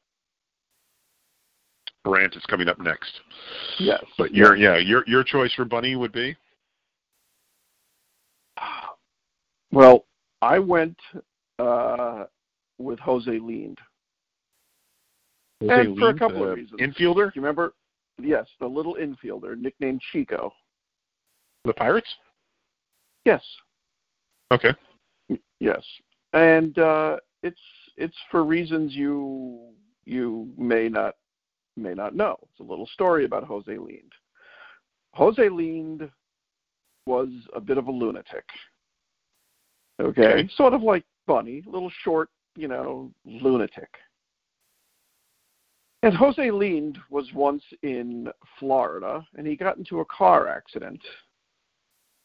Brandt 2.06 2.36
is 2.36 2.44
coming 2.46 2.68
up 2.70 2.80
next. 2.80 3.22
Yes. 3.78 4.04
But 4.18 4.34
your 4.34 4.56
yeah 4.56 4.78
your 4.78 5.04
your 5.06 5.24
choice 5.24 5.54
for 5.54 5.66
Bunny 5.66 5.96
would 5.96 6.12
be 6.12 6.36
Well, 9.72 10.06
I 10.42 10.58
went 10.58 10.98
uh, 11.60 12.24
with 12.80 12.98
Jose 13.00 13.30
Lind. 13.38 13.78
And 15.62 15.98
for 15.98 16.10
a 16.10 16.18
couple 16.18 16.44
of 16.44 16.56
reasons. 16.56 16.80
Infielder, 16.80 17.32
Do 17.34 17.40
you 17.40 17.42
remember? 17.42 17.74
Yes, 18.22 18.48
the 18.60 18.68
little 18.68 18.96
infielder 18.96 19.58
nicknamed 19.58 20.02
Chico. 20.12 20.54
the 21.66 21.74
Pirates. 21.74 22.08
Yes. 23.26 23.44
Okay. 24.52 24.70
Yes, 25.60 25.84
and 26.34 26.78
uh, 26.80 27.18
it's 27.44 27.60
it's 27.98 28.16
for 28.32 28.44
reasons 28.44 28.96
you 28.96 29.60
you 30.06 30.50
may 30.58 30.90
not 30.90 31.16
may 31.78 31.94
not 31.94 32.16
know. 32.16 32.38
It's 32.44 32.60
a 32.62 32.64
little 32.64 32.88
story 32.88 33.26
about 33.26 33.44
Jose 33.44 33.78
Lind. 33.78 34.12
Jose 35.14 35.50
Lind 35.50 36.10
was 37.06 37.30
a 37.54 37.60
bit 37.60 37.78
of 37.78 37.88
a 37.88 37.92
lunatic. 37.92 38.46
Okay, 40.02 40.22
Okay. 40.22 40.50
sort 40.56 40.74
of 40.74 40.82
like 40.82 41.04
Bunny, 41.28 41.62
a 41.68 41.70
little 41.70 41.92
short, 42.04 42.30
you 42.56 42.68
know, 42.68 43.12
lunatic. 43.26 43.90
And 46.02 46.16
Jose 46.16 46.52
Lind 46.52 46.98
was 47.10 47.32
once 47.34 47.64
in 47.84 48.32
Florida, 48.58 49.26
and 49.36 49.46
he 49.46 49.56
got 49.56 49.78
into 49.78 50.00
a 50.00 50.06
car 50.06 50.48
accident. 50.48 51.02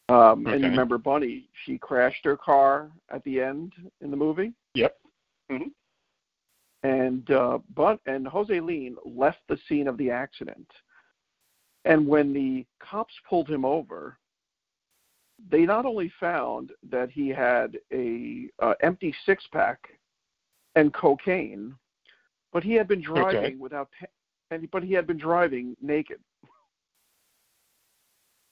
Um, 0.07 0.45
And 0.47 0.61
you 0.61 0.69
remember 0.69 0.97
Bunny? 0.97 1.49
She 1.65 1.77
crashed 1.77 2.23
her 2.25 2.37
car 2.37 2.91
at 3.09 3.23
the 3.23 3.41
end 3.41 3.73
in 4.01 4.11
the 4.11 4.17
movie. 4.17 4.53
Yep. 4.75 4.97
Mhm. 5.49 5.71
And 6.83 7.31
uh, 7.31 7.59
but 7.73 7.99
and 8.05 8.27
Jose 8.27 8.59
Lean 8.59 8.95
left 9.03 9.39
the 9.47 9.57
scene 9.67 9.87
of 9.87 9.97
the 9.97 10.11
accident. 10.11 10.71
And 11.83 12.07
when 12.07 12.33
the 12.33 12.65
cops 12.79 13.13
pulled 13.27 13.49
him 13.49 13.65
over, 13.65 14.17
they 15.49 15.65
not 15.65 15.85
only 15.85 16.09
found 16.19 16.71
that 16.83 17.09
he 17.09 17.29
had 17.29 17.79
a 17.91 18.49
uh, 18.59 18.75
empty 18.81 19.13
six 19.25 19.45
pack 19.47 19.99
and 20.75 20.93
cocaine, 20.93 21.75
but 22.55 22.63
he 22.63 22.71
had 22.71 22.87
been 22.87 23.01
driving 23.01 23.35
Okay. 23.35 23.55
without 23.55 23.89
and 24.49 24.71
but 24.71 24.81
he 24.81 24.93
had 24.93 25.05
been 25.05 25.17
driving 25.17 25.75
naked. 25.81 26.21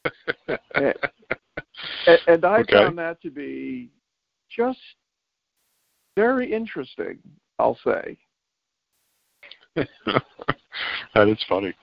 And, 2.05 2.19
and 2.27 2.45
I 2.45 2.59
Okay. 2.59 2.73
found 2.73 2.97
that 2.97 3.21
to 3.21 3.31
be 3.31 3.89
just 4.53 4.79
very 6.17 6.51
interesting, 6.51 7.17
I'll 7.59 7.77
say. 7.85 8.17
that 9.75 11.29
is 11.29 11.41
funny. 11.47 11.73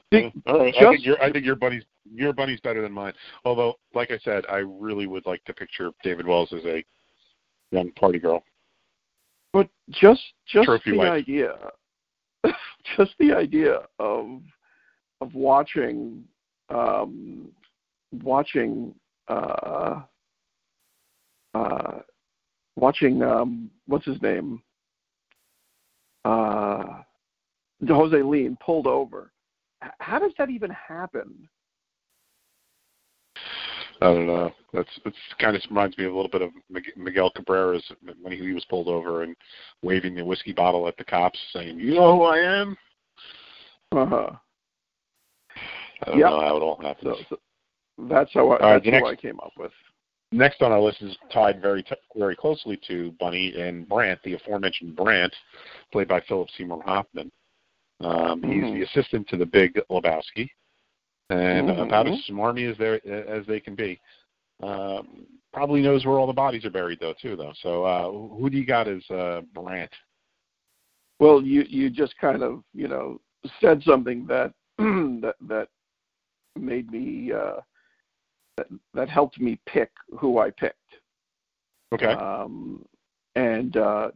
All 0.46 0.58
right, 0.58 0.74
I 0.78 0.90
think 0.90 1.06
your 1.06 1.22
I 1.22 1.32
think 1.32 1.46
your 1.46 1.56
bunny's 1.56 1.84
your 2.04 2.34
bunny's 2.34 2.60
better 2.60 2.82
than 2.82 2.92
mine. 2.92 3.14
Although, 3.46 3.78
like 3.94 4.10
I 4.10 4.18
said, 4.18 4.44
I 4.50 4.58
really 4.58 5.06
would 5.06 5.24
like 5.24 5.42
to 5.44 5.54
picture 5.54 5.90
David 6.02 6.26
Wells 6.26 6.52
as 6.52 6.64
a 6.66 6.84
young 7.70 7.92
party 7.92 8.18
girl. 8.18 8.44
But 9.54 9.70
just 9.88 10.20
just 10.46 10.66
Trophy 10.66 10.90
the 10.90 10.98
wife. 10.98 11.12
idea, 11.12 11.54
just 12.96 13.12
the 13.18 13.32
idea 13.32 13.80
of 13.98 14.40
of 15.20 15.34
watching 15.34 16.24
um, 16.68 17.48
watching 18.22 18.94
uh, 19.28 20.02
uh, 21.54 21.98
watching 22.76 23.22
um, 23.22 23.70
what's 23.86 24.06
his 24.06 24.20
name 24.22 24.62
uh, 26.24 27.02
Jose 27.86 28.22
Lean 28.22 28.56
pulled 28.64 28.86
over. 28.86 29.32
How 29.98 30.18
does 30.18 30.32
that 30.38 30.50
even 30.50 30.70
happen? 30.70 31.48
I 34.03 34.07
don't 34.07 34.26
know. 34.26 34.53
That's 34.72 34.88
it's 35.05 35.16
kind 35.38 35.55
of 35.57 35.62
reminds 35.68 35.98
me 35.98 36.05
of 36.05 36.12
a 36.12 36.16
little 36.16 36.30
bit 36.30 36.42
of 36.42 36.51
Miguel 36.96 37.30
Cabrera's 37.36 37.84
when 38.22 38.32
he 38.32 38.53
was 38.53 38.64
pulled 38.66 38.88
over 38.88 39.22
and 39.24 39.36
waving 39.82 40.14
the 40.14 40.24
whiskey 40.24 40.53
bottle 40.53 40.88
at 40.88 40.96
the 40.96 41.05
cops, 41.05 41.38
saying, 41.53 41.78
"You 41.78 41.94
know 41.94 42.16
who 42.16 42.22
I 42.22 42.38
am." 42.38 42.76
Uh-huh. 43.92 44.30
I 46.03 46.05
don't 46.07 46.18
Yep. 46.18 46.30
know 46.30 46.40
how 46.40 46.57
it 46.57 46.62
all 46.62 46.76
happens. 46.80 47.16
So, 47.28 47.36
so 47.36 47.38
that's 48.09 48.32
how 48.32 48.48
I, 48.53 48.59
right, 48.59 48.82
that's 48.82 48.86
next- 48.86 49.07
I 49.09 49.16
came 49.16 49.38
up 49.40 49.53
with. 49.59 49.72
Next 50.32 50.62
on 50.62 50.70
our 50.70 50.80
list 50.80 51.03
is 51.03 51.16
tied 51.32 51.61
very 51.61 51.82
t- 51.82 51.94
very 52.14 52.36
closely 52.36 52.76
to 52.86 53.11
Bunny 53.18 53.61
and 53.61 53.88
Brandt, 53.88 54.22
the 54.22 54.34
aforementioned 54.34 54.94
Brandt, 54.94 55.34
played 55.92 56.07
by 56.07 56.20
Philip 56.20 56.48
Seymour 56.57 56.82
Hoffman. 56.84 57.32
Um, 57.98 58.40
He's 58.44 58.62
Mhm. 58.64 58.72
the 58.74 58.82
assistant 58.82 59.28
to 59.28 59.36
the 59.36 59.44
Big 59.44 59.74
Lebowski, 59.90 60.48
and 61.30 61.68
Mhm. 61.68 61.82
about 61.82 62.08
as 62.08 62.20
smarmy 62.26 62.70
as 62.70 62.76
they 62.78 63.00
as 63.10 63.46
they 63.46 63.60
can 63.60 63.74
be. 63.74 64.00
Um, 64.62 65.26
probably 65.52 65.80
knows 65.80 66.04
where 66.04 66.18
all 66.18 66.26
the 66.26 66.32
bodies 66.32 66.64
are 66.64 66.70
buried, 66.70 67.00
though, 67.00 67.14
too. 67.14 67.36
Though, 67.36 67.52
so 67.62 67.84
uh, 67.84 68.10
who 68.10 68.50
do 68.50 68.58
you 68.58 68.66
got 68.66 68.88
as 68.88 69.08
uh, 69.10 69.42
Brandt? 69.54 69.92
Well, 71.18 71.42
you 71.42 71.64
you 71.68 71.90
just 71.90 72.16
kind 72.18 72.42
of 72.42 72.62
you 72.74 72.88
know 72.88 73.20
said 73.60 73.82
something 73.82 74.26
that 74.26 74.52
that 74.78 75.36
that 75.48 75.68
made 76.58 76.90
me 76.90 77.32
uh, 77.32 77.60
that 78.56 78.66
that 78.94 79.08
helped 79.08 79.40
me 79.40 79.58
pick 79.66 79.90
who 80.18 80.38
I 80.38 80.50
picked. 80.50 80.76
Okay. 81.92 82.06
Um, 82.06 82.84
and 83.34 83.76
uh, 83.76 84.10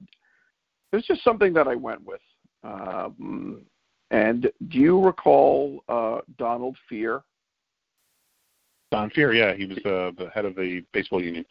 there's 0.90 1.06
just 1.06 1.24
something 1.24 1.52
that 1.54 1.68
I 1.68 1.74
went 1.74 2.04
with. 2.04 2.20
Um, 2.62 3.66
and 4.11 4.50
do 4.68 4.78
you 4.78 5.00
recall 5.00 5.82
uh, 5.88 6.20
Donald 6.38 6.76
Fehr? 6.90 7.22
Don 8.90 9.11
Fehr, 9.11 9.36
yeah, 9.36 9.55
he 9.55 9.66
was 9.66 9.78
uh, 9.78 10.12
the 10.16 10.30
head 10.32 10.44
of 10.44 10.55
the 10.55 10.84
baseball 10.92 11.22
union. 11.22 11.44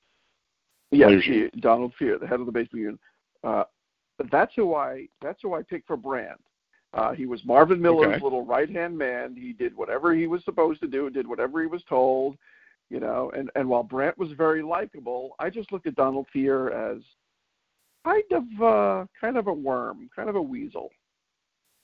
Yes, 0.91 1.07
Players 1.07 1.25
he, 1.25 1.59
Donald 1.59 1.93
Fehr, 1.99 2.19
the 2.19 2.27
head 2.27 2.39
of 2.39 2.45
the 2.45 2.51
baseball 2.51 2.79
union. 2.79 2.99
Uh, 3.43 3.63
that's 4.31 4.53
who 4.55 4.75
I 4.75 5.07
that's 5.21 5.41
who 5.41 5.53
I 5.53 5.63
picked 5.63 5.87
for 5.87 5.97
Brandt. 5.97 6.39
Uh, 6.93 7.11
he 7.11 7.25
was 7.25 7.43
Marvin 7.43 7.79
Miller's 7.79 8.13
Okay. 8.13 8.23
little 8.23 8.45
right 8.45 8.69
hand 8.69 8.95
man. 8.97 9.35
He 9.35 9.51
did 9.53 9.75
whatever 9.75 10.13
he 10.13 10.27
was 10.27 10.43
supposed 10.45 10.79
to 10.81 10.87
do, 10.87 11.09
did 11.09 11.27
whatever 11.27 11.59
he 11.61 11.67
was 11.67 11.83
told, 11.89 12.37
you 12.89 12.99
know. 12.99 13.31
And 13.35 13.49
and 13.55 13.67
while 13.67 13.83
Brandt 13.83 14.17
was 14.17 14.31
very 14.33 14.61
likable, 14.61 15.35
I 15.39 15.49
just 15.49 15.71
looked 15.71 15.87
at 15.87 15.95
Donald 15.95 16.27
Fehr 16.33 16.71
as 16.71 17.01
kind 18.05 18.23
of 18.31 18.63
uh, 18.63 19.05
kind 19.19 19.37
of 19.37 19.47
a 19.47 19.53
worm, 19.53 20.09
kind 20.15 20.29
of 20.29 20.35
a 20.35 20.41
weasel. 20.41 20.91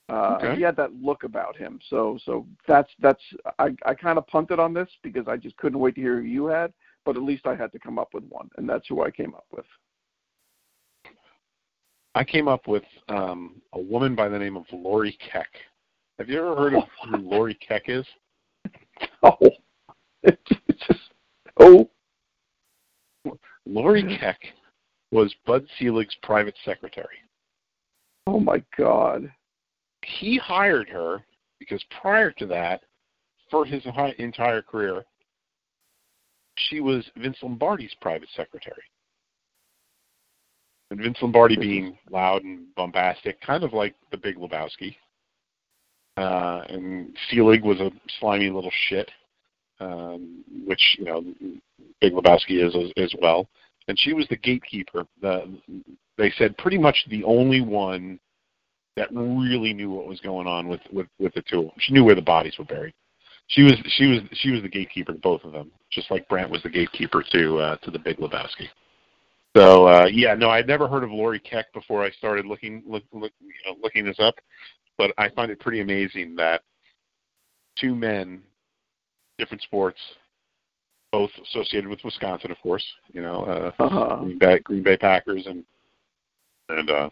Uh, 0.09 0.37
Okay. 0.41 0.55
He 0.55 0.61
had 0.61 0.75
that 0.77 0.93
look 0.93 1.23
about 1.23 1.55
him. 1.55 1.79
So 1.89 2.17
so 2.23 2.45
that's 2.67 2.89
that's 2.99 3.21
I 3.57 3.75
I 3.85 3.93
kind 3.93 4.17
of 4.17 4.27
punted 4.27 4.59
on 4.59 4.73
this 4.73 4.89
because 5.03 5.27
I 5.27 5.37
just 5.37 5.57
couldn't 5.57 5.79
wait 5.79 5.95
to 5.95 6.01
hear 6.01 6.19
who 6.21 6.27
you 6.27 6.45
had 6.47 6.73
but 7.05 7.17
at 7.17 7.23
least 7.23 7.47
I 7.47 7.55
had 7.55 7.71
to 7.71 7.79
come 7.79 7.97
up 7.97 8.13
with 8.13 8.23
one, 8.25 8.49
and 8.57 8.69
that's 8.69 8.87
who 8.87 9.03
I 9.03 9.11
came 9.11 9.33
up 9.33 9.45
with. 9.51 9.65
I 12.15 12.23
came 12.23 12.47
up 12.47 12.67
with 12.67 12.83
um, 13.07 13.61
a 13.73 13.79
woman 13.79 14.15
by 14.15 14.29
the 14.29 14.37
name 14.37 14.57
of 14.57 14.65
Lori 14.71 15.17
Keck. 15.31 15.49
Have 16.17 16.29
you 16.29 16.39
ever 16.39 16.55
heard 16.55 16.75
of 16.75 16.83
who 17.09 17.17
Lori 17.17 17.55
Keck 17.55 17.83
is? 17.87 18.05
Oh, 19.23 19.37
it's 20.23 20.87
just 20.87 20.99
oh, 21.59 21.89
Lori 23.65 24.17
Keck 24.19 24.39
was 25.11 25.33
Bud 25.45 25.65
Selig's 25.79 26.15
private 26.21 26.55
secretary. 26.65 27.17
oh 28.27 28.39
my 28.39 28.63
God! 28.77 29.31
He 30.01 30.37
hired 30.37 30.89
her 30.89 31.23
because 31.59 31.83
prior 32.01 32.31
to 32.31 32.45
that, 32.47 32.81
for 33.49 33.65
his 33.65 33.83
entire 34.17 34.61
career, 34.61 35.03
she 36.55 36.79
was 36.79 37.05
Vince 37.17 37.37
Lombardi's 37.41 37.93
private 38.01 38.29
secretary. 38.35 38.83
And 40.91 40.99
Vince 40.99 41.17
Lombardi 41.21 41.55
being 41.55 41.97
loud 42.09 42.43
and 42.43 42.73
bombastic, 42.75 43.39
kind 43.41 43.63
of 43.63 43.73
like 43.73 43.95
the 44.11 44.17
Big 44.17 44.37
Lebowski. 44.37 44.95
Uh, 46.17 46.63
and 46.69 47.15
Selig 47.29 47.63
was 47.63 47.79
a 47.79 47.91
slimy 48.19 48.49
little 48.49 48.71
shit, 48.87 49.09
um, 49.79 50.43
which 50.65 50.81
you 50.97 51.05
know 51.05 51.23
Big 52.01 52.13
Lebowski 52.13 52.65
is 52.65 52.75
as, 52.75 52.91
as 52.97 53.13
well. 53.21 53.47
And 53.87 53.97
she 53.99 54.13
was 54.13 54.27
the 54.29 54.37
gatekeeper. 54.37 55.05
The, 55.21 55.57
they 56.17 56.31
said 56.37 56.57
pretty 56.57 56.77
much 56.77 57.05
the 57.09 57.23
only 57.23 57.61
one 57.61 58.19
that 58.99 59.07
really 59.13 59.73
knew 59.73 59.89
what 59.89 60.07
was 60.07 60.19
going 60.19 60.45
on 60.45 60.67
with 60.67 60.81
with 60.91 61.07
with 61.19 61.33
the 61.33 61.41
two. 61.41 61.69
She 61.79 61.93
knew 61.93 62.03
where 62.03 62.15
the 62.15 62.21
bodies 62.21 62.55
were 62.59 62.65
buried. 62.65 62.93
She 63.47 63.63
was 63.63 63.73
she 63.87 64.07
was 64.07 64.19
she 64.33 64.51
was 64.51 64.61
the 64.61 64.67
gatekeeper 64.67 65.13
to 65.13 65.19
both 65.19 65.43
of 65.45 65.53
them, 65.53 65.71
just 65.89 66.11
like 66.11 66.27
Brandt 66.27 66.51
was 66.51 66.61
the 66.63 66.69
gatekeeper 66.69 67.23
to 67.31 67.57
uh, 67.57 67.75
to 67.77 67.91
the 67.91 67.97
Big 67.99 68.17
Lebowski. 68.17 68.67
So 69.55 69.87
uh, 69.87 70.07
yeah, 70.11 70.35
no, 70.35 70.49
I'd 70.49 70.67
never 70.67 70.87
heard 70.87 71.03
of 71.03 71.11
Lori 71.11 71.39
Keck 71.39 71.71
before 71.73 72.03
I 72.03 72.11
started 72.11 72.45
looking 72.45 72.83
look, 72.85 73.03
look, 73.13 73.31
you 73.39 73.53
know, 73.65 73.77
looking 73.81 74.05
this 74.05 74.19
up, 74.19 74.35
but 74.97 75.11
I 75.17 75.29
find 75.29 75.49
it 75.49 75.59
pretty 75.59 75.79
amazing 75.79 76.35
that 76.35 76.61
two 77.79 77.95
men, 77.95 78.41
different 79.37 79.63
sports, 79.63 79.99
both 81.13 81.31
associated 81.49 81.89
with 81.89 82.03
Wisconsin, 82.03 82.51
of 82.51 82.59
course. 82.59 82.85
You 83.13 83.21
know, 83.21 83.45
uh, 83.45 83.83
Uh-huh. 83.83 84.17
Green 84.17 84.37
Bay 84.37 84.59
Green 84.59 84.83
Bay 84.83 84.97
Packers 84.97 85.47
and 85.47 85.63
and 86.67 86.89
uh, 86.89 87.09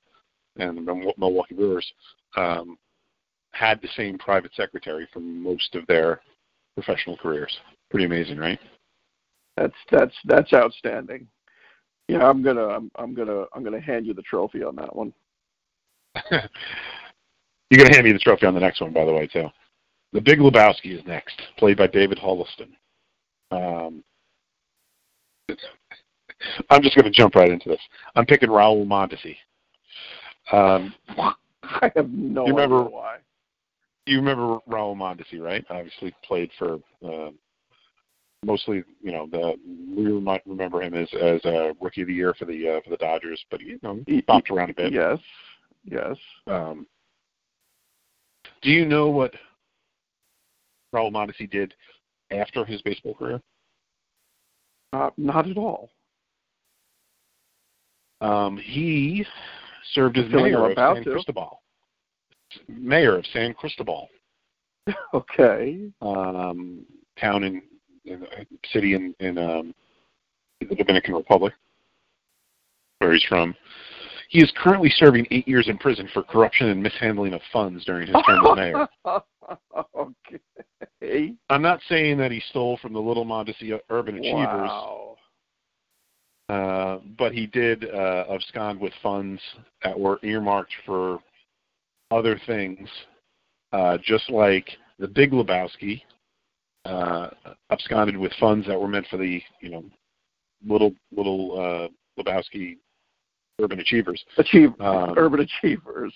and 0.59 0.77
the 0.77 1.13
Milwaukee 1.17 1.55
Brewers 1.55 1.85
um, 2.35 2.77
had 3.51 3.81
the 3.81 3.89
same 3.95 4.17
private 4.17 4.51
secretary 4.55 5.07
for 5.11 5.19
most 5.19 5.75
of 5.75 5.85
their 5.87 6.21
professional 6.75 7.17
careers. 7.17 7.55
Pretty 7.89 8.05
amazing, 8.05 8.37
right? 8.37 8.59
That's 9.55 9.75
that's 9.91 10.15
that's 10.25 10.53
outstanding. 10.53 11.27
Yeah, 12.07 12.27
I'm 12.27 12.43
gonna 12.43 12.67
I'm, 12.67 12.91
I'm 12.95 13.13
gonna 13.13 13.45
I'm 13.53 13.63
gonna 13.63 13.81
hand 13.81 14.05
you 14.05 14.13
the 14.13 14.21
trophy 14.21 14.63
on 14.63 14.75
that 14.75 14.95
one. 14.95 15.13
You're 17.69 17.79
going 17.79 17.89
to 17.89 17.95
hand 17.95 18.05
me 18.05 18.13
the 18.13 18.19
trophy 18.19 18.45
on 18.45 18.53
the 18.53 18.59
next 18.59 18.81
one, 18.81 18.93
by 18.93 19.03
the 19.05 19.13
way, 19.13 19.27
too. 19.27 19.47
The 20.13 20.21
Big 20.21 20.39
Lebowski 20.39 20.97
is 20.97 21.05
next, 21.05 21.41
played 21.57 21.77
by 21.77 21.87
David 21.87 22.17
Huddleston. 22.17 22.75
Um, 23.51 24.03
I'm 26.69 26.81
just 26.81 26.95
going 26.95 27.05
to 27.05 27.11
jump 27.11 27.35
right 27.35 27.51
into 27.51 27.67
this. 27.69 27.81
I'm 28.15 28.25
picking 28.25 28.49
Raul 28.49 28.87
Mondesi. 28.87 29.35
Um, 30.51 30.93
I 31.63 31.91
have 31.95 32.09
no 32.09 32.45
You 32.45 32.53
remember- 32.53 32.81
idea 32.85 32.89
why. 32.95 33.17
you 34.05 34.17
remember 34.17 34.59
Raul 34.69 34.95
Mondesi, 34.95 35.39
right? 35.39 35.65
Obviously 35.69 36.13
played 36.23 36.49
for 36.57 36.79
uh, 37.05 37.31
mostly, 38.45 38.83
you 39.01 39.11
know, 39.11 39.27
the 39.31 39.55
we 39.95 40.05
might 40.19 40.41
remember 40.45 40.81
him 40.81 40.93
as 40.93 41.09
as 41.21 41.41
a 41.45 41.73
rookie 41.81 42.01
of 42.01 42.07
the 42.07 42.13
year 42.13 42.33
for 42.37 42.45
the 42.45 42.69
uh, 42.77 42.81
for 42.83 42.89
the 42.91 42.97
Dodgers, 42.97 43.43
but 43.51 43.59
you 43.61 43.79
know, 43.83 43.99
he 44.07 44.21
bopped 44.21 44.49
around 44.51 44.69
a 44.69 44.73
bit. 44.73 44.93
Yes, 44.93 45.19
yes. 45.83 46.15
Um, 46.47 46.87
do 48.61 48.69
you 48.69 48.85
know 48.85 49.09
what 49.09 49.33
Raul 50.95 51.11
Mondesi 51.11 51.49
did 51.49 51.73
after 52.31 52.63
his 52.63 52.81
baseball 52.81 53.13
career? 53.15 53.41
Uh, 54.93 55.09
not 55.17 55.49
at 55.49 55.57
all. 55.57 55.89
Um, 58.21 58.57
he 58.57 59.25
served 59.93 60.17
as 60.17 60.31
mayor 60.31 60.69
of 60.69 60.77
San 60.77 61.03
to. 61.03 61.11
Cristobal. 61.11 61.61
Mayor 62.67 63.17
of 63.17 63.25
San 63.33 63.53
Cristobal, 63.53 64.07
Okay. 65.13 65.89
um, 66.01 66.85
town 67.19 67.43
in, 67.43 67.61
in 68.05 68.25
city 68.71 68.93
in 68.93 69.13
in 69.19 69.37
um, 69.37 69.75
the 70.61 70.75
Dominican 70.75 71.13
Republic, 71.13 71.53
where 72.99 73.11
he's 73.13 73.23
from. 73.23 73.53
He 74.29 74.41
is 74.41 74.51
currently 74.57 74.89
serving 74.89 75.25
eight 75.31 75.47
years 75.47 75.69
in 75.69 75.77
prison 75.77 76.09
for 76.13 76.21
corruption 76.21 76.67
and 76.67 76.83
mishandling 76.83 77.33
of 77.33 77.41
funds 77.53 77.85
during 77.85 78.07
his 78.07 78.15
term 78.27 78.45
as 78.45 78.55
mayor. 78.57 78.87
okay. 81.01 81.33
I'm 81.49 81.61
not 81.61 81.79
saying 81.87 82.17
that 82.17 82.31
he 82.31 82.41
stole 82.49 82.77
from 82.77 82.91
the 82.91 82.99
Little 82.99 83.25
Mondesi 83.25 83.79
Urban 83.89 84.17
Achievers, 84.17 84.33
Wow. 84.69 85.06
Uh, 86.49 86.99
but 87.17 87.33
he 87.33 87.45
did 87.47 87.89
uh, 87.93 88.25
abscond 88.29 88.79
with 88.79 88.93
funds 89.03 89.41
that 89.83 89.99
were 89.99 90.19
earmarked 90.23 90.73
for 90.85 91.19
other 92.11 92.39
things, 92.45 92.87
uh, 93.73 93.97
just 94.01 94.29
like 94.29 94.69
the 94.97 95.07
Big 95.07 95.31
Lebowski 95.31 96.01
uh, 96.85 97.29
absconded 97.69 98.15
with 98.15 98.31
funds 98.39 98.65
that 98.67 98.79
were 98.79 98.87
meant 98.87 99.07
for 99.07 99.17
the 99.17 99.41
you 99.61 99.69
know 99.69 99.83
little 100.65 100.93
little 101.15 101.59
uh, 101.59 102.21
Lebowski 102.21 102.77
Urban 103.59 103.79
Achievers, 103.79 104.23
Achieve 104.37 104.69
Um, 104.79 105.15
urban 105.17 105.41
achievers. 105.41 106.13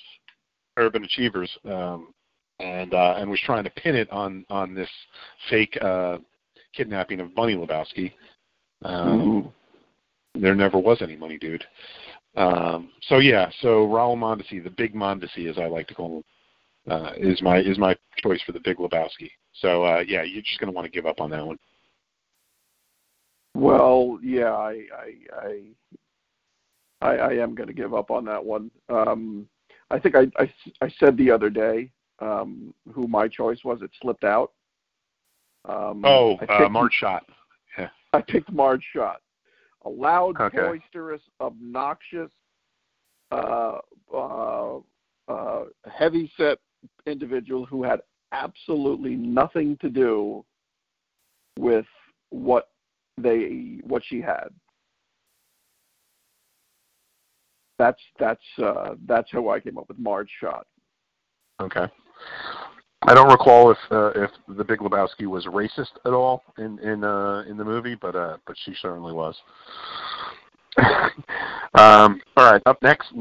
Urban 0.78 1.04
Achievers, 1.04 1.52
um, 1.66 2.14
and 2.60 2.94
uh, 2.94 3.16
and 3.18 3.30
was 3.30 3.42
trying 3.44 3.66
to 3.66 3.70
pin 3.72 3.96
it 3.96 4.10
on 4.12 4.46
on 4.50 4.74
this 4.74 4.90
fake 5.50 5.78
uh, 5.82 6.18
kidnapping 6.74 7.20
of 7.20 7.36
Bunny 7.36 7.56
Lebowski. 7.56 8.14
Um. 8.84 9.52
There 10.36 10.56
never 10.56 10.78
was 10.78 11.02
any 11.02 11.16
money, 11.16 11.38
dude. 11.38 11.64
Um, 12.36 12.90
so 13.02 13.18
yeah, 13.18 13.50
so 13.60 13.88
Raul 13.88 14.18
Mondesi, 14.18 14.64
the 14.64 14.70
big 14.70 14.96
Mondesi, 14.96 15.50
as 15.50 15.58
I 15.58 15.68
like 15.68 15.88
to 15.88 15.96
call 15.96 16.18
him, 16.18 16.24
uh, 16.92 17.12
is 17.18 17.42
my 17.42 17.60
is 17.60 17.78
my 17.78 17.96
choice 18.18 18.42
for 18.44 18.54
the 18.54 18.62
big 18.62 18.78
Lebowski. 18.78 19.30
So 19.54 19.84
uh, 19.84 20.04
yeah, 20.08 20.24
you're 20.24 20.42
just 20.42 20.60
gonna 20.60 20.72
want 20.72 20.86
to 20.86 20.92
give 20.92 21.06
up 21.06 21.20
on 21.20 21.30
that 21.32 21.46
one. 21.46 21.58
Well, 23.54 24.18
yeah, 24.24 24.54
I 24.54 24.86
I 24.96 25.14
I 25.42 25.62
I, 27.02 27.16
I 27.16 27.34
am 27.34 27.56
going 27.56 27.68
to 27.68 27.74
give 27.74 27.94
up 27.94 28.12
on 28.12 28.24
that 28.26 28.44
one. 28.44 28.72
Um, 28.90 29.48
I 29.90 30.00
think 30.00 30.16
I, 30.16 30.28
I 30.38 30.54
I 30.82 30.90
said 31.00 31.18
the 31.18 31.32
other 31.32 31.50
day 31.50 31.92
um, 32.20 32.74
who 32.94 33.08
my 33.08 33.28
choice 33.28 33.60
was. 33.64 33.82
It 33.82 33.92
slipped 34.02 34.24
out. 34.24 34.52
Um, 35.68 36.04
Oh, 36.06 36.38
uh, 36.48 36.70
Marge 36.70 36.94
Schott. 36.94 37.26
Yeah. 37.78 37.90
I 38.14 38.22
picked 38.22 38.52
Marge 38.52 38.84
Schott. 38.94 39.22
A 39.84 39.90
loud, 39.90 40.40
Okay. 40.40 40.58
boisterous, 40.58 41.22
obnoxious, 41.40 42.32
uh, 43.32 43.80
uh, 44.14 44.80
uh, 45.28 45.66
heavy-set 45.92 46.60
individual 47.06 47.66
who 47.66 47.84
had 47.84 48.02
absolutely 48.32 49.16
nothing 49.16 49.78
to 49.78 49.90
do 49.90 50.46
with 51.58 51.86
what 52.30 52.70
they 53.18 53.80
what 53.84 54.04
she 54.06 54.22
had. 54.22 54.50
That's 57.78 58.02
that's 58.20 58.42
uh, 58.62 58.96
that's 59.06 59.32
how 59.32 59.50
I 59.50 59.60
came 59.60 59.78
up 59.78 59.88
with 59.88 59.98
Marge 59.98 60.30
Schott. 60.40 60.68
Okay. 61.60 61.88
I 63.04 63.16
don't 63.16 63.32
recall 63.32 63.72
if 63.72 63.78
uh, 63.90 64.12
if 64.16 64.30
the 64.48 64.64
Big 64.64 64.80
Lebowski 64.80 65.26
was 65.26 65.46
racist 65.48 65.98
at 66.06 66.14
all 66.14 66.44
in 66.58 66.78
in 66.80 67.04
uh, 67.04 67.44
in 67.48 67.58
the 67.58 67.66
movie, 67.66 67.96
but 67.96 68.16
uh, 68.16 68.38
but 68.46 68.56
she 68.64 68.74
certainly 68.80 69.12
was. 69.12 69.36
um, 71.74 72.22
all 72.38 72.52
right, 72.52 72.62
up 72.68 72.82
next. 72.84 73.12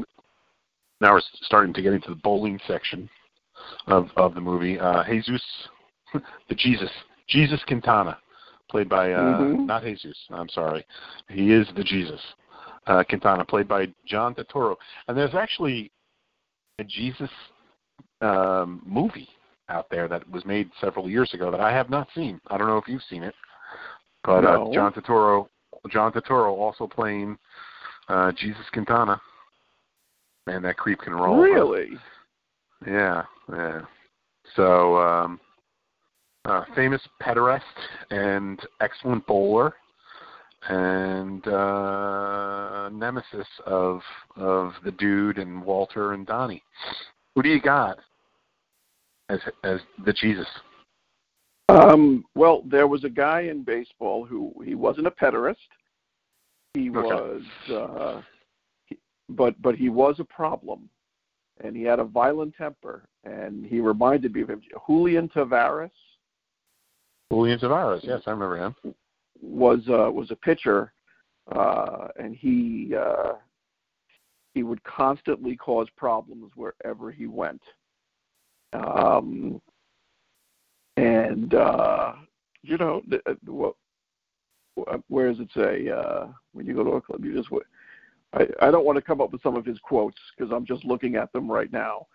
Now 0.99 1.13
we're 1.13 1.21
starting 1.41 1.73
to 1.73 1.81
get 1.81 1.93
into 1.93 2.09
the 2.09 2.15
bowling 2.15 2.59
section 2.67 3.09
of 3.87 4.09
of 4.17 4.35
the 4.35 4.41
movie. 4.41 4.79
Uh, 4.79 5.03
Jesus, 5.03 5.41
the 6.49 6.55
Jesus, 6.55 6.89
Jesus 7.27 7.59
Quintana, 7.65 8.19
played 8.69 8.87
by 8.87 9.13
uh, 9.13 9.39
Mhm. 9.39 9.65
not 9.65 9.81
Jesus. 9.81 10.17
I'm 10.29 10.49
sorry, 10.49 10.85
he 11.27 11.51
is 11.51 11.67
the 11.75 11.83
Jesus. 11.83 12.21
Uh, 12.85 13.03
Quintana, 13.03 13.45
played 13.45 13.67
by 13.67 13.87
John 14.05 14.35
Turturro, 14.35 14.75
and 15.07 15.17
there's 15.17 15.35
actually 15.35 15.91
a 16.77 16.83
Jesus 16.83 17.29
um, 18.21 18.83
movie 18.85 19.29
out 19.71 19.87
there 19.89 20.07
that 20.07 20.29
was 20.29 20.45
made 20.45 20.69
several 20.79 21.09
years 21.09 21.33
ago 21.33 21.49
that 21.49 21.61
I 21.61 21.71
have 21.71 21.89
not 21.89 22.07
seen. 22.13 22.39
I 22.47 22.57
don't 22.57 22.67
know 22.67 22.77
if 22.77 22.87
you've 22.87 23.01
seen 23.09 23.23
it, 23.23 23.33
but 24.23 24.41
No. 24.41 24.69
uh, 24.69 24.73
John 24.73 24.93
Turturro, 24.93 25.47
John 25.89 26.11
Turturro 26.11 26.51
also 26.51 26.85
playing 26.85 27.37
uh, 28.09 28.31
Jesus 28.33 28.65
Quintana. 28.73 29.19
Man, 30.47 30.61
that 30.63 30.77
creep 30.77 30.99
can 30.99 31.13
roll. 31.13 31.37
Really? 31.37 31.91
Yeah, 32.85 33.23
yeah. 33.51 33.81
So, 34.55 34.97
um, 34.97 35.39
uh, 36.45 36.63
famous 36.75 37.01
pederast 37.21 37.61
and 38.09 38.59
excellent 38.81 39.25
bowler, 39.27 39.75
and 40.67 41.47
uh, 41.47 42.89
nemesis 42.89 43.47
of 43.65 44.01
of 44.35 44.73
the 44.83 44.91
dude 44.91 45.37
and 45.37 45.63
Walter 45.63 46.13
and 46.13 46.25
Donnie. 46.25 46.63
Who 47.35 47.43
do 47.43 47.49
you 47.49 47.61
got 47.61 47.99
as 49.31 49.39
as 49.63 49.79
the 50.05 50.13
Jesus? 50.13 50.47
Um, 51.69 52.25
well, 52.35 52.63
there 52.65 52.87
was 52.87 53.03
a 53.05 53.09
guy 53.09 53.41
in 53.41 53.63
baseball 53.63 54.25
who 54.25 54.53
he 54.63 54.75
wasn't 54.75 55.07
a 55.07 55.11
pederast. 55.11 55.55
He 56.73 56.89
Okay. 56.89 57.01
was, 57.01 57.43
uh, 57.69 58.21
he, 58.85 58.97
but 59.29 59.61
but 59.61 59.75
he 59.75 59.89
was 59.89 60.19
a 60.19 60.25
problem, 60.25 60.89
and 61.63 61.75
he 61.75 61.83
had 61.83 61.99
a 61.99 62.03
violent 62.03 62.55
temper. 62.55 63.07
And 63.23 63.65
he 63.65 63.79
reminded 63.79 64.33
me 64.33 64.41
of 64.41 64.49
him. 64.49 64.61
Julian 64.87 65.29
Tavarez 65.29 65.91
Julian 67.31 67.59
Tavarez. 67.59 68.01
Yes, 68.03 68.23
I 68.25 68.31
remember 68.31 68.57
him. 68.57 68.75
was 69.41 69.79
uh, 69.87 70.11
was 70.11 70.31
a 70.31 70.35
pitcher, 70.35 70.91
uh, 71.55 72.09
and 72.19 72.35
he 72.35 72.93
uh, 72.95 73.33
he 74.53 74.63
would 74.63 74.83
constantly 74.83 75.55
cause 75.55 75.87
problems 75.95 76.51
wherever 76.55 77.11
he 77.11 77.27
went. 77.27 77.61
Um, 78.73 79.61
and 80.97 81.53
uh, 81.53 82.13
you 82.63 82.77
know, 82.77 83.01
the, 83.07 83.21
uh, 83.29 83.33
what, 83.45 83.75
where 85.07 85.31
does 85.31 85.39
it 85.39 85.49
say 85.55 85.89
uh, 85.89 86.27
when 86.53 86.65
you 86.65 86.73
go 86.73 86.83
to 86.83 86.91
a 86.91 87.01
club? 87.01 87.25
You 87.25 87.33
just 87.33 87.49
I, 88.33 88.47
I 88.61 88.71
don't 88.71 88.85
want 88.85 88.97
to 88.97 89.01
come 89.01 89.21
up 89.21 89.31
with 89.31 89.43
some 89.43 89.55
of 89.55 89.65
his 89.65 89.79
quotes 89.79 90.17
because 90.35 90.51
I'm 90.53 90.65
just 90.65 90.85
looking 90.85 91.15
at 91.15 91.31
them 91.33 91.51
right 91.51 91.71
now. 91.71 92.07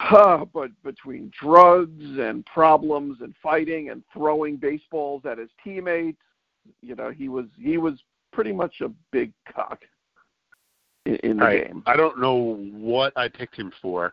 Uh, 0.00 0.44
but 0.52 0.70
between 0.84 1.30
drugs 1.40 2.18
and 2.18 2.44
problems 2.46 3.18
and 3.20 3.34
fighting 3.42 3.90
and 3.90 4.02
throwing 4.12 4.56
baseballs 4.56 5.22
at 5.24 5.38
his 5.38 5.50
teammates, 5.62 6.18
you 6.82 6.94
know, 6.94 7.10
he 7.10 7.28
was 7.28 7.46
he 7.58 7.78
was 7.78 7.94
pretty 8.32 8.52
much 8.52 8.80
a 8.82 8.90
big 9.10 9.32
cock 9.52 9.80
in, 11.06 11.16
in 11.16 11.36
the 11.38 11.44
right. 11.44 11.66
game. 11.66 11.82
I 11.86 11.96
don't 11.96 12.20
know 12.20 12.56
what 12.72 13.12
I 13.16 13.28
picked 13.28 13.56
him 13.56 13.72
for, 13.80 14.12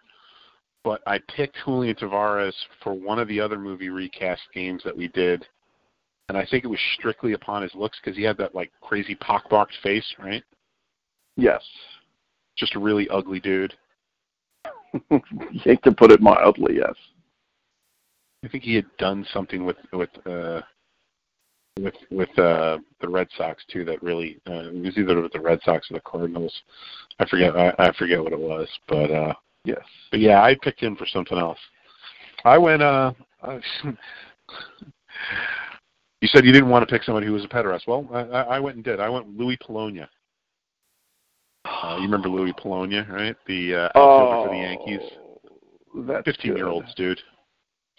but 0.85 1.01
I 1.07 1.19
picked 1.35 1.57
Julian 1.65 1.95
Tavarez 1.95 2.55
for 2.83 2.93
one 2.93 3.17
of 3.17 3.27
the 3.27 3.41
other 3.41 3.57
movie 3.57 3.89
recast 3.89 4.43
games 4.53 4.83
that 4.85 4.95
we 4.95 5.07
did, 5.09 5.43
and 6.29 6.37
I 6.37 6.45
think 6.45 6.63
it 6.63 6.67
was 6.67 6.79
strictly 6.97 7.33
upon 7.33 7.63
his 7.63 7.73
looks 7.73 7.97
because 8.01 8.15
he 8.15 8.23
had 8.23 8.37
that 8.37 8.53
like 8.53 8.71
crazy 8.81 9.15
pockmarked 9.15 9.73
face, 9.81 10.05
right? 10.19 10.43
Yes, 11.35 11.63
Just 12.55 12.75
a 12.75 12.79
really 12.79 13.09
ugly 13.09 13.39
dude. 13.39 13.73
to 15.11 15.91
put 15.97 16.11
it 16.11 16.21
mildly, 16.21 16.75
yes. 16.77 16.93
I 18.45 18.47
think 18.47 18.63
he 18.63 18.75
had 18.75 18.85
done 18.99 19.25
something 19.33 19.65
with 19.65 19.77
with 19.91 20.11
uh, 20.27 20.61
with 21.79 21.95
with 22.11 22.29
uh, 22.37 22.77
the 23.01 23.09
Red 23.09 23.27
Sox 23.35 23.63
too. 23.71 23.83
That 23.85 24.03
really 24.03 24.39
uh, 24.47 24.69
it 24.69 24.83
was 24.83 24.97
either 24.97 25.19
with 25.19 25.33
the 25.33 25.41
Red 25.41 25.59
Sox 25.63 25.89
or 25.89 25.95
the 25.95 26.01
Cardinals. 26.01 26.53
I 27.19 27.25
forget. 27.25 27.55
I, 27.57 27.73
I 27.79 27.91
forget 27.93 28.23
what 28.23 28.33
it 28.33 28.39
was, 28.39 28.69
but 28.87 29.09
uh, 29.11 29.33
Yes. 29.65 29.83
But 30.11 30.19
yeah, 30.19 30.41
I 30.41 30.55
picked 30.61 30.81
him 30.81 30.95
for 30.95 31.05
something 31.05 31.37
else. 31.37 31.59
I 32.43 32.57
went. 32.57 32.81
uh 32.81 33.13
You 36.21 36.29
said 36.29 36.45
you 36.45 36.51
didn't 36.51 36.69
want 36.69 36.87
to 36.87 36.91
pick 36.91 37.03
somebody 37.03 37.27
who 37.27 37.33
was 37.33 37.45
a 37.45 37.47
pederast. 37.47 37.87
Well, 37.87 38.07
I, 38.11 38.21
I 38.21 38.41
I 38.55 38.59
went 38.59 38.77
and 38.77 38.83
did. 38.85 38.99
I 38.99 39.09
went 39.09 39.37
Luis 39.37 39.57
Polonia. 39.61 40.09
Uh, 41.65 41.97
you 41.97 42.03
remember 42.03 42.29
Luis 42.29 42.53
Polonia, 42.57 43.05
right? 43.09 43.35
The 43.47 43.75
uh, 43.75 43.89
outfielder 43.95 44.47
for 44.47 44.55
the 44.55 44.61
Yankees. 44.61 45.11
Oh, 45.95 46.01
That's 46.03 46.25
Fifteen-year-olds, 46.25 46.93
dude. 46.95 47.19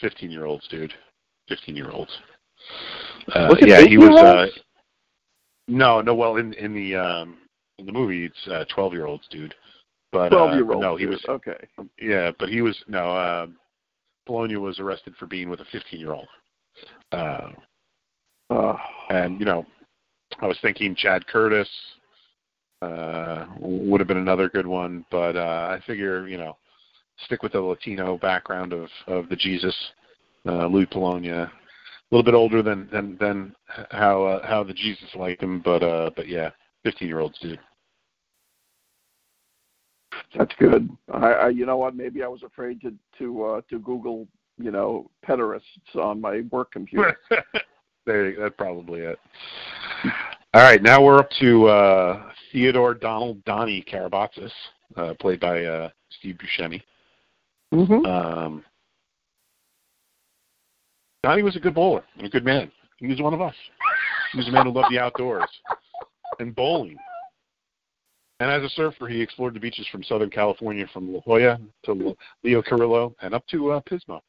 Fifteen-year-olds, 0.00 0.66
dude. 0.68 0.92
Fifteen-year-olds. 1.48 2.18
Uh, 3.34 3.54
yeah, 3.60 3.82
he 3.86 3.98
was. 3.98 4.18
Uh, 4.18 4.46
no, 5.68 6.00
no. 6.00 6.14
Well, 6.14 6.36
in 6.36 6.52
in 6.54 6.74
the 6.74 6.96
um 6.96 7.38
in 7.78 7.86
the 7.86 7.92
movie, 7.92 8.24
it's 8.24 8.48
uh, 8.48 8.64
twelve-year-olds, 8.74 9.26
dude. 9.30 9.54
But 10.16 10.30
Twelve 10.30 10.52
uh, 10.52 10.54
year 10.54 10.72
old. 10.72 10.80
no, 10.80 10.96
he 10.96 11.04
was. 11.04 11.22
okay. 11.28 11.58
Yeah, 12.00 12.30
but 12.38 12.48
he 12.48 12.62
was 12.62 12.76
no. 12.88 13.10
Uh, 13.14 13.46
Polonia 14.24 14.58
was 14.58 14.80
arrested 14.80 15.14
for 15.18 15.26
being 15.26 15.50
with 15.50 15.60
a 15.60 15.64
15-year-old. 15.64 16.26
Uh, 17.12 17.50
Uh, 18.48 18.76
and 19.10 19.38
you 19.38 19.44
know, 19.44 19.64
I 20.40 20.46
was 20.46 20.58
thinking 20.62 20.94
Chad 20.94 21.26
Curtis 21.26 21.68
uh, 22.80 23.46
would 23.60 24.00
have 24.00 24.08
been 24.08 24.16
another 24.16 24.48
good 24.48 24.66
one, 24.66 25.04
but 25.10 25.36
uh, 25.36 25.76
I 25.76 25.80
figure 25.86 26.26
you 26.26 26.38
know, 26.38 26.56
stick 27.26 27.42
with 27.42 27.52
the 27.52 27.60
Latino 27.60 28.16
background 28.18 28.72
of 28.72 28.88
of 29.06 29.28
the 29.28 29.36
Jesus, 29.36 29.76
uh, 30.48 30.66
Luis 30.66 30.88
Polonia. 30.90 31.50
A 32.10 32.14
little 32.14 32.24
bit 32.24 32.34
older 32.34 32.62
than 32.62 32.88
than 32.90 33.16
than 33.18 33.54
how 33.90 34.24
uh, 34.24 34.46
how 34.46 34.62
the 34.64 34.72
Jesus 34.72 35.08
liked 35.14 35.42
him, 35.42 35.60
but 35.62 35.82
uh, 35.82 36.10
but 36.16 36.26
yeah, 36.26 36.50
15-year-olds 36.86 37.38
dude. 37.40 37.60
That's 40.36 40.54
good. 40.58 40.88
I, 41.12 41.32
I, 41.32 41.48
you 41.48 41.66
know 41.66 41.76
what? 41.76 41.94
Maybe 41.96 42.22
I 42.22 42.28
was 42.28 42.42
afraid 42.42 42.80
to 42.82 42.92
to 43.18 43.44
uh, 43.44 43.60
to 43.70 43.78
Google, 43.78 44.26
you 44.58 44.70
know, 44.70 45.10
pederasts 45.26 45.94
on 45.94 46.20
my 46.20 46.42
work 46.50 46.72
computer. 46.72 47.16
there, 48.06 48.30
you- 48.30 48.40
that's 48.40 48.54
probably 48.56 49.00
it. 49.00 49.18
All 50.54 50.62
right, 50.62 50.82
now 50.82 51.02
we're 51.02 51.18
up 51.18 51.28
to 51.40 51.66
uh, 51.66 52.22
Theodore 52.52 52.94
Donald 52.94 53.44
Donnie 53.44 53.84
Kerabatsos, 53.90 54.50
uh, 54.96 55.12
played 55.20 55.40
by 55.40 55.64
uh, 55.64 55.90
Steve 56.18 56.38
Buscemi. 56.38 56.82
mm-hmm. 57.74 58.06
Um, 58.06 58.64
Donnie 61.22 61.42
was 61.42 61.56
a 61.56 61.60
good 61.60 61.74
bowler 61.74 62.04
and 62.16 62.26
a 62.26 62.30
good 62.30 62.44
man. 62.44 62.70
He 62.98 63.06
was 63.06 63.20
one 63.20 63.34
of 63.34 63.42
us. 63.42 63.54
He 64.32 64.38
was 64.38 64.48
a 64.48 64.52
man 64.52 64.66
who 64.66 64.72
loved 64.72 64.92
the 64.92 64.98
outdoors 64.98 65.48
and 66.38 66.54
bowling. 66.54 66.96
And 68.38 68.50
as 68.50 68.62
a 68.62 68.68
surfer, 68.70 69.06
he 69.08 69.20
explored 69.22 69.54
the 69.54 69.60
beaches 69.60 69.86
from 69.90 70.02
Southern 70.02 70.30
California, 70.30 70.86
from 70.92 71.12
La 71.12 71.20
Jolla 71.20 71.58
to 71.84 72.16
Leo 72.44 72.62
Carrillo, 72.62 73.14
and 73.22 73.32
up 73.34 73.46
to 73.48 73.72
uh, 73.72 73.80
Pismo. 73.90 74.20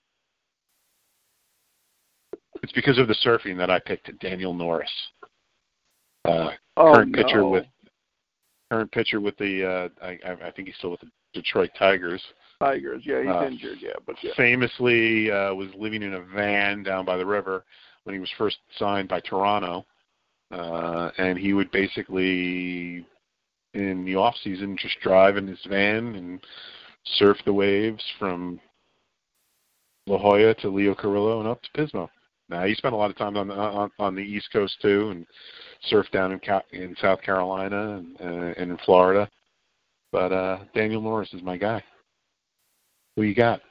It's 2.64 2.72
because 2.72 2.98
of 2.98 3.08
the 3.08 3.16
surfing 3.24 3.58
that 3.58 3.70
I 3.70 3.80
picked 3.80 4.18
Daniel 4.20 4.54
Norris, 4.54 4.90
uh, 6.26 6.52
Oh 6.78 6.94
current 6.94 7.12
no. 7.12 7.24
pitcher 7.24 7.46
with 7.48 7.66
current 8.72 8.92
pitcher 8.92 9.20
with 9.20 9.38
the. 9.38 9.66
Uh, 10.02 10.06
I, 10.06 10.48
I 10.48 10.52
think 10.52 10.68
he's 10.68 10.78
still 10.78 10.92
with 10.92 11.02
the 11.02 11.12
Detroit 11.34 11.70
Tigers. 11.78 12.24
Tigers. 12.60 13.04
Yeah, 13.06 13.22
he's 13.22 13.30
uh, 13.30 13.46
injured. 13.46 13.78
Yeah, 13.82 13.94
but 14.06 14.16
yeah. 14.24 14.32
famously 14.36 15.30
uh, 15.30 15.54
was 15.54 15.70
living 15.78 16.02
in 16.02 16.14
a 16.14 16.22
van 16.22 16.82
down 16.82 17.06
by 17.06 17.18
the 17.18 17.26
river 17.26 17.64
when 18.06 18.16
he 18.16 18.20
was 18.20 18.32
first 18.38 18.58
signed 18.80 19.10
by 19.10 19.20
Toronto. 19.20 19.86
uh, 20.52 21.12
and 21.18 21.38
he 21.38 21.54
would 21.54 21.70
basically, 21.72 23.06
in 23.78 24.04
the 24.06 24.16
off 24.16 24.36
season, 24.44 24.78
just 24.78 25.00
drive 25.02 25.38
in 25.38 25.48
his 25.48 25.64
van 25.70 26.16
and 26.16 26.40
surf 27.18 27.38
the 27.46 27.54
waves 27.54 28.04
from 28.20 28.60
La 30.08 30.18
Jolla 30.18 30.56
to 30.56 30.70
Leo 30.70 30.96
Carrillo 30.96 31.40
and 31.40 31.48
up 31.48 31.62
to 31.62 31.70
Pismo. 31.80 32.10
Now 32.50 32.66
he 32.66 32.74
spent 32.74 32.94
a 32.94 32.98
lot 32.98 33.12
of 33.12 33.18
time 33.18 33.38
on 33.38 33.48
the 33.50 33.54
on, 33.54 33.92
on 34.00 34.16
the 34.16 34.22
East 34.22 34.50
Coast 34.52 34.78
too, 34.82 35.10
and 35.12 35.26
surfed 35.92 36.12
down 36.12 36.32
in 36.32 36.40
in 36.72 36.96
South 37.02 37.22
Carolina 37.22 37.98
and, 37.98 38.18
uh, 38.20 38.54
and 38.58 38.72
in 38.72 38.78
Florida. 38.86 39.30
But 40.12 40.32
uh, 40.32 40.60
Daniel 40.74 41.02
Norris 41.02 41.34
is 41.34 41.44
my 41.44 41.58
guy. 41.58 41.84
Who 43.16 43.24
you 43.24 43.36
got? 43.36 43.62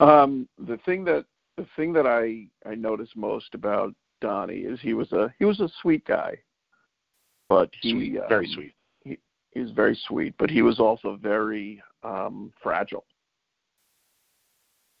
Um, 0.00 0.48
the 0.58 0.76
thing 0.84 1.04
that 1.04 1.24
the 1.56 1.66
thing 1.74 1.92
that 1.94 2.06
I 2.06 2.46
I 2.68 2.74
noticed 2.74 3.16
most 3.16 3.54
about 3.54 3.94
Donnie 4.20 4.58
is 4.58 4.78
he 4.80 4.94
was 4.94 5.10
a 5.12 5.32
he 5.38 5.44
was 5.46 5.60
a 5.60 5.70
sweet 5.80 6.04
guy, 6.04 6.38
but 7.48 7.70
he 7.80 7.92
Sweet, 7.92 8.18
um, 8.18 8.28
very 8.28 8.48
sweet. 8.48 8.74
He 9.04 9.60
was 9.60 9.70
very 9.72 9.98
sweet, 10.06 10.34
but 10.38 10.50
he 10.50 10.62
was 10.62 10.78
also 10.78 11.16
very 11.20 11.82
um, 12.04 12.52
fragile. 12.62 13.04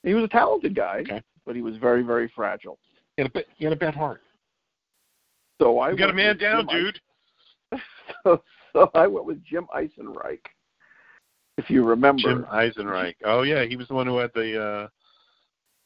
He 0.02 0.14
was 0.14 0.24
a 0.24 0.28
talented 0.28 0.74
guy, 0.74 1.00
Okay. 1.00 1.22
but 1.44 1.54
he 1.54 1.62
was 1.62 1.76
very 1.76 2.02
very 2.02 2.30
fragile. 2.34 2.78
He 3.16 3.22
had 3.22 3.34
a, 3.34 3.40
he 3.56 3.64
had 3.64 3.72
a 3.72 3.76
bad 3.76 3.94
heart. 3.94 4.22
So 5.60 5.78
I 5.78 5.90
You 5.90 5.96
got 5.96 6.10
a 6.10 6.14
man 6.14 6.38
down, 6.38 6.66
Jim 6.70 6.84
dude. 6.84 7.00
So, 8.24 8.42
so 8.72 8.90
I 8.94 9.06
went 9.06 9.26
with 9.26 9.44
Jim 9.44 9.66
Eisenreich. 9.74 10.40
If 11.58 11.68
you 11.68 11.84
remember, 11.84 12.22
Jim 12.22 12.46
Eisenreich. 12.50 13.16
Oh 13.24 13.42
yeah, 13.42 13.64
he 13.64 13.76
was 13.76 13.86
the 13.88 13.94
one 13.94 14.06
who 14.06 14.16
had 14.16 14.30
the. 14.34 14.62
uh 14.62 14.88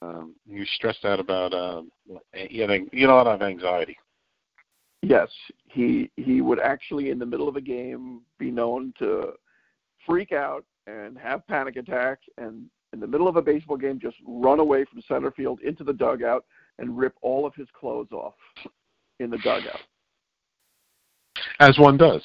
um, 0.03 0.35
he 0.49 0.59
was 0.59 0.69
stressed 0.75 1.05
out 1.05 1.21
about. 1.21 1.53
Uh, 1.55 1.83
he 2.33 2.59
had 2.59 2.71
he 2.93 3.01
had 3.01 3.11
a 3.11 3.15
lot 3.15 3.27
of 3.27 3.41
anxiety. 3.43 3.97
Yes, 5.03 5.29
he 5.69 6.11
he 6.17 6.41
would 6.41 6.61
actually 6.61 7.11
in 7.11 7.19
the 7.19 7.27
middle 7.27 7.49
of 7.49 7.57
a 7.57 7.61
game 7.61 8.23
be 8.39 8.51
known 8.51 8.95
to 9.01 9.33
freak 10.07 10.33
out 10.33 10.65
and 10.87 11.19
have 11.19 11.47
panic 11.47 11.77
attacks 11.77 12.25
and 12.39 12.67
in 12.93 13.01
the 13.01 13.07
middle 13.07 13.27
of 13.27 13.37
a 13.37 13.43
baseball 13.43 13.77
game 13.77 13.99
just 13.99 14.17
run 14.27 14.61
away 14.61 14.85
from 14.85 15.03
center 15.03 15.31
field 15.31 15.61
into 15.63 15.83
the 15.83 15.93
dugout 15.93 16.45
and 16.79 16.97
rip 16.97 17.15
all 17.21 17.47
of 17.47 17.55
his 17.55 17.69
clothes 17.79 18.13
off 18.13 18.35
in 19.19 19.31
the 19.31 19.39
dugout. 19.39 19.81
As 21.61 21.79
one 21.79 21.97
does. 21.97 22.23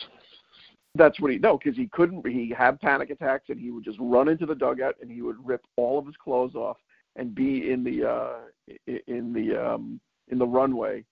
That's 0.96 1.20
what 1.20 1.32
he 1.32 1.38
no 1.38 1.58
because 1.58 1.78
he 1.78 1.88
couldn't 1.88 2.28
he 2.28 2.54
had 2.56 2.80
panic 2.80 3.10
attacks 3.10 3.50
and 3.50 3.60
he 3.60 3.72
would 3.72 3.84
just 3.84 3.98
run 4.00 4.28
into 4.28 4.46
the 4.46 4.56
dugout 4.56 4.96
and 5.02 5.12
he 5.12 5.22
would 5.22 5.38
rip 5.44 5.66
all 5.78 5.98
of 5.98 6.06
his 6.06 6.16
clothes 6.16 6.56
off 6.56 6.78
and 7.16 7.34
be 7.34 7.72
in 7.72 7.84
the 7.84 8.08
uh 8.08 8.84
in 9.08 9.34
the 9.34 9.56
um 9.56 10.00
in 10.30 10.38
the 10.38 10.46
runway 10.46 11.04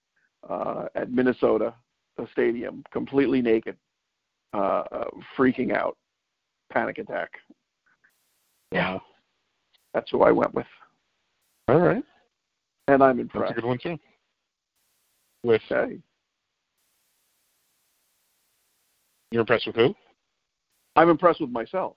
uh 0.48 0.86
at 0.94 1.10
Minnesota 1.10 1.74
the 2.16 2.26
stadium 2.32 2.82
completely 2.92 3.42
naked 3.42 3.76
uh, 4.54 4.84
uh 4.90 5.04
freaking 5.36 5.74
out 5.74 5.96
panic 6.72 6.98
attack 6.98 7.30
Yeah. 8.72 8.98
that's 9.94 10.10
who 10.10 10.22
I 10.22 10.32
went 10.32 10.54
with 10.54 10.66
All 11.68 11.80
right. 11.80 12.04
and 12.88 13.02
I'm 13.02 13.20
impressed. 13.20 13.48
That's 13.48 13.58
a 13.58 13.60
good 13.62 13.68
one 13.68 13.78
too. 13.78 13.98
With 15.42 15.62
okay 15.70 15.98
you're 19.32 19.40
impressed 19.40 19.66
with 19.66 19.76
who? 19.76 19.94
I'm 20.94 21.10
impressed 21.10 21.40
with 21.40 21.50
myself 21.50 21.96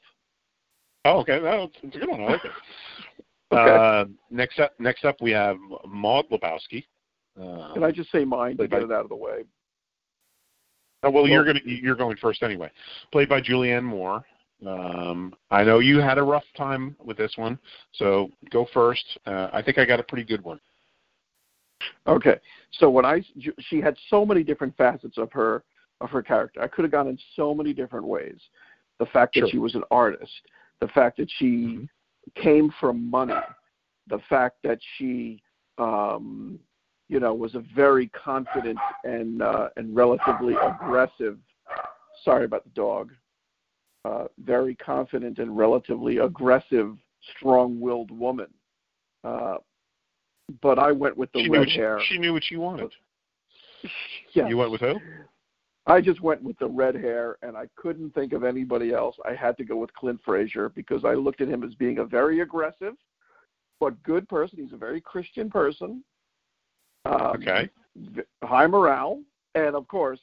Oh, 1.05 1.19
okay. 1.19 1.39
It's 1.41 1.95
a 1.95 1.99
good 1.99 2.09
one. 2.09 2.21
I 2.21 2.25
like 2.31 2.45
it. 2.45 2.51
Okay. 3.51 3.61
Uh, 3.61 4.05
next 4.29 4.59
up, 4.59 4.73
next 4.79 5.05
up, 5.05 5.15
we 5.21 5.31
have 5.31 5.57
Maud 5.87 6.25
Lebowski. 6.29 6.85
Uh, 7.37 7.73
can 7.73 7.83
I 7.83 7.91
just 7.91 8.11
say 8.11 8.25
mine 8.25 8.57
to 8.57 8.67
get 8.67 8.71
by- 8.71 8.77
it 8.85 8.91
out 8.91 9.03
of 9.03 9.09
the 9.09 9.15
way 9.15 9.43
oh, 11.03 11.09
well, 11.09 11.27
you're 11.27 11.45
gonna 11.45 11.61
you're 11.63 11.95
going 11.95 12.17
first 12.17 12.43
anyway. 12.43 12.71
Played 13.11 13.29
by 13.29 13.41
Julianne 13.41 13.83
Moore. 13.83 14.23
Um, 14.65 15.33
I 15.51 15.63
know 15.63 15.79
you 15.79 15.99
had 15.99 16.17
a 16.17 16.23
rough 16.23 16.43
time 16.57 16.95
with 17.01 17.15
this 17.17 17.31
one, 17.37 17.57
so 17.93 18.29
go 18.51 18.67
first. 18.73 19.05
Uh, 19.25 19.49
I 19.53 19.61
think 19.61 19.77
I 19.77 19.85
got 19.85 20.01
a 20.01 20.03
pretty 20.03 20.25
good 20.25 20.43
one. 20.43 20.59
Okay. 22.07 22.37
So 22.73 22.89
when 22.89 23.05
I 23.05 23.23
she 23.59 23.79
had 23.79 23.95
so 24.09 24.25
many 24.25 24.43
different 24.43 24.75
facets 24.75 25.17
of 25.17 25.31
her 25.31 25.63
of 26.01 26.09
her 26.09 26.21
character. 26.21 26.61
I 26.61 26.67
could 26.67 26.83
have 26.85 26.91
gone 26.91 27.07
in 27.07 27.17
so 27.35 27.53
many 27.53 27.73
different 27.73 28.05
ways. 28.05 28.39
The 28.99 29.05
fact 29.07 29.33
that 29.35 29.41
Sure. 29.41 29.49
she 29.49 29.57
was 29.59 29.75
an 29.75 29.83
artist, 29.91 30.31
the 30.79 30.87
fact 30.89 31.17
that 31.17 31.29
she 31.31 31.45
Mhm. 31.67 31.89
came 32.35 32.69
from 32.79 33.09
money, 33.09 33.33
the 34.07 34.19
fact 34.19 34.57
that 34.63 34.79
she 34.97 35.41
um 35.77 36.59
you 37.09 37.19
know 37.19 37.33
was 37.33 37.55
a 37.55 37.63
very 37.75 38.07
confident 38.09 38.77
and 39.03 39.41
uh 39.41 39.69
and 39.75 39.93
relatively 39.95 40.53
aggressive 40.61 41.37
sorry 42.23 42.45
about 42.45 42.63
the 42.63 42.69
dog. 42.71 43.11
Uh 44.05 44.25
very 44.43 44.75
confident 44.75 45.39
and 45.39 45.57
relatively 45.57 46.17
aggressive, 46.17 46.95
strong-willed 47.37 48.11
woman. 48.11 48.47
Uh 49.23 49.57
but 50.61 50.79
I 50.79 50.91
went 50.91 51.17
with 51.17 51.31
the 51.33 51.43
she 51.43 51.49
red 51.49 51.69
she, 51.69 51.77
hair. 51.77 51.99
she 52.07 52.17
knew 52.17 52.33
what 52.33 52.43
she 52.43 52.55
wanted. 52.55 52.91
Yes. 54.33 54.47
You 54.49 54.57
went 54.57 54.71
with 54.71 54.81
who? 54.81 54.95
I 55.87 56.01
just 56.01 56.19
went 56.21 56.43
with 56.43 56.59
the 56.59 56.67
red 56.67 56.95
hair, 56.95 57.37
and 57.41 57.55
I 57.55 57.67
couldn't 57.77 58.13
think 58.13 58.33
of 58.33 58.43
anybody 58.43 58.91
else. 58.91 59.15
I 59.25 59.33
had 59.33 59.57
to 59.57 59.63
go 59.63 59.77
with 59.77 59.93
Clint 59.93 60.19
Frazier 60.23 60.67
because 60.67 61.05
I 61.05 61.13
looked 61.13 61.39
at 61.39 61.47
him 61.47 61.63
as 61.63 61.73
being 61.75 61.99
a 61.99 62.05
very 62.05 62.41
aggressive 62.41 62.93
but 63.79 64.01
good 64.03 64.27
person. 64.27 64.59
He's 64.61 64.73
a 64.73 64.77
very 64.77 64.99
Christian 64.99 65.49
person. 65.49 66.03
Um, 67.09 67.41
Okay. 67.41 67.69
High 68.43 68.67
morale, 68.67 69.21
and 69.55 69.75
of 69.75 69.87
course, 69.87 70.19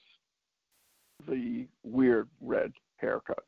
the 1.28 1.66
weird 1.84 2.28
red 2.40 2.72
haircut. 2.96 3.44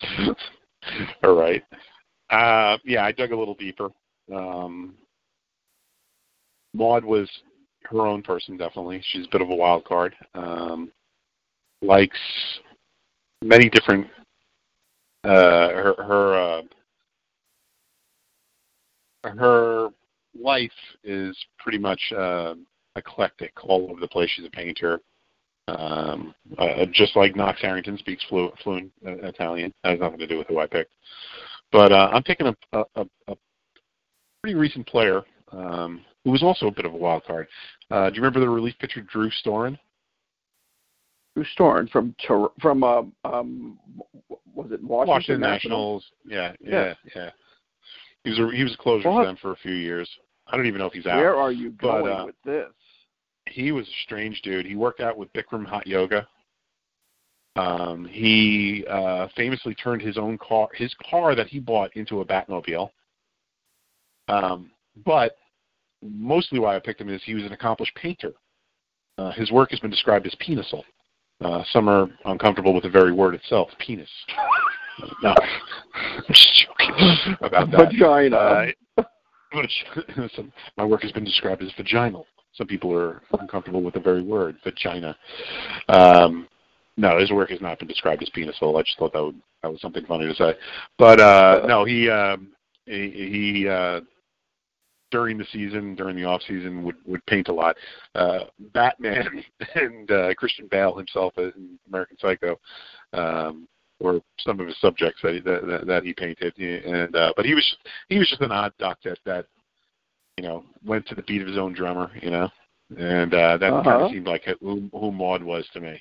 All 1.22 1.34
right. 1.34 1.62
Uh, 2.30 2.78
yeah, 2.84 3.04
I 3.04 3.12
dug 3.12 3.32
a 3.32 3.36
little 3.36 3.54
deeper. 3.54 3.90
Um, 4.34 4.94
Maud 6.74 7.04
was 7.04 7.28
her 7.84 8.06
own 8.06 8.22
person, 8.22 8.56
definitely. 8.56 9.02
She's 9.10 9.26
a 9.26 9.30
bit 9.30 9.42
of 9.42 9.50
a 9.50 9.54
wild 9.54 9.84
card. 9.84 10.14
Um, 10.34 10.90
likes 11.82 12.18
many 13.42 13.68
different. 13.68 14.06
Uh, 15.24 15.68
her 15.70 15.94
her 15.98 16.34
uh, 16.34 16.62
her 19.24 19.90
life 20.40 20.70
is 21.04 21.36
pretty 21.58 21.78
much 21.78 22.00
uh, 22.16 22.54
eclectic, 22.96 23.52
all 23.64 23.88
over 23.90 24.00
the 24.00 24.08
place. 24.08 24.30
She's 24.34 24.46
a 24.46 24.50
painter. 24.50 25.00
Um, 25.68 26.34
uh, 26.58 26.86
just 26.92 27.16
like 27.16 27.34
Knox 27.34 27.60
Harrington 27.60 27.98
speaks 27.98 28.24
fluent, 28.28 28.54
fluent 28.62 28.92
uh, 29.04 29.16
Italian. 29.26 29.74
That 29.82 29.90
has 29.90 30.00
nothing 30.00 30.20
to 30.20 30.26
do 30.26 30.38
with 30.38 30.46
who 30.46 30.58
I 30.58 30.66
picked. 30.66 30.92
But 31.72 31.90
uh, 31.90 32.10
I'm 32.12 32.22
picking 32.22 32.46
a, 32.46 32.56
a, 32.72 33.06
a, 33.26 33.36
pretty 34.40 34.54
recent 34.54 34.86
player 34.86 35.22
um, 35.50 36.02
who 36.24 36.30
was 36.30 36.44
also 36.44 36.68
a 36.68 36.70
bit 36.70 36.84
of 36.84 36.94
a 36.94 36.96
wild 36.96 37.24
card. 37.24 37.48
Uh, 37.90 38.10
do 38.10 38.16
you 38.16 38.22
remember 38.22 38.38
the 38.38 38.48
relief 38.48 38.74
pitcher 38.78 39.02
Drew 39.02 39.28
Storen? 39.44 39.76
Drew 41.34 41.44
Storen 41.58 41.90
from 41.90 42.14
from 42.60 42.84
um, 42.84 43.12
um, 43.24 43.78
was 44.54 44.70
it 44.70 44.82
Washington, 44.82 45.08
Washington 45.08 45.40
National? 45.40 46.00
Nationals. 46.00 46.04
Yeah, 46.24 46.52
yeah, 46.60 46.70
Yes. 46.70 46.96
yeah. 47.14 47.30
He 48.24 48.30
was 48.30 48.38
a 48.38 48.56
he 48.56 48.62
was 48.62 48.74
a 48.74 48.78
closer 48.78 49.02
for 49.02 49.24
them 49.24 49.36
for 49.40 49.52
a 49.52 49.56
few 49.56 49.74
years. 49.74 50.08
I 50.48 50.56
don't 50.56 50.66
even 50.66 50.78
know 50.78 50.86
if 50.86 50.92
he's 50.92 51.06
out. 51.06 51.16
Where 51.16 51.36
are 51.36 51.52
you 51.52 51.70
But, 51.80 52.02
going 52.02 52.12
uh, 52.12 52.24
with 52.26 52.34
this? 52.44 52.72
he 53.48 53.72
was 53.72 53.86
a 53.86 53.92
strange 54.04 54.42
dude. 54.42 54.66
He 54.66 54.76
worked 54.76 55.00
out 55.00 55.16
with 55.16 55.32
Bikram 55.32 55.66
Hot 55.66 55.86
Yoga. 55.86 56.26
Um, 57.56 58.04
he 58.10 58.84
uh, 58.90 59.28
famously 59.34 59.74
turned 59.74 60.02
his 60.02 60.18
own 60.18 60.36
car, 60.38 60.68
his 60.74 60.94
car 61.10 61.34
that 61.34 61.46
he 61.46 61.58
bought, 61.58 61.94
into 61.96 62.20
a 62.20 62.24
Batmobile. 62.24 62.90
Um, 64.28 64.70
but 65.04 65.36
mostly 66.02 66.58
why 66.58 66.76
I 66.76 66.80
picked 66.80 67.00
him 67.00 67.08
is 67.08 67.22
he 67.24 67.34
was 67.34 67.44
an 67.44 67.52
accomplished 67.52 67.94
painter. 67.94 68.32
Uh, 69.16 69.30
his 69.32 69.50
work 69.50 69.70
has 69.70 69.80
been 69.80 69.90
described 69.90 70.26
as 70.26 70.34
penisal. 70.46 70.82
Uh, 71.42 71.62
some 71.72 71.88
are 71.88 72.08
uncomfortable 72.26 72.74
with 72.74 72.82
the 72.82 72.90
very 72.90 73.12
word 73.12 73.34
itself, 73.34 73.70
penis. 73.78 74.08
no, 75.22 75.34
I'm 75.94 76.22
just 76.28 76.66
joking 76.66 77.36
about 77.40 77.70
that. 77.70 77.92
Vagina. 77.92 78.36
Uh, 78.36 78.66
but 78.96 79.10
my 80.76 80.84
work 80.84 81.02
has 81.02 81.12
been 81.12 81.24
described 81.24 81.62
as 81.62 81.70
vaginal. 81.76 82.26
Some 82.54 82.66
people 82.66 82.92
are 82.94 83.22
uncomfortable 83.38 83.82
with 83.82 83.94
the 83.94 84.00
very 84.00 84.22
word, 84.22 84.56
vagina. 84.64 85.16
Um, 85.88 86.48
no, 86.96 87.18
his 87.18 87.30
work 87.30 87.50
has 87.50 87.60
not 87.60 87.78
been 87.78 87.88
described 87.88 88.22
as 88.22 88.30
penisal. 88.30 88.78
I 88.78 88.82
just 88.82 88.98
thought 88.98 89.12
that 89.12 89.22
would, 89.22 89.40
that 89.62 89.70
was 89.70 89.80
something 89.80 90.06
funny 90.06 90.26
to 90.26 90.34
say. 90.34 90.54
But 90.98 91.20
uh, 91.20 91.66
no, 91.66 91.84
he 91.84 92.08
um, 92.08 92.48
he, 92.86 93.10
he 93.10 93.68
uh, 93.68 94.00
during 95.10 95.36
the 95.36 95.44
season, 95.52 95.94
during 95.94 96.16
the 96.16 96.24
off 96.24 96.40
season, 96.48 96.82
would 96.84 96.96
would 97.04 97.24
paint 97.26 97.48
a 97.48 97.52
lot. 97.52 97.76
Uh, 98.14 98.44
Batman 98.72 99.44
and 99.74 100.10
uh, 100.10 100.34
Christian 100.34 100.68
Bale 100.70 100.96
himself 100.96 101.34
in 101.36 101.78
American 101.88 102.16
Psycho. 102.18 102.58
Um, 103.12 103.68
were 104.00 104.20
some 104.40 104.60
of 104.60 104.66
his 104.66 104.78
subjects 104.80 105.20
that 105.22 105.34
he, 105.34 105.40
that, 105.40 105.84
that, 105.86 106.04
he 106.04 106.12
painted, 106.12 106.56
and 106.58 107.14
uh, 107.16 107.32
but 107.36 107.46
he 107.46 107.54
was 107.54 107.76
he 108.08 108.18
was 108.18 108.28
just 108.28 108.42
an 108.42 108.52
odd 108.52 108.72
duck 108.78 108.98
that 109.04 109.18
that 109.24 109.46
you 110.36 110.44
know 110.44 110.64
went 110.84 111.06
to 111.06 111.14
the 111.14 111.22
beat 111.22 111.40
of 111.42 111.48
his 111.48 111.58
own 111.58 111.72
drummer, 111.72 112.10
you 112.20 112.30
know. 112.30 112.48
and 112.98 113.34
uh, 113.34 113.56
that 113.56 113.70
kind 113.72 113.86
Uh-huh. 113.86 114.04
of 114.04 114.10
seemed 114.12 114.26
like 114.26 114.44
who, 114.60 114.88
who 114.92 115.10
Maud 115.10 115.42
was 115.42 115.66
to 115.72 115.80
me. 115.80 116.00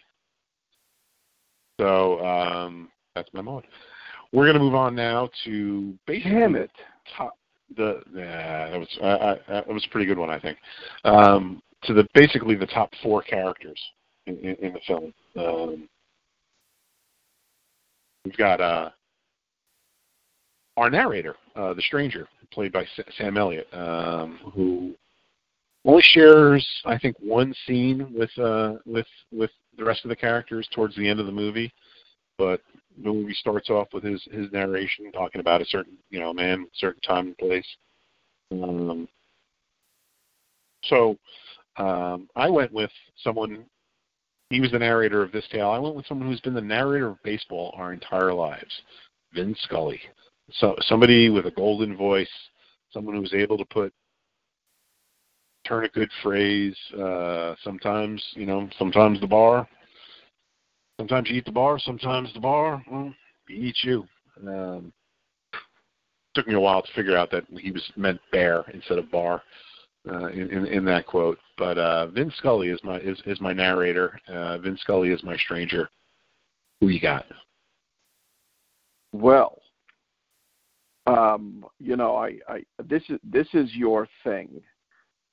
So 1.80 2.24
um, 2.26 2.90
that's 3.16 3.30
my 3.34 3.42
Maud. 3.42 3.66
We're 4.32 4.46
going 4.46 4.58
to 4.58 4.64
move 4.64 4.76
on 4.76 4.96
now 4.96 5.30
to 5.46 5.94
basically 6.06 6.32
Damn 6.32 6.56
it. 6.56 6.72
top 7.18 7.38
the 7.78 8.02
yeah 8.14 8.70
that 8.70 8.80
was 8.80 8.98
I, 9.02 9.08
I, 9.08 9.38
that 9.50 9.68
was 9.68 9.86
a 9.86 9.90
pretty 9.90 10.06
good 10.06 10.20
one 10.20 10.30
I 10.30 10.40
think 10.40 10.58
um, 11.04 11.62
to 11.84 11.94
the 11.94 12.06
basically 12.14 12.56
the 12.56 12.68
top 12.68 12.92
four 13.02 13.24
characters 13.24 13.80
in, 14.28 14.38
in, 14.40 14.56
in 14.56 14.74
the 14.74 14.80
film. 14.86 15.14
Um, 15.38 15.90
we've 18.26 18.36
got 18.38 18.60
uh, 18.60 18.90
our 20.76 20.90
narrator, 20.90 21.36
uh, 21.56 21.74
the 21.74 21.82
stranger, 21.84 22.28
played 22.52 22.74
by 22.74 22.86
Sam 23.18 23.38
Elliott, 23.38 23.68
um, 23.74 24.40
who 24.54 24.94
only 25.86 26.02
shares 26.04 26.68
I 26.86 26.98
think 26.98 27.16
one 27.20 27.54
scene 27.66 28.14
with 28.14 28.36
uh, 28.38 28.74
with 28.86 29.08
with 29.32 29.52
the 29.78 29.86
rest 29.86 30.04
of 30.04 30.10
the 30.10 30.16
characters 30.16 30.68
towards 30.74 30.96
the 30.96 31.08
end 31.08 31.20
of 31.20 31.28
the 31.28 31.32
movie, 31.32 31.72
but 32.38 32.62
the 33.04 33.12
movie 33.12 33.34
starts 33.34 33.70
off 33.70 33.88
with 33.94 34.04
his 34.04 34.22
his 34.32 34.52
narration 34.52 35.12
talking 35.12 35.42
about 35.42 35.62
a 35.62 35.66
certain 35.66 35.98
you 36.10 36.20
know 36.20 36.34
man, 36.34 36.68
certain 36.74 37.02
time 37.02 37.28
and 37.28 37.38
place. 37.38 37.68
Um, 38.52 39.08
so 40.86 41.18
um, 41.78 42.28
I 42.36 42.50
went 42.50 42.72
with 42.72 42.92
someone. 43.24 43.66
He 44.56 44.62
was 44.62 44.72
the 44.72 44.80
narrator 44.80 45.22
of 45.22 45.34
this 45.34 45.46
tale. 45.52 45.70
I 45.70 45.80
went 45.80 45.96
with 45.96 46.06
someone 46.06 46.30
who's 46.30 46.40
been 46.40 46.54
the 46.54 46.62
narrator 46.62 47.10
of 47.10 47.24
baseball 47.24 47.76
our 47.76 47.92
entire 47.92 48.34
lives, 48.34 48.84
Vin 49.34 49.54
Scully. 49.60 50.00
So 50.50 50.78
somebody 50.84 51.30
with 51.30 51.46
a 51.46 51.52
golden 51.52 51.98
voice, 51.98 52.30
someone 52.90 53.16
who's 53.16 53.34
able 53.34 53.58
to 53.58 53.66
put 53.66 53.92
turn 55.68 55.84
a 55.84 55.90
good 55.90 56.10
phrase. 56.24 56.74
Uh, 56.98 57.56
sometimes 57.66 58.24
you 58.32 58.46
know, 58.46 58.70
sometimes 58.80 59.20
the 59.20 59.28
bar, 59.28 59.68
sometimes 61.02 61.30
you 61.30 61.36
eat 61.36 61.46
the 61.46 61.52
bar, 61.52 61.78
sometimes 61.78 62.34
the 62.34 62.40
bar 62.40 62.82
well, 62.90 63.14
he 63.50 63.56
eats 63.56 63.84
you. 63.84 64.08
Um, 64.48 64.94
took 66.34 66.48
me 66.48 66.54
a 66.54 66.60
while 66.62 66.82
to 66.82 66.94
figure 66.94 67.18
out 67.18 67.30
that 67.32 67.44
he 67.60 67.72
was 67.72 67.84
meant 67.98 68.22
bear 68.32 68.64
instead 68.74 69.00
of 69.00 69.12
bar 69.12 69.42
uh, 70.10 70.28
in, 70.28 70.50
in 70.50 70.66
in 70.68 70.86
that 70.86 71.06
quote. 71.06 71.38
But 71.58 71.78
uh, 71.78 72.08
Vin 72.08 72.32
Scully 72.38 72.70
is 72.70 72.80
my 72.84 73.00
is, 73.00 73.22
is 73.26 73.40
my 73.42 73.54
narrator. 73.54 74.20
Uh, 74.28 74.58
Vin 74.60 74.78
Scully 74.78 75.10
is 75.10 75.24
my 75.24 75.38
stranger. 75.38 75.90
Who 76.82 76.90
you 76.90 77.00
got? 77.00 77.26
Well, 79.14 79.62
um, 81.08 81.66
you 81.80 81.96
know, 81.96 82.16
I, 82.16 82.40
I 82.48 82.64
this 82.84 83.04
is 83.10 83.20
this 83.24 83.48
is 83.54 83.74
your 83.74 84.08
thing. 84.24 84.62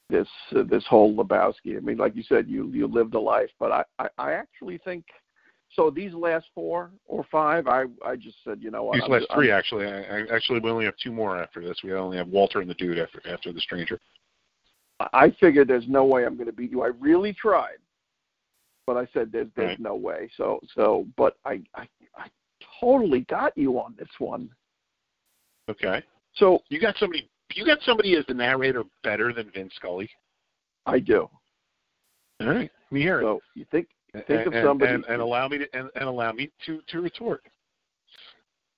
This 0.08 0.28
uh, 0.54 0.62
this 0.68 0.84
whole 0.88 1.14
Lebowski. 1.16 1.76
I 1.76 1.80
mean, 1.80 1.96
like 1.96 2.14
you 2.14 2.22
said, 2.22 2.48
you 2.48 2.68
you 2.68 2.86
lived 2.86 3.14
a 3.14 3.20
life, 3.20 3.50
but 3.58 3.72
I 3.72 3.84
I, 3.98 4.08
I 4.18 4.32
actually 4.32 4.78
think 4.78 5.04
so. 5.74 5.90
These 5.90 6.12
last 6.12 6.46
four 6.54 6.90
or 7.06 7.24
five, 7.32 7.66
I 7.66 7.84
I 8.04 8.16
just 8.16 8.36
said, 8.44 8.58
you 8.60 8.70
know 8.70 8.84
what? 8.84 8.94
These 8.94 9.02
I'm- 9.04 9.12
last 9.12 9.26
I'm- 9.30 9.38
three 9.38 9.50
actually. 9.50 9.86
I, 9.86 10.18
I, 10.18 10.26
actually, 10.34 10.60
we 10.60 10.70
only 10.70 10.84
have 10.84 10.96
two 11.02 11.12
more 11.12 11.38
after 11.38 11.60
this. 11.60 11.78
We 11.82 11.92
only 11.94 12.18
have 12.18 12.28
Walter 12.28 12.60
and 12.60 12.68
the 12.68 12.74
Dude 12.74 12.98
after 12.98 13.20
after 13.28 13.52
the 13.52 13.60
stranger. 13.60 13.98
I 15.12 15.30
figured 15.40 15.68
there's 15.68 15.88
no 15.88 16.05
way 16.05 16.24
I'm 16.24 16.36
going 16.36 16.46
to 16.46 16.53
beat 16.53 16.70
you. 16.70 16.82
I 16.82 16.88
really 16.98 17.32
tried, 17.32 17.78
but 18.86 18.96
I 18.96 19.07
said 19.12 19.30
there's 19.32 19.48
there's 19.57 19.70
Right. 19.70 19.80
no 19.80 19.94
way. 19.94 20.28
So 20.36 20.61
so, 20.74 21.07
but 21.16 21.36
I 21.44 21.62
I 21.74 21.88
I 22.16 22.26
totally 22.80 23.20
got 23.22 23.57
you 23.57 23.78
on 23.78 23.94
this 23.98 24.09
one. 24.18 24.48
Okay. 25.68 26.03
So 26.34 26.62
You 26.68 26.80
got 26.80 26.96
somebody. 26.98 27.28
You 27.55 27.66
got 27.66 27.78
somebody 27.82 28.16
as 28.16 28.24
the 28.26 28.34
narrator 28.34 28.82
better 29.03 29.32
than 29.32 29.50
Vince 29.50 29.74
Scully. 29.76 30.09
I 30.86 30.98
do. 30.98 31.28
All 32.40 32.46
right. 32.48 32.70
Let 32.90 32.92
me 32.92 33.00
hear 33.03 33.20
it. 33.20 33.24
So 33.24 33.40
you 33.55 33.66
think 33.70 33.88
and, 34.14 34.24
think 34.26 34.46
of 34.46 34.53
and- 34.55 34.64
somebody- 34.66 34.92
and, 34.94 35.05
and 35.07 35.20
allow 35.22 35.48
me 35.48 35.59
to 35.59 35.66
and, 35.76 35.88
and 35.94 36.05
allow 36.05 36.32
me 36.32 36.50
to 36.66 36.80
to 36.88 37.00
retort. 37.00 37.42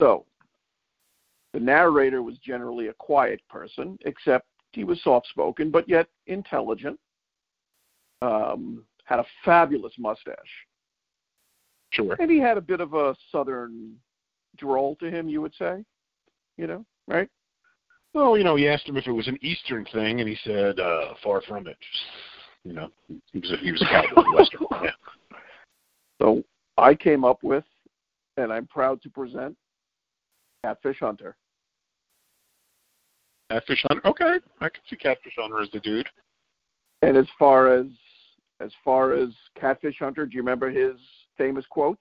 So, 0.01 0.27
the 1.53 1.61
narrator 1.61 2.23
was 2.23 2.37
generally 2.39 2.89
a 2.89 2.93
quiet 2.95 3.41
person, 3.49 3.97
except 4.05 4.49
he 4.75 4.85
was 4.85 5.03
soft 5.03 5.29
spoken, 5.29 5.71
but 5.71 5.89
yet 5.89 6.07
intelligent. 6.27 6.99
Um, 8.23 8.85
had 9.05 9.19
a 9.19 9.25
fabulous 9.45 9.93
mustache. 9.99 10.37
Sure. 11.91 12.17
And 12.19 12.31
he 12.31 12.39
had 12.39 12.57
a 12.57 12.63
bit 12.63 12.81
of 12.81 12.95
a 12.95 13.15
southern 13.31 13.95
drawl 14.57 14.97
to 14.97 15.11
him, 15.11 15.29
you 15.29 15.41
would 15.43 15.55
say. 15.55 15.85
You 16.57 16.67
know, 16.67 16.85
right? 17.07 17.29
Well, 18.15 18.39
you 18.39 18.45
know, 18.45 18.57
he 18.57 18.69
asked 18.69 18.89
him 18.89 18.97
if 18.97 19.07
it 19.07 19.13
was 19.13 19.27
an 19.27 19.39
Eastern 19.43 19.85
thing, 19.93 20.21
and 20.21 20.29
he 20.29 20.37
said, 20.45 20.79
uh, 20.79 21.15
"Far 21.23 21.43
from 21.43 21.67
it." 21.67 21.77
You 22.65 22.73
know, 22.73 22.89
he 23.33 23.41
was 23.41 23.53
a, 23.53 23.57
he 23.57 23.73
was 23.73 23.83
a 23.83 23.87
cowboy 23.87 24.37
Western. 24.37 24.67
Yeah. 24.83 24.91
So 26.23 26.45
I 26.79 26.95
came 26.95 27.25
up 27.25 27.43
with, 27.43 27.65
and 28.37 28.53
I'm 28.53 28.69
proud 28.69 29.03
to 29.03 29.11
present, 29.11 29.57
Catfish 30.65 31.01
Hunter. 31.01 31.37
Catfish 33.51 33.85
Hunter. 33.89 34.07
Okay, 34.07 34.39
I 34.61 34.69
can 34.69 34.83
see 34.89 34.97
Catfish 34.97 35.35
Hunter 35.39 35.61
as 35.61 35.71
the 35.73 35.81
dude. 35.81 36.09
And 37.03 37.17
as 37.17 37.27
far 37.39 37.73
as 37.73 37.87
as 38.61 38.71
far 38.85 39.13
as 39.13 39.29
Catfish 39.59 39.99
Hunter, 39.99 40.27
do 40.27 40.35
you 40.35 40.41
remember 40.41 40.71
his 40.71 40.97
famous 41.37 41.65
quotes? 41.69 42.01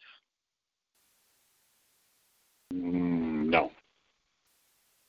Mm, 2.74 3.50
no. 3.50 3.72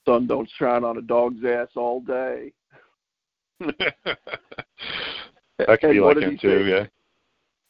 sun 0.06 0.26
don't 0.26 0.50
shine 0.58 0.84
on 0.84 0.98
a 0.98 1.02
dog's 1.02 1.44
ass 1.44 1.68
all 1.76 2.00
day. 2.00 2.52
that 3.60 3.78
could 5.80 5.92
be 5.92 6.00
what 6.00 6.16
like 6.16 6.16
did 6.16 6.24
him 6.24 6.30
he 6.32 6.36
too. 6.38 6.64
say? 6.64 6.70
Yeah. 6.70 6.86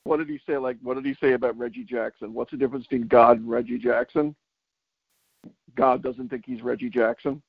What 0.04 0.18
did 0.18 0.28
he 0.28 0.38
say? 0.46 0.56
Like, 0.58 0.76
what 0.82 0.94
did 0.94 1.06
he 1.06 1.14
say 1.20 1.32
about 1.32 1.56
Reggie 1.58 1.84
Jackson? 1.84 2.34
What's 2.34 2.50
the 2.50 2.56
difference 2.56 2.86
between 2.86 3.08
God 3.08 3.38
and 3.38 3.48
Reggie 3.48 3.78
Jackson? 3.78 4.34
God 5.76 6.02
doesn't 6.02 6.28
think 6.28 6.44
he's 6.46 6.62
Reggie 6.62 6.90
Jackson. 6.90 7.42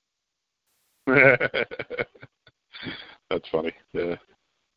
That's 3.30 3.48
funny. 3.52 3.74
Yeah. 3.94 4.16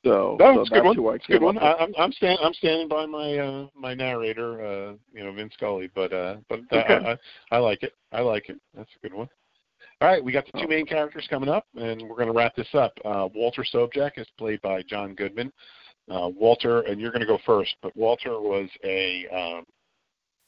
So, 0.05 0.37
No, 0.39 0.55
so 0.55 0.61
it's 0.61 0.71
a 0.71 0.75
good 0.75 0.85
one. 0.85 0.99
I 0.99 1.15
a 1.15 1.19
good 1.33 1.43
one. 1.43 1.59
I, 1.59 1.71
with. 1.71 1.81
I'm 1.81 1.95
I'm 1.99 2.13
stand 2.13 2.39
I'm 2.43 2.55
standing 2.55 2.89
by 2.89 3.05
my 3.07 3.37
uh 3.39 3.67
my 3.75 3.95
narrator, 3.95 4.65
uh, 4.65 4.93
you 5.13 5.25
know, 5.25 5.33
Vince 5.33 5.55
Scully, 5.55 5.91
but 5.95 6.13
uh 6.13 6.37
but 6.49 6.61
uh. 6.71 6.77
I, 6.77 7.13
I 7.13 7.17
I 7.53 7.59
like 7.59 7.83
it. 7.83 7.95
I 8.13 8.21
like 8.21 8.49
it. 8.49 8.61
That's 8.75 8.91
a 8.97 9.09
good 9.09 9.15
one. 9.17 9.29
All 10.01 10.09
right, 10.09 10.23
we 10.23 10.31
got 10.31 10.47
the 10.47 10.53
two 10.53 10.67
Oh. 10.67 10.69
main 10.69 10.87
characters 10.87 11.27
coming 11.29 11.49
up, 11.49 11.67
and 11.75 12.01
we're 12.03 12.15
going 12.17 12.29
to 12.29 12.33
wrap 12.33 12.55
this 12.55 12.73
up. 12.75 12.93
Uh, 13.05 13.29
Walter 13.35 13.65
Sobchak 13.65 14.13
is 14.17 14.29
played 14.39 14.63
by 14.63 14.83
John 14.83 15.15
Goodman. 15.15 15.53
Uh, 16.09 16.29
Walter, 16.29 16.83
and 16.83 17.01
you're 17.01 17.11
going 17.11 17.21
to 17.21 17.27
go 17.27 17.39
first, 17.45 17.75
but 17.83 17.95
Walter 17.97 18.41
was 18.41 18.69
a 18.85 19.27
um, 19.29 19.65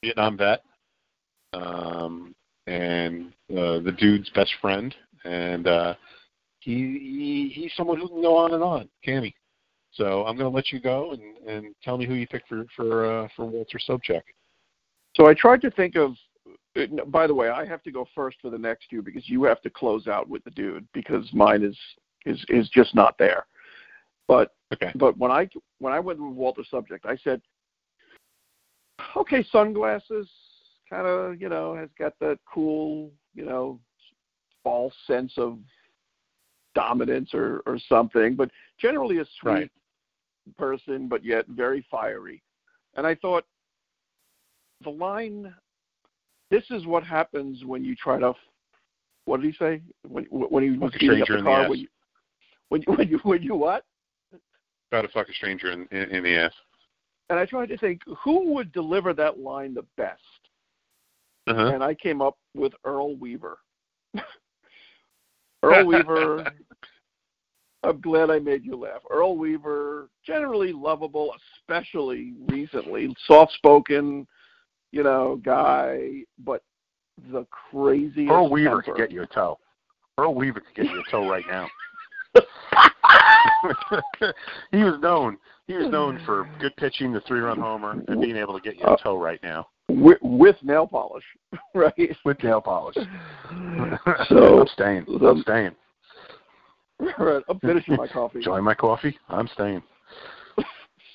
Vietnam 0.01 0.37
vet, 0.37 0.63
um, 1.53 2.33
and 2.67 3.33
uh, 3.51 3.79
the 3.79 3.93
dude's 3.97 4.29
best 4.29 4.51
friend, 4.61 4.95
and 5.25 5.67
uh, 5.67 5.93
he, 6.59 6.73
he 6.73 7.51
he's 7.53 7.71
someone 7.75 7.99
who 7.99 8.07
can 8.07 8.21
go 8.21 8.37
on 8.37 8.53
and 8.53 8.63
on, 8.63 8.89
can 9.03 9.23
he? 9.23 9.35
So 9.93 10.25
I'm 10.25 10.37
going 10.37 10.49
to 10.49 10.55
let 10.55 10.71
you 10.71 10.79
go 10.79 11.11
and, 11.11 11.37
and 11.47 11.75
tell 11.83 11.97
me 11.97 12.05
who 12.05 12.13
you 12.13 12.27
picked 12.27 12.47
for 12.47 12.65
for 12.75 13.05
uh, 13.05 13.27
for 13.35 13.45
Walter 13.45 13.79
Sobchak. 13.87 14.21
So 15.15 15.27
I 15.27 15.33
tried 15.33 15.61
to 15.61 15.71
think 15.71 15.95
of. 15.95 16.15
uh, 16.77 17.03
By 17.07 17.27
the 17.27 17.35
way, 17.35 17.49
I 17.49 17.65
have 17.65 17.83
to 17.83 17.91
go 17.91 18.07
first 18.15 18.37
for 18.41 18.49
the 18.49 18.57
next 18.57 18.89
two 18.89 19.01
because 19.01 19.27
you 19.29 19.43
have 19.43 19.61
to 19.61 19.69
close 19.69 20.07
out 20.07 20.29
with 20.29 20.43
the 20.43 20.51
dude 20.51 20.87
because 20.93 21.27
mine 21.33 21.63
is 21.63 21.77
is 22.25 22.43
is 22.49 22.69
just 22.69 22.95
not 22.95 23.17
there. 23.17 23.45
But 24.27 24.53
Okay. 24.73 24.91
but 24.95 25.17
when 25.17 25.31
I 25.31 25.49
when 25.79 25.91
I 25.91 25.99
went 25.99 26.21
with 26.21 26.31
Walter 26.31 26.63
Sobchak, 26.71 27.05
I 27.05 27.17
said, 27.17 27.41
okay, 29.17 29.43
sunglasses, 29.51 30.29
kind 30.89 31.07
of 31.07 31.41
you 31.41 31.49
know 31.49 31.75
has 31.75 31.89
got 31.97 32.13
that 32.19 32.39
cool 32.51 33.11
you 33.33 33.45
know 33.45 33.79
false 34.63 34.93
sense 35.07 35.33
of 35.37 35.59
dominance 36.75 37.33
or 37.33 37.61
or 37.65 37.77
something, 37.89 38.35
but 38.35 38.49
generally 38.79 39.19
a 39.19 39.25
sweet 39.39 39.51
Right. 39.51 39.71
person, 40.57 41.07
but 41.07 41.23
yet 41.23 41.45
very 41.47 41.81
fiery. 41.91 42.41
And 42.95 43.05
I 43.05 43.15
thought 43.15 43.45
the 44.83 44.89
line, 44.89 45.53
"This 46.49 46.69
is 46.71 46.85
what 46.85 47.03
happens 47.03 47.63
when 47.65 47.83
you 47.83 47.95
try 47.95 48.19
to." 48.19 48.33
What 49.25 49.39
did 49.41 49.51
he 49.51 49.57
say 49.57 49.81
when 50.07 50.25
when 50.25 50.63
he 50.63 50.71
was 50.71 50.79
Fuck 50.79 50.93
a 50.93 50.95
up 50.95 51.01
stranger 51.01 51.33
the 51.33 51.39
in 51.39 51.45
the 51.45 51.51
car? 51.51 51.61
ass. 51.63 51.69
when 51.69 51.79
you 51.79 51.87
when 52.69 52.81
you 52.81 52.93
when 52.95 53.07
you 53.09 53.17
when 53.19 53.43
you 53.43 53.55
what? 53.55 53.85
Try 54.89 55.01
to 55.01 55.07
fuck 55.09 55.29
a 55.29 55.33
stranger 55.33 55.71
in, 55.71 55.87
in, 55.91 56.09
in 56.15 56.23
the 56.23 56.35
ass. 56.35 56.53
And 57.29 57.39
I 57.39 57.45
tried 57.45 57.67
to 57.69 57.77
think 57.77 58.01
who 58.23 58.51
would 58.53 58.71
deliver 58.73 59.13
that 59.13 59.39
line 59.39 59.73
the 59.73 59.85
best, 59.95 60.21
Uh-huh. 61.47 61.67
and 61.73 61.81
I 61.83 61.93
came 61.93 62.21
up 62.21 62.37
with 62.55 62.73
Earl 62.83 63.15
Weaver. 63.15 63.59
Earl 65.63 65.85
Weaver. 65.87 66.51
I'm 67.83 67.99
glad 67.99 68.29
I 68.29 68.39
made 68.39 68.63
you 68.63 68.75
laugh. 68.75 69.01
Earl 69.09 69.37
Weaver, 69.37 70.09
generally 70.25 70.71
lovable, 70.71 71.33
especially 71.57 72.33
recently, 72.47 73.15
soft-spoken, 73.25 74.27
you 74.91 75.03
know, 75.03 75.41
guy, 75.43 76.23
but 76.37 76.63
the 77.31 77.47
craziest. 77.49 78.31
Earl 78.31 78.51
Weaver 78.51 78.81
temper. 78.81 78.83
could 78.83 78.97
get 78.97 79.11
you 79.11 79.23
a 79.23 79.27
toe. 79.27 79.57
Earl 80.19 80.35
Weaver 80.35 80.59
could 80.59 80.75
get 80.75 80.85
you 80.91 80.99
a 80.99 81.11
toe 81.11 81.27
right 81.27 81.45
now. 81.49 81.67
he 84.71 84.83
was 84.83 84.99
known. 85.01 85.37
He 85.65 85.73
was 85.73 85.89
known 85.89 86.21
for 86.25 86.47
good 86.59 86.75
pitching, 86.77 87.11
the 87.11 87.21
three-run 87.21 87.59
homer, 87.59 88.03
and 88.07 88.21
being 88.21 88.37
able 88.37 88.53
to 88.53 88.61
get 88.61 88.77
you 88.77 88.85
a 88.85 88.91
uh, 88.91 88.97
toe 88.97 89.17
right 89.17 89.39
now 89.41 89.67
with, 89.89 90.17
with 90.21 90.55
nail 90.63 90.87
polish, 90.87 91.23
right? 91.75 91.93
with 92.25 92.41
nail 92.43 92.61
polish. 92.61 92.95
So- 94.29 94.61
I'm 94.61 94.67
staying. 94.67 95.05
I'm 95.21 95.41
staying. 95.41 95.71
right. 97.17 97.43
I'm 97.49 97.59
finishing 97.59 97.95
my 97.95 98.07
coffee. 98.07 98.37
Enjoy 98.39 98.61
my 98.61 98.73
coffee. 98.73 99.17
I'm 99.29 99.47
staying. 99.47 99.81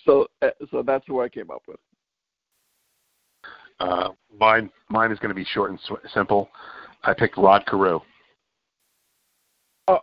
So, 0.05 0.27
uh, 0.43 0.49
so 0.71 0.83
that's 0.83 1.05
who 1.07 1.21
I 1.21 1.29
came 1.29 1.51
up 1.51 1.63
with. 1.67 1.79
Uh, 3.81 4.11
mine, 4.39 4.71
mine 4.89 5.13
is 5.13 5.19
going 5.19 5.31
to 5.31 5.35
be 5.35 5.45
short 5.45 5.71
and 5.71 5.81
sw- 5.81 6.13
simple. 6.13 6.49
I 7.03 7.15
picked 7.15 7.37
Rod 7.37 7.65
Carew. 7.67 8.01
Uh, 9.89 9.99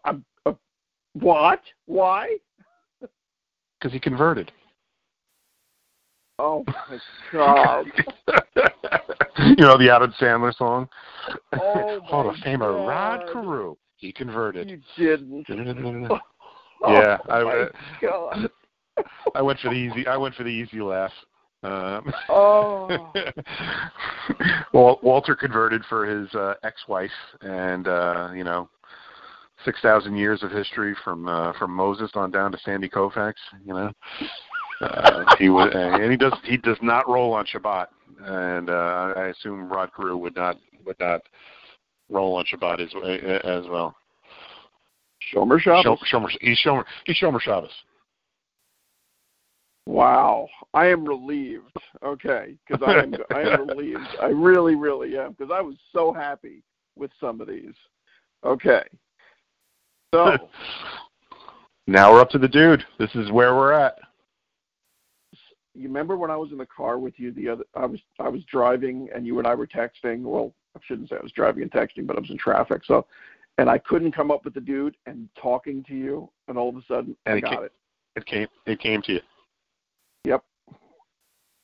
uh, 0.45 0.53
what? 1.13 1.61
Why? 1.85 2.37
because 3.83 3.93
he 3.93 3.99
converted. 3.99 4.49
Oh 6.39 6.63
my 6.67 6.99
god! 7.31 7.85
you 9.37 9.65
know 9.65 9.77
the 9.77 9.89
Adam 9.93 10.13
Sandler 10.19 10.55
song? 10.55 10.89
Oh 11.53 11.99
Hall 12.01 12.29
of 12.29 12.35
Famer 12.37 12.87
Rod. 12.87 13.31
Carew. 13.31 13.75
He 13.97 14.11
converted. 14.11 14.69
You 14.69 14.81
didn't. 14.97 15.45
yeah, 15.49 17.17
oh 17.29 17.29
I, 17.29 17.43
my 17.43 17.67
God. 18.01 18.49
I 19.35 19.41
went 19.41 19.59
for 19.59 19.69
the 19.69 19.75
easy. 19.75 20.07
I 20.07 20.17
went 20.17 20.35
for 20.35 20.43
the 20.43 20.49
easy 20.49 20.81
laugh. 20.81 21.11
Um, 21.63 22.11
Oh. 22.29 23.11
Wal- 24.73 24.99
Walter 25.01 25.35
converted 25.35 25.83
for 25.87 26.05
his 26.05 26.33
uh, 26.35 26.55
ex-wife, 26.63 27.11
and 27.41 27.87
uh, 27.87 28.31
you 28.35 28.43
know, 28.43 28.69
six 29.63 29.79
thousand 29.81 30.17
years 30.17 30.43
of 30.43 30.51
history 30.51 30.95
from 31.03 31.27
uh, 31.27 31.53
from 31.53 31.71
Moses 31.71 32.11
on 32.15 32.31
down 32.31 32.51
to 32.51 32.57
Sandy 32.65 32.89
Koufax. 32.89 33.33
You 33.65 33.73
know, 33.73 33.91
uh, 34.81 35.35
he 35.37 35.49
was, 35.49 35.71
and 35.73 36.11
he 36.11 36.17
does 36.17 36.33
he 36.43 36.57
does 36.57 36.77
not 36.81 37.07
roll 37.09 37.33
on 37.33 37.45
Shabbat, 37.45 37.87
and 38.21 38.69
uh, 38.69 39.13
I 39.15 39.27
assume 39.27 39.71
Rod 39.71 39.91
Carew 39.95 40.17
would 40.17 40.35
not 40.35 40.57
would 40.85 40.99
not 40.99 41.21
roll 42.09 42.35
on 42.35 42.45
Shabbat 42.45 42.79
as 42.79 42.93
as 43.43 43.69
well. 43.69 43.95
Shomer 45.33 45.59
Shabbos. 45.59 45.99
Shomer, 46.11 46.29
he's 46.41 46.59
Shomer, 46.65 46.83
he's 47.05 47.17
Shomer 47.17 47.39
Shabbos. 47.39 47.71
Wow, 49.85 50.47
I 50.73 50.87
am 50.87 51.05
relieved. 51.05 51.75
Okay, 52.03 52.55
because 52.67 52.83
I 52.85 53.03
am 53.03 53.15
I 53.33 53.41
am 53.41 53.67
relieved. 53.67 54.07
I 54.21 54.27
really, 54.27 54.75
really 54.75 55.17
am 55.17 55.31
because 55.31 55.51
I 55.53 55.61
was 55.61 55.75
so 55.91 56.13
happy 56.13 56.63
with 56.95 57.11
some 57.19 57.41
of 57.41 57.47
these. 57.47 57.73
Okay, 58.45 58.83
so 60.13 60.37
Now 61.87 62.13
we're 62.13 62.21
up 62.21 62.29
to 62.29 62.37
the 62.37 62.47
dude. 62.47 62.83
This 62.97 63.13
is 63.15 63.31
where 63.31 63.55
we're 63.55 63.73
at. 63.73 63.99
You 65.75 65.87
remember 65.87 66.17
when 66.17 66.31
I 66.31 66.35
was 66.35 66.51
in 66.51 66.57
the 66.57 66.65
car 66.65 66.99
with 66.99 67.13
you 67.17 67.31
the 67.31 67.49
other? 67.49 67.63
I 67.75 67.85
was 67.85 67.99
I 68.19 68.29
was 68.29 68.43
driving 68.45 69.09
and 69.13 69.25
you 69.25 69.39
and 69.39 69.47
I 69.47 69.55
were 69.55 69.67
texting. 69.67 70.21
Well, 70.21 70.53
I 70.75 70.79
shouldn't 70.85 71.09
say 71.09 71.15
I 71.19 71.23
was 71.23 71.31
driving 71.31 71.63
and 71.63 71.71
texting, 71.71 72.05
but 72.05 72.15
I 72.15 72.19
was 72.19 72.29
in 72.29 72.37
traffic. 72.37 72.83
So, 72.85 73.05
and 73.57 73.69
I 73.69 73.77
couldn't 73.79 74.11
come 74.11 74.31
up 74.31 74.45
with 74.45 74.53
the 74.53 74.61
dude 74.61 74.95
and 75.05 75.29
talking 75.39 75.83
to 75.87 75.95
you, 75.95 76.29
and 76.47 76.57
all 76.57 76.69
of 76.69 76.75
a 76.75 76.83
sudden 76.87 77.15
And 77.25 77.35
I 77.35 77.37
it 77.37 77.41
got 77.41 77.51
ca- 77.51 77.61
it. 77.63 77.71
It 78.15 78.25
came 78.25 78.47
it 78.65 78.79
came 78.79 79.01
to 79.03 79.13
you. 79.13 79.19
Yep. 80.25 80.43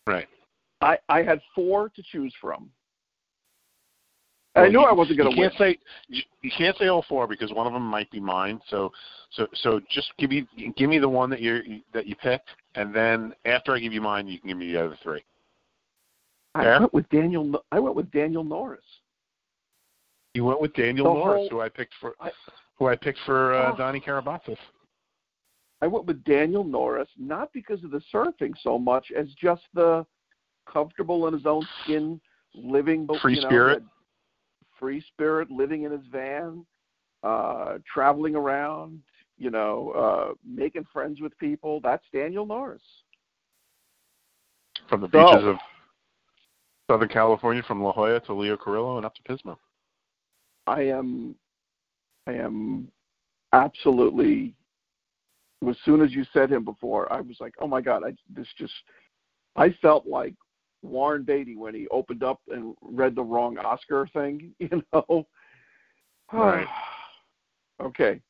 Right. 0.08 0.28
I 0.82 0.98
I 1.08 1.22
had 1.22 1.42
four 1.54 1.90
to 1.90 2.04
choose 2.04 2.34
from. 2.42 2.70
I 4.64 4.68
knew 4.70 4.80
you- 4.82 4.86
I 4.86 4.92
wasn't 4.94 5.18
going 5.18 5.32
to 5.34 5.40
win. 5.40 5.50
can't 5.50 5.58
say 5.58 5.78
you 6.42 6.52
can't 6.58 6.78
say 6.78 6.88
all 6.88 7.04
four 7.04 7.28
because 7.28 7.52
one 7.54 7.68
of 7.68 7.74
them 7.74 7.84
might 7.86 8.10
be 8.12 8.20
mine. 8.20 8.62
So 8.70 8.92
so 9.32 9.48
so 9.54 9.80
just 9.90 10.12
give 10.18 10.30
me 10.30 10.48
give 10.76 10.90
me 10.90 11.00
the 11.00 11.10
one 11.10 11.30
that 11.30 11.42
you 11.42 11.82
that 11.94 12.06
you 12.08 12.16
picked, 12.16 12.50
and 12.76 12.94
then 12.94 13.34
after 13.46 13.74
I 13.74 13.80
give 13.80 13.94
you 13.94 14.02
mine, 14.02 14.28
you 14.28 14.40
can 14.40 14.50
give 14.50 14.58
me 14.58 14.72
the 14.72 14.86
other 14.86 14.98
three. 15.04 15.24
I 16.56 16.64
Yeah? 16.64 16.80
went 16.80 16.94
with 16.94 17.10
Daniel. 17.10 17.64
I 17.72 17.80
went 17.80 17.96
with 17.96 18.10
Daniel 18.12 18.44
Norris. 18.44 18.84
You 20.34 20.46
went 20.46 20.62
with 20.62 20.74
Daniel 20.74 21.14
The 21.14 21.20
Norris, 21.20 21.40
whole- 21.42 21.50
who 21.50 21.62
I 21.62 21.70
picked 21.70 21.94
for 21.96 22.16
I- 22.20 22.32
who 22.76 22.88
I 22.88 22.96
picked 22.96 23.20
for 23.26 23.54
uh, 23.54 23.72
Oh. 23.74 23.78
Donnie 23.78 24.00
Kerabatsos. 24.00 24.58
I 25.82 25.88
went 25.88 26.06
with 26.06 26.24
Daniel 26.24 26.64
Norris 26.64 27.10
not 27.18 27.52
because 27.54 27.84
of 27.84 27.92
the 27.92 28.02
surfing 28.14 28.54
so 28.62 28.78
much 28.78 29.12
as 29.12 29.34
just 29.36 29.64
the 29.74 30.06
comfortable 30.66 31.28
in 31.28 31.34
his 31.34 31.46
own 31.46 31.66
skin, 31.84 32.20
living 32.54 33.08
Free 33.22 33.36
you 33.36 33.42
know, 33.42 33.48
spirit. 33.48 33.84
Free 34.80 35.02
spirit, 35.02 35.52
living 35.52 35.84
in 35.84 35.92
his 35.92 36.06
van, 36.12 36.66
uh, 37.24 37.78
traveling 37.92 38.36
around, 38.36 39.02
you 39.38 39.50
know, 39.50 39.92
uh, 39.92 40.34
making 40.46 40.86
friends 40.92 41.22
with 41.22 41.38
people. 41.38 41.80
That's 41.82 42.06
Daniel 42.14 42.46
Norris. 42.46 42.82
from 44.88 45.02
the 45.02 45.10
So- 45.12 45.24
beaches 45.24 45.46
of 45.46 45.60
Southern 46.90 47.10
California, 47.10 47.62
from 47.62 47.84
La 47.84 47.92
Jolla 47.92 48.20
to 48.22 48.34
Leo 48.34 48.58
Carrillo 48.58 48.98
and 48.98 49.06
up 49.06 49.14
to 49.14 49.22
Pismo. 49.22 49.56
I 50.66 50.82
am, 50.82 51.36
I 52.26 52.34
am 52.34 52.92
absolutely. 53.54 54.56
As 55.68 55.78
soon 55.86 56.02
as 56.02 56.12
you 56.12 56.24
said 56.34 56.52
him 56.52 56.64
before, 56.64 57.12
I 57.14 57.22
was 57.22 57.40
like, 57.40 57.54
"Oh 57.60 57.68
my 57.68 57.82
God!" 57.82 58.04
I 58.04 58.16
this 58.30 58.48
just, 58.58 58.74
I 59.56 59.70
felt 59.74 60.08
like 60.08 60.34
Warren 60.82 61.24
Beatty 61.24 61.56
when 61.56 61.74
he 61.76 61.88
opened 61.90 62.24
up 62.24 62.40
and 62.50 62.76
read 62.82 63.16
the 63.16 63.24
wrong 63.24 63.58
Oscar 63.58 64.08
thing. 64.14 64.54
You 64.60 64.84
know. 64.94 65.26
Right. 66.32 66.68
okay. 67.82 68.22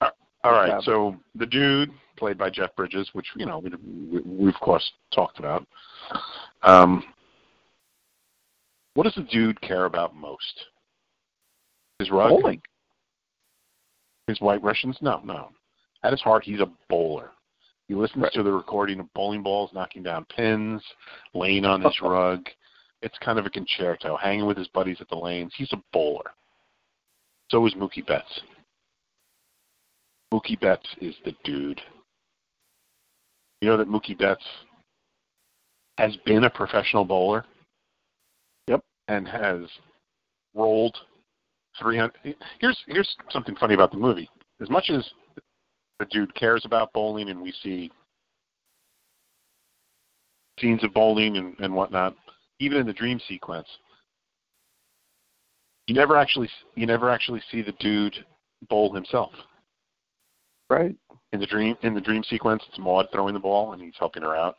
All 0.00 0.52
right, 0.52 0.68
Yeah. 0.68 0.80
so 0.82 1.16
the 1.34 1.46
dude 1.46 1.90
played 2.16 2.36
by 2.36 2.50
Jeff 2.50 2.76
Bridges, 2.76 3.08
which 3.14 3.26
you 3.34 3.46
know 3.46 3.60
we, 3.60 3.70
we, 4.10 4.20
we 4.20 4.48
of 4.50 4.60
course 4.60 4.92
talked 5.10 5.38
about. 5.38 5.66
Um, 6.62 7.02
what 8.92 9.04
does 9.04 9.14
the 9.14 9.22
dude 9.22 9.60
care 9.62 9.86
about 9.86 10.14
most? 10.14 10.66
His 11.98 12.10
rug? 12.10 12.30
Bowling. 12.30 12.60
His 14.26 14.40
White 14.40 14.62
Russians? 14.62 14.96
No, 15.00 15.20
no. 15.24 15.50
At 16.02 16.12
his 16.12 16.20
heart, 16.20 16.44
he's 16.44 16.60
a 16.60 16.70
bowler. 16.88 17.30
He 17.88 17.94
listens 17.94 18.22
Right. 18.22 18.32
to 18.32 18.42
the 18.42 18.52
recording 18.52 19.00
of 19.00 19.12
bowling 19.14 19.42
balls 19.42 19.70
knocking 19.72 20.02
down 20.02 20.24
pins, 20.26 20.82
laying 21.34 21.64
on 21.64 21.82
his 21.82 21.98
rug. 22.02 22.48
It's 23.02 23.18
kind 23.18 23.38
of 23.38 23.44
a 23.44 23.50
concerto, 23.50 24.16
hanging 24.16 24.46
with 24.46 24.56
his 24.56 24.68
buddies 24.68 25.00
at 25.00 25.08
the 25.08 25.16
lanes. 25.16 25.52
He's 25.56 25.72
a 25.72 25.82
bowler. 25.92 26.32
So 27.50 27.66
is 27.66 27.74
Mookie 27.74 28.06
Betts. 28.06 28.40
Mookie 30.32 30.58
Betts 30.58 30.88
is 31.00 31.14
the 31.24 31.34
dude. 31.44 31.80
You 33.60 33.68
know 33.68 33.76
that 33.76 33.88
Mookie 33.88 34.18
Betts 34.18 34.44
has 35.98 36.16
been 36.24 36.44
a 36.44 36.50
professional 36.50 37.04
bowler? 37.04 37.44
Yep. 38.68 38.82
And 39.08 39.28
has 39.28 39.68
rolled 40.54 40.96
300. 41.78 42.36
Here's 42.58 42.78
here's 42.86 43.14
something 43.30 43.54
funny 43.56 43.74
about 43.74 43.90
the 43.90 43.98
movie. 43.98 44.28
As 44.60 44.70
much 44.70 44.90
as 44.90 45.08
the 45.98 46.06
dude 46.06 46.34
cares 46.34 46.64
about 46.64 46.92
bowling, 46.92 47.30
and 47.30 47.40
we 47.40 47.52
see 47.62 47.90
scenes 50.60 50.84
of 50.84 50.92
bowling 50.94 51.36
and, 51.36 51.58
and 51.60 51.74
whatnot, 51.74 52.14
even 52.60 52.78
in 52.78 52.86
the 52.86 52.92
dream 52.92 53.20
sequence, 53.28 53.68
you 55.86 55.94
never 55.94 56.16
actually 56.16 56.48
you 56.74 56.86
never 56.86 57.10
actually 57.10 57.42
see 57.50 57.62
the 57.62 57.72
dude 57.72 58.14
bowl 58.68 58.94
himself. 58.94 59.32
Right. 60.70 60.96
In 61.32 61.40
the 61.40 61.46
dream 61.46 61.76
in 61.82 61.94
the 61.94 62.00
dream 62.00 62.22
sequence, 62.24 62.62
it's 62.68 62.78
Maud 62.78 63.08
throwing 63.12 63.34
the 63.34 63.40
ball 63.40 63.72
and 63.72 63.82
he's 63.82 63.94
helping 63.98 64.22
her 64.22 64.34
out. 64.34 64.56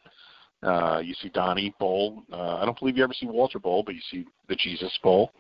Uh, 0.61 0.99
you 0.99 1.13
see 1.15 1.29
Donnie 1.29 1.73
bowl. 1.79 2.23
Uh, 2.31 2.57
I 2.57 2.65
don't 2.65 2.77
believe 2.79 2.97
you 2.97 3.03
ever 3.03 3.13
see 3.13 3.25
Walter 3.25 3.59
bowl, 3.59 3.83
but 3.83 3.95
you 3.95 4.01
see 4.11 4.25
the 4.47 4.55
Jesus 4.55 4.97
bowl. 5.01 5.31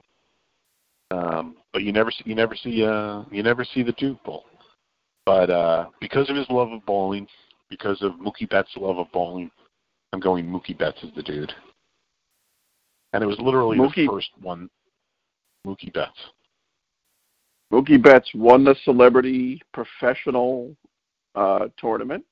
Um, 1.11 1.55
but 1.71 1.83
you 1.83 1.91
never 1.91 2.09
see 2.09 2.23
you 2.25 2.35
never 2.35 2.55
see 2.55 2.83
uh, 2.83 3.23
you 3.31 3.43
never 3.43 3.63
see 3.63 3.83
the 3.83 3.91
Duke 3.93 4.23
bowl. 4.23 4.45
But 5.25 5.49
uh, 5.49 5.87
because 5.99 6.29
of 6.29 6.35
his 6.35 6.47
love 6.49 6.71
of 6.71 6.85
bowling, 6.85 7.27
because 7.69 8.01
of 8.01 8.13
Mookie 8.13 8.49
Betts' 8.49 8.69
love 8.77 8.97
of 8.97 9.11
bowling, 9.11 9.49
I'm 10.13 10.19
going 10.19 10.45
Mookie 10.45 10.77
Betts 10.77 11.01
is 11.03 11.09
the 11.15 11.23
dude. 11.23 11.51
And 13.13 13.23
it 13.23 13.27
was 13.27 13.39
literally 13.39 13.77
Mookie- 13.77 14.05
the 14.05 14.11
first 14.11 14.29
one. 14.41 14.69
Mookie 15.65 15.91
Betts. 15.93 16.19
Mookie 17.73 18.01
Betts 18.01 18.29
won 18.35 18.63
the 18.63 18.75
celebrity 18.83 19.61
professional 19.73 20.75
uh, 21.33 21.67
tournament. 21.77 22.23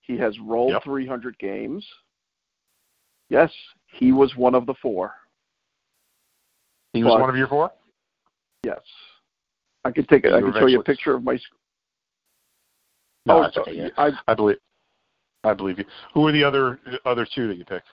He 0.00 0.16
has 0.16 0.38
rolled 0.40 0.72
Yep. 0.72 0.84
300 0.84 1.38
games. 1.38 1.86
Yes, 3.28 3.52
he 3.92 4.10
was 4.12 4.34
one 4.36 4.54
of 4.54 4.64
the 4.64 4.74
four. 4.80 5.12
He 6.94 7.04
was 7.04 7.12
But- 7.12 7.20
one 7.20 7.30
of 7.30 7.36
your 7.36 7.48
four. 7.48 7.70
Yes, 8.64 8.80
I 9.84 9.90
could 9.90 10.08
take 10.08 10.24
it. 10.24 10.32
I 10.32 10.40
could 10.40 10.54
show 10.54 10.66
you 10.66 10.80
a 10.80 10.84
picture 10.84 11.14
of 11.14 11.22
my. 11.22 11.38
No, 13.28 13.38
oh, 13.38 13.42
that's 13.42 13.56
okay. 13.58 13.74
yeah. 13.74 13.88
I, 13.96 14.10
I 14.26 14.34
believe. 14.34 14.56
I 15.44 15.54
believe 15.54 15.78
you. 15.78 15.84
Who 16.14 16.26
are 16.26 16.32
the 16.32 16.42
other 16.42 16.80
other 17.04 17.26
two 17.34 17.46
that 17.48 17.56
you 17.56 17.64
picked? 17.64 17.86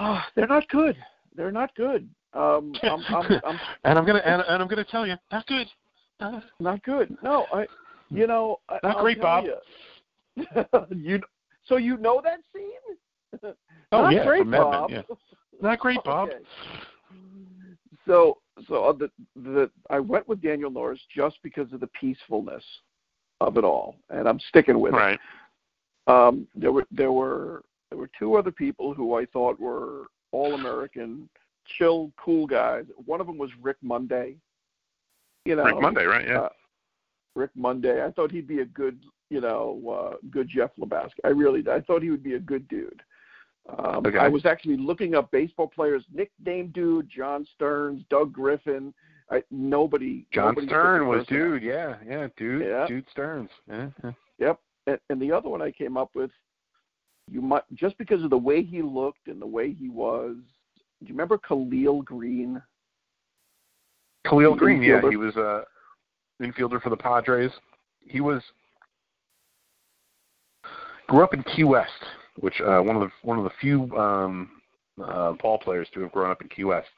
oh, 0.00 0.22
they're 0.34 0.46
not 0.46 0.66
good. 0.68 0.96
They're 1.36 1.52
not 1.52 1.74
good. 1.74 2.08
Um, 2.32 2.72
I'm, 2.82 3.00
I'm, 3.08 3.40
I'm 3.44 3.60
and 3.84 3.98
I'm 3.98 4.06
gonna 4.06 4.22
and, 4.24 4.42
and 4.48 4.62
I'm 4.62 4.68
gonna 4.68 4.84
tell 4.84 5.06
you, 5.06 5.16
not 5.30 5.46
good. 5.46 5.66
Uh, 6.20 6.40
not 6.58 6.82
good. 6.82 7.16
No, 7.22 7.46
I. 7.52 7.66
You 8.12 8.26
know, 8.26 8.58
Not 8.68 8.96
I'll 8.96 9.02
great, 9.02 9.20
Bob. 9.20 9.44
You, 10.34 10.44
you 10.90 11.20
so 11.64 11.76
you 11.76 11.96
know 11.96 12.20
that 12.24 12.40
scene? 12.52 13.52
Oh, 13.92 14.02
Not 14.02 14.12
yeah, 14.12 14.24
great, 14.24 14.40
from 14.40 14.50
Mad 14.50 14.58
Men, 14.58 14.70
Bob. 14.70 14.90
yeah. 14.90 15.02
Not 15.62 15.78
great, 15.78 16.02
Bob. 16.04 16.28
Okay. 16.28 16.38
So, 18.04 18.38
so 18.66 18.84
uh, 18.86 18.92
the 18.92 19.10
the 19.36 19.70
I 19.90 20.00
went 20.00 20.26
with 20.26 20.42
Daniel 20.42 20.72
Norris 20.72 21.00
just 21.14 21.36
because 21.44 21.72
of 21.72 21.78
the 21.78 21.86
peacefulness 21.88 22.64
of 23.40 23.56
it 23.56 23.64
all, 23.64 23.96
and 24.10 24.28
I'm 24.28 24.40
sticking 24.40 24.78
with 24.80 24.92
Right. 24.92 25.14
it. 25.14 26.10
Um, 26.12 26.46
there 26.54 26.72
were 26.72 26.86
there 26.90 27.12
were 27.12 27.64
there 27.90 27.98
were 27.98 28.10
two 28.18 28.36
other 28.36 28.50
people 28.52 28.94
who 28.94 29.14
I 29.14 29.26
thought 29.26 29.58
were 29.58 30.06
all 30.32 30.54
American, 30.54 31.28
chill, 31.66 32.12
cool 32.16 32.46
guys. 32.46 32.84
One 33.04 33.20
of 33.20 33.26
them 33.26 33.38
was 33.38 33.50
Rick 33.60 33.76
Monday. 33.82 34.36
You 35.44 35.56
know, 35.56 35.64
Rick 35.64 35.80
Monday, 35.80 36.04
right? 36.04 36.26
Yeah. 36.26 36.40
uh, 36.42 36.48
Rick 37.34 37.50
Monday. 37.54 38.04
I 38.04 38.10
thought 38.10 38.30
he'd 38.30 38.46
be 38.46 38.60
a 38.60 38.64
good, 38.66 39.00
you 39.30 39.40
know, 39.40 39.80
uh, 40.12 40.16
good 40.30 40.48
Jeff 40.48 40.70
Lebowski. 40.78 41.18
I 41.24 41.28
really, 41.28 41.64
I 41.68 41.80
thought 41.80 42.02
he 42.02 42.10
would 42.10 42.22
be 42.22 42.34
a 42.34 42.40
good 42.40 42.66
dude. 42.68 43.02
Um, 43.68 44.04
Okay. 44.06 44.18
I 44.18 44.28
was 44.28 44.46
actually 44.46 44.76
looking 44.76 45.14
up 45.14 45.30
baseball 45.30 45.68
players, 45.68 46.04
nickname 46.12 46.68
dude, 46.68 47.08
John 47.08 47.46
Stearns, 47.54 48.02
Doug 48.10 48.32
Griffin. 48.32 48.92
I, 49.30 49.42
nobody. 49.50 50.26
John 50.32 50.48
nobody 50.48 50.66
Stern 50.66 51.06
was 51.06 51.26
dude. 51.26 51.62
Yeah, 51.62 51.96
yeah, 52.06 52.28
dude. 52.36 52.66
Yeah. 52.66 52.86
Dude 52.86 53.04
Stearns. 53.10 53.50
Yeah. 53.68 53.88
Yep. 54.38 54.60
And, 54.86 54.98
and 55.08 55.22
the 55.22 55.32
other 55.32 55.48
one 55.48 55.62
I 55.62 55.70
came 55.70 55.96
up 55.96 56.10
with, 56.14 56.30
you 57.30 57.40
might 57.40 57.62
just 57.74 57.96
because 57.98 58.24
of 58.24 58.30
the 58.30 58.38
way 58.38 58.62
he 58.62 58.82
looked 58.82 59.28
and 59.28 59.40
the 59.40 59.46
way 59.46 59.72
he 59.72 59.88
was. 59.88 60.36
Do 61.00 61.06
you 61.06 61.14
remember 61.14 61.38
Khalil 61.38 62.02
Greene? 62.02 62.60
Khalil 64.26 64.54
Greene, 64.54 64.82
yeah, 64.82 65.00
he 65.08 65.16
was 65.16 65.36
a 65.36 65.64
infielder 66.42 66.82
for 66.82 66.90
the 66.90 66.96
Padres. 66.96 67.50
He 68.00 68.20
was 68.20 68.42
grew 71.08 71.22
up 71.22 71.34
in 71.34 71.42
Key 71.44 71.64
West, 71.64 71.90
which 72.38 72.60
uh, 72.60 72.80
one 72.80 72.96
of 72.96 73.02
the 73.02 73.10
one 73.22 73.38
of 73.38 73.44
the 73.44 73.50
few 73.60 73.90
um, 73.96 74.50
uh, 75.02 75.32
ball 75.40 75.58
players 75.58 75.88
to 75.94 76.00
have 76.00 76.12
grown 76.12 76.30
up 76.30 76.42
in 76.42 76.48
Key 76.48 76.64
West. 76.64 76.88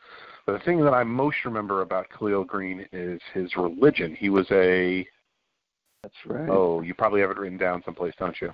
The 0.47 0.59
thing 0.65 0.83
that 0.85 0.93
I 0.93 1.05
most 1.05 1.37
remember 1.45 1.83
about 1.83 2.07
Khalil 2.11 2.45
Greene 2.45 2.87
is 2.93 3.21
his 3.33 3.57
religion. 3.57 4.17
He 4.19 4.29
was 4.29 4.47
a 4.51 5.07
That's 6.03 6.15
right. 6.27 6.49
oh, 6.49 6.81
you 6.81 6.95
probably 6.95 7.21
have 7.21 7.31
it 7.31 7.39
written 7.39 7.59
down 7.59 7.83
someplace, 7.85 8.15
don't 8.19 8.41
you? 8.41 8.53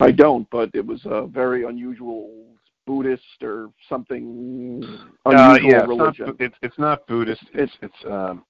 I 0.00 0.10
don't, 0.10 0.48
but 0.50 0.70
it 0.74 0.84
was 0.84 1.00
a 1.04 1.26
very 1.26 1.64
unusual 1.64 2.30
Buddhist 2.86 3.22
or 3.42 3.70
something 3.88 4.82
unusual 5.24 5.26
uh, 5.26 5.58
yeah, 5.62 5.84
religion. 5.86 6.28
It's 6.28 6.40
not, 6.40 6.40
it's, 6.40 6.56
it's 6.62 6.78
not 6.78 7.06
Buddhist. 7.06 7.44
It's 7.54 7.72
it's 7.82 7.94
um, 8.10 8.44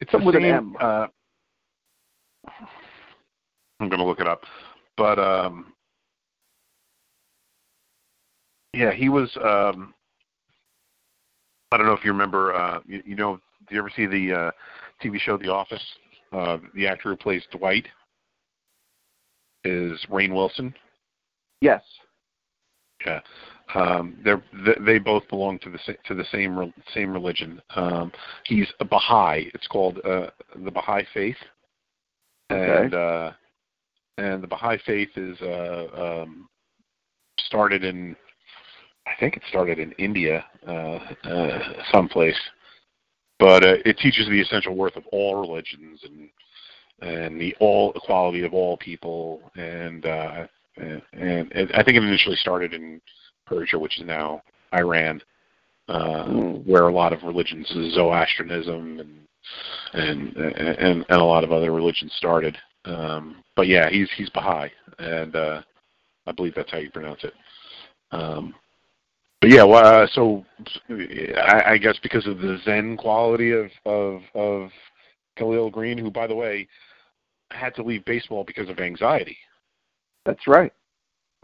it's 0.00 0.10
Something 0.10 0.20
the 0.20 0.26
with 0.26 0.36
an 0.36 0.42
same, 0.42 0.54
M. 0.54 0.76
Uh, 0.80 1.06
I'm 3.80 3.88
going 3.88 4.00
to 4.00 4.04
look 4.04 4.20
it 4.20 4.26
up, 4.26 4.42
but 4.96 5.18
um, 5.18 5.72
yeah, 8.74 8.92
he 8.92 9.08
was. 9.08 9.30
Um, 9.42 9.94
I 11.72 11.76
don't 11.76 11.86
know 11.86 11.92
if 11.92 12.04
you 12.04 12.12
remember. 12.12 12.54
Uh, 12.54 12.80
you, 12.86 13.02
you 13.04 13.16
know, 13.16 13.36
do 13.68 13.74
you 13.74 13.80
ever 13.80 13.90
see 13.94 14.06
the 14.06 14.32
uh, 14.34 14.50
TV 15.02 15.18
show 15.18 15.36
The 15.36 15.48
Office? 15.48 15.84
Uh, 16.32 16.58
the 16.74 16.86
actor 16.86 17.10
who 17.10 17.16
plays 17.16 17.42
Dwight 17.50 17.86
is 19.64 19.98
Rainn 20.10 20.34
Wilson. 20.34 20.74
yes. 21.60 21.82
Yeah, 23.06 23.20
um, 23.74 24.18
they're 24.22 24.42
they, 24.66 24.74
they 24.84 24.98
both 24.98 25.26
belong 25.30 25.58
to 25.60 25.70
the 25.70 25.78
to 26.06 26.14
the 26.14 26.24
same 26.30 26.70
same 26.92 27.10
religion. 27.14 27.62
Um, 27.74 28.12
he's 28.44 28.70
a 28.80 28.84
Baha'i. 28.84 29.50
It's 29.54 29.66
called 29.68 30.00
uh, 30.04 30.26
the 30.62 30.70
Baha'i 30.70 31.06
faith, 31.14 31.36
Okay. 32.52 32.84
and 32.84 32.94
uh, 32.94 33.30
and 34.18 34.42
the 34.42 34.46
Baha'i 34.46 34.76
faith 34.84 35.08
is 35.16 35.40
uh, 35.40 35.86
um, 36.24 36.46
started 37.38 37.82
in 37.84 38.14
I 39.10 39.18
think 39.18 39.36
it 39.36 39.42
started 39.48 39.78
in 39.78 39.92
India, 39.92 40.44
uh, 40.66 40.98
uh, 41.24 41.58
someplace, 41.92 42.38
but 43.38 43.64
uh, 43.64 43.76
it 43.84 43.98
teaches 43.98 44.26
the 44.28 44.40
essential 44.40 44.76
worth 44.76 44.96
of 44.96 45.04
all 45.12 45.40
religions 45.40 46.00
and 46.04 46.28
and 47.02 47.40
the 47.40 47.54
all 47.60 47.92
equality 47.94 48.44
of 48.44 48.52
all 48.52 48.76
people 48.76 49.40
and 49.56 50.04
uh, 50.04 50.46
and, 50.76 51.02
and 51.52 51.70
I 51.74 51.82
think 51.82 51.96
it 51.96 52.04
initially 52.04 52.36
started 52.36 52.72
in 52.74 53.00
Persia, 53.46 53.78
which 53.78 53.98
is 53.98 54.06
now 54.06 54.42
Iran, 54.74 55.20
uh, 55.88 56.24
Mm. 56.26 56.66
where 56.66 56.86
a 56.86 56.92
lot 56.92 57.12
of 57.12 57.22
religions, 57.24 57.66
Zoroastrianism 57.94 59.00
and 59.00 59.26
and 59.94 60.36
and 60.36 61.04
and 61.08 61.20
a 61.20 61.24
lot 61.24 61.42
of 61.42 61.52
other 61.52 61.72
religions 61.72 62.12
started. 62.16 62.56
Um, 62.84 63.42
but 63.56 63.66
yeah, 63.66 63.90
he's 63.90 64.08
he's 64.16 64.30
Baha'i, 64.30 64.70
and 64.98 65.34
uh, 65.34 65.62
I 66.26 66.32
believe 66.32 66.54
that's 66.54 66.70
how 66.70 66.78
you 66.78 66.90
pronounce 66.90 67.24
it. 67.24 67.34
Um, 68.12 68.54
but 69.40 69.50
yeah, 69.50 69.64
well, 69.64 70.02
uh, 70.02 70.06
so 70.12 70.44
I, 70.90 71.62
I 71.72 71.78
guess 71.78 71.98
because 72.02 72.26
of 72.26 72.38
the 72.38 72.58
Zen 72.64 72.96
quality 72.96 73.52
of 73.52 73.70
of 73.86 74.22
of 74.34 74.70
Khalil 75.36 75.70
Greene, 75.70 75.98
who 75.98 76.10
by 76.10 76.26
the 76.26 76.34
way 76.34 76.68
had 77.50 77.74
to 77.76 77.82
leave 77.82 78.04
baseball 78.04 78.44
because 78.44 78.68
of 78.68 78.78
anxiety. 78.78 79.38
That's 80.24 80.46
right. 80.46 80.72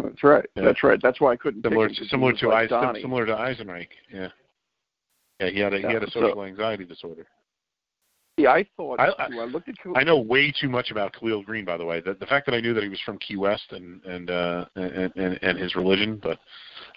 That's 0.02 0.23
right. 0.23 0.44
Yeah. 0.55 0.64
That's 0.64 0.82
right. 0.82 1.01
That's 1.02 1.20
why 1.20 1.32
I 1.32 1.36
couldn't 1.36 1.62
similar 1.62 1.89
to 1.89 2.05
similar 2.06 2.32
to 2.35 2.48
like 2.48 2.68
similar 3.01 3.27
to 3.27 3.32
Eisenreich. 3.32 3.89
Yeah, 4.12 4.28
yeah. 5.40 5.48
He 5.48 5.59
had 5.59 5.73
a 5.73 5.78
he 5.78 5.85
had 5.85 6.02
a 6.02 6.10
so- 6.10 6.20
social 6.20 6.44
anxiety 6.44 6.85
disorder. 6.85 7.27
Yeah, 8.39 8.51
I 8.51 8.67
thought. 8.77 9.01
I- 9.01 9.09
I, 9.19 9.29
I 9.33 9.45
looked 9.45 9.69
at. 9.69 9.79
Khalil- 9.79 9.97
I 9.97 10.05
know 10.05 10.19
way 10.19 10.53
too 10.53 10.69
much 10.69 10.91
about 10.91 11.15
Khalil 11.15 11.43
Greene, 11.43 11.65
by 11.65 11.77
the 11.79 11.85
way. 11.85 12.01
The, 12.01 12.15
the 12.15 12.27
fact 12.27 12.45
that 12.47 12.55
I 12.55 12.61
knew 12.61 12.75
that 12.75 12.83
he 12.83 12.89
was 12.89 13.01
from 13.01 13.19
Key 13.19 13.37
West 13.37 13.65
and 13.73 14.05
and 14.05 14.31
uh, 14.31 14.67
and, 14.77 15.13
and 15.17 15.39
and 15.43 15.59
his 15.59 15.75
religion, 15.75 16.21
but 16.23 16.39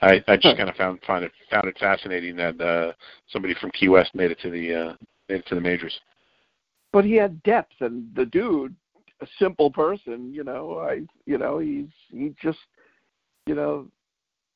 I 0.02 0.22
I 0.28 0.36
just 0.36 0.58
kind 0.58 0.70
of 0.70 0.76
found 0.76 1.00
find 1.08 1.24
it 1.24 1.32
found 1.50 1.68
it 1.68 1.78
fascinating 1.80 2.36
that 2.36 2.60
uh, 2.60 2.92
somebody 3.30 3.54
from 3.62 3.72
Key 3.72 3.88
West 3.88 4.14
made 4.16 4.32
it 4.32 4.40
to 4.42 4.50
the 4.50 4.74
uh, 4.76 4.94
made 5.30 5.40
it 5.40 5.46
to 5.48 5.56
the 5.56 5.62
majors. 5.62 5.98
but 6.92 7.06
he 7.06 7.14
had 7.16 7.42
depth, 7.44 7.74
and 7.80 8.14
the 8.16 8.26
dude, 8.26 8.76
a 9.22 9.28
simple 9.38 9.70
person, 9.72 10.34
you 10.34 10.44
know, 10.44 10.80
I, 10.80 11.02
you 11.26 11.38
know, 11.38 11.60
he's 11.60 11.88
he 12.12 12.34
just, 12.42 12.60
you 13.46 13.56
know, 13.56 13.88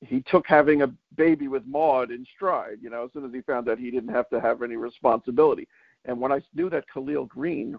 he 0.01 0.21
took 0.27 0.45
having 0.47 0.81
a 0.81 0.87
baby 1.15 1.47
with 1.47 1.65
Maud 1.65 2.11
in 2.11 2.25
stride. 2.35 2.79
You 2.81 2.89
know, 2.89 3.05
as 3.05 3.11
soon 3.13 3.23
as 3.25 3.31
he 3.33 3.41
found 3.41 3.69
out 3.69 3.77
he 3.79 3.91
didn't 3.91 4.13
have 4.13 4.27
to 4.31 4.41
have 4.41 4.63
any 4.63 4.75
responsibility. 4.75 5.67
And 6.05 6.19
when 6.19 6.31
I 6.31 6.41
knew 6.53 6.69
that 6.69 6.85
Khalil 6.93 7.25
Greene, 7.25 7.77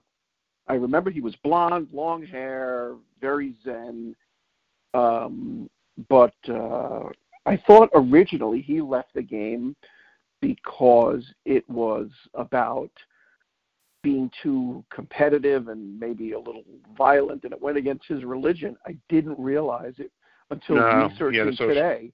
I 0.66 0.74
remember 0.74 1.10
he 1.10 1.20
was 1.20 1.36
blonde, 1.42 1.88
long 1.92 2.24
hair, 2.24 2.94
very 3.20 3.54
zen. 3.64 4.16
Um, 4.94 5.68
but 6.08 6.34
uh, 6.48 7.04
I 7.46 7.56
thought 7.66 7.90
originally 7.94 8.62
he 8.62 8.80
left 8.80 9.12
the 9.14 9.22
game 9.22 9.76
because 10.40 11.24
it 11.44 11.68
was 11.68 12.08
about 12.34 12.90
being 14.02 14.30
too 14.42 14.84
competitive 14.90 15.68
and 15.68 15.98
maybe 15.98 16.32
a 16.32 16.38
little 16.38 16.64
violent, 16.96 17.44
and 17.44 17.52
it 17.52 17.60
went 17.60 17.78
against 17.78 18.06
his 18.06 18.22
religion. 18.24 18.76
I 18.86 18.96
didn't 19.08 19.38
realize 19.38 19.94
it 19.98 20.12
until 20.50 20.76
No, 20.76 21.08
researching 21.08 21.52
social- 21.52 21.68
today 21.68 22.12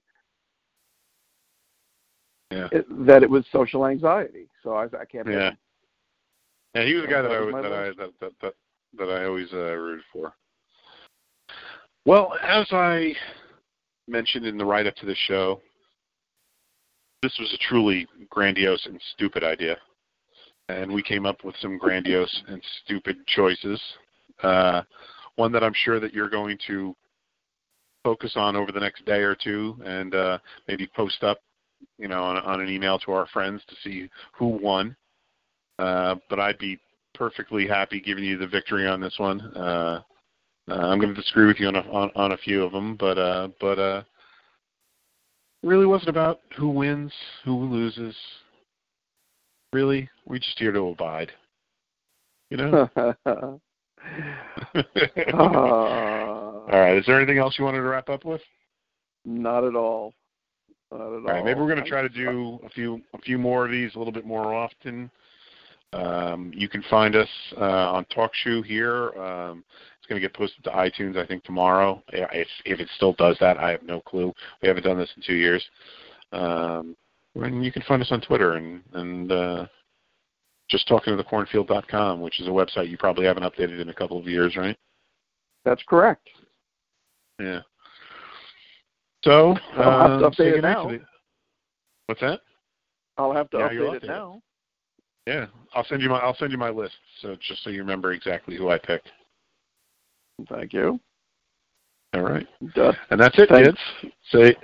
Yeah, 2.51 2.69
it, 2.71 2.85
that 3.05 3.23
it 3.23 3.29
was 3.29 3.45
social 3.51 3.85
anxiety. 3.85 4.47
So 4.63 4.73
I, 4.73 4.85
I 4.85 5.05
can't. 5.09 5.27
yeah. 5.27 5.49
him. 5.51 5.57
And 6.73 6.87
he 6.87 6.93
was 6.93 7.03
a 7.03 7.07
guy 7.07 7.21
that 7.21 7.31
I 7.31 7.39
That 7.39 7.61
that 7.63 7.73
I 7.73 7.87
that 7.89 8.11
that 8.19 8.31
that, 8.41 8.53
that 8.97 9.09
I 9.09 9.25
always 9.25 9.51
uh, 9.53 9.57
rooted 9.57 10.05
for. 10.11 10.33
Well, 12.05 12.33
as 12.41 12.67
I 12.71 13.13
mentioned 14.07 14.45
in 14.45 14.57
the 14.57 14.65
write 14.65 14.87
up 14.87 14.95
to 14.95 15.05
the 15.05 15.15
show, 15.27 15.61
this 17.21 17.37
was 17.39 17.53
a 17.53 17.69
truly 17.69 18.07
grandiose 18.29 18.85
and 18.85 18.99
stupid 19.13 19.43
idea. 19.43 19.77
And 20.69 20.91
we 20.91 21.03
came 21.03 21.25
up 21.25 21.43
with 21.43 21.55
some 21.61 21.77
grandiose 21.77 22.43
and 22.47 22.61
stupid 22.83 23.17
choices. 23.27 23.81
Uh, 24.41 24.81
one 25.35 25.51
that 25.51 25.63
I'm 25.63 25.73
sure 25.83 25.99
that 25.99 26.13
you're 26.13 26.29
going 26.29 26.57
to 26.67 26.95
focus 28.03 28.33
on 28.35 28.55
over 28.55 28.71
the 28.71 28.79
next 28.79 29.05
day 29.05 29.19
or 29.19 29.35
two 29.35 29.77
and 29.85 30.15
uh, 30.15 30.39
maybe 30.67 30.89
post 30.95 31.23
up, 31.23 31.39
you 31.99 32.07
know, 32.07 32.23
on, 32.23 32.37
on 32.37 32.61
an 32.61 32.69
email 32.69 32.97
to 32.99 33.11
our 33.11 33.27
friends 33.27 33.61
to 33.67 33.75
see 33.83 34.09
who 34.33 34.47
won. 34.47 34.95
Uh, 35.81 36.15
but 36.29 36.39
I'd 36.39 36.59
be 36.59 36.79
perfectly 37.15 37.67
happy 37.67 37.99
giving 37.99 38.23
you 38.23 38.37
the 38.37 38.47
victory 38.47 38.87
on 38.87 39.01
this 39.01 39.15
one. 39.17 39.41
Uh, 39.55 40.01
uh, 40.69 40.73
I'm 40.73 40.99
going 40.99 41.13
to 41.13 41.19
disagree 41.19 41.47
with 41.47 41.59
you 41.59 41.67
on 41.67 41.75
a, 41.75 41.81
on, 41.91 42.11
on 42.15 42.31
a 42.33 42.37
few 42.37 42.63
of 42.63 42.71
them, 42.71 42.95
but 42.97 43.17
uh, 43.17 43.47
but 43.59 43.79
uh, 43.79 44.03
it 45.63 45.67
really 45.67 45.87
wasn't 45.87 46.09
about 46.09 46.41
who 46.55 46.69
wins, 46.69 47.11
who 47.43 47.65
loses. 47.65 48.15
Really, 49.73 50.07
we're 50.25 50.37
just 50.37 50.59
here 50.59 50.71
to 50.71 50.89
abide. 50.89 51.31
You 52.51 52.57
know. 52.57 52.89
all 55.33 56.67
right. 56.69 56.97
Is 56.97 57.05
there 57.05 57.17
anything 57.17 57.39
else 57.39 57.55
you 57.57 57.65
wanted 57.65 57.77
to 57.77 57.83
wrap 57.83 58.09
up 58.09 58.23
with? 58.23 58.41
not 59.25 59.63
at 59.63 59.75
all. 59.75 60.13
Not 60.91 61.01
at 61.01 61.05
all. 61.05 61.15
All 61.15 61.21
right. 61.21 61.45
Maybe 61.45 61.59
we're 61.59 61.67
going 61.67 61.83
to 61.83 61.89
try 61.89 62.01
to 62.01 62.09
do 62.09 62.59
a 62.65 62.69
few 62.69 63.01
a 63.13 63.17
few 63.19 63.37
more 63.37 63.65
of 63.65 63.71
these 63.71 63.95
a 63.95 63.97
little 63.97 64.13
bit 64.13 64.25
more 64.25 64.53
often. 64.53 65.09
Um, 65.93 66.51
you 66.55 66.69
can 66.69 66.83
find 66.89 67.15
us 67.15 67.27
uh, 67.57 67.91
on 67.91 68.05
TalkShoe 68.05 68.65
here. 68.65 69.09
Um, 69.13 69.63
it's 69.97 70.07
going 70.07 70.21
to 70.21 70.25
get 70.25 70.33
posted 70.33 70.63
to 70.63 70.69
iTunes, 70.69 71.17
I 71.17 71.25
think, 71.25 71.43
tomorrow. 71.43 72.01
If, 72.13 72.47
if 72.65 72.79
it 72.79 72.89
still 72.95 73.13
does 73.13 73.37
that, 73.41 73.57
I 73.57 73.71
have 73.71 73.83
no 73.83 73.99
clue. 74.01 74.33
We 74.61 74.67
haven't 74.67 74.83
done 74.83 74.97
this 74.97 75.11
in 75.15 75.23
two 75.25 75.35
years. 75.35 75.63
Um, 76.31 76.95
and 77.35 77.63
you 77.63 77.71
can 77.71 77.83
find 77.83 78.01
us 78.01 78.11
on 78.11 78.21
Twitter 78.21 78.53
and, 78.53 78.81
and 78.93 79.31
uh, 79.31 79.67
just 80.69 80.87
talking 80.87 81.11
to 81.11 81.17
the 81.17 81.23
cornfield.com, 81.23 82.21
which 82.21 82.39
is 82.39 82.47
a 82.47 82.51
website 82.51 82.89
you 82.89 82.97
probably 82.97 83.25
haven't 83.25 83.43
updated 83.43 83.81
in 83.81 83.89
a 83.89 83.93
couple 83.93 84.17
of 84.17 84.27
years, 84.27 84.55
right? 84.55 84.77
That's 85.65 85.83
correct. 85.87 86.29
Yeah. 87.39 87.61
So, 89.23 89.55
I'll 89.75 89.99
have 89.99 90.19
to 90.19 90.25
um, 90.25 90.31
update 90.31 90.57
it 90.57 90.61
now. 90.61 90.91
What's 92.07 92.21
that? 92.21 92.39
I'll 93.17 93.33
have 93.33 93.49
to 93.51 93.57
Yeah, 93.57 93.69
update 93.69 93.93
it 93.95 94.03
it. 94.03 94.21
Now. 95.27 95.33
Yeah, 95.33 95.45
I'll 95.73 95.85
send 95.85 96.01
you 96.01 96.09
my 96.09 96.17
I'll 96.19 96.35
send 96.35 96.51
you 96.51 96.57
my 96.57 96.69
list, 96.69 96.93
so 97.21 97.35
just 97.47 97.63
so 97.63 97.69
you 97.69 97.79
remember 97.79 98.13
exactly 98.13 98.55
who 98.57 98.69
I 98.69 98.77
picked. 98.77 99.09
Thank 100.49 100.73
you. 100.73 100.99
All 102.13 102.21
right, 102.23 102.47
Duh. 102.75 102.93
and 103.09 103.19
that's 103.19 103.37
it, 103.39 103.49
Thanks. 103.49 103.69
kids. 104.01 104.13
Say 104.31 104.55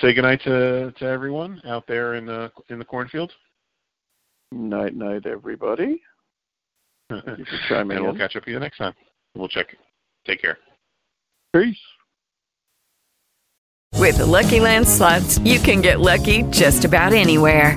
say 0.00 0.14
goodnight 0.14 0.40
to 0.44 0.92
to 0.98 1.04
everyone 1.04 1.60
out 1.66 1.86
there 1.86 2.14
in 2.14 2.26
the 2.26 2.50
in 2.70 2.78
the 2.78 2.84
cornfield. 2.84 3.32
Night, 4.50 4.96
night, 4.96 5.26
everybody. 5.26 6.00
Thank 7.10 7.38
you 7.38 7.44
for 7.44 7.58
chiming 7.68 7.98
and 7.98 8.06
we'll 8.06 8.16
catch 8.16 8.34
up 8.36 8.44
with 8.46 8.52
you 8.52 8.58
next 8.58 8.78
time. 8.78 8.94
We'll 9.34 9.48
check. 9.48 9.76
Take 10.26 10.40
care. 10.40 10.58
Peace. 11.54 11.76
With 13.94 14.18
the 14.18 14.26
Lucky 14.26 14.60
Land 14.60 14.86
slots, 14.86 15.38
you 15.40 15.58
can 15.58 15.80
get 15.80 16.00
lucky 16.00 16.42
just 16.44 16.84
about 16.84 17.12
anywhere. 17.12 17.76